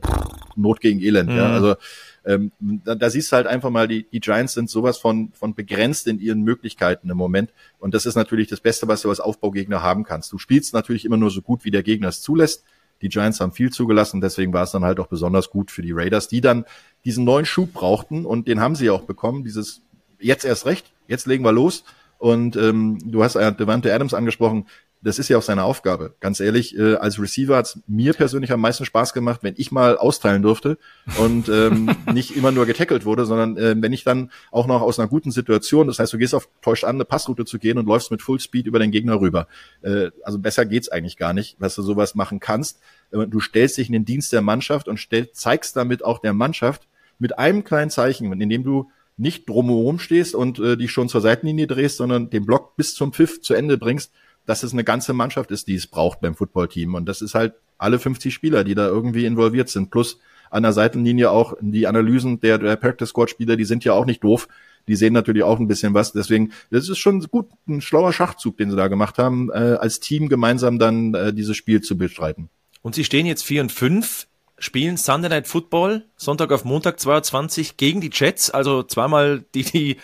Not 0.56 0.80
gegen 0.80 1.02
Elend. 1.02 1.30
Mhm. 1.30 1.36
Ja, 1.36 1.52
also 1.52 1.76
ähm, 2.24 2.54
da, 2.60 2.96
da 2.96 3.10
siehst 3.10 3.34
du 3.34 3.36
halt 3.36 3.48
einfach 3.48 3.70
mal, 3.70 3.90
die, 3.90 4.08
die 4.10 4.22
Giants 4.22 4.54
sind 4.54 4.70
sowas 4.70 4.98
von, 4.98 5.34
von 5.34 5.56
begrenzt 5.56 6.08
in 6.08 6.20
ihren 6.20 6.42
Möglichkeiten 6.44 7.10
im 7.10 7.18
Moment. 7.18 7.52
Und 7.80 7.94
das 7.94 8.06
ist 8.06 8.16
natürlich 8.16 8.48
das 8.48 8.62
Beste, 8.62 8.88
was 8.88 9.02
du 9.02 9.10
als 9.10 9.20
Aufbaugegner 9.20 9.84
haben 9.84 10.06
kannst. 10.06 10.32
Du 10.32 10.38
spielst 10.38 10.74
natürlich 10.74 11.04
immer 11.04 11.18
nur 11.18 11.32
so 11.32 11.42
gut, 11.42 11.66
wie 11.66 11.72
der 11.72 11.84
Gegner 11.84 12.08
es 12.08 12.22
zulässt. 12.22 12.64
Die 13.02 13.10
Giants 13.10 13.40
haben 13.40 13.52
viel 13.52 13.72
zugelassen, 13.72 14.22
deswegen 14.22 14.54
war 14.54 14.64
es 14.64 14.72
dann 14.72 14.84
halt 14.84 15.00
auch 15.00 15.08
besonders 15.08 15.50
gut 15.50 15.72
für 15.72 15.82
die 15.82 15.92
Raiders, 15.92 16.28
die 16.28 16.42
dann 16.42 16.66
diesen 17.06 17.26
neuen 17.26 17.46
Schub 17.46 17.74
brauchten 17.74 18.26
und 18.26 18.48
den 18.48 18.60
haben 18.60 18.76
sie 18.76 18.90
auch 18.90 19.04
bekommen. 19.04 19.44
Dieses 19.44 19.82
jetzt 20.20 20.46
erst 20.46 20.66
recht, 20.66 20.92
jetzt 21.08 21.26
legen 21.26 21.44
wir 21.44 21.52
los. 21.52 21.84
Und 22.18 22.56
ähm, 22.56 23.00
du 23.04 23.24
hast 23.24 23.36
äh, 23.36 23.52
Devante 23.52 23.92
Adams 23.94 24.14
angesprochen, 24.14 24.68
das 25.04 25.20
ist 25.20 25.30
ja 25.30 25.38
auch 25.38 25.42
seine 25.42 25.64
Aufgabe. 25.64 26.16
Ganz 26.20 26.40
ehrlich, 26.40 26.78
äh, 26.78 26.96
als 26.96 27.20
Receiver 27.20 27.56
hat's 27.56 27.80
mir 27.88 28.14
persönlich 28.14 28.52
am 28.52 28.62
meisten 28.62 28.86
Spaß 28.86 29.14
gemacht, 29.14 29.40
wenn 29.44 29.56
ich 29.58 29.72
mal 29.72 29.98
austeilen 29.98 30.42
durfte 30.42 30.78
und 31.18 31.50
ähm, 31.50 31.96
nicht 32.14 32.36
immer 32.36 32.52
nur 32.52 32.66
getackelt 32.66 33.06
wurde, 33.06 33.26
sondern 33.26 33.58
äh, 33.58 33.76
wenn 33.78 33.94
ich 33.94 34.04
dann 34.04 34.32
auch 34.52 34.68
noch 34.68 34.82
aus 34.82 35.00
einer 35.00 35.08
guten 35.08 35.32
Situation, 35.32 35.88
das 35.88 36.00
heißt, 36.00 36.14
du 36.14 36.18
gehst 36.18 36.36
auf 36.36 36.50
täuscht 36.62 36.84
an, 36.84 36.96
eine 36.96 37.06
Passroute 37.06 37.46
zu 37.46 37.58
gehen 37.58 37.78
und 37.78 37.88
läufst 37.88 38.12
mit 38.12 38.22
Full 38.22 38.40
Speed 38.40 38.68
über 38.68 38.80
den 38.80 38.92
Gegner 38.92 39.20
rüber. 39.20 39.48
Äh, 39.82 40.12
also 40.24 40.38
besser 40.38 40.66
geht's 40.66 40.90
eigentlich 40.90 41.18
gar 41.18 41.34
nicht, 41.34 41.62
dass 41.62 41.76
du 41.76 41.82
sowas 41.82 42.14
machen 42.14 42.40
kannst. 42.40 42.80
Äh, 43.12 43.28
du 43.28 43.40
stellst 43.40 43.78
dich 43.78 43.88
in 43.88 43.94
den 43.94 44.06
Dienst 44.06 44.32
der 44.34 44.42
Mannschaft 44.42 44.88
und 44.88 44.98
stell, 44.98 45.32
zeigst 45.32 45.76
damit 45.76 46.06
auch 46.06 46.20
der 46.20 46.34
Mannschaft 46.34 46.88
mit 47.18 47.40
einem 47.40 47.64
kleinen 47.64 47.90
Zeichen, 47.90 48.32
indem 48.40 48.64
du 48.64 48.90
nicht 49.18 49.48
drumherum 49.48 50.00
stehst 50.00 50.34
und 50.34 50.60
äh, 50.60 50.78
dich 50.78 50.92
schon 50.92 51.10
zur 51.10 51.22
Seitenlinie 51.22 51.68
drehst, 51.68 51.98
sondern 51.98 52.30
den 52.30 52.46
Block 52.46 52.76
bis 52.76 52.96
zum 52.96 53.14
Pfiff 53.14 53.42
zu 53.42 53.54
Ende 53.54 53.78
bringst, 53.78 54.12
dass 54.46 54.64
es 54.64 54.74
eine 54.74 54.84
ganze 54.84 55.14
Mannschaft 55.14 55.52
ist, 55.52 55.68
die 55.68 55.76
es 55.76 55.88
braucht 55.88 56.22
beim 56.22 56.36
Footballteam. 56.36 56.96
Und 56.96 57.06
das 57.06 57.22
ist 57.22 57.36
halt 57.36 57.54
alle 57.78 58.00
50 58.00 58.34
Spieler, 58.34 58.64
die 58.64 58.76
da 58.76 58.88
irgendwie 58.88 59.26
involviert 59.26 59.70
sind. 59.70 59.90
Plus 59.92 60.20
an 60.50 60.64
der 60.64 60.74
Seitenlinie 60.74 61.32
auch 61.32 61.56
die 61.62 61.88
Analysen 61.88 62.40
der, 62.42 62.58
der 62.58 62.76
Practice 62.76 63.10
Squad 63.10 63.30
Spieler, 63.30 63.56
die 63.56 63.66
sind 63.66 63.84
ja 63.84 63.94
auch 63.94 64.06
nicht 64.06 64.24
doof. 64.24 64.48
Die 64.88 64.96
sehen 64.96 65.14
natürlich 65.14 65.44
auch 65.44 65.60
ein 65.60 65.68
bisschen 65.68 65.94
was. 65.94 66.12
Deswegen, 66.12 66.52
das 66.72 66.90
ist 66.90 66.98
schon 66.98 67.22
gut, 67.22 67.48
ein 67.68 67.82
schlauer 67.82 68.14
Schachzug, 68.14 68.58
den 68.58 68.70
sie 68.70 68.76
da 68.76 68.88
gemacht 68.88 69.18
haben, 69.18 69.50
äh, 69.52 69.78
als 69.80 70.00
Team 70.00 70.28
gemeinsam 70.28 70.80
dann 70.80 71.14
äh, 71.14 71.34
dieses 71.34 71.56
Spiel 71.56 71.82
zu 71.82 71.98
bestreiten. 71.98 72.50
Und 72.82 72.96
sie 72.96 73.04
stehen 73.04 73.26
jetzt 73.26 73.44
4 73.44 73.62
und 73.62 73.72
5, 73.72 74.28
spielen 74.58 74.98
Sunday 74.98 75.30
Night 75.30 75.48
Football, 75.48 76.06
Sonntag 76.16 76.52
auf 76.52 76.66
Montag 76.66 77.00
22 77.00 77.78
gegen 77.78 78.02
die 78.02 78.10
Jets, 78.12 78.50
also 78.50 78.84
zweimal 78.84 79.46
die, 79.54 79.64
die 79.64 79.98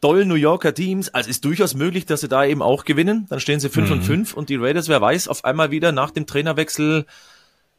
tollen 0.00 0.28
New 0.28 0.34
Yorker 0.34 0.74
Teams. 0.74 1.08
Also 1.08 1.30
ist 1.30 1.44
durchaus 1.44 1.74
möglich, 1.74 2.06
dass 2.06 2.20
sie 2.20 2.28
da 2.28 2.44
eben 2.44 2.62
auch 2.62 2.84
gewinnen. 2.84 3.26
Dann 3.28 3.40
stehen 3.40 3.60
sie 3.60 3.70
5 3.70 3.88
mhm. 3.88 3.96
und 3.96 4.02
5 4.02 4.34
und 4.34 4.48
die 4.48 4.56
Raiders, 4.56 4.88
wer 4.88 5.00
weiß, 5.00 5.28
auf 5.28 5.44
einmal 5.44 5.70
wieder 5.70 5.92
nach 5.92 6.10
dem 6.10 6.26
Trainerwechsel 6.26 7.06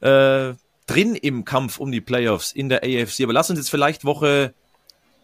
äh, 0.02 0.54
drin 0.88 1.16
im 1.16 1.46
Kampf 1.46 1.80
um 1.80 1.92
die 1.92 2.02
Playoffs 2.02 2.52
in 2.52 2.70
der 2.70 2.84
AFC. 2.84 3.22
Aber 3.24 3.34
lass 3.34 3.50
uns 3.50 3.60
jetzt 3.60 3.70
vielleicht 3.70 4.06
Woche 4.06 4.54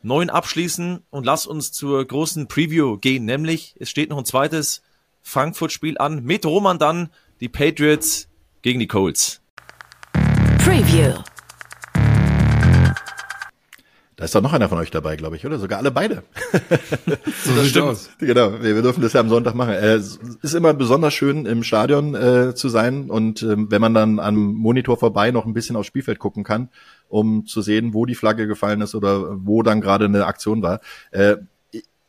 9 0.04 0.30
abschließen 0.30 1.04
und 1.10 1.26
lass 1.26 1.48
uns 1.48 1.72
zur 1.72 2.06
großen 2.06 2.48
Preview 2.48 2.98
gehen. 2.98 3.26
Nämlich, 3.26 3.76
es 3.80 3.90
steht 3.90 4.10
noch 4.10 4.18
ein 4.18 4.26
zweites 4.26 4.82
Frankfurt-Spiel 5.22 5.98
an. 5.98 6.24
Mit 6.24 6.46
Roman 6.46 6.78
dann 6.78 7.10
die 7.40 7.50
Patriots 7.50 8.28
gegen 8.62 8.80
die 8.80 8.88
Colts. 8.88 9.42
Preview. 10.60 11.14
Da 14.16 14.26
ist 14.26 14.36
doch 14.36 14.42
noch 14.42 14.54
einer 14.54 14.70
von 14.70 14.78
euch 14.78 14.92
dabei, 14.92 15.16
glaube 15.16 15.36
ich, 15.36 15.46
oder? 15.46 15.58
Sogar 15.58 15.80
alle 15.80 15.90
beide. 15.92 16.24
So 17.44 17.62
sieht 17.64 17.78
aus. 17.78 18.10
Genau, 18.20 18.62
wir, 18.62 18.82
dürfen 18.82 19.02
das 19.02 19.14
ja 19.14 19.20
am 19.20 19.30
Sonntag 19.30 19.56
machen. 19.56 19.74
Äh, 19.74 19.96
Es 19.96 20.20
ist 20.42 20.54
immer 20.54 20.74
besonders 20.74 21.14
schön, 21.14 21.46
im 21.46 21.64
Stadion 21.64 22.14
äh, 22.14 22.54
zu 22.54 22.70
sein 22.70 23.10
und 23.10 23.42
ähm, 23.42 23.72
wenn 23.72 23.82
man 23.82 23.94
dann 23.94 24.20
am 24.20 24.36
Monitor 24.36 24.98
vorbei 24.98 25.32
noch 25.32 25.46
ein 25.46 25.54
bisschen 25.54 25.76
aufs 25.76 25.88
Spielfeld 25.88 26.20
gucken 26.20 26.44
kann, 26.44 26.70
um 27.10 27.46
zu 27.46 27.62
sehen, 27.62 27.94
wo 27.94 28.06
die 28.06 28.16
Flagge 28.16 28.46
gefallen 28.48 28.82
ist 28.82 28.94
oder 28.94 29.46
wo 29.46 29.64
dann 29.64 29.82
gerade 29.82 30.06
eine 30.06 30.26
Aktion 30.26 30.62
war. 30.62 30.80
Äh, 31.12 31.38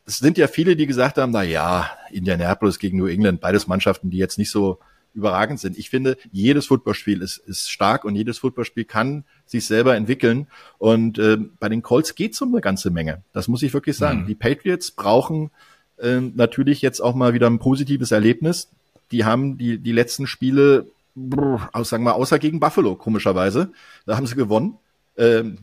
es 0.07 0.19
sind 0.19 0.37
ja 0.37 0.47
viele, 0.47 0.77
die 0.77 0.87
gesagt 0.87 1.17
haben, 1.17 1.33
na 1.33 1.43
ja, 1.43 1.91
Indianapolis 2.11 2.79
gegen 2.79 2.99
New 2.99 3.07
England, 3.07 3.41
beides 3.41 3.67
Mannschaften, 3.67 4.11
die 4.11 4.19
jetzt 4.19 4.37
nicht 4.37 4.51
so 4.51 4.79
überragend 5.15 5.61
sind. 5.61 5.79
Ich 5.79 5.91
finde, 5.91 6.17
jedes 6.33 6.67
Footballspiel 6.67 7.23
ist, 7.23 7.39
ist 7.39 7.71
stark 7.71 8.05
und 8.05 8.17
jedes 8.17 8.39
Footballspiel 8.39 8.85
kann 8.85 9.25
sich 9.47 9.67
selber 9.67 9.97
entwickeln. 9.97 10.49
Und 10.79 11.19
äh, 11.19 11.39
bei 11.59 11.69
den 11.69 11.83
Colts 11.83 12.15
geht's 12.15 12.41
um 12.43 12.53
eine 12.53 12.61
ganze 12.61 12.91
Menge. 12.91 13.23
Das 13.33 13.49
muss 13.49 13.63
ich 13.63 13.73
wirklich 13.73 13.97
sagen. 13.97 14.23
Mhm. 14.23 14.27
Die 14.27 14.35
Patriots 14.35 14.91
brauchen 14.91 15.51
äh, 15.99 16.21
natürlich 16.21 16.83
jetzt 16.83 17.01
auch 17.01 17.15
mal 17.15 17.35
wieder 17.35 17.49
ein 17.49 17.59
positives 17.59 18.11
Erlebnis. 18.11 18.69
Die 19.13 19.25
haben 19.25 19.59
die, 19.59 19.79
die 19.79 19.93
letzten 19.93 20.27
Spiele, 20.27 20.87
brr, 21.15 21.71
sagen 21.85 22.05
wir, 22.05 22.17
außer 22.17 22.39
gegen 22.39 22.61
Buffalo, 22.61 22.97
komischerweise, 22.97 23.73
da 24.07 24.17
haben 24.17 24.27
sie 24.27 24.35
gewonnen. 24.35 24.79
Ähm, 25.17 25.59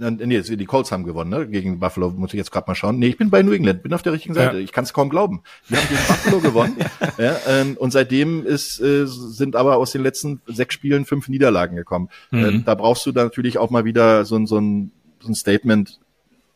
Nee, 0.00 0.40
die 0.40 0.64
Colts 0.64 0.92
haben 0.92 1.04
gewonnen, 1.04 1.30
ne? 1.30 1.46
Gegen 1.46 1.78
Buffalo 1.78 2.10
muss 2.10 2.32
ich 2.32 2.38
jetzt 2.38 2.50
gerade 2.50 2.64
mal 2.66 2.74
schauen. 2.74 2.98
Nee, 2.98 3.08
ich 3.08 3.18
bin 3.18 3.28
bei 3.28 3.42
New 3.42 3.52
England, 3.52 3.82
bin 3.82 3.92
auf 3.92 4.00
der 4.00 4.14
richtigen 4.14 4.32
Seite. 4.32 4.56
Ja. 4.56 4.62
Ich 4.62 4.72
kann 4.72 4.84
es 4.84 4.94
kaum 4.94 5.10
glauben. 5.10 5.42
Die 5.68 5.76
haben 5.76 5.88
gegen 5.88 6.00
Buffalo 6.06 6.40
gewonnen. 6.40 6.76
Ja, 7.18 7.36
ähm, 7.46 7.76
und 7.76 7.90
seitdem 7.90 8.46
ist, 8.46 8.80
äh, 8.80 9.06
sind 9.06 9.56
aber 9.56 9.76
aus 9.76 9.92
den 9.92 10.02
letzten 10.02 10.40
sechs 10.46 10.72
Spielen 10.72 11.04
fünf 11.04 11.28
Niederlagen 11.28 11.76
gekommen. 11.76 12.08
Mhm. 12.30 12.44
Äh, 12.44 12.62
da 12.62 12.74
brauchst 12.74 13.04
du 13.04 13.12
dann 13.12 13.26
natürlich 13.26 13.58
auch 13.58 13.68
mal 13.68 13.84
wieder 13.84 14.24
so, 14.24 14.36
ein 14.36 14.46
so, 14.46 14.58
ein, 14.58 14.90
so 15.20 15.28
ein 15.28 15.34
Statement, 15.34 16.00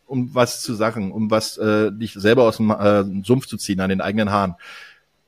um 0.07 0.35
was 0.35 0.63
zu 0.63 0.73
sagen, 0.73 1.13
um 1.13 1.31
was 1.31 1.59
äh, 1.59 1.93
dich 1.93 2.15
selber 2.15 2.45
aus 2.45 2.57
dem 2.57 2.71
äh, 2.71 3.05
Sumpf 3.25 3.47
zu 3.47 3.59
ziehen, 3.59 3.81
an 3.81 3.91
den 3.91 4.01
eigenen 4.01 4.31
Haaren. 4.31 4.55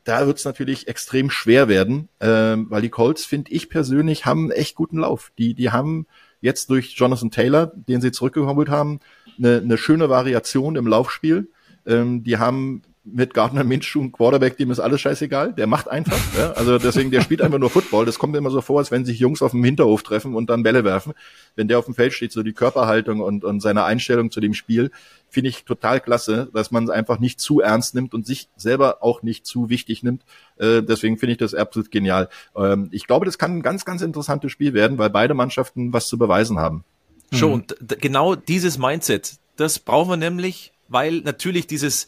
Da 0.04 0.26
wird 0.26 0.38
es 0.38 0.44
natürlich 0.44 0.88
extrem 0.88 1.28
schwer 1.30 1.68
werden, 1.68 2.08
ähm, 2.20 2.66
weil 2.70 2.80
die 2.80 2.88
Colts, 2.88 3.26
finde 3.26 3.50
ich 3.50 3.68
persönlich, 3.68 4.24
haben 4.24 4.50
echt 4.52 4.74
guten 4.74 5.00
Lauf. 5.00 5.32
Die, 5.36 5.52
die 5.52 5.70
haben 5.70 6.06
jetzt 6.46 6.70
durch 6.70 6.94
Jonathan 6.94 7.30
Taylor, 7.30 7.72
den 7.74 8.00
sie 8.00 8.12
zurückgeholt 8.12 8.70
haben, 8.70 9.00
eine, 9.36 9.58
eine 9.58 9.76
schöne 9.76 10.08
Variation 10.08 10.76
im 10.76 10.86
Laufspiel. 10.86 11.50
Ähm, 11.86 12.22
die 12.22 12.38
haben 12.38 12.82
mit 13.08 13.34
Gardner 13.34 13.62
Minshew 13.62 14.00
einen 14.00 14.10
Quarterback, 14.10 14.56
dem 14.56 14.72
ist 14.72 14.80
alles 14.80 15.00
scheißegal, 15.00 15.52
der 15.52 15.68
macht 15.68 15.88
einfach. 15.88 16.18
ja? 16.36 16.50
Also 16.52 16.76
deswegen, 16.78 17.12
der 17.12 17.20
spielt 17.20 17.40
einfach 17.40 17.58
nur 17.58 17.70
Football. 17.70 18.04
Das 18.04 18.18
kommt 18.18 18.32
mir 18.32 18.38
immer 18.38 18.50
so 18.50 18.60
vor, 18.60 18.80
als 18.80 18.90
wenn 18.90 19.04
sich 19.04 19.20
Jungs 19.20 19.42
auf 19.42 19.52
dem 19.52 19.62
Hinterhof 19.62 20.02
treffen 20.02 20.34
und 20.34 20.50
dann 20.50 20.64
Bälle 20.64 20.82
werfen. 20.82 21.12
Wenn 21.54 21.68
der 21.68 21.78
auf 21.78 21.84
dem 21.84 21.94
Feld 21.94 22.12
steht, 22.12 22.32
so 22.32 22.42
die 22.42 22.52
Körperhaltung 22.52 23.20
und, 23.20 23.44
und 23.44 23.60
seine 23.60 23.84
Einstellung 23.84 24.32
zu 24.32 24.40
dem 24.40 24.54
Spiel, 24.54 24.90
finde 25.28 25.50
ich 25.50 25.64
total 25.64 26.00
klasse, 26.00 26.48
dass 26.52 26.72
man 26.72 26.84
es 26.84 26.90
einfach 26.90 27.20
nicht 27.20 27.40
zu 27.40 27.60
ernst 27.60 27.94
nimmt 27.94 28.12
und 28.12 28.26
sich 28.26 28.48
selber 28.56 28.98
auch 29.02 29.22
nicht 29.22 29.46
zu 29.46 29.68
wichtig 29.70 30.02
nimmt. 30.02 30.22
Äh, 30.56 30.82
deswegen 30.82 31.16
finde 31.16 31.32
ich 31.32 31.38
das 31.38 31.54
absolut 31.54 31.92
genial. 31.92 32.28
Ähm, 32.56 32.88
ich 32.90 33.06
glaube, 33.06 33.24
das 33.24 33.38
kann 33.38 33.58
ein 33.58 33.62
ganz, 33.62 33.84
ganz 33.84 34.02
interessantes 34.02 34.50
Spiel 34.50 34.74
werden, 34.74 34.98
weil 34.98 35.10
beide 35.10 35.34
Mannschaften 35.34 35.92
was 35.92 36.08
zu 36.08 36.18
beweisen 36.18 36.58
haben. 36.58 36.84
Schon, 37.32 37.52
und 37.52 37.76
d- 37.80 37.96
genau 38.00 38.34
dieses 38.34 38.78
Mindset, 38.78 39.34
das 39.56 39.78
brauchen 39.78 40.10
wir 40.10 40.16
nämlich, 40.16 40.72
weil 40.88 41.20
natürlich 41.20 41.66
dieses 41.66 42.06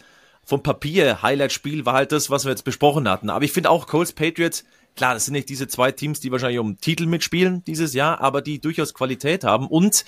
vom 0.49 0.63
Papier 0.63 1.21
Highlight-Spiel 1.21 1.85
war 1.85 1.93
halt 1.93 2.11
das, 2.11 2.31
was 2.31 2.47
wir 2.47 2.51
jetzt 2.51 2.65
besprochen 2.65 3.07
hatten. 3.07 3.29
Aber 3.29 3.45
ich 3.45 3.53
finde 3.53 3.69
auch 3.69 3.87
Colts 3.87 4.15
Patriots, 4.15 4.65
klar, 4.97 5.13
das 5.13 5.27
sind 5.27 5.35
nicht 5.35 5.51
diese 5.51 5.69
zwei 5.69 5.93
Teams, 5.93 6.21
die 6.21 6.33
wahrscheinlich 6.33 6.59
um 6.59 6.79
Titel 6.79 7.05
mitspielen 7.05 7.63
dieses 7.67 7.93
Jahr, 7.93 8.23
aber 8.23 8.41
die 8.41 8.59
durchaus 8.59 8.95
Qualität 8.95 9.45
haben 9.45 9.67
und 9.67 10.07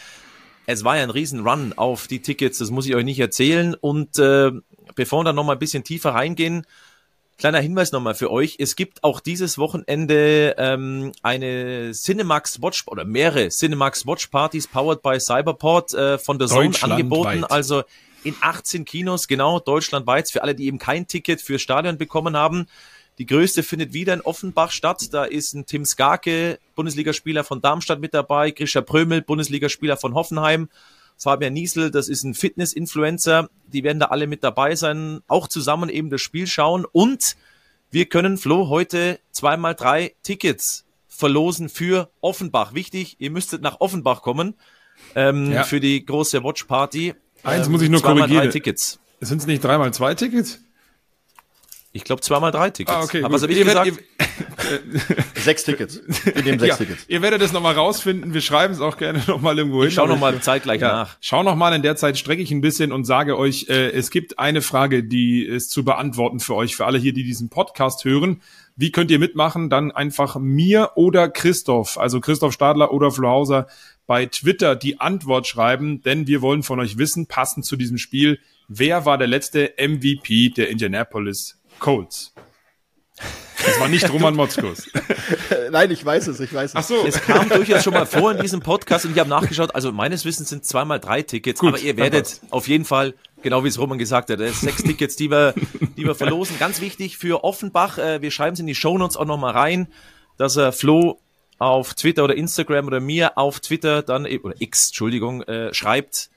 es 0.64 0.82
war 0.82 0.96
ja 0.96 1.02
ein 1.02 1.10
riesen 1.10 1.46
Run 1.46 1.74
auf 1.76 2.06
die 2.06 2.22
Tickets, 2.22 2.56
das 2.56 2.70
muss 2.70 2.86
ich 2.86 2.94
euch 2.94 3.04
nicht 3.04 3.20
erzählen. 3.20 3.74
Und 3.74 4.18
äh, 4.18 4.50
bevor 4.94 5.20
wir 5.20 5.24
dann 5.24 5.36
nochmal 5.36 5.56
ein 5.56 5.58
bisschen 5.58 5.84
tiefer 5.84 6.10
reingehen, 6.14 6.64
kleiner 7.36 7.60
Hinweis 7.60 7.92
nochmal 7.92 8.14
für 8.14 8.30
euch. 8.30 8.56
Es 8.60 8.76
gibt 8.76 9.04
auch 9.04 9.20
dieses 9.20 9.58
Wochenende 9.58 10.54
ähm, 10.56 11.12
eine 11.22 11.90
Cinemax 11.92 12.62
Watch 12.62 12.84
oder 12.86 13.04
mehrere 13.04 13.48
Cinemax 13.48 14.06
Watch 14.06 14.28
Partys 14.28 14.68
powered 14.68 15.02
by 15.02 15.20
Cyberport 15.20 15.92
äh, 15.92 16.16
von 16.18 16.38
der 16.38 16.48
Zone 16.48 16.72
angeboten. 16.80 17.44
Also 17.44 17.82
in 18.24 18.34
18 18.40 18.84
Kinos, 18.84 19.28
genau, 19.28 19.60
deutschlandweit, 19.60 20.30
für 20.30 20.42
alle, 20.42 20.54
die 20.54 20.66
eben 20.66 20.78
kein 20.78 21.06
Ticket 21.06 21.40
für 21.40 21.58
Stadion 21.58 21.98
bekommen 21.98 22.36
haben. 22.36 22.66
Die 23.18 23.26
größte 23.26 23.62
findet 23.62 23.92
wieder 23.92 24.14
in 24.14 24.20
Offenbach 24.22 24.70
statt. 24.70 25.12
Da 25.12 25.24
ist 25.24 25.54
ein 25.54 25.66
Tim 25.66 25.84
Skarke, 25.84 26.58
Bundesligaspieler 26.74 27.44
von 27.44 27.60
Darmstadt 27.60 28.00
mit 28.00 28.14
dabei, 28.14 28.50
Grisha 28.50 28.80
Prömel, 28.80 29.20
Bundesligaspieler 29.22 29.96
von 29.96 30.14
Hoffenheim, 30.14 30.68
Fabian 31.18 31.52
Niesel, 31.52 31.90
das 31.90 32.08
ist 32.08 32.24
ein 32.24 32.32
Fitness-Influencer. 32.32 33.50
Die 33.66 33.84
werden 33.84 34.00
da 34.00 34.06
alle 34.06 34.26
mit 34.26 34.42
dabei 34.42 34.74
sein, 34.74 35.20
auch 35.28 35.48
zusammen 35.48 35.90
eben 35.90 36.08
das 36.08 36.22
Spiel 36.22 36.46
schauen. 36.46 36.86
Und 36.90 37.36
wir 37.90 38.06
können, 38.06 38.38
Flo, 38.38 38.68
heute 38.68 39.20
zweimal 39.32 39.74
drei 39.74 40.14
Tickets 40.22 40.86
verlosen 41.08 41.68
für 41.68 42.10
Offenbach. 42.22 42.72
Wichtig, 42.72 43.16
ihr 43.18 43.30
müsstet 43.30 43.60
nach 43.60 43.80
Offenbach 43.80 44.22
kommen 44.22 44.54
ähm, 45.14 45.52
Ja. 45.52 45.64
für 45.64 45.80
die 45.80 46.02
große 46.06 46.42
Watch 46.42 46.64
Party. 46.64 47.14
Eins 47.42 47.66
Ähm, 47.66 47.72
muss 47.72 47.82
ich 47.82 47.88
nur 47.90 48.00
zweimal 48.00 48.18
korrigieren. 48.22 48.44
Drei 48.44 48.50
Tickets. 48.52 48.98
Sind 49.20 49.38
es 49.40 49.46
nicht 49.46 49.62
dreimal 49.64 49.92
zwei 49.92 50.14
Tickets? 50.14 50.60
Ich 51.92 52.04
glaube 52.04 52.22
zweimal 52.22 52.52
drei 52.52 52.70
Tickets. 52.70 52.96
Ah, 52.96 53.02
okay. 53.02 53.24
Aber 53.24 53.34
was 53.34 53.42
habe 53.42 53.52
ich 53.52 53.58
Ihr 53.58 53.64
gesagt? 53.64 53.86
werdet- 53.86 55.36
Sechs 55.42 55.64
Tickets. 55.64 56.00
Wir 56.24 56.42
nehmen 56.44 56.58
sechs 56.60 56.78
ja, 56.78 56.84
Tickets. 56.84 57.04
ihr 57.08 57.20
werdet 57.20 57.42
es 57.42 57.52
nochmal 57.52 57.74
rausfinden. 57.74 58.32
Wir 58.32 58.40
schreiben 58.40 58.72
es 58.72 58.80
auch 58.80 58.96
gerne 58.96 59.20
nochmal 59.26 59.58
irgendwo 59.58 59.80
hin. 59.80 59.88
ich 59.88 59.94
schau 59.94 60.02
Aber 60.04 60.12
noch 60.12 60.20
mal 60.20 60.40
zeitgleich 60.40 60.80
Ja, 60.80 60.92
nach. 60.92 61.16
schau 61.20 61.42
noch 61.42 61.56
mal 61.56 61.74
in 61.74 61.82
der 61.82 61.96
Zeit 61.96 62.16
strecke 62.16 62.42
ich 62.42 62.52
ein 62.52 62.60
bisschen 62.60 62.92
und 62.92 63.04
sage 63.06 63.36
euch, 63.36 63.66
äh, 63.68 63.90
es 63.90 64.10
gibt 64.10 64.38
eine 64.38 64.62
Frage, 64.62 65.02
die 65.02 65.42
ist 65.44 65.70
zu 65.72 65.84
beantworten 65.84 66.38
für 66.38 66.54
euch, 66.54 66.76
für 66.76 66.86
alle 66.86 66.98
hier, 66.98 67.12
die 67.12 67.24
diesen 67.24 67.48
Podcast 67.48 68.04
hören. 68.04 68.40
Wie 68.76 68.92
könnt 68.92 69.10
ihr 69.10 69.18
mitmachen? 69.18 69.68
Dann 69.68 69.90
einfach 69.90 70.36
mir 70.38 70.92
oder 70.94 71.28
Christoph, 71.28 71.98
also 71.98 72.20
Christoph 72.20 72.52
Stadler 72.52 72.92
oder 72.92 73.10
Flo 73.10 73.28
Hauser 73.28 73.66
bei 74.10 74.26
Twitter 74.26 74.74
die 74.74 74.98
Antwort 74.98 75.46
schreiben, 75.46 76.02
denn 76.02 76.26
wir 76.26 76.42
wollen 76.42 76.64
von 76.64 76.80
euch 76.80 76.98
wissen, 76.98 77.28
passend 77.28 77.64
zu 77.64 77.76
diesem 77.76 77.96
Spiel, 77.96 78.40
wer 78.66 79.04
war 79.04 79.18
der 79.18 79.28
letzte 79.28 79.74
MVP 79.78 80.48
der 80.48 80.68
Indianapolis 80.68 81.60
Colts? 81.78 82.34
Das 83.64 83.78
war 83.78 83.88
nicht 83.88 84.10
Roman 84.12 84.34
Motzkus. 84.34 84.90
Nein, 85.70 85.92
ich 85.92 86.04
weiß 86.04 86.26
es, 86.26 86.40
ich 86.40 86.52
weiß 86.52 86.70
es. 86.70 86.74
Ach 86.76 86.82
so. 86.82 87.06
Es 87.06 87.22
kam 87.22 87.48
durchaus 87.50 87.84
schon 87.84 87.94
mal 87.94 88.04
vor 88.04 88.32
in 88.32 88.40
diesem 88.40 88.58
Podcast 88.58 89.04
und 89.04 89.12
ich 89.12 89.18
habe 89.20 89.30
nachgeschaut. 89.30 89.76
Also 89.76 89.92
meines 89.92 90.24
Wissens 90.24 90.48
sind 90.48 90.64
zweimal 90.64 90.98
drei 90.98 91.22
Tickets, 91.22 91.60
Gut, 91.60 91.68
aber 91.68 91.78
ihr 91.78 91.96
werdet 91.96 92.40
auf 92.50 92.66
jeden 92.66 92.86
Fall, 92.86 93.14
genau 93.42 93.62
wie 93.62 93.68
es 93.68 93.78
Roman 93.78 93.98
gesagt 93.98 94.28
hat, 94.30 94.40
sind 94.40 94.56
sechs 94.56 94.82
Tickets, 94.82 95.14
die 95.14 95.30
wir, 95.30 95.54
die 95.96 96.04
wir 96.04 96.16
verlosen. 96.16 96.58
Ganz 96.58 96.80
wichtig 96.80 97.16
für 97.16 97.44
Offenbach, 97.44 97.98
äh, 97.98 98.20
wir 98.20 98.32
schreiben 98.32 98.54
es 98.54 98.58
in 98.58 98.66
die 98.66 98.74
Shownotes 98.74 99.16
auch 99.16 99.24
nochmal 99.24 99.52
rein, 99.52 99.86
dass 100.36 100.56
er 100.56 100.72
Flo 100.72 101.20
auf 101.60 101.92
Twitter 101.94 102.24
oder 102.24 102.36
Instagram 102.36 102.86
oder 102.86 103.00
mir 103.00 103.36
auf 103.36 103.60
Twitter 103.60 104.02
dann, 104.02 104.24
e- 104.24 104.38
oder 104.38 104.54
X, 104.58 104.88
Entschuldigung, 104.88 105.42
äh, 105.42 105.72
schreibt 105.74 106.30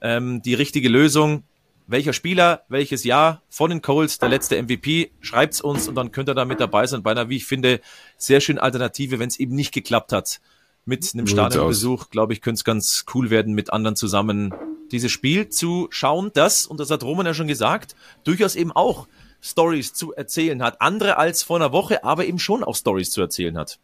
ähm, 0.00 0.42
die 0.42 0.54
richtige 0.54 0.88
Lösung. 0.88 1.44
Welcher 1.86 2.14
Spieler, 2.14 2.62
welches 2.68 3.04
Jahr 3.04 3.42
von 3.50 3.68
den 3.68 3.82
Coles, 3.82 4.18
der 4.18 4.30
letzte 4.30 4.60
MVP, 4.60 5.10
schreibt's 5.20 5.60
uns 5.60 5.86
und 5.86 5.96
dann 5.96 6.12
könnt 6.12 6.30
ihr 6.30 6.34
da 6.34 6.46
mit 6.46 6.60
dabei 6.60 6.86
sein 6.86 7.02
bei 7.02 7.10
einer, 7.10 7.28
wie 7.28 7.36
ich 7.36 7.46
finde, 7.46 7.80
sehr 8.16 8.40
schönen 8.40 8.58
Alternative, 8.58 9.18
wenn 9.18 9.28
es 9.28 9.38
eben 9.38 9.54
nicht 9.54 9.72
geklappt 9.72 10.12
hat. 10.12 10.40
Mit 10.86 11.10
einem 11.12 11.26
Stadionbesuch, 11.26 12.08
glaube 12.08 12.32
ich, 12.32 12.40
könnte 12.40 12.60
es 12.60 12.64
ganz 12.64 13.04
cool 13.12 13.28
werden, 13.28 13.54
mit 13.54 13.72
anderen 13.72 13.96
zusammen 13.96 14.54
dieses 14.92 15.12
Spiel 15.12 15.50
zu 15.50 15.88
schauen, 15.90 16.30
das, 16.32 16.66
und 16.66 16.80
das 16.80 16.90
hat 16.90 17.02
Roman 17.02 17.26
ja 17.26 17.34
schon 17.34 17.48
gesagt, 17.48 17.94
durchaus 18.24 18.56
eben 18.56 18.72
auch 18.72 19.06
Stories 19.42 19.92
zu 19.92 20.14
erzählen 20.14 20.62
hat. 20.62 20.80
Andere 20.80 21.18
als 21.18 21.42
vor 21.42 21.56
einer 21.56 21.72
Woche, 21.72 22.02
aber 22.02 22.24
eben 22.24 22.38
schon 22.38 22.64
auch 22.64 22.76
Stories 22.76 23.10
zu 23.10 23.20
erzählen 23.20 23.58
hat. 23.58 23.78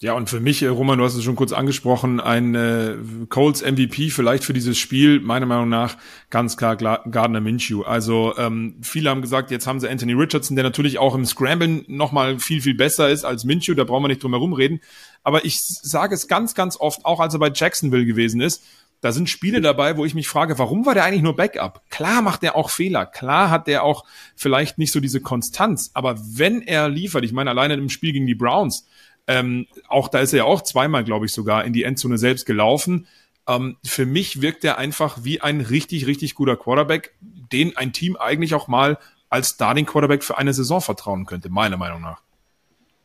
Ja, 0.00 0.12
und 0.12 0.30
für 0.30 0.38
mich, 0.38 0.62
äh, 0.62 0.68
Roman, 0.68 0.98
du 0.98 1.04
hast 1.04 1.16
es 1.16 1.24
schon 1.24 1.34
kurz 1.34 1.52
angesprochen, 1.52 2.20
ein 2.20 2.54
äh, 2.54 2.94
Colts 3.30 3.62
MVP 3.62 4.10
vielleicht 4.10 4.44
für 4.44 4.52
dieses 4.52 4.78
Spiel, 4.78 5.18
meiner 5.18 5.46
Meinung 5.46 5.68
nach, 5.68 5.96
ganz 6.30 6.56
klar 6.56 6.76
Gardner 6.76 7.40
Minshew. 7.40 7.82
Also 7.82 8.32
ähm, 8.38 8.76
viele 8.80 9.10
haben 9.10 9.22
gesagt, 9.22 9.50
jetzt 9.50 9.66
haben 9.66 9.80
sie 9.80 9.88
Anthony 9.88 10.12
Richardson, 10.12 10.54
der 10.54 10.62
natürlich 10.62 11.00
auch 11.00 11.16
im 11.16 11.26
Scramblen 11.26 11.84
nochmal 11.88 12.38
viel, 12.38 12.62
viel 12.62 12.76
besser 12.76 13.08
ist 13.08 13.24
als 13.24 13.42
Minshew, 13.42 13.74
da 13.74 13.82
brauchen 13.82 14.04
wir 14.04 14.08
nicht 14.08 14.22
drum 14.22 14.34
herum 14.34 14.52
reden. 14.52 14.80
Aber 15.24 15.44
ich 15.44 15.60
sage 15.60 16.14
es 16.14 16.28
ganz, 16.28 16.54
ganz 16.54 16.76
oft, 16.78 17.04
auch 17.04 17.18
als 17.18 17.34
er 17.34 17.40
bei 17.40 17.50
Jacksonville 17.52 18.06
gewesen 18.06 18.40
ist, 18.40 18.62
da 19.00 19.10
sind 19.10 19.28
Spiele 19.28 19.60
dabei, 19.60 19.96
wo 19.96 20.04
ich 20.04 20.14
mich 20.14 20.28
frage, 20.28 20.58
warum 20.58 20.86
war 20.86 20.94
der 20.94 21.04
eigentlich 21.04 21.22
nur 21.22 21.36
Backup? 21.36 21.82
Klar 21.90 22.22
macht 22.22 22.44
er 22.44 22.54
auch 22.54 22.70
Fehler, 22.70 23.04
klar 23.04 23.50
hat 23.50 23.66
er 23.66 23.82
auch 23.82 24.04
vielleicht 24.36 24.78
nicht 24.78 24.92
so 24.92 25.00
diese 25.00 25.20
Konstanz, 25.20 25.90
aber 25.94 26.20
wenn 26.20 26.62
er 26.62 26.88
liefert, 26.88 27.24
ich 27.24 27.32
meine 27.32 27.50
alleine 27.50 27.74
im 27.74 27.90
Spiel 27.90 28.12
gegen 28.12 28.26
die 28.26 28.34
Browns, 28.34 28.86
Ähm, 29.28 29.66
auch 29.86 30.08
da 30.08 30.20
ist 30.20 30.32
er 30.32 30.38
ja 30.38 30.44
auch 30.44 30.62
zweimal, 30.62 31.04
glaube 31.04 31.26
ich, 31.26 31.32
sogar 31.32 31.64
in 31.64 31.72
die 31.72 31.84
Endzone 31.84 32.18
selbst 32.18 32.46
gelaufen. 32.46 33.06
Ähm, 33.46 33.76
für 33.84 34.06
mich 34.06 34.40
wirkt 34.40 34.64
er 34.64 34.78
einfach 34.78 35.18
wie 35.22 35.40
ein 35.40 35.60
richtig, 35.60 36.06
richtig 36.06 36.34
guter 36.34 36.56
Quarterback, 36.56 37.14
den 37.20 37.76
ein 37.76 37.92
Team 37.92 38.16
eigentlich 38.16 38.54
auch 38.54 38.68
mal 38.68 38.98
als 39.28 39.50
Starting 39.50 39.86
Quarterback 39.86 40.24
für 40.24 40.38
eine 40.38 40.54
Saison 40.54 40.80
vertrauen 40.80 41.26
könnte, 41.26 41.50
meiner 41.50 41.76
Meinung 41.76 42.00
nach. 42.00 42.22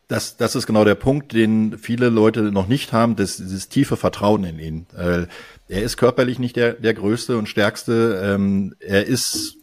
Das, 0.07 0.37
das 0.37 0.55
ist 0.55 0.65
genau 0.65 0.85
der 0.85 0.95
Punkt, 0.95 1.33
den 1.33 1.77
viele 1.77 2.09
Leute 2.09 2.43
noch 2.51 2.67
nicht 2.67 2.93
haben, 2.93 3.15
das, 3.15 3.37
dieses 3.37 3.67
tiefe 3.67 3.97
Vertrauen 3.97 4.43
in 4.43 4.59
ihn. 4.59 4.87
Äh, 4.95 5.27
er 5.67 5.81
ist 5.83 5.97
körperlich 5.97 6.39
nicht 6.39 6.55
der, 6.55 6.73
der 6.73 6.93
größte 6.93 7.37
und 7.37 7.49
stärkste. 7.49 8.21
Ähm, 8.23 8.75
er 8.79 9.05
ist 9.05 9.57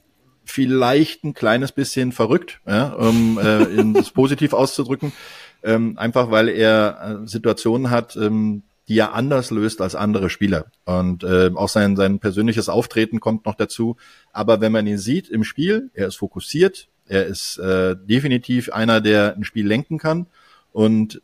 vielleicht 0.44 1.24
ein 1.24 1.34
kleines 1.34 1.72
bisschen 1.72 2.12
verrückt, 2.12 2.60
ja, 2.66 2.88
um 2.88 3.38
äh, 3.38 3.98
es 3.98 4.10
positiv 4.12 4.52
auszudrücken. 4.52 5.12
Ähm, 5.62 5.98
einfach 5.98 6.30
weil 6.30 6.48
er 6.48 7.20
äh, 7.22 7.26
Situationen 7.26 7.90
hat, 7.90 8.16
ähm, 8.16 8.62
die 8.88 8.98
er 8.98 9.14
anders 9.14 9.52
löst 9.52 9.80
als 9.80 9.94
andere 9.94 10.30
Spieler. 10.30 10.66
Und 10.84 11.22
äh, 11.22 11.50
auch 11.54 11.68
sein, 11.68 11.96
sein 11.96 12.18
persönliches 12.18 12.68
Auftreten 12.68 13.20
kommt 13.20 13.46
noch 13.46 13.54
dazu. 13.54 13.96
Aber 14.32 14.60
wenn 14.60 14.72
man 14.72 14.86
ihn 14.86 14.98
sieht 14.98 15.28
im 15.28 15.44
Spiel, 15.44 15.90
er 15.94 16.08
ist 16.08 16.16
fokussiert, 16.16 16.88
er 17.06 17.26
ist 17.26 17.58
äh, 17.58 17.94
definitiv 17.96 18.72
einer, 18.72 19.00
der 19.00 19.36
ein 19.36 19.44
Spiel 19.44 19.66
lenken 19.66 19.98
kann. 19.98 20.26
Und 20.72 21.22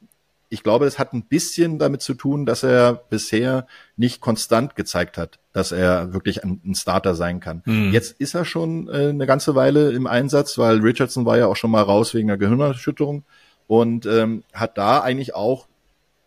ich 0.48 0.62
glaube, 0.62 0.86
es 0.86 0.98
hat 0.98 1.12
ein 1.12 1.24
bisschen 1.24 1.78
damit 1.78 2.02
zu 2.02 2.14
tun, 2.14 2.46
dass 2.46 2.62
er 2.62 2.94
bisher 2.94 3.66
nicht 3.96 4.20
konstant 4.20 4.76
gezeigt 4.76 5.18
hat, 5.18 5.40
dass 5.52 5.72
er 5.72 6.12
wirklich 6.12 6.44
ein, 6.44 6.60
ein 6.64 6.74
Starter 6.76 7.14
sein 7.16 7.40
kann. 7.40 7.62
Mhm. 7.64 7.92
Jetzt 7.92 8.20
ist 8.20 8.34
er 8.34 8.44
schon 8.44 8.88
äh, 8.88 9.08
eine 9.08 9.26
ganze 9.26 9.56
Weile 9.56 9.90
im 9.90 10.06
Einsatz, 10.06 10.56
weil 10.56 10.78
Richardson 10.78 11.26
war 11.26 11.36
ja 11.36 11.46
auch 11.46 11.56
schon 11.56 11.72
mal 11.72 11.82
raus 11.82 12.14
wegen 12.14 12.30
einer 12.30 12.38
Gehirnerschütterung 12.38 13.24
und 13.66 14.06
ähm, 14.06 14.44
hat 14.52 14.78
da 14.78 15.00
eigentlich 15.00 15.34
auch, 15.34 15.66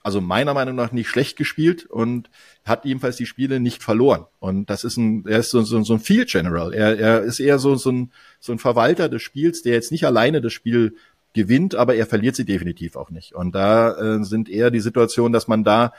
also 0.03 0.21
meiner 0.21 0.53
Meinung 0.53 0.75
nach 0.75 0.91
nicht 0.91 1.07
schlecht 1.07 1.37
gespielt 1.37 1.85
und 1.85 2.29
hat 2.65 2.85
ebenfalls 2.85 3.17
die 3.17 3.25
Spiele 3.25 3.59
nicht 3.59 3.83
verloren. 3.83 4.25
Und 4.39 4.69
das 4.69 4.83
ist 4.83 4.97
ein, 4.97 5.25
er 5.27 5.39
ist 5.39 5.51
so, 5.51 5.61
so, 5.61 5.81
so 5.83 5.93
ein 5.93 5.99
Field 5.99 6.29
General. 6.29 6.73
Er, 6.73 6.97
er 6.97 7.21
ist 7.21 7.39
eher 7.39 7.59
so, 7.59 7.75
so, 7.75 7.91
ein, 7.91 8.11
so 8.39 8.51
ein 8.51 8.59
Verwalter 8.59 9.09
des 9.09 9.21
Spiels, 9.21 9.61
der 9.61 9.73
jetzt 9.73 9.91
nicht 9.91 10.05
alleine 10.05 10.41
das 10.41 10.53
Spiel 10.53 10.95
gewinnt, 11.33 11.75
aber 11.75 11.95
er 11.95 12.05
verliert 12.05 12.35
sie 12.35 12.45
definitiv 12.45 12.95
auch 12.95 13.11
nicht. 13.11 13.33
Und 13.33 13.53
da 13.53 14.17
äh, 14.17 14.23
sind 14.23 14.49
eher 14.49 14.71
die 14.71 14.79
Situationen, 14.79 15.33
dass 15.33 15.47
man 15.47 15.63
da 15.63 15.93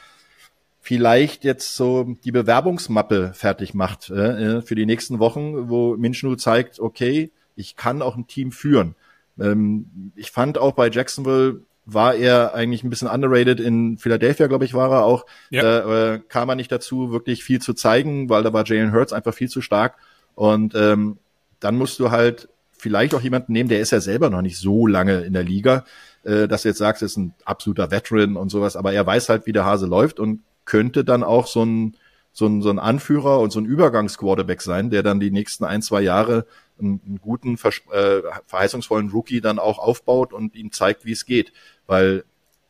vielleicht 0.80 1.44
jetzt 1.44 1.76
so 1.76 2.16
die 2.24 2.32
Bewerbungsmappe 2.32 3.32
fertig 3.34 3.74
macht 3.74 4.10
äh, 4.10 4.58
äh 4.58 4.62
für 4.62 4.74
die 4.74 4.86
nächsten 4.86 5.18
Wochen, 5.18 5.68
wo 5.68 5.96
Minchnu 5.96 6.36
zeigt, 6.36 6.80
okay, 6.80 7.30
ich 7.54 7.76
kann 7.76 8.02
auch 8.02 8.16
ein 8.16 8.26
Team 8.26 8.50
führen. 8.50 8.94
Ähm, 9.40 10.12
ich 10.16 10.30
fand 10.30 10.58
auch 10.58 10.72
bei 10.72 10.88
Jacksonville 10.90 11.60
war 11.86 12.14
er 12.14 12.54
eigentlich 12.54 12.84
ein 12.84 12.90
bisschen 12.90 13.08
underrated. 13.08 13.58
In 13.58 13.98
Philadelphia, 13.98 14.46
glaube 14.46 14.64
ich, 14.64 14.74
war 14.74 14.90
er 14.90 15.04
auch. 15.04 15.26
Ja. 15.50 15.62
Da 15.62 16.14
äh, 16.14 16.20
kam 16.28 16.48
er 16.48 16.54
nicht 16.54 16.70
dazu, 16.70 17.10
wirklich 17.10 17.42
viel 17.42 17.60
zu 17.60 17.74
zeigen, 17.74 18.28
weil 18.28 18.42
da 18.42 18.52
war 18.52 18.64
Jalen 18.64 18.92
Hurts 18.92 19.12
einfach 19.12 19.34
viel 19.34 19.48
zu 19.48 19.60
stark. 19.60 19.96
Und 20.34 20.74
ähm, 20.74 21.18
dann 21.58 21.76
musst 21.76 21.98
du 21.98 22.10
halt 22.10 22.48
vielleicht 22.72 23.14
auch 23.14 23.20
jemanden 23.20 23.52
nehmen, 23.52 23.68
der 23.68 23.80
ist 23.80 23.90
ja 23.90 24.00
selber 24.00 24.30
noch 24.30 24.42
nicht 24.42 24.58
so 24.58 24.86
lange 24.86 25.20
in 25.20 25.32
der 25.32 25.42
Liga, 25.42 25.84
äh, 26.24 26.48
dass 26.48 26.62
du 26.62 26.68
jetzt 26.68 26.78
sagst, 26.78 27.02
er 27.02 27.06
ist 27.06 27.16
ein 27.16 27.34
absoluter 27.44 27.90
Veteran 27.90 28.36
und 28.36 28.48
sowas, 28.48 28.76
aber 28.76 28.92
er 28.92 29.06
weiß 29.06 29.28
halt, 29.28 29.46
wie 29.46 29.52
der 29.52 29.64
Hase 29.64 29.86
läuft 29.86 30.18
und 30.18 30.40
könnte 30.64 31.04
dann 31.04 31.22
auch 31.22 31.46
so 31.46 31.64
ein, 31.64 31.96
so 32.32 32.46
ein, 32.46 32.62
so 32.62 32.70
ein 32.70 32.78
Anführer 32.78 33.40
und 33.40 33.50
so 33.50 33.60
ein 33.60 33.66
Übergangsquarterback 33.66 34.62
sein, 34.62 34.90
der 34.90 35.02
dann 35.02 35.20
die 35.20 35.30
nächsten 35.30 35.64
ein, 35.64 35.82
zwei 35.82 36.00
Jahre 36.00 36.46
einen, 36.78 37.00
einen 37.06 37.20
guten, 37.20 37.54
äh, 37.54 38.22
verheißungsvollen 38.46 39.10
Rookie 39.10 39.40
dann 39.40 39.58
auch 39.58 39.78
aufbaut 39.78 40.32
und 40.32 40.54
ihm 40.54 40.72
zeigt, 40.72 41.04
wie 41.04 41.12
es 41.12 41.26
geht. 41.26 41.52
Weil 41.86 42.24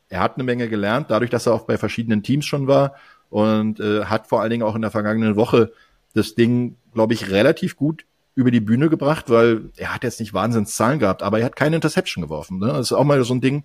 er 0.09 0.19
hat 0.19 0.35
eine 0.35 0.43
Menge 0.43 0.67
gelernt, 0.67 1.09
dadurch, 1.09 1.31
dass 1.31 1.45
er 1.45 1.53
auch 1.53 1.63
bei 1.63 1.77
verschiedenen 1.77 2.23
Teams 2.23 2.45
schon 2.45 2.67
war 2.67 2.95
und 3.29 3.79
äh, 3.79 4.05
hat 4.05 4.27
vor 4.27 4.41
allen 4.41 4.51
Dingen 4.51 4.63
auch 4.63 4.75
in 4.75 4.81
der 4.81 4.91
vergangenen 4.91 5.35
Woche 5.35 5.71
das 6.13 6.35
Ding, 6.35 6.75
glaube 6.93 7.13
ich, 7.13 7.29
relativ 7.29 7.77
gut 7.77 8.05
über 8.35 8.51
die 8.51 8.59
Bühne 8.59 8.89
gebracht, 8.89 9.29
weil 9.29 9.69
er 9.77 9.93
hat 9.93 10.03
jetzt 10.03 10.19
nicht 10.19 10.33
Wahnsinns 10.33 10.75
Zahlen 10.75 10.99
gehabt, 10.99 11.23
aber 11.23 11.39
er 11.39 11.45
hat 11.45 11.55
keine 11.55 11.75
Interception 11.75 12.21
geworfen. 12.21 12.59
Ne? 12.59 12.67
Das 12.67 12.87
ist 12.87 12.93
auch 12.93 13.03
mal 13.03 13.23
so 13.23 13.33
ein 13.33 13.41
Ding. 13.41 13.63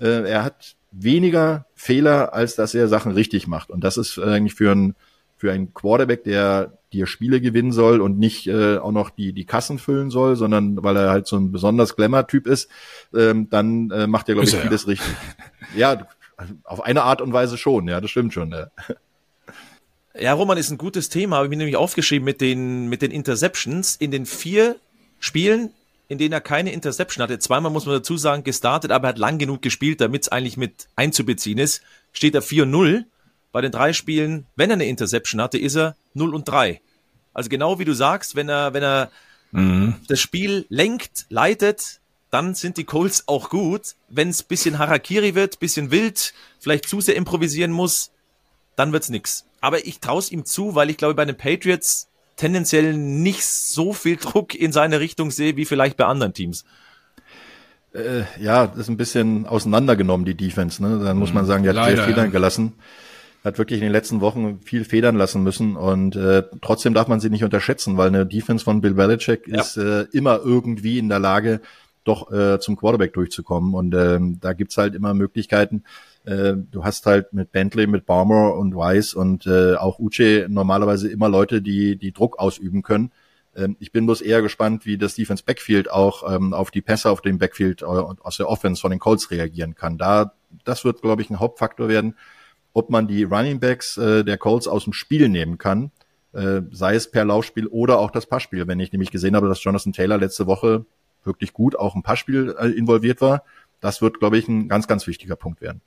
Äh, 0.00 0.28
er 0.28 0.44
hat 0.44 0.76
weniger 0.90 1.66
Fehler, 1.74 2.34
als 2.34 2.56
dass 2.56 2.74
er 2.74 2.88
Sachen 2.88 3.12
richtig 3.12 3.46
macht. 3.46 3.70
Und 3.70 3.84
das 3.84 3.96
ist 3.96 4.18
eigentlich 4.18 4.54
für 4.54 4.72
einen 4.72 4.94
für 5.36 5.52
einen 5.52 5.74
Quarterback, 5.74 6.24
der 6.24 6.78
dir 6.92 7.06
Spiele 7.06 7.40
gewinnen 7.40 7.72
soll 7.72 8.00
und 8.00 8.18
nicht 8.18 8.46
äh, 8.46 8.78
auch 8.78 8.92
noch 8.92 9.10
die 9.10 9.32
die 9.32 9.44
Kassen 9.44 9.78
füllen 9.78 10.10
soll, 10.10 10.36
sondern 10.36 10.82
weil 10.82 10.96
er 10.96 11.10
halt 11.10 11.26
so 11.26 11.36
ein 11.36 11.52
besonders 11.52 11.96
Glamour-Typ 11.96 12.46
ist, 12.46 12.70
ähm, 13.14 13.50
dann 13.50 13.90
äh, 13.90 14.06
macht 14.06 14.28
er 14.28 14.34
glaube 14.34 14.48
ich 14.48 14.56
vieles 14.56 14.84
ja. 14.84 14.88
richtig. 14.88 15.06
Ja, 15.76 16.06
auf 16.64 16.82
eine 16.82 17.02
Art 17.02 17.20
und 17.20 17.32
Weise 17.32 17.58
schon. 17.58 17.88
Ja, 17.88 18.00
das 18.00 18.10
stimmt 18.10 18.32
schon. 18.32 18.52
Ja. 18.52 18.68
Ja, 20.18 20.32
Roman 20.32 20.56
ist 20.56 20.70
ein 20.70 20.78
gutes 20.78 21.10
Thema, 21.10 21.36
habe 21.36 21.46
ich 21.46 21.50
mir 21.50 21.58
nämlich 21.58 21.76
aufgeschrieben 21.76 22.24
mit 22.24 22.40
den, 22.40 22.88
mit 22.88 23.02
den 23.02 23.10
Interceptions. 23.10 23.96
In 23.96 24.10
den 24.10 24.24
vier 24.24 24.76
Spielen, 25.18 25.72
in 26.08 26.16
denen 26.16 26.32
er 26.32 26.40
keine 26.40 26.72
Interception 26.72 27.22
hatte, 27.22 27.38
zweimal 27.38 27.70
muss 27.70 27.84
man 27.84 27.96
dazu 27.96 28.16
sagen, 28.16 28.42
gestartet, 28.42 28.92
aber 28.92 29.08
er 29.08 29.10
hat 29.10 29.18
lang 29.18 29.36
genug 29.36 29.60
gespielt, 29.60 30.00
damit 30.00 30.22
es 30.22 30.28
eigentlich 30.30 30.56
mit 30.56 30.88
einzubeziehen 30.96 31.58
ist, 31.58 31.82
steht 32.12 32.34
er 32.34 32.42
4-0. 32.42 33.04
Bei 33.56 33.62
den 33.62 33.72
drei 33.72 33.94
Spielen, 33.94 34.44
wenn 34.54 34.68
er 34.68 34.74
eine 34.74 34.84
Interception 34.84 35.40
hatte, 35.40 35.56
ist 35.56 35.76
er 35.76 35.96
0 36.12 36.34
und 36.34 36.46
3. 36.46 36.82
Also 37.32 37.48
genau 37.48 37.78
wie 37.78 37.86
du 37.86 37.94
sagst, 37.94 38.36
wenn 38.36 38.50
er, 38.50 38.74
wenn 38.74 38.82
er 38.82 39.10
mhm. 39.50 39.94
das 40.08 40.20
Spiel 40.20 40.66
lenkt, 40.68 41.24
leitet, 41.30 42.00
dann 42.30 42.54
sind 42.54 42.76
die 42.76 42.84
Colts 42.84 43.28
auch 43.28 43.48
gut. 43.48 43.94
Wenn 44.10 44.28
es 44.28 44.42
bisschen 44.42 44.78
Harakiri 44.78 45.34
wird, 45.34 45.58
bisschen 45.58 45.90
wild, 45.90 46.34
vielleicht 46.58 46.86
zu 46.86 47.00
sehr 47.00 47.16
improvisieren 47.16 47.72
muss, 47.72 48.10
dann 48.76 48.92
wird's 48.92 49.08
nix. 49.08 49.46
Aber 49.62 49.86
ich 49.86 50.00
traue 50.00 50.18
es 50.18 50.30
ihm 50.30 50.44
zu, 50.44 50.74
weil 50.74 50.90
ich 50.90 50.98
glaube, 50.98 51.14
bei 51.14 51.24
den 51.24 51.38
Patriots 51.38 52.08
tendenziell 52.36 52.92
nicht 52.92 53.42
so 53.42 53.94
viel 53.94 54.16
Druck 54.16 54.54
in 54.54 54.70
seine 54.70 55.00
Richtung 55.00 55.30
sehe, 55.30 55.56
wie 55.56 55.64
vielleicht 55.64 55.96
bei 55.96 56.04
anderen 56.04 56.34
Teams. 56.34 56.66
Äh, 57.94 58.24
ja, 58.38 58.66
das 58.66 58.80
ist 58.80 58.88
ein 58.90 58.98
bisschen 58.98 59.46
auseinandergenommen, 59.46 60.26
die 60.26 60.36
Defense. 60.36 60.82
Ne? 60.82 61.02
Dann 61.02 61.16
muss 61.16 61.32
man 61.32 61.44
mhm. 61.44 61.48
sagen, 61.48 61.62
die 61.62 61.70
hat 61.70 61.76
Leider, 61.76 61.96
sehr 61.96 62.04
Federn 62.04 62.26
ja. 62.26 62.30
gelassen. 62.32 62.74
Hat 63.46 63.58
wirklich 63.58 63.78
in 63.78 63.84
den 63.84 63.92
letzten 63.92 64.20
Wochen 64.20 64.60
viel 64.60 64.84
federn 64.84 65.14
lassen 65.14 65.44
müssen 65.44 65.76
und 65.76 66.16
äh, 66.16 66.42
trotzdem 66.62 66.94
darf 66.94 67.06
man 67.06 67.20
sie 67.20 67.30
nicht 67.30 67.44
unterschätzen, 67.44 67.96
weil 67.96 68.08
eine 68.08 68.26
Defense 68.26 68.64
von 68.64 68.80
Bill 68.80 68.94
Belichick 68.94 69.46
ja. 69.46 69.60
ist 69.60 69.76
äh, 69.76 70.06
immer 70.12 70.40
irgendwie 70.44 70.98
in 70.98 71.08
der 71.08 71.20
Lage, 71.20 71.60
doch 72.02 72.32
äh, 72.32 72.58
zum 72.58 72.76
Quarterback 72.76 73.12
durchzukommen. 73.12 73.74
Und 73.74 73.94
ähm, 73.94 74.38
da 74.40 74.52
gibt's 74.52 74.76
halt 74.76 74.96
immer 74.96 75.14
Möglichkeiten. 75.14 75.84
Äh, 76.24 76.54
du 76.56 76.82
hast 76.82 77.06
halt 77.06 77.32
mit 77.32 77.52
Bentley, 77.52 77.86
mit 77.86 78.04
Balmer 78.04 78.54
und 78.54 78.74
Weiss 78.74 79.14
und 79.14 79.46
äh, 79.46 79.76
auch 79.76 80.00
Uche 80.00 80.46
normalerweise 80.48 81.08
immer 81.08 81.28
Leute, 81.28 81.62
die, 81.62 81.96
die 81.96 82.12
Druck 82.12 82.40
ausüben 82.40 82.82
können. 82.82 83.12
Ähm, 83.54 83.76
ich 83.78 83.92
bin 83.92 84.06
bloß 84.06 84.22
eher 84.22 84.42
gespannt, 84.42 84.86
wie 84.86 84.98
das 84.98 85.14
Defense 85.14 85.44
Backfield 85.44 85.88
auch 85.88 86.34
ähm, 86.34 86.52
auf 86.52 86.72
die 86.72 86.82
Pässe 86.82 87.10
auf 87.10 87.20
dem 87.20 87.38
Backfield 87.38 87.82
äh, 87.82 87.84
aus 87.84 88.36
der 88.38 88.48
Offense 88.48 88.80
von 88.80 88.90
den 88.90 89.00
Colts 89.00 89.30
reagieren 89.30 89.76
kann. 89.76 89.98
Da, 89.98 90.32
das 90.64 90.84
wird, 90.84 91.02
glaube 91.02 91.22
ich, 91.22 91.30
ein 91.30 91.40
Hauptfaktor 91.40 91.88
werden, 91.88 92.16
ob 92.76 92.90
man 92.90 93.08
die 93.08 93.24
Running 93.24 93.58
Backs 93.58 93.96
äh, 93.96 94.22
der 94.22 94.36
Colts 94.36 94.68
aus 94.68 94.84
dem 94.84 94.92
Spiel 94.92 95.30
nehmen 95.30 95.56
kann, 95.56 95.92
äh, 96.34 96.60
sei 96.70 96.94
es 96.94 97.10
per 97.10 97.24
Laufspiel 97.24 97.66
oder 97.68 97.98
auch 97.98 98.10
das 98.10 98.26
Passspiel. 98.26 98.68
Wenn 98.68 98.80
ich 98.80 98.92
nämlich 98.92 99.10
gesehen 99.10 99.34
habe, 99.34 99.48
dass 99.48 99.64
Jonathan 99.64 99.94
Taylor 99.94 100.18
letzte 100.18 100.46
Woche 100.46 100.84
wirklich 101.24 101.54
gut 101.54 101.74
auch 101.74 101.94
im 101.94 102.02
Passspiel 102.02 102.54
äh, 102.58 102.68
involviert 102.68 103.22
war, 103.22 103.44
das 103.80 104.02
wird, 104.02 104.18
glaube 104.18 104.36
ich, 104.36 104.46
ein 104.46 104.68
ganz, 104.68 104.86
ganz 104.86 105.06
wichtiger 105.06 105.36
Punkt 105.36 105.62
werden. 105.62 105.80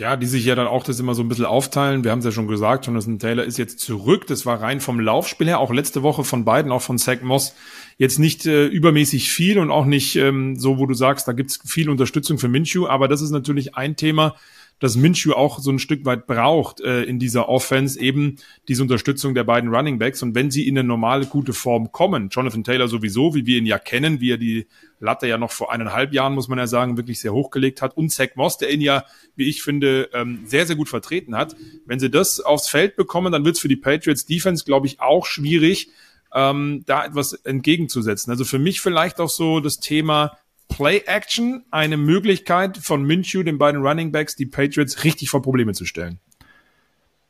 Ja, 0.00 0.16
die 0.16 0.26
sich 0.26 0.44
ja 0.44 0.56
dann 0.56 0.66
auch 0.66 0.82
das 0.82 0.98
immer 0.98 1.14
so 1.14 1.22
ein 1.22 1.28
bisschen 1.28 1.46
aufteilen. 1.46 2.02
Wir 2.02 2.10
haben 2.10 2.18
es 2.18 2.24
ja 2.24 2.32
schon 2.32 2.48
gesagt, 2.48 2.86
Jonathan 2.86 3.20
Taylor 3.20 3.44
ist 3.44 3.56
jetzt 3.56 3.78
zurück. 3.78 4.26
Das 4.26 4.44
war 4.44 4.60
rein 4.60 4.80
vom 4.80 4.98
Laufspiel 4.98 5.46
her, 5.46 5.60
auch 5.60 5.72
letzte 5.72 6.02
Woche 6.02 6.24
von 6.24 6.44
beiden, 6.44 6.72
auch 6.72 6.82
von 6.82 6.98
Zach 6.98 7.22
Moss, 7.22 7.54
jetzt 7.98 8.18
nicht 8.18 8.46
äh, 8.46 8.66
übermäßig 8.66 9.30
viel 9.30 9.60
und 9.60 9.70
auch 9.70 9.86
nicht 9.86 10.16
ähm, 10.16 10.56
so, 10.56 10.78
wo 10.78 10.86
du 10.86 10.94
sagst, 10.94 11.28
da 11.28 11.32
gibt's 11.32 11.60
viel 11.64 11.88
Unterstützung 11.88 12.38
für 12.38 12.48
Minshew. 12.48 12.88
Aber 12.88 13.06
das 13.06 13.22
ist 13.22 13.30
natürlich 13.30 13.76
ein 13.76 13.94
Thema, 13.94 14.34
dass 14.78 14.96
Minshew 14.96 15.32
auch 15.32 15.58
so 15.58 15.70
ein 15.70 15.78
Stück 15.78 16.04
weit 16.04 16.26
braucht 16.26 16.80
äh, 16.80 17.02
in 17.04 17.18
dieser 17.18 17.48
Offense, 17.48 17.98
eben 17.98 18.36
diese 18.68 18.82
Unterstützung 18.82 19.34
der 19.34 19.44
beiden 19.44 19.74
Running 19.74 19.98
Backs. 19.98 20.22
Und 20.22 20.34
wenn 20.34 20.50
sie 20.50 20.68
in 20.68 20.78
eine 20.78 20.86
normale, 20.86 21.26
gute 21.26 21.52
Form 21.52 21.92
kommen, 21.92 22.28
Jonathan 22.28 22.64
Taylor 22.64 22.88
sowieso, 22.88 23.34
wie 23.34 23.46
wir 23.46 23.58
ihn 23.58 23.66
ja 23.66 23.78
kennen, 23.78 24.20
wie 24.20 24.32
er 24.32 24.38
die 24.38 24.66
Latte 25.00 25.26
ja 25.26 25.38
noch 25.38 25.50
vor 25.50 25.72
eineinhalb 25.72 26.12
Jahren, 26.12 26.34
muss 26.34 26.48
man 26.48 26.58
ja 26.58 26.66
sagen, 26.66 26.96
wirklich 26.96 27.20
sehr 27.20 27.32
hochgelegt 27.32 27.80
hat, 27.80 27.96
und 27.96 28.10
Zach 28.10 28.28
Moss, 28.34 28.58
der 28.58 28.70
ihn 28.70 28.80
ja, 28.80 29.04
wie 29.34 29.48
ich 29.48 29.62
finde, 29.62 30.10
ähm, 30.12 30.40
sehr, 30.44 30.66
sehr 30.66 30.76
gut 30.76 30.88
vertreten 30.88 31.36
hat. 31.36 31.56
Wenn 31.86 31.98
sie 31.98 32.10
das 32.10 32.40
aufs 32.40 32.68
Feld 32.68 32.96
bekommen, 32.96 33.32
dann 33.32 33.44
wird 33.44 33.56
es 33.56 33.60
für 33.60 33.68
die 33.68 33.76
Patriots 33.76 34.26
Defense, 34.26 34.64
glaube 34.64 34.86
ich, 34.86 35.00
auch 35.00 35.26
schwierig, 35.26 35.90
ähm, 36.34 36.82
da 36.86 37.04
etwas 37.04 37.32
entgegenzusetzen. 37.32 38.30
Also 38.30 38.44
für 38.44 38.58
mich 38.58 38.80
vielleicht 38.80 39.20
auch 39.20 39.30
so 39.30 39.60
das 39.60 39.80
Thema 39.80 40.36
Play-Action 40.68 41.64
eine 41.70 41.96
Möglichkeit 41.96 42.78
von 42.78 43.04
Minshew, 43.04 43.42
den 43.42 43.58
beiden 43.58 43.80
Running 43.82 44.12
Backs, 44.12 44.36
die 44.36 44.46
Patriots 44.46 45.04
richtig 45.04 45.30
vor 45.30 45.42
Probleme 45.42 45.72
zu 45.72 45.84
stellen. 45.84 46.20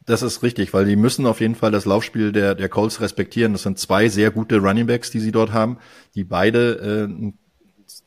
Das 0.04 0.22
ist 0.22 0.42
richtig, 0.42 0.72
weil 0.72 0.84
die 0.84 0.96
müssen 0.96 1.26
auf 1.26 1.40
jeden 1.40 1.56
Fall 1.56 1.72
das 1.72 1.84
Laufspiel 1.84 2.30
der, 2.30 2.54
der 2.54 2.68
Colts 2.68 3.00
respektieren. 3.00 3.52
Das 3.52 3.64
sind 3.64 3.78
zwei 3.78 4.08
sehr 4.08 4.30
gute 4.30 4.58
Running 4.58 4.86
Backs, 4.86 5.10
die 5.10 5.18
sie 5.18 5.32
dort 5.32 5.52
haben, 5.52 5.78
die 6.14 6.22
beide 6.22 7.08
äh, 7.08 7.32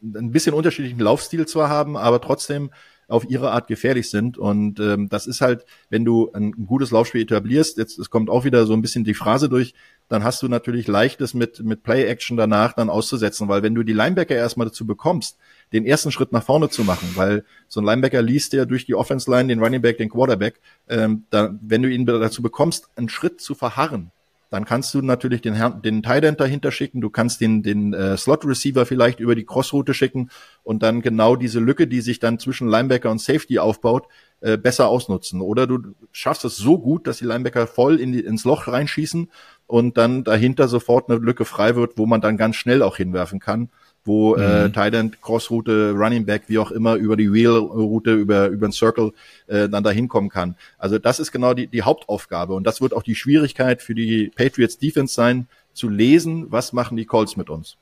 ein 0.01 0.31
bisschen 0.31 0.53
unterschiedlichen 0.53 0.99
Laufstil 0.99 1.45
zwar 1.45 1.69
haben, 1.69 1.97
aber 1.97 2.21
trotzdem 2.21 2.71
auf 3.09 3.29
ihre 3.29 3.51
Art 3.51 3.67
gefährlich 3.67 4.09
sind. 4.09 4.37
Und 4.37 4.79
ähm, 4.79 5.09
das 5.09 5.27
ist 5.27 5.41
halt, 5.41 5.65
wenn 5.89 6.05
du 6.05 6.31
ein, 6.31 6.53
ein 6.57 6.65
gutes 6.67 6.91
Laufspiel 6.91 7.21
etablierst, 7.21 7.77
jetzt 7.77 7.99
es 7.99 8.09
kommt 8.09 8.29
auch 8.29 8.45
wieder 8.45 8.65
so 8.65 8.73
ein 8.73 8.81
bisschen 8.81 9.03
die 9.03 9.13
Phrase 9.13 9.49
durch, 9.49 9.73
dann 10.09 10.23
hast 10.23 10.41
du 10.41 10.47
natürlich 10.47 10.87
leichtes 10.87 11.33
mit, 11.33 11.63
mit 11.63 11.83
Play-Action 11.83 12.35
danach 12.35 12.73
dann 12.73 12.89
auszusetzen, 12.89 13.47
weil 13.47 13.63
wenn 13.63 13.75
du 13.75 13.83
die 13.83 13.93
Linebacker 13.93 14.35
erstmal 14.35 14.67
dazu 14.67 14.85
bekommst, 14.85 15.37
den 15.71 15.85
ersten 15.85 16.11
Schritt 16.11 16.31
nach 16.31 16.43
vorne 16.43 16.69
zu 16.69 16.83
machen, 16.83 17.11
weil 17.15 17.45
so 17.67 17.79
ein 17.79 17.85
Linebacker 17.85 18.21
liest 18.21 18.53
ja 18.53 18.65
durch 18.65 18.85
die 18.85 18.95
Offense-Line 18.95 19.47
den 19.47 19.63
Running 19.63 19.81
Back, 19.81 19.97
den 19.97 20.09
Quarterback, 20.09 20.59
ähm, 20.89 21.25
da, 21.29 21.55
wenn 21.61 21.83
du 21.83 21.89
ihn 21.89 22.05
dazu 22.05 22.41
bekommst, 22.41 22.89
einen 22.95 23.07
Schritt 23.07 23.39
zu 23.39 23.53
verharren, 23.53 24.11
dann 24.49 24.65
kannst 24.65 24.93
du 24.95 25.01
natürlich 25.01 25.41
den, 25.41 25.55
den 25.83 26.01
Tight 26.01 26.23
End 26.23 26.39
dahinter 26.39 26.71
schicken, 26.71 27.01
du 27.01 27.11
kannst 27.11 27.39
den, 27.39 27.61
den 27.61 27.93
äh, 27.93 28.17
Slot 28.17 28.45
Receiver 28.45 28.85
vielleicht 28.85 29.19
über 29.19 29.35
die 29.35 29.45
Crossroute 29.45 29.93
schicken 29.93 30.31
und 30.63 30.81
dann 30.81 31.01
genau 31.01 31.35
diese 31.35 31.59
Lücke, 31.59 31.85
die 31.85 32.01
sich 32.01 32.19
dann 32.19 32.39
zwischen 32.39 32.67
Linebacker 32.67 33.11
und 33.11 33.21
Safety 33.21 33.59
aufbaut, 33.59 34.07
äh, 34.41 34.57
besser 34.57 34.87
ausnutzen. 34.87 35.41
Oder 35.41 35.67
du 35.67 35.93
schaffst 36.11 36.45
es 36.45 36.57
so 36.57 36.79
gut, 36.79 37.05
dass 37.05 37.19
die 37.19 37.25
Linebacker 37.25 37.67
voll 37.67 37.99
in 37.99 38.11
die, 38.11 38.21
ins 38.21 38.43
Loch 38.43 38.67
reinschießen 38.67 39.29
und 39.69 39.97
dann 39.97 40.25
dahinter 40.25 40.67
sofort 40.67 41.09
eine 41.09 41.19
Lücke 41.19 41.45
frei 41.45 41.75
wird, 41.75 41.97
wo 41.97 42.05
man 42.05 42.19
dann 42.19 42.35
ganz 42.35 42.57
schnell 42.57 42.83
auch 42.83 42.97
hinwerfen 42.97 43.39
kann 43.39 43.69
wo 44.05 44.35
äh, 44.35 44.67
mhm. 44.67 44.73
äh, 44.75 44.97
End, 44.97 45.21
Crossroute, 45.21 45.91
Running 45.91 46.25
Back, 46.25 46.43
wie 46.47 46.57
auch 46.57 46.71
immer, 46.71 46.95
über 46.95 47.15
die 47.15 47.31
Wheel-Route, 47.31 48.13
über, 48.13 48.47
über 48.47 48.67
den 48.67 48.71
Circle 48.71 49.13
äh, 49.47 49.69
dann 49.69 49.83
da 49.83 49.91
hinkommen 49.91 50.29
kann. 50.29 50.55
Also 50.77 50.97
das 50.97 51.19
ist 51.19 51.31
genau 51.31 51.53
die, 51.53 51.67
die 51.67 51.83
Hauptaufgabe 51.83 52.53
und 52.53 52.65
das 52.65 52.81
wird 52.81 52.93
auch 52.93 53.03
die 53.03 53.15
Schwierigkeit 53.15 53.81
für 53.81 53.95
die 53.95 54.31
Patriots 54.35 54.77
Defense 54.77 55.13
sein, 55.13 55.47
zu 55.73 55.87
lesen, 55.89 56.47
was 56.49 56.73
machen 56.73 56.97
die 56.97 57.05
Colts 57.05 57.37
mit 57.37 57.49
uns. 57.49 57.77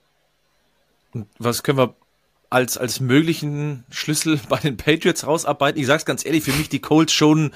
Und 1.13 1.27
was 1.39 1.63
können 1.63 1.77
wir 1.77 1.95
als, 2.49 2.77
als 2.77 2.99
möglichen 2.99 3.85
Schlüssel 3.89 4.39
bei 4.49 4.57
den 4.57 4.77
Patriots 4.77 5.25
rausarbeiten? 5.25 5.79
Ich 5.79 5.87
sag's 5.87 6.05
ganz 6.05 6.25
ehrlich, 6.25 6.43
für 6.43 6.51
mich 6.51 6.69
die 6.69 6.79
Colts 6.79 7.13
schon 7.13 7.51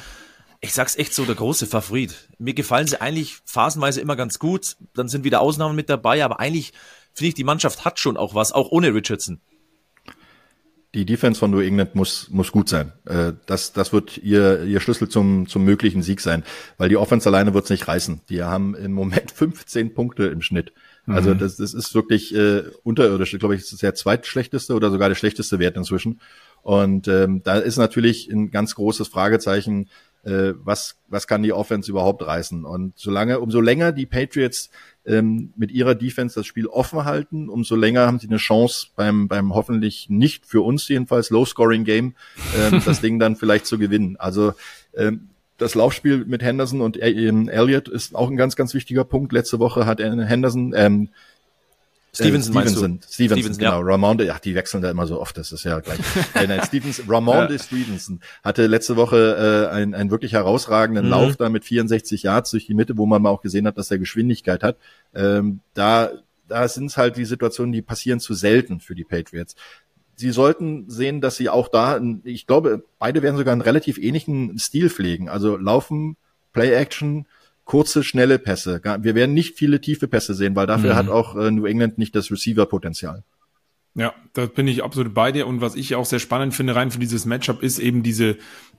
ich 0.62 0.74
sag's 0.74 0.96
echt 0.96 1.14
so, 1.14 1.26
der 1.26 1.36
große 1.36 1.66
Favorit. 1.66 2.30
Mir 2.38 2.54
gefallen 2.54 2.88
sie 2.88 3.02
eigentlich 3.02 3.40
phasenweise 3.46 4.00
immer 4.00 4.16
ganz 4.16 4.38
gut. 4.38 4.78
Dann 4.94 5.10
sind 5.10 5.24
wieder 5.24 5.42
Ausnahmen 5.42 5.76
mit 5.76 5.90
dabei, 5.90 6.24
aber 6.24 6.40
eigentlich 6.40 6.72
finde 7.14 7.30
ich, 7.30 7.34
die 7.34 7.44
Mannschaft 7.44 7.84
hat 7.84 8.00
schon 8.00 8.16
auch 8.16 8.36
was, 8.36 8.52
auch 8.52 8.70
ohne 8.72 8.94
Richardson. 8.94 9.42
Die 10.94 11.06
Defense 11.06 11.40
von 11.40 11.52
New 11.52 11.62
England 11.62 11.96
muss, 11.96 12.30
muss 12.30 12.52
gut 12.52 12.68
sein. 12.68 12.92
Äh, 13.06 13.32
das, 13.46 13.72
das 13.72 13.94
wird 13.94 14.18
ihr, 14.18 14.64
ihr 14.64 14.82
Schlüssel 14.82 15.08
zum, 15.08 15.48
zum 15.48 15.64
möglichen 15.64 16.04
Sieg 16.04 16.20
sein, 16.20 16.44
weil 16.78 16.90
die 16.90 16.98
Offense 16.98 17.28
alleine 17.30 17.54
wird's 17.54 17.70
nicht 17.70 17.88
reißen. 17.88 18.22
Die 18.30 18.44
haben 18.44 18.76
im 18.76 18.92
Moment 18.92 19.32
15 19.36 19.94
Punkte 19.94 20.26
im 20.26 20.42
Schnitt. 20.42 20.74
Also 21.08 21.34
mhm. 21.34 21.40
das, 21.40 21.56
das 21.56 21.74
ist 21.74 21.96
wirklich 21.96 22.36
äh, 22.36 22.64
unterirdisch. 22.84 23.34
Ich 23.34 23.40
glaube, 23.40 23.56
das 23.56 23.72
ist 23.72 23.82
der 23.82 23.96
zweitschlechteste 23.96 24.76
oder 24.76 24.92
sogar 24.92 25.10
der 25.10 25.16
schlechteste 25.16 25.60
Wert 25.60 25.78
inzwischen. 25.78 26.20
Und 26.62 27.08
ähm, 27.08 27.42
da 27.42 27.56
ist 27.56 27.78
natürlich 27.78 28.30
ein 28.30 28.52
ganz 28.52 28.76
großes 28.76 29.08
Fragezeichen, 29.08 29.90
äh, 30.24 30.54
was, 30.64 30.98
was 31.08 31.28
kann 31.28 31.44
die 31.44 31.54
Offense 31.54 31.90
überhaupt 31.90 32.26
reißen? 32.26 32.66
Und 32.66 32.94
solange, 32.98 33.40
umso 33.40 33.60
länger 33.60 33.92
die 33.92 34.06
Patriots 34.06 34.70
ähm, 35.06 35.54
mit 35.56 35.72
ihrer 35.72 35.96
Defense 35.96 36.40
das 36.40 36.46
Spiel 36.46 36.68
offen 36.68 37.06
halten, 37.06 37.50
umso 37.50 37.76
länger 37.76 38.06
haben 38.06 38.20
sie 38.20 38.28
eine 38.28 38.38
Chance 38.38 38.88
beim, 38.96 39.28
beim 39.28 39.54
hoffentlich 39.54 40.10
nicht 40.10 40.46
für 40.46 40.62
uns 40.62 40.88
jedenfalls 40.88 41.30
Low-Scoring-Game 41.30 42.16
ähm, 42.58 42.82
das 42.86 43.02
Ding 43.02 43.20
dann 43.20 43.36
vielleicht 43.36 43.66
zu 43.66 43.78
gewinnen. 43.78 44.16
Also 44.18 44.54
ähm, 44.96 45.30
das 45.58 45.76
Laufspiel 45.76 46.26
mit 46.26 46.42
Henderson 46.42 46.82
und 46.82 46.98
Elliott 46.98 47.88
ist 47.88 48.16
auch 48.16 48.30
ein 48.32 48.38
ganz, 48.38 48.56
ganz 48.56 48.74
wichtiger 48.74 49.04
Punkt. 49.04 49.32
Letzte 49.32 49.60
Woche 49.60 49.86
hat 49.86 50.00
Henderson, 50.00 50.74
ähm, 50.76 51.10
Stevenson, 52.14 52.56
äh, 52.56 52.62
Stevenson, 52.62 53.00
Stevenson, 53.08 53.38
Stevenson, 53.38 53.58
genau. 53.58 53.80
Ja. 53.80 53.86
Ramonde, 53.86 54.34
ach, 54.34 54.40
die 54.40 54.54
wechseln 54.54 54.82
da 54.82 54.92
immer 54.92 55.08
so 55.08 55.22
oft, 55.22 55.38
das 55.38 55.52
ist 55.52 55.64
ja 55.64 55.80
gleich. 55.80 56.00
nein, 56.34 56.48
nein, 56.50 56.62
Stevens, 56.66 57.02
Ramonde 57.08 57.54
ja. 57.54 57.60
Stevenson 57.60 58.20
hatte 58.44 58.68
letzte 58.68 58.98
Woche 58.98 59.70
äh, 59.72 59.74
einen, 59.74 59.94
einen 59.94 60.12
wirklich 60.12 60.34
herausragenden 60.34 61.06
mhm. 61.06 61.12
Lauf 61.12 61.38
da 61.38 61.50
mit 61.50 61.64
64 61.64 62.24
Yards 62.24 62.52
durch 62.52 62.66
die 62.66 62.74
Mitte, 62.74 62.98
wo 62.98 63.06
man 63.06 63.22
mal 63.22 63.30
auch 63.30 63.42
gesehen 63.42 63.66
hat, 63.66 63.78
dass 63.78 63.92
er 63.92 63.98
Geschwindigkeit 63.98 64.62
hat. 64.62 64.78
Ähm, 65.14 65.62
da 65.74 66.12
da 66.52 66.68
sind 66.68 66.88
es 66.88 66.98
halt 66.98 67.18
die 67.18 67.26
Situationen, 67.26 67.72
die 67.72 67.82
passieren 67.82 68.20
zu 68.20 68.34
selten 68.34 68.82
für 68.82 68.94
die 68.94 69.06
Patriots. 69.06 69.56
Sie 70.16 70.32
sollten 70.32 70.90
sehen, 70.90 71.22
dass 71.22 71.38
sie 71.38 71.50
auch 71.50 71.70
da, 71.70 72.00
ich 72.24 72.46
glaube, 72.46 72.84
beide 73.00 73.24
werden 73.24 73.38
sogar 73.38 73.54
einen 73.54 73.62
relativ 73.62 73.98
ähnlichen 73.98 74.60
Stil 74.60 74.90
pflegen. 74.90 75.30
Also 75.30 75.58
laufen, 75.58 76.18
Play 76.54 76.74
Action, 76.74 77.26
kurze, 77.66 78.04
schnelle 78.04 78.40
Pässe. 78.40 78.82
Wir 79.02 79.16
werden 79.16 79.34
nicht 79.34 79.58
viele 79.58 79.82
tiefe 79.82 80.08
Pässe 80.08 80.34
sehen, 80.34 80.56
weil 80.56 80.68
dafür 80.68 80.94
mhm. 80.94 80.98
hat 80.98 81.10
auch 81.10 81.36
äh, 81.36 81.52
New 81.52 81.66
England 81.66 81.98
nicht 81.98 82.16
das 82.16 82.32
Receiver-Potenzial. 82.32 83.24
Ja, 83.94 84.14
da 84.34 84.46
bin 84.46 84.68
ich 84.68 84.84
absolut 84.84 85.14
bei 85.14 85.32
dir. 85.32 85.48
Und 85.48 85.60
was 85.60 85.76
ich 85.76 85.96
auch 85.96 86.06
sehr 86.06 86.20
spannend 86.20 86.54
finde, 86.54 86.76
rein 86.76 86.92
für 86.92 87.00
dieses 87.00 87.26
Matchup, 87.26 87.62
ist 87.62 87.78
eben 87.78 88.04
diese 88.04 88.38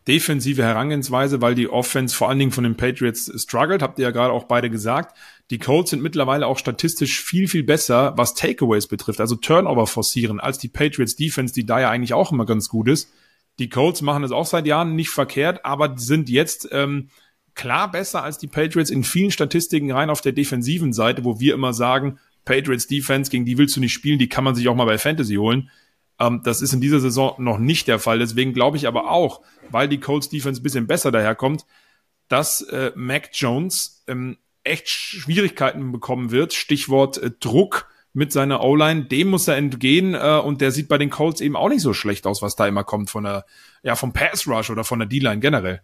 defensive 0.09 0.63
Herangehensweise, 0.63 1.41
weil 1.43 1.55
die 1.55 1.69
Offense 1.69 2.17
vor 2.17 2.29
allen 2.29 2.39
Dingen 2.39 2.51
von 2.51 2.65
den 2.65 2.77
Patriots 2.77 3.31
struggelt, 3.37 3.83
habt 3.83 3.99
ihr 3.99 4.05
ja 4.05 4.11
gerade 4.11 4.33
auch 4.33 4.45
beide 4.45 4.71
gesagt. 4.71 5.17
Die 5.51 5.59
Colts 5.59 5.91
sind 5.91 6.03
mittlerweile 6.03 6.47
auch 6.47 6.59
statistisch 6.59 7.23
viel, 7.23 7.47
viel 7.47 7.63
besser, 7.63 8.15
was 8.17 8.35
Takeaways 8.35 8.87
betrifft, 8.87 9.21
also 9.21 9.37
Turnover 9.37 9.87
forcieren, 9.87 10.41
als 10.41 10.59
die 10.59 10.69
Patriots 10.69 11.15
Defense, 11.15 11.53
die 11.55 11.67
da 11.67 11.81
ja 11.81 11.91
eigentlich 11.91 12.15
auch 12.15 12.33
immer 12.33 12.47
ganz 12.47 12.69
gut 12.69 12.89
ist. 12.89 13.13
Die 13.59 13.69
Colts 13.69 14.01
machen 14.01 14.25
es 14.25 14.33
auch 14.33 14.47
seit 14.47 14.67
Jahren 14.67 14.97
nicht 14.97 15.11
verkehrt, 15.11 15.65
aber 15.65 15.99
sind 15.99 16.31
jetzt 16.31 16.69
ähm, 16.73 17.11
klar 17.55 17.91
besser 17.91 18.23
als 18.23 18.39
die 18.39 18.47
Patriots 18.47 18.91
in 18.91 19.05
vielen 19.05 19.31
Statistiken 19.31 19.93
rein 19.93 20.11
auf 20.11 20.21
der 20.21 20.33
defensiven 20.33 20.93
Seite, 20.93 21.25
wo 21.25 21.41
wir 21.41 21.55
immer 21.55 21.73
sagen, 21.73 22.19
Patriots 22.45 22.87
Defense, 22.87 23.31
gegen 23.31 23.45
die 23.45 23.59
willst 23.59 23.77
du 23.77 23.81
nicht 23.81 23.93
spielen, 23.93 24.19
die 24.19 24.29
kann 24.29 24.45
man 24.45 24.55
sich 24.55 24.69
auch 24.69 24.75
mal 24.75 24.85
bei 24.85 24.99
Fantasy 24.99 25.37
holen. 25.37 25.71
Ähm, 26.19 26.41
das 26.45 26.63
ist 26.63 26.73
in 26.73 26.81
dieser 26.81 27.01
Saison 27.01 27.35
noch 27.39 27.59
nicht 27.59 27.89
der 27.89 27.99
Fall. 27.99 28.19
Deswegen 28.19 28.53
glaube 28.53 28.77
ich 28.77 28.87
aber 28.87 29.11
auch, 29.11 29.43
weil 29.71 29.89
die 29.89 30.01
Colts 30.01 30.29
Defense 30.29 30.61
ein 30.61 30.65
bisschen 30.65 30.87
besser 30.87 31.13
daherkommt, 31.13 31.65
dass 32.29 32.63
äh, 32.63 32.93
Mac 32.95 33.31
Jones 33.33 34.03
ähm, 34.07 34.39
echt 34.65 34.89
Schwierigkeiten 34.89 35.93
bekommen 35.93 36.31
wird. 36.31 36.53
Stichwort 36.53 37.19
äh, 37.19 37.31
Druck 37.39 37.89
mit 38.15 38.33
seiner 38.33 38.63
O-Line, 38.63 39.05
dem 39.05 39.29
muss 39.29 39.49
er 39.49 39.57
entgehen 39.57 40.15
äh, 40.15 40.41
und 40.45 40.61
der 40.61 40.71
sieht 40.71 40.89
bei 40.89 40.99
den 40.99 41.11
Colts 41.11 41.41
eben 41.41 41.57
auch 41.57 41.69
nicht 41.69 41.81
so 41.81 41.95
schlecht 41.95 42.27
aus, 42.27 42.43
was 42.43 42.57
da 42.57 42.67
immer 42.67 42.85
kommt 42.85 43.09
von 43.11 43.25
der, 43.25 43.47
ja, 43.83 43.95
vom 43.95 44.13
Pass 44.13 44.47
Rush 44.47 44.69
oder 44.69 44.85
von 44.85 44.99
der 44.99 45.09
D-Line 45.09 45.41
generell 45.41 45.81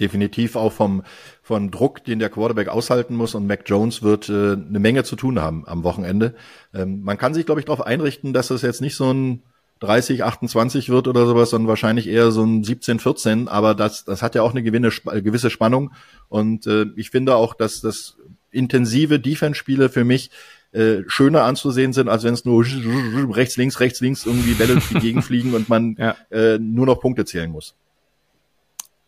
definitiv 0.00 0.56
auch 0.56 0.72
vom, 0.72 1.02
vom 1.42 1.70
Druck, 1.70 2.04
den 2.04 2.18
der 2.18 2.30
Quarterback 2.30 2.68
aushalten 2.68 3.16
muss. 3.16 3.34
Und 3.34 3.46
Mac 3.46 3.62
Jones 3.66 4.02
wird 4.02 4.28
äh, 4.28 4.52
eine 4.52 4.78
Menge 4.78 5.04
zu 5.04 5.16
tun 5.16 5.40
haben 5.40 5.66
am 5.66 5.84
Wochenende. 5.84 6.34
Ähm, 6.74 7.02
man 7.02 7.18
kann 7.18 7.34
sich, 7.34 7.46
glaube 7.46 7.60
ich, 7.60 7.66
darauf 7.66 7.84
einrichten, 7.84 8.32
dass 8.32 8.50
es 8.50 8.62
jetzt 8.62 8.80
nicht 8.80 8.96
so 8.96 9.12
ein 9.12 9.42
30, 9.80 10.24
28 10.24 10.88
wird 10.88 11.06
oder 11.06 11.26
sowas, 11.26 11.50
sondern 11.50 11.68
wahrscheinlich 11.68 12.08
eher 12.08 12.30
so 12.30 12.42
ein 12.42 12.64
17, 12.64 12.98
14. 12.98 13.48
Aber 13.48 13.74
das, 13.74 14.04
das 14.04 14.22
hat 14.22 14.34
ja 14.34 14.42
auch 14.42 14.50
eine 14.50 14.62
gewinne, 14.62 14.90
gewisse 14.90 15.50
Spannung. 15.50 15.92
Und 16.28 16.66
äh, 16.66 16.86
ich 16.96 17.10
finde 17.10 17.36
auch, 17.36 17.54
dass 17.54 17.80
das 17.80 18.16
intensive 18.50 19.20
Defense-Spiele 19.20 19.88
für 19.88 20.04
mich 20.04 20.30
äh, 20.72 21.02
schöner 21.06 21.44
anzusehen 21.44 21.92
sind, 21.92 22.08
als 22.08 22.24
wenn 22.24 22.34
es 22.34 22.44
nur 22.44 22.64
rechts, 23.34 23.56
links, 23.56 23.80
rechts, 23.80 24.00
links 24.00 24.26
irgendwie 24.26 24.54
Bälle 24.54 24.74
durch 24.74 24.88
die 24.88 24.94
Gegend 25.00 25.24
fliegen 25.24 25.54
und 25.54 25.68
man 25.68 25.96
ja. 25.98 26.16
äh, 26.30 26.58
nur 26.58 26.86
noch 26.86 27.00
Punkte 27.00 27.24
zählen 27.24 27.50
muss. 27.50 27.74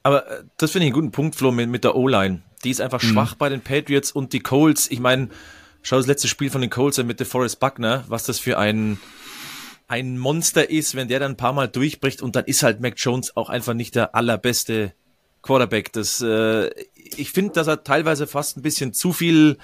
Aber 0.02 0.30
äh, 0.30 0.44
das 0.56 0.72
finde 0.72 0.86
ich 0.86 0.92
einen 0.92 1.00
guten 1.00 1.12
Punkt, 1.12 1.36
Flo, 1.36 1.52
mit, 1.52 1.68
mit 1.68 1.84
der 1.84 1.96
O-Line. 1.96 2.42
Die 2.64 2.70
ist 2.70 2.80
einfach 2.80 3.02
mhm. 3.02 3.08
schwach 3.08 3.34
bei 3.34 3.48
den 3.48 3.60
Patriots 3.60 4.12
und 4.12 4.32
die 4.32 4.40
Colts. 4.40 4.90
Ich 4.90 5.00
meine, 5.00 5.28
schau 5.82 5.96
das 5.96 6.06
letzte 6.06 6.28
Spiel 6.28 6.50
von 6.50 6.60
den 6.60 6.70
Colts 6.70 7.02
mit 7.02 7.20
der 7.20 7.26
Forrest 7.26 7.60
Buckner, 7.60 8.04
was 8.08 8.24
das 8.24 8.38
für 8.38 8.58
ein, 8.58 8.98
ein 9.88 10.18
Monster 10.18 10.70
ist, 10.70 10.94
wenn 10.94 11.08
der 11.08 11.20
dann 11.20 11.32
ein 11.32 11.36
paar 11.36 11.52
Mal 11.52 11.68
durchbricht 11.68 12.22
und 12.22 12.36
dann 12.36 12.44
ist 12.44 12.62
halt 12.62 12.80
Mac 12.80 12.94
Jones 12.96 13.36
auch 13.36 13.48
einfach 13.48 13.74
nicht 13.74 13.94
der 13.94 14.14
allerbeste 14.14 14.92
Quarterback. 15.42 15.92
Das, 15.92 16.20
äh, 16.20 16.70
ich 16.94 17.30
finde, 17.30 17.52
dass 17.54 17.66
er 17.66 17.82
teilweise 17.82 18.26
fast 18.26 18.56
ein 18.56 18.62
bisschen 18.62 18.92
zu 18.92 19.12
viel 19.12 19.58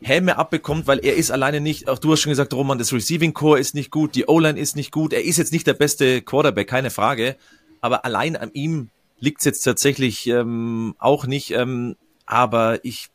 Helme 0.00 0.38
abbekommt, 0.38 0.86
weil 0.86 1.00
er 1.04 1.16
ist 1.16 1.30
alleine 1.30 1.60
nicht, 1.60 1.88
auch 1.88 1.98
du 1.98 2.12
hast 2.12 2.20
schon 2.20 2.30
gesagt, 2.30 2.54
Roman, 2.54 2.78
das 2.78 2.92
Receiving 2.92 3.34
Core 3.34 3.58
ist 3.58 3.74
nicht 3.74 3.90
gut, 3.90 4.14
die 4.14 4.26
O-Line 4.26 4.58
ist 4.58 4.76
nicht 4.76 4.92
gut, 4.92 5.12
er 5.12 5.24
ist 5.24 5.38
jetzt 5.38 5.52
nicht 5.52 5.66
der 5.66 5.74
beste 5.74 6.22
Quarterback, 6.22 6.68
keine 6.68 6.90
Frage, 6.90 7.36
aber 7.80 8.04
allein 8.04 8.36
an 8.36 8.50
ihm 8.52 8.90
liegt 9.20 9.38
es 9.40 9.44
jetzt 9.44 9.62
tatsächlich 9.62 10.26
ähm, 10.26 10.94
auch 10.98 11.26
nicht. 11.26 11.50
Ähm, 11.52 11.96
aber 12.26 12.84
ich 12.84 13.08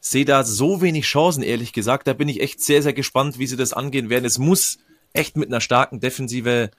sehe 0.00 0.24
da 0.24 0.44
so 0.44 0.82
wenig 0.82 1.04
Chancen, 1.04 1.42
ehrlich 1.42 1.72
gesagt. 1.72 2.06
Da 2.06 2.12
bin 2.12 2.28
ich 2.28 2.40
echt 2.40 2.60
sehr, 2.60 2.82
sehr 2.82 2.92
gespannt, 2.92 3.38
wie 3.38 3.46
sie 3.46 3.56
das 3.56 3.72
angehen 3.72 4.10
werden. 4.10 4.24
Es 4.24 4.38
muss 4.38 4.78
echt 5.12 5.36
mit 5.36 5.48
einer 5.48 5.60
starken 5.60 6.00
Defensive, 6.00 6.70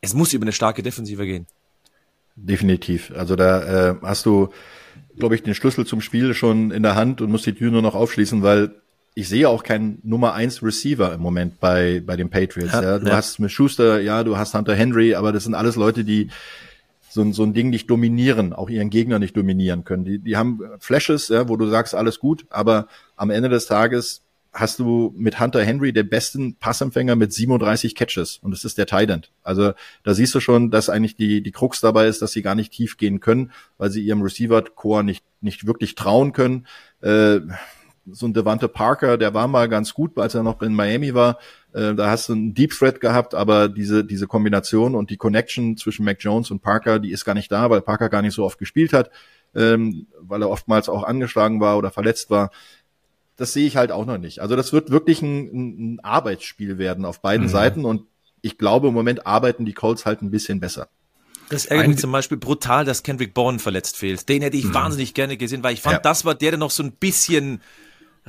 es 0.00 0.14
muss 0.14 0.32
über 0.32 0.44
eine 0.44 0.52
starke 0.52 0.82
Defensive 0.82 1.26
gehen. 1.26 1.46
Definitiv. 2.36 3.12
Also 3.14 3.36
da 3.36 3.90
äh, 3.90 3.94
hast 4.02 4.24
du, 4.24 4.48
glaube 5.18 5.34
ich, 5.34 5.42
den 5.42 5.54
Schlüssel 5.54 5.86
zum 5.86 6.00
Spiel 6.00 6.32
schon 6.34 6.70
in 6.70 6.82
der 6.82 6.94
Hand 6.94 7.20
und 7.20 7.30
musst 7.30 7.46
die 7.46 7.54
Tür 7.54 7.70
nur 7.70 7.82
noch 7.82 7.94
aufschließen, 7.94 8.42
weil 8.42 8.74
ich 9.14 9.28
sehe 9.28 9.48
auch 9.48 9.62
keinen 9.62 9.98
Nummer 10.02 10.34
eins 10.34 10.62
Receiver 10.62 11.12
im 11.12 11.20
Moment 11.20 11.60
bei, 11.60 12.00
bei 12.04 12.16
den 12.16 12.30
Patriots. 12.30 12.72
Ja, 12.72 12.82
ja. 12.82 12.98
Du 12.98 13.08
ja. 13.08 13.16
hast 13.16 13.40
mit 13.40 13.50
Schuster, 13.50 14.00
ja, 14.00 14.24
du 14.24 14.38
hast 14.38 14.54
Hunter 14.54 14.74
Henry, 14.74 15.14
aber 15.14 15.32
das 15.32 15.44
sind 15.44 15.54
alles 15.54 15.76
Leute, 15.76 16.04
die 16.04 16.30
so, 17.10 17.30
so 17.32 17.42
ein 17.42 17.52
Ding 17.52 17.70
nicht 17.70 17.90
dominieren, 17.90 18.52
auch 18.52 18.70
ihren 18.70 18.88
Gegner 18.88 19.18
nicht 19.18 19.36
dominieren 19.36 19.84
können. 19.84 20.04
Die, 20.04 20.18
die 20.18 20.36
haben 20.36 20.60
Flashes, 20.78 21.28
ja, 21.28 21.48
wo 21.48 21.56
du 21.56 21.66
sagst, 21.66 21.94
alles 21.94 22.20
gut, 22.20 22.46
aber 22.50 22.86
am 23.16 23.30
Ende 23.30 23.48
des 23.48 23.66
Tages 23.66 24.22
hast 24.52 24.78
du 24.78 25.14
mit 25.16 25.38
Hunter 25.38 25.62
Henry 25.62 25.92
den 25.92 26.08
besten 26.08 26.56
Passempfänger 26.56 27.14
mit 27.14 27.32
37 27.32 27.94
Catches 27.94 28.38
und 28.38 28.52
es 28.52 28.64
ist 28.64 28.78
der 28.78 28.86
Tident. 28.86 29.30
Also 29.42 29.72
da 30.02 30.14
siehst 30.14 30.34
du 30.34 30.40
schon, 30.40 30.70
dass 30.70 30.88
eigentlich 30.88 31.16
die, 31.16 31.42
die 31.42 31.52
Krux 31.52 31.80
dabei 31.80 32.06
ist, 32.06 32.20
dass 32.22 32.32
sie 32.32 32.42
gar 32.42 32.54
nicht 32.54 32.72
tief 32.72 32.96
gehen 32.96 33.20
können, 33.20 33.52
weil 33.78 33.90
sie 33.90 34.02
ihrem 34.02 34.22
Receiver-Core 34.22 35.04
nicht, 35.04 35.24
nicht 35.40 35.66
wirklich 35.66 35.94
trauen 35.94 36.32
können. 36.32 36.66
Äh, 37.00 37.40
so 38.12 38.26
ein 38.26 38.34
Devante 38.34 38.68
Parker, 38.68 39.16
der 39.16 39.34
war 39.34 39.48
mal 39.48 39.68
ganz 39.68 39.94
gut, 39.94 40.18
als 40.18 40.34
er 40.34 40.42
noch 40.42 40.62
in 40.62 40.74
Miami 40.74 41.14
war. 41.14 41.38
Äh, 41.72 41.94
da 41.94 42.10
hast 42.10 42.28
du 42.28 42.32
einen 42.32 42.54
Deep 42.54 42.72
Threat 42.72 43.00
gehabt, 43.00 43.34
aber 43.34 43.68
diese, 43.68 44.04
diese 44.04 44.26
Kombination 44.26 44.94
und 44.94 45.10
die 45.10 45.16
Connection 45.16 45.76
zwischen 45.76 46.04
Mac 46.04 46.18
Jones 46.20 46.50
und 46.50 46.60
Parker, 46.60 46.98
die 46.98 47.12
ist 47.12 47.24
gar 47.24 47.34
nicht 47.34 47.50
da, 47.50 47.70
weil 47.70 47.80
Parker 47.80 48.08
gar 48.08 48.22
nicht 48.22 48.34
so 48.34 48.44
oft 48.44 48.58
gespielt 48.58 48.92
hat, 48.92 49.10
ähm, 49.54 50.06
weil 50.20 50.42
er 50.42 50.50
oftmals 50.50 50.88
auch 50.88 51.04
angeschlagen 51.04 51.60
war 51.60 51.78
oder 51.78 51.90
verletzt 51.90 52.30
war. 52.30 52.50
Das 53.36 53.52
sehe 53.52 53.66
ich 53.66 53.76
halt 53.76 53.92
auch 53.92 54.06
noch 54.06 54.18
nicht. 54.18 54.40
Also 54.40 54.56
das 54.56 54.72
wird 54.72 54.90
wirklich 54.90 55.22
ein, 55.22 55.94
ein 55.94 56.00
Arbeitsspiel 56.00 56.78
werden 56.78 57.04
auf 57.04 57.22
beiden 57.22 57.46
mhm. 57.46 57.50
Seiten 57.50 57.84
und 57.84 58.02
ich 58.42 58.58
glaube, 58.58 58.88
im 58.88 58.94
Moment 58.94 59.26
arbeiten 59.26 59.64
die 59.64 59.74
Colts 59.74 60.06
halt 60.06 60.22
ein 60.22 60.30
bisschen 60.30 60.60
besser. 60.60 60.88
Das 61.50 61.66
ärgert 61.66 61.88
mich 61.88 61.98
zum 61.98 62.12
Beispiel 62.12 62.38
brutal, 62.38 62.84
dass 62.84 63.02
Kendrick 63.02 63.34
Bourne 63.34 63.58
verletzt 63.58 63.96
fehlt. 63.96 64.28
Den 64.28 64.40
hätte 64.40 64.56
ich 64.56 64.66
mhm. 64.66 64.74
wahnsinnig 64.74 65.14
gerne 65.14 65.36
gesehen, 65.36 65.64
weil 65.64 65.74
ich 65.74 65.82
fand, 65.82 65.94
ja. 65.94 66.00
das 66.00 66.24
war 66.24 66.36
der, 66.36 66.52
der 66.52 66.58
noch 66.58 66.70
so 66.70 66.82
ein 66.82 66.92
bisschen 66.92 67.60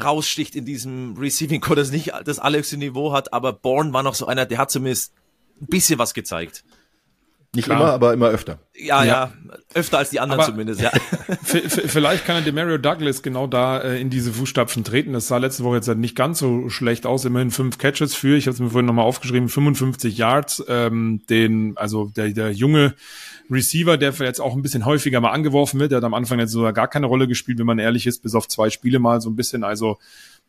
raussticht 0.03 0.55
in 0.55 0.65
diesem 0.65 1.15
Receiving 1.17 1.61
Core, 1.61 1.77
das 1.77 1.91
nicht 1.91 2.11
das 2.25 2.39
allerhöchste 2.39 2.77
Niveau 2.77 3.13
hat, 3.13 3.33
aber 3.33 3.53
Bourne 3.53 3.93
war 3.93 4.03
noch 4.03 4.15
so 4.15 4.25
einer, 4.25 4.45
der 4.45 4.57
hat 4.57 4.71
zumindest 4.71 5.13
ein 5.61 5.67
bisschen 5.67 5.99
was 5.99 6.13
gezeigt. 6.13 6.63
Nicht 7.53 7.65
Klar. 7.65 7.81
immer, 7.81 7.91
aber 7.91 8.13
immer 8.13 8.29
öfter. 8.29 8.59
Ja, 8.73 9.03
ja, 9.03 9.05
ja, 9.05 9.33
öfter 9.73 9.97
als 9.97 10.09
die 10.09 10.21
anderen 10.21 10.39
aber 10.39 10.49
zumindest, 10.49 10.79
ja. 10.79 10.89
vielleicht 11.43 12.25
kann 12.25 12.37
er 12.37 12.41
Demario 12.43 12.77
Douglas 12.77 13.23
genau 13.23 13.45
da 13.45 13.79
äh, 13.81 13.99
in 13.99 14.09
diese 14.09 14.31
Fußstapfen 14.31 14.85
treten. 14.85 15.11
Das 15.11 15.27
sah 15.27 15.35
letzte 15.35 15.65
Woche 15.65 15.75
jetzt 15.75 15.89
halt 15.89 15.97
nicht 15.97 16.15
ganz 16.15 16.39
so 16.39 16.69
schlecht 16.69 17.05
aus. 17.05 17.25
Immerhin 17.25 17.51
fünf 17.51 17.77
Catches 17.77 18.15
für, 18.15 18.37
ich 18.37 18.47
habe 18.47 18.53
es 18.53 18.61
mir 18.61 18.69
vorhin 18.69 18.85
nochmal 18.85 19.03
aufgeschrieben, 19.03 19.49
55 19.49 20.17
Yards. 20.17 20.63
Ähm, 20.69 21.23
den, 21.29 21.75
also 21.75 22.05
der, 22.15 22.29
der 22.29 22.53
junge 22.53 22.95
Receiver, 23.49 23.97
der 23.97 24.13
jetzt 24.13 24.39
auch 24.39 24.55
ein 24.55 24.61
bisschen 24.61 24.85
häufiger 24.85 25.19
mal 25.19 25.31
angeworfen 25.31 25.77
wird, 25.81 25.91
der 25.91 25.97
hat 25.97 26.05
am 26.05 26.13
Anfang 26.13 26.39
jetzt 26.39 26.51
sogar 26.51 26.71
gar 26.71 26.87
keine 26.87 27.07
Rolle 27.07 27.27
gespielt, 27.27 27.59
wenn 27.59 27.65
man 27.65 27.79
ehrlich 27.79 28.07
ist, 28.07 28.23
bis 28.23 28.33
auf 28.33 28.47
zwei 28.47 28.69
Spiele 28.69 28.99
mal 28.99 29.19
so 29.19 29.29
ein 29.29 29.35
bisschen. 29.35 29.65
Also 29.65 29.97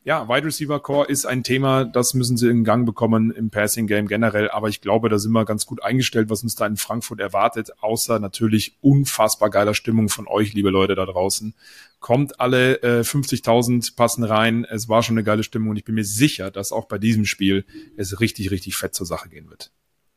ja, 0.05 0.29
Wide 0.29 0.47
Receiver 0.47 0.81
Core 0.81 1.07
ist 1.07 1.27
ein 1.27 1.45
Thema, 1.45 1.85
das 1.85 2.15
müssen 2.15 2.37
sie 2.37 2.49
in 2.49 2.65
Gang 2.65 2.85
bekommen 2.85 3.31
im 3.31 3.51
Passing 3.51 3.87
Game 3.87 4.09
generell, 4.09 4.51
aber 4.51 4.69
ich 4.69 4.81
glaube, 4.81 5.09
da 5.09 5.19
sind 5.19 5.31
wir 5.33 5.45
ganz 5.45 5.65
gut 5.65 5.83
eingestellt, 5.83 6.29
was 6.29 6.43
uns 6.43 6.57
da 6.57 6.67
in 6.67 6.77
Frankfurt 6.77 7.21
erwartet, 7.21 7.71
außer 7.81 8.19
natürlich 8.19 8.77
unfassbar 8.81 9.51
geiler 9.51 9.75
Stimmung 9.75 10.09
von 10.09 10.27
euch, 10.27 10.55
liebe 10.55 10.71
Leute 10.71 10.97
da 10.97 11.07
draußen. 11.07 11.55
Kommt 12.01 12.41
alle 12.41 12.83
äh, 12.83 13.01
50.000 13.03 13.95
passen 13.95 14.25
rein, 14.25 14.67
es 14.69 14.89
war 14.89 15.05
schon 15.05 15.15
eine 15.15 15.25
geile 15.25 15.45
Stimmung 15.45 15.71
und 15.71 15.77
ich 15.77 15.85
bin 15.85 15.95
mir 15.95 16.05
sicher, 16.05 16.51
dass 16.51 16.73
auch 16.73 16.87
bei 16.87 16.99
diesem 16.99 17.25
Spiel 17.25 17.65
es 17.97 18.19
richtig, 18.19 18.51
richtig 18.51 18.77
fett 18.77 18.95
zur 18.95 19.07
Sache 19.07 19.29
gehen 19.29 19.49
wird. 19.49 19.71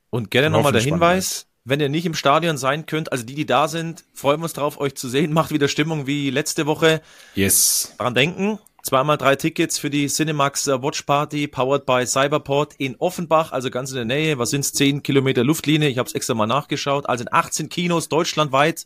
Und 0.10 0.32
gerne 0.32 0.50
nochmal 0.50 0.72
der 0.72 0.82
Hinweis, 0.82 1.46
wenn 1.64 1.80
ihr 1.80 1.90
nicht 1.90 2.08
im 2.08 2.14
Stadion 2.16 2.58
sein 2.58 2.88
könnt, 2.88 3.12
also 3.12 3.24
die, 3.24 3.36
die 3.36 3.46
da 3.46 3.68
sind, 3.68 4.04
freuen 4.14 4.40
wir 4.40 4.46
uns 4.46 4.54
drauf, 4.54 4.80
euch 4.80 4.96
zu 4.96 5.10
sehen. 5.10 5.34
Macht 5.34 5.52
wieder 5.52 5.68
Stimmung 5.68 6.08
wie 6.08 6.30
letzte 6.30 6.66
Woche. 6.66 7.02
Yes. 7.36 7.94
Daran 7.98 8.16
denken, 8.16 8.60
Zweimal 8.86 9.18
drei 9.18 9.36
Tickets 9.36 9.80
für 9.80 9.90
die 9.90 10.06
Cinemax 10.06 10.68
äh, 10.68 10.80
Watch 10.80 11.02
Party, 11.02 11.48
powered 11.48 11.88
by 11.88 12.06
Cyberport 12.06 12.76
in 12.78 12.96
Offenbach, 12.98 13.52
also 13.52 13.72
ganz 13.72 13.90
in 13.90 13.96
der 13.96 14.06
Nähe. 14.06 14.38
Was 14.38 14.52
sind's? 14.52 14.74
Zehn 14.74 15.02
Kilometer 15.02 15.44
Luftlinie. 15.44 15.90
Ich 15.90 15.98
habe 15.98 16.08
es 16.08 16.14
extra 16.14 16.36
mal 16.36 16.46
nachgeschaut. 16.46 17.10
Also 17.10 17.24
in 17.24 17.34
18 17.34 17.70
Kinos 17.70 18.10
deutschlandweit 18.10 18.86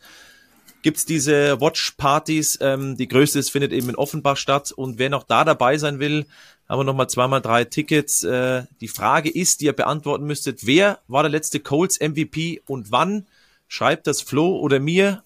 gibt's 0.83 1.05
diese 1.05 1.59
Watch 1.59 1.95
Partys. 1.97 2.57
Ähm, 2.61 2.95
die 2.95 3.09
größte 3.09 3.39
ist, 3.39 3.51
findet 3.51 3.73
eben 3.73 3.89
in 3.89 3.97
Offenbach 3.97 4.37
statt. 4.37 4.71
Und 4.71 4.99
wer 4.99 5.09
noch 5.09 5.23
da 5.23 5.43
dabei 5.43 5.77
sein 5.77 5.99
will, 5.99 6.27
haben 6.69 6.79
wir 6.79 6.85
nochmal 6.85 7.09
zweimal 7.09 7.41
drei 7.41 7.65
Tickets. 7.65 8.23
Äh, 8.23 8.67
die 8.79 8.87
Frage 8.87 9.29
ist, 9.29 9.59
die 9.59 9.65
ihr 9.65 9.73
beantworten 9.73 10.23
müsstet, 10.23 10.65
wer 10.65 10.99
war 11.09 11.23
der 11.23 11.31
letzte 11.31 11.59
Colts 11.59 11.99
MVP 11.99 12.61
und 12.67 12.93
wann? 12.93 13.27
Schreibt 13.67 14.07
das 14.07 14.21
Flo 14.21 14.59
oder 14.59 14.79
mir 14.79 15.23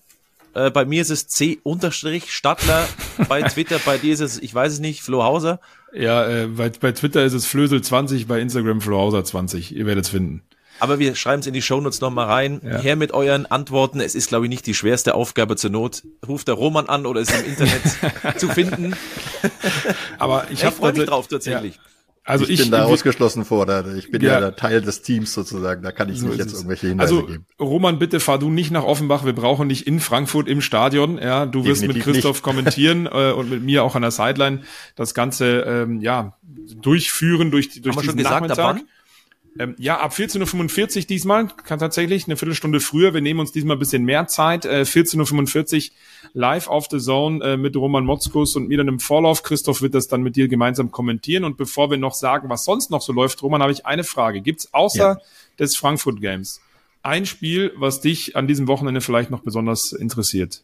äh, 0.54 0.70
bei 0.72 0.86
mir 0.86 1.02
ist 1.02 1.10
es 1.10 1.28
C-Stadtler 1.28 2.88
bei 3.28 3.42
Twitter, 3.50 3.80
bei 3.86 3.98
dir 3.98 4.14
ist 4.14 4.20
es, 4.20 4.42
ich 4.42 4.54
weiß 4.54 4.74
es 4.74 4.80
nicht, 4.80 5.02
Flo 5.02 5.24
Hauser. 5.24 5.60
Ja, 5.94 6.28
äh, 6.28 6.48
bei, 6.48 6.70
bei 6.70 6.92
Twitter 6.92 7.24
ist 7.24 7.34
es 7.34 7.48
Flösel20, 7.48 8.28
bei 8.28 8.40
Instagram 8.40 8.82
Flo 8.82 8.98
Hauser 8.98 9.24
20. 9.24 9.76
Ihr 9.76 9.86
werdet 9.86 10.06
es 10.06 10.10
finden. 10.10 10.44
Aber 10.80 11.00
wir 11.00 11.16
schreiben 11.16 11.40
es 11.40 11.48
in 11.48 11.54
die 11.54 11.62
Shownotes 11.62 12.02
nochmal 12.02 12.26
rein. 12.28 12.60
Ja. 12.64 12.80
Her 12.80 12.96
mit 12.96 13.14
euren 13.14 13.46
Antworten. 13.46 14.00
Es 14.00 14.16
ist, 14.16 14.30
glaube 14.30 14.46
ich, 14.46 14.50
nicht 14.50 14.66
die 14.66 14.74
schwerste 14.74 15.16
Aufgabe 15.16 15.56
zur 15.56 15.70
Not. 15.70 16.04
Ruft 16.28 16.48
der 16.48 16.56
Roman 16.56 16.90
an 16.90 17.06
oder 17.06 17.22
ist 17.22 17.32
im 17.32 17.46
Internet 17.46 17.82
zu 18.38 18.50
finden. 18.50 18.96
Aber 20.18 20.48
ich, 20.50 20.64
ich 20.64 20.70
freue 20.72 20.94
mich 20.94 21.06
drauf 21.06 21.28
tatsächlich. 21.28 21.76
Ja. 21.76 21.82
Also 22.26 22.46
ich, 22.46 22.52
ich 22.52 22.62
bin 22.62 22.72
da 22.72 22.86
ausgeschlossen 22.86 23.44
vor, 23.44 23.66
da, 23.66 23.84
ich 23.96 24.10
bin 24.10 24.22
ja, 24.22 24.40
ja 24.40 24.52
Teil 24.52 24.82
des 24.82 25.02
Teams 25.02 25.34
sozusagen, 25.34 25.84
da 25.84 25.92
kann 25.92 26.08
ich 26.08 26.20
so 26.20 26.28
nicht 26.28 26.38
jetzt 26.38 26.54
irgendwelche 26.54 26.88
Hinweise 26.88 27.16
also, 27.16 27.28
geben. 27.28 27.46
Roman, 27.60 28.00
bitte 28.00 28.22
fahr 28.22 28.40
du 28.40 28.50
nicht 28.50 28.72
nach 28.72 28.84
Offenbach, 28.84 29.26
wir 29.26 29.34
brauchen 29.34 29.68
dich 29.68 29.86
in 29.86 30.00
Frankfurt 30.00 30.48
im 30.48 30.62
Stadion, 30.62 31.18
ja, 31.18 31.46
du 31.46 31.66
wirst 31.66 31.82
Definitiv 31.82 32.06
mit 32.06 32.16
Christoph 32.16 32.38
nicht. 32.38 32.44
kommentieren 32.44 33.08
äh, 33.08 33.32
und 33.34 33.50
mit 33.50 33.62
mir 33.64 33.84
auch 33.84 33.96
an 33.96 34.04
der 34.04 34.12
Sideline 34.12 34.62
das 34.96 35.14
Ganze 35.14 35.66
ähm, 35.68 36.00
ja 36.00 36.38
durchführen 36.82 37.52
durch, 37.52 37.82
durch 37.82 37.96
Haben 37.96 38.04
diesen 38.04 38.18
wir 38.20 38.26
schon 38.26 38.48
gesagt, 38.48 38.58
Nachmittag. 38.58 38.88
Ähm, 39.60 39.76
ja, 39.78 40.00
ab 40.00 40.14
14.45 40.14 40.98
Uhr 40.98 41.04
diesmal, 41.06 41.48
kann 41.48 41.80
tatsächlich 41.80 42.26
eine 42.26 42.38
Viertelstunde 42.38 42.80
früher. 42.80 43.14
Wir 43.14 43.22
nehmen 43.22 43.40
uns 43.40 43.52
diesmal 43.52 43.76
ein 43.76 43.80
bisschen 43.80 44.04
mehr 44.04 44.28
Zeit. 44.28 44.66
Äh, 44.66 44.82
14.45 44.82 45.92
Uhr 45.92 45.96
live 46.34 46.68
auf 46.68 46.88
The 46.90 47.00
Zone 47.00 47.44
äh, 47.44 47.58
mit 47.58 47.76
Roman 47.76 48.06
Motzkus 48.06 48.56
und 48.56 48.68
mir 48.68 48.78
dann 48.78 48.88
im 48.88 49.00
Vorlauf. 49.00 49.44
Christoph 49.44 49.82
wird 49.82 49.94
das 49.94 50.08
dann 50.08 50.24
mit 50.24 50.36
dir 50.36 50.48
gemeinsam 50.48 50.92
kommentieren. 50.92 51.44
Und 51.44 51.58
bevor 51.58 51.92
wir 51.92 51.98
noch 51.98 52.16
sagen, 52.16 52.50
was 52.50 52.66
sonst 52.66 52.90
noch 52.90 53.02
so 53.02 53.14
läuft, 53.14 53.44
Roman, 53.44 53.62
habe 53.62 53.72
ich 53.72 53.86
eine 53.86 54.04
Frage. 54.04 54.42
Gibt's 54.42 54.74
außer 54.74 55.18
ja. 55.18 55.18
des 55.60 55.76
Frankfurt 55.76 56.20
Games 56.20 56.60
ein 57.04 57.26
Spiel, 57.26 57.74
was 57.76 58.02
dich 58.02 58.36
an 58.36 58.48
diesem 58.48 58.68
Wochenende 58.68 59.02
vielleicht 59.02 59.30
noch 59.30 59.42
besonders 59.42 59.92
interessiert? 59.92 60.64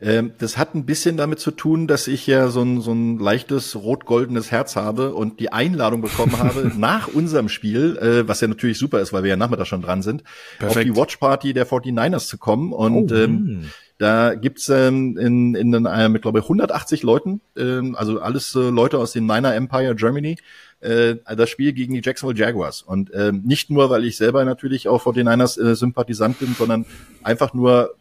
Ähm, 0.00 0.32
das 0.38 0.56
hat 0.56 0.76
ein 0.76 0.86
bisschen 0.86 1.16
damit 1.16 1.40
zu 1.40 1.50
tun, 1.50 1.88
dass 1.88 2.06
ich 2.06 2.26
ja 2.28 2.48
so 2.48 2.62
ein, 2.62 2.80
so 2.80 2.92
ein 2.92 3.18
leichtes 3.18 3.74
rot-goldenes 3.74 4.52
Herz 4.52 4.76
habe 4.76 5.12
und 5.12 5.40
die 5.40 5.52
Einladung 5.52 6.02
bekommen 6.02 6.38
habe, 6.38 6.70
nach 6.76 7.08
unserem 7.08 7.48
Spiel, 7.48 7.96
äh, 7.98 8.28
was 8.28 8.40
ja 8.40 8.46
natürlich 8.46 8.78
super 8.78 9.00
ist, 9.00 9.12
weil 9.12 9.24
wir 9.24 9.30
ja 9.30 9.36
nachmittag 9.36 9.66
schon 9.66 9.82
dran 9.82 10.02
sind, 10.02 10.22
Perfekt. 10.58 10.76
auf 10.76 10.82
die 10.84 10.96
Watch-Party 10.96 11.52
der 11.52 11.66
49ers 11.66 12.28
zu 12.28 12.38
kommen. 12.38 12.72
Und 12.72 13.10
oh, 13.10 13.14
ähm, 13.16 13.30
hm. 13.38 13.64
da 13.98 14.34
gibt's 14.36 14.68
ähm, 14.68 15.18
in, 15.18 15.56
in 15.56 15.86
einem, 15.86 16.14
ich 16.14 16.22
glaube, 16.22 16.42
180 16.42 17.02
Leuten, 17.02 17.40
ähm, 17.56 17.96
also 17.96 18.20
alles 18.20 18.54
äh, 18.54 18.70
Leute 18.70 18.98
aus 18.98 19.12
dem 19.12 19.26
Niner 19.26 19.56
Empire 19.56 19.96
Germany, 19.96 20.36
äh, 20.80 21.16
das 21.36 21.50
Spiel 21.50 21.72
gegen 21.72 21.94
die 21.94 22.02
Jacksonville 22.04 22.38
Jaguars. 22.38 22.82
Und 22.82 23.10
ähm, 23.14 23.42
nicht 23.44 23.68
nur, 23.68 23.90
weil 23.90 24.04
ich 24.04 24.16
selber 24.16 24.44
natürlich 24.44 24.86
auch 24.86 25.04
49ers 25.04 25.60
äh, 25.60 25.74
Sympathisant 25.74 26.38
bin, 26.38 26.54
sondern 26.56 26.86
einfach 27.24 27.52
nur 27.52 27.96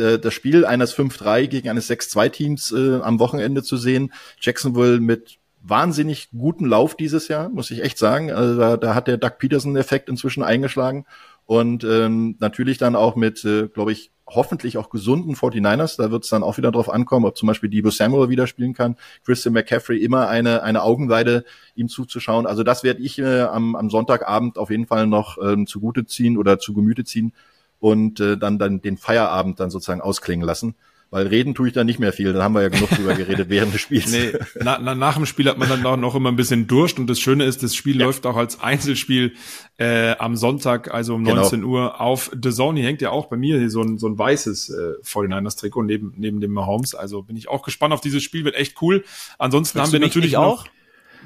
äh, 0.00 0.18
das 0.18 0.34
Spiel 0.34 0.64
eines 0.64 0.94
5-3 0.96 1.46
gegen 1.46 1.68
eines 1.68 1.88
6-2 1.88 2.28
Teams 2.30 2.72
äh, 2.72 3.00
am 3.00 3.20
Wochenende 3.20 3.62
zu 3.62 3.76
sehen. 3.76 4.12
Jacksonville 4.40 5.00
mit 5.00 5.38
wahnsinnig 5.62 6.30
guten 6.30 6.64
Lauf 6.66 6.96
dieses 6.96 7.28
Jahr, 7.28 7.48
muss 7.50 7.70
ich 7.70 7.82
echt 7.82 7.98
sagen. 7.98 8.32
Also 8.32 8.58
da, 8.58 8.76
da 8.76 8.94
hat 8.94 9.06
der 9.06 9.18
Doug 9.18 9.38
Peterson-Effekt 9.38 10.08
inzwischen 10.08 10.42
eingeschlagen. 10.42 11.06
Und 11.46 11.84
ähm, 11.84 12.36
natürlich 12.38 12.78
dann 12.78 12.94
auch 12.94 13.16
mit, 13.16 13.44
äh, 13.44 13.66
glaube 13.68 13.92
ich, 13.92 14.12
hoffentlich 14.26 14.78
auch 14.78 14.88
gesunden 14.88 15.34
49ers. 15.34 15.96
Da 15.96 16.10
wird 16.10 16.24
es 16.24 16.30
dann 16.30 16.44
auch 16.44 16.56
wieder 16.56 16.70
drauf 16.70 16.88
ankommen, 16.88 17.26
ob 17.26 17.36
zum 17.36 17.48
Beispiel 17.48 17.68
Debo 17.68 17.90
Samuel 17.90 18.28
wieder 18.28 18.46
spielen 18.46 18.72
kann. 18.72 18.96
Christian 19.24 19.54
McCaffrey 19.54 19.98
immer 19.98 20.28
eine, 20.28 20.62
eine 20.62 20.82
Augenweide, 20.82 21.44
ihm 21.74 21.88
zuzuschauen. 21.88 22.46
Also 22.46 22.62
das 22.62 22.84
werde 22.84 23.02
ich 23.02 23.18
äh, 23.18 23.40
am, 23.40 23.74
am 23.74 23.90
Sonntagabend 23.90 24.58
auf 24.58 24.70
jeden 24.70 24.86
Fall 24.86 25.08
noch 25.08 25.38
ähm, 25.42 25.66
zugute 25.66 26.06
ziehen 26.06 26.38
oder 26.38 26.58
zu 26.58 26.72
Gemüte 26.72 27.04
ziehen 27.04 27.32
und 27.80 28.20
äh, 28.20 28.38
dann, 28.38 28.58
dann 28.58 28.80
den 28.80 28.96
Feierabend 28.96 29.58
dann 29.58 29.70
sozusagen 29.70 30.00
ausklingen 30.00 30.46
lassen. 30.46 30.74
Weil 31.12 31.26
reden 31.26 31.56
tue 31.56 31.66
ich 31.66 31.74
da 31.74 31.82
nicht 31.82 31.98
mehr 31.98 32.12
viel, 32.12 32.32
dann 32.32 32.40
haben 32.40 32.54
wir 32.54 32.62
ja 32.62 32.68
genug 32.68 32.88
drüber 32.90 33.14
geredet 33.14 33.48
während 33.48 33.74
des 33.74 33.80
Spiels. 33.80 34.12
Nee, 34.12 34.32
na, 34.54 34.78
na, 34.80 34.94
nach 34.94 35.16
dem 35.16 35.26
Spiel 35.26 35.48
hat 35.48 35.58
man 35.58 35.68
dann 35.68 35.84
auch 35.84 35.96
noch 35.96 36.14
immer 36.14 36.28
ein 36.28 36.36
bisschen 36.36 36.68
Durst 36.68 37.00
und 37.00 37.08
das 37.08 37.18
Schöne 37.18 37.46
ist, 37.46 37.64
das 37.64 37.74
Spiel 37.74 37.98
ja. 37.98 38.06
läuft 38.06 38.26
auch 38.26 38.36
als 38.36 38.60
Einzelspiel 38.60 39.34
äh, 39.78 40.12
am 40.18 40.36
Sonntag, 40.36 40.94
also 40.94 41.16
um 41.16 41.24
genau. 41.24 41.40
19 41.40 41.64
Uhr 41.64 42.00
auf 42.00 42.30
The 42.40 42.50
Zone. 42.50 42.78
Hier 42.78 42.88
hängt 42.88 43.02
ja 43.02 43.10
auch 43.10 43.26
bei 43.26 43.36
mir 43.36 43.58
hier 43.58 43.70
so 43.70 43.82
ein, 43.82 43.98
so 43.98 44.06
ein 44.06 44.16
weißes 44.16 44.70
äh, 44.70 45.04
49ers 45.04 45.58
Trikot 45.58 45.82
neben, 45.82 46.14
neben 46.16 46.40
dem 46.40 46.52
Mahomes. 46.52 46.94
Also 46.94 47.22
bin 47.22 47.36
ich 47.36 47.48
auch 47.48 47.64
gespannt 47.64 47.92
auf 47.92 48.00
dieses 48.00 48.22
Spiel, 48.22 48.44
wird 48.44 48.54
echt 48.54 48.80
cool. 48.80 49.02
Ansonsten 49.36 49.78
Fragst 49.78 49.92
haben 49.92 50.00
wir 50.00 50.06
natürlich 50.06 50.36
auch. 50.36 50.64
Noch, 50.64 50.72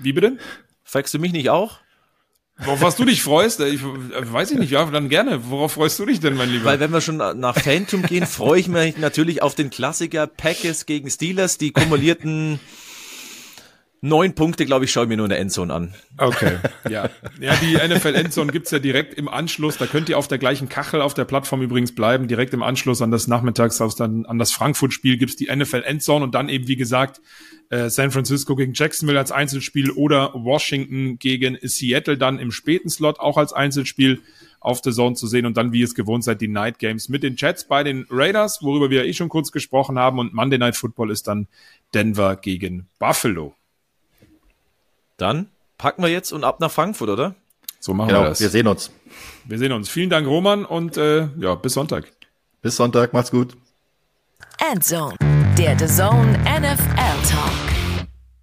wie 0.03 0.15
bitte? 0.15 0.39
Fragst 0.83 1.13
du 1.13 1.19
mich 1.19 1.33
nicht 1.33 1.51
auch? 1.51 1.81
Worauf 2.59 2.83
was 2.83 2.97
du 2.97 3.05
dich 3.05 3.23
freust? 3.23 3.61
Ich, 3.61 3.81
weiß 3.83 4.53
ich 4.53 4.59
nicht, 4.59 4.71
ja, 4.71 4.85
dann 4.85 5.09
gerne. 5.09 5.51
Worauf 5.51 5.73
freust 5.73 5.99
du 5.99 6.07
dich 6.07 6.21
denn, 6.21 6.37
mein 6.37 6.51
Lieber? 6.51 6.67
Weil 6.67 6.81
wenn 6.81 6.93
wir 6.93 7.01
schon 7.01 7.17
nach 7.17 7.59
Phantom 7.59 8.03
gehen, 8.03 8.27
freue 8.27 8.61
ich 8.61 8.69
mich 8.69 8.97
natürlich 8.97 9.43
auf 9.43 9.55
den 9.55 9.71
Klassiker 9.71 10.29
Packers 10.29 10.87
gegen 10.87 11.11
Steelers, 11.11 11.59
die 11.59 11.73
kumulierten 11.73 12.61
neun 14.05 14.35
Punkte, 14.35 14.67
glaube 14.67 14.85
ich, 14.85 14.93
schaue 14.93 15.05
ich 15.05 15.09
mir 15.09 15.17
nur 15.17 15.27
in 15.27 15.31
der 15.31 15.41
Endzone 15.41 15.73
an. 15.73 15.95
Okay, 16.19 16.59
ja. 16.91 17.09
Ja, 17.41 17.57
die 17.57 17.75
NFL 17.77 18.15
Endzone 18.15 18.53
gibt's 18.53 18.71
ja 18.71 18.79
direkt 18.79 19.15
im 19.15 19.29
Anschluss. 19.29 19.79
Da 19.79 19.87
könnt 19.87 20.09
ihr 20.11 20.19
auf 20.19 20.29
der 20.29 20.39
gleichen 20.39 20.69
Kachel 20.69 21.01
auf 21.01 21.15
der 21.15 21.25
Plattform 21.25 21.63
übrigens 21.63 21.95
bleiben. 21.95 22.29
Direkt 22.29 22.53
im 22.53 22.63
Anschluss 22.63 23.01
an 23.01 23.11
das 23.11 23.27
Nachmittags, 23.27 23.79
dann 23.97 24.27
an 24.27 24.39
das 24.39 24.53
Frankfurt-Spiel 24.53 25.17
gibt's 25.17 25.37
die 25.37 25.55
NFL 25.55 25.83
Endzone 25.85 26.25
und 26.25 26.35
dann 26.35 26.51
eben, 26.51 26.69
wie 26.69 26.77
gesagt, 26.77 27.23
äh, 27.71 27.89
San 27.89 28.11
Francisco 28.11 28.55
gegen 28.57 28.75
Jacksonville 28.75 29.19
als 29.19 29.33
Einzelspiel 29.33 29.91
oder 29.91 30.33
Washington 30.35 31.19
gegen 31.19 31.59
Seattle 31.63 32.19
dann 32.19 32.39
im 32.39 32.53
späten 32.53 32.91
Slot 32.91 33.21
auch 33.21 33.39
als 33.39 33.55
Einzelspiel 33.55 34.21
auf 34.61 34.83
der 34.83 34.93
Zone 34.93 35.15
zu 35.15 35.27
sehen 35.27 35.47
und 35.47 35.57
dann, 35.57 35.73
wie 35.73 35.83
es 35.83 35.95
gewohnt 35.95 36.25
seid, 36.25 36.41
die 36.41 36.49
Night 36.49 36.79
Games 36.79 37.09
mit 37.09 37.23
den 37.23 37.37
Jets 37.37 37.65
bei 37.65 37.83
den 37.83 38.07
Raiders, 38.11 38.61
worüber 38.63 38.91
wir 38.91 39.05
eh 39.05 39.13
schon 39.13 39.29
kurz 39.29 39.51
gesprochen 39.51 39.99
haben 39.99 40.19
und 40.19 40.35
Monday 40.35 40.59
Night 40.59 40.77
Football 40.77 41.11
ist 41.11 41.27
dann 41.27 41.49
Denver 41.93 42.37
gegen 42.37 42.87
Buffalo. 42.99 43.55
Dann 45.17 45.49
packen 45.79 46.03
wir 46.03 46.11
jetzt 46.11 46.33
und 46.33 46.45
ab 46.45 46.61
nach 46.61 46.71
Frankfurt, 46.71 47.09
oder? 47.09 47.35
So 47.81 47.95
machen 47.95 48.09
genau, 48.09 48.23
wir 48.23 48.29
das. 48.31 48.41
Wir 48.41 48.49
sehen 48.49 48.67
uns. 48.67 48.91
Wir 49.45 49.59
sehen 49.59 49.73
uns. 49.73 49.89
Vielen 49.89 50.11
Dank, 50.11 50.27
Roman, 50.27 50.65
und 50.65 50.97
äh, 50.97 51.29
ja, 51.39 51.55
bis 51.55 51.75
Sonntag. 51.75 52.07
Bis 52.63 52.77
Sonntag, 52.77 53.13
macht's 53.13 53.31
gut. 53.31 53.57
Endzone, 54.73 55.17
der 55.59 55.79
The 55.79 55.87
Zone 55.87 56.39
NFL 56.39 57.29
Talk. 57.29 57.64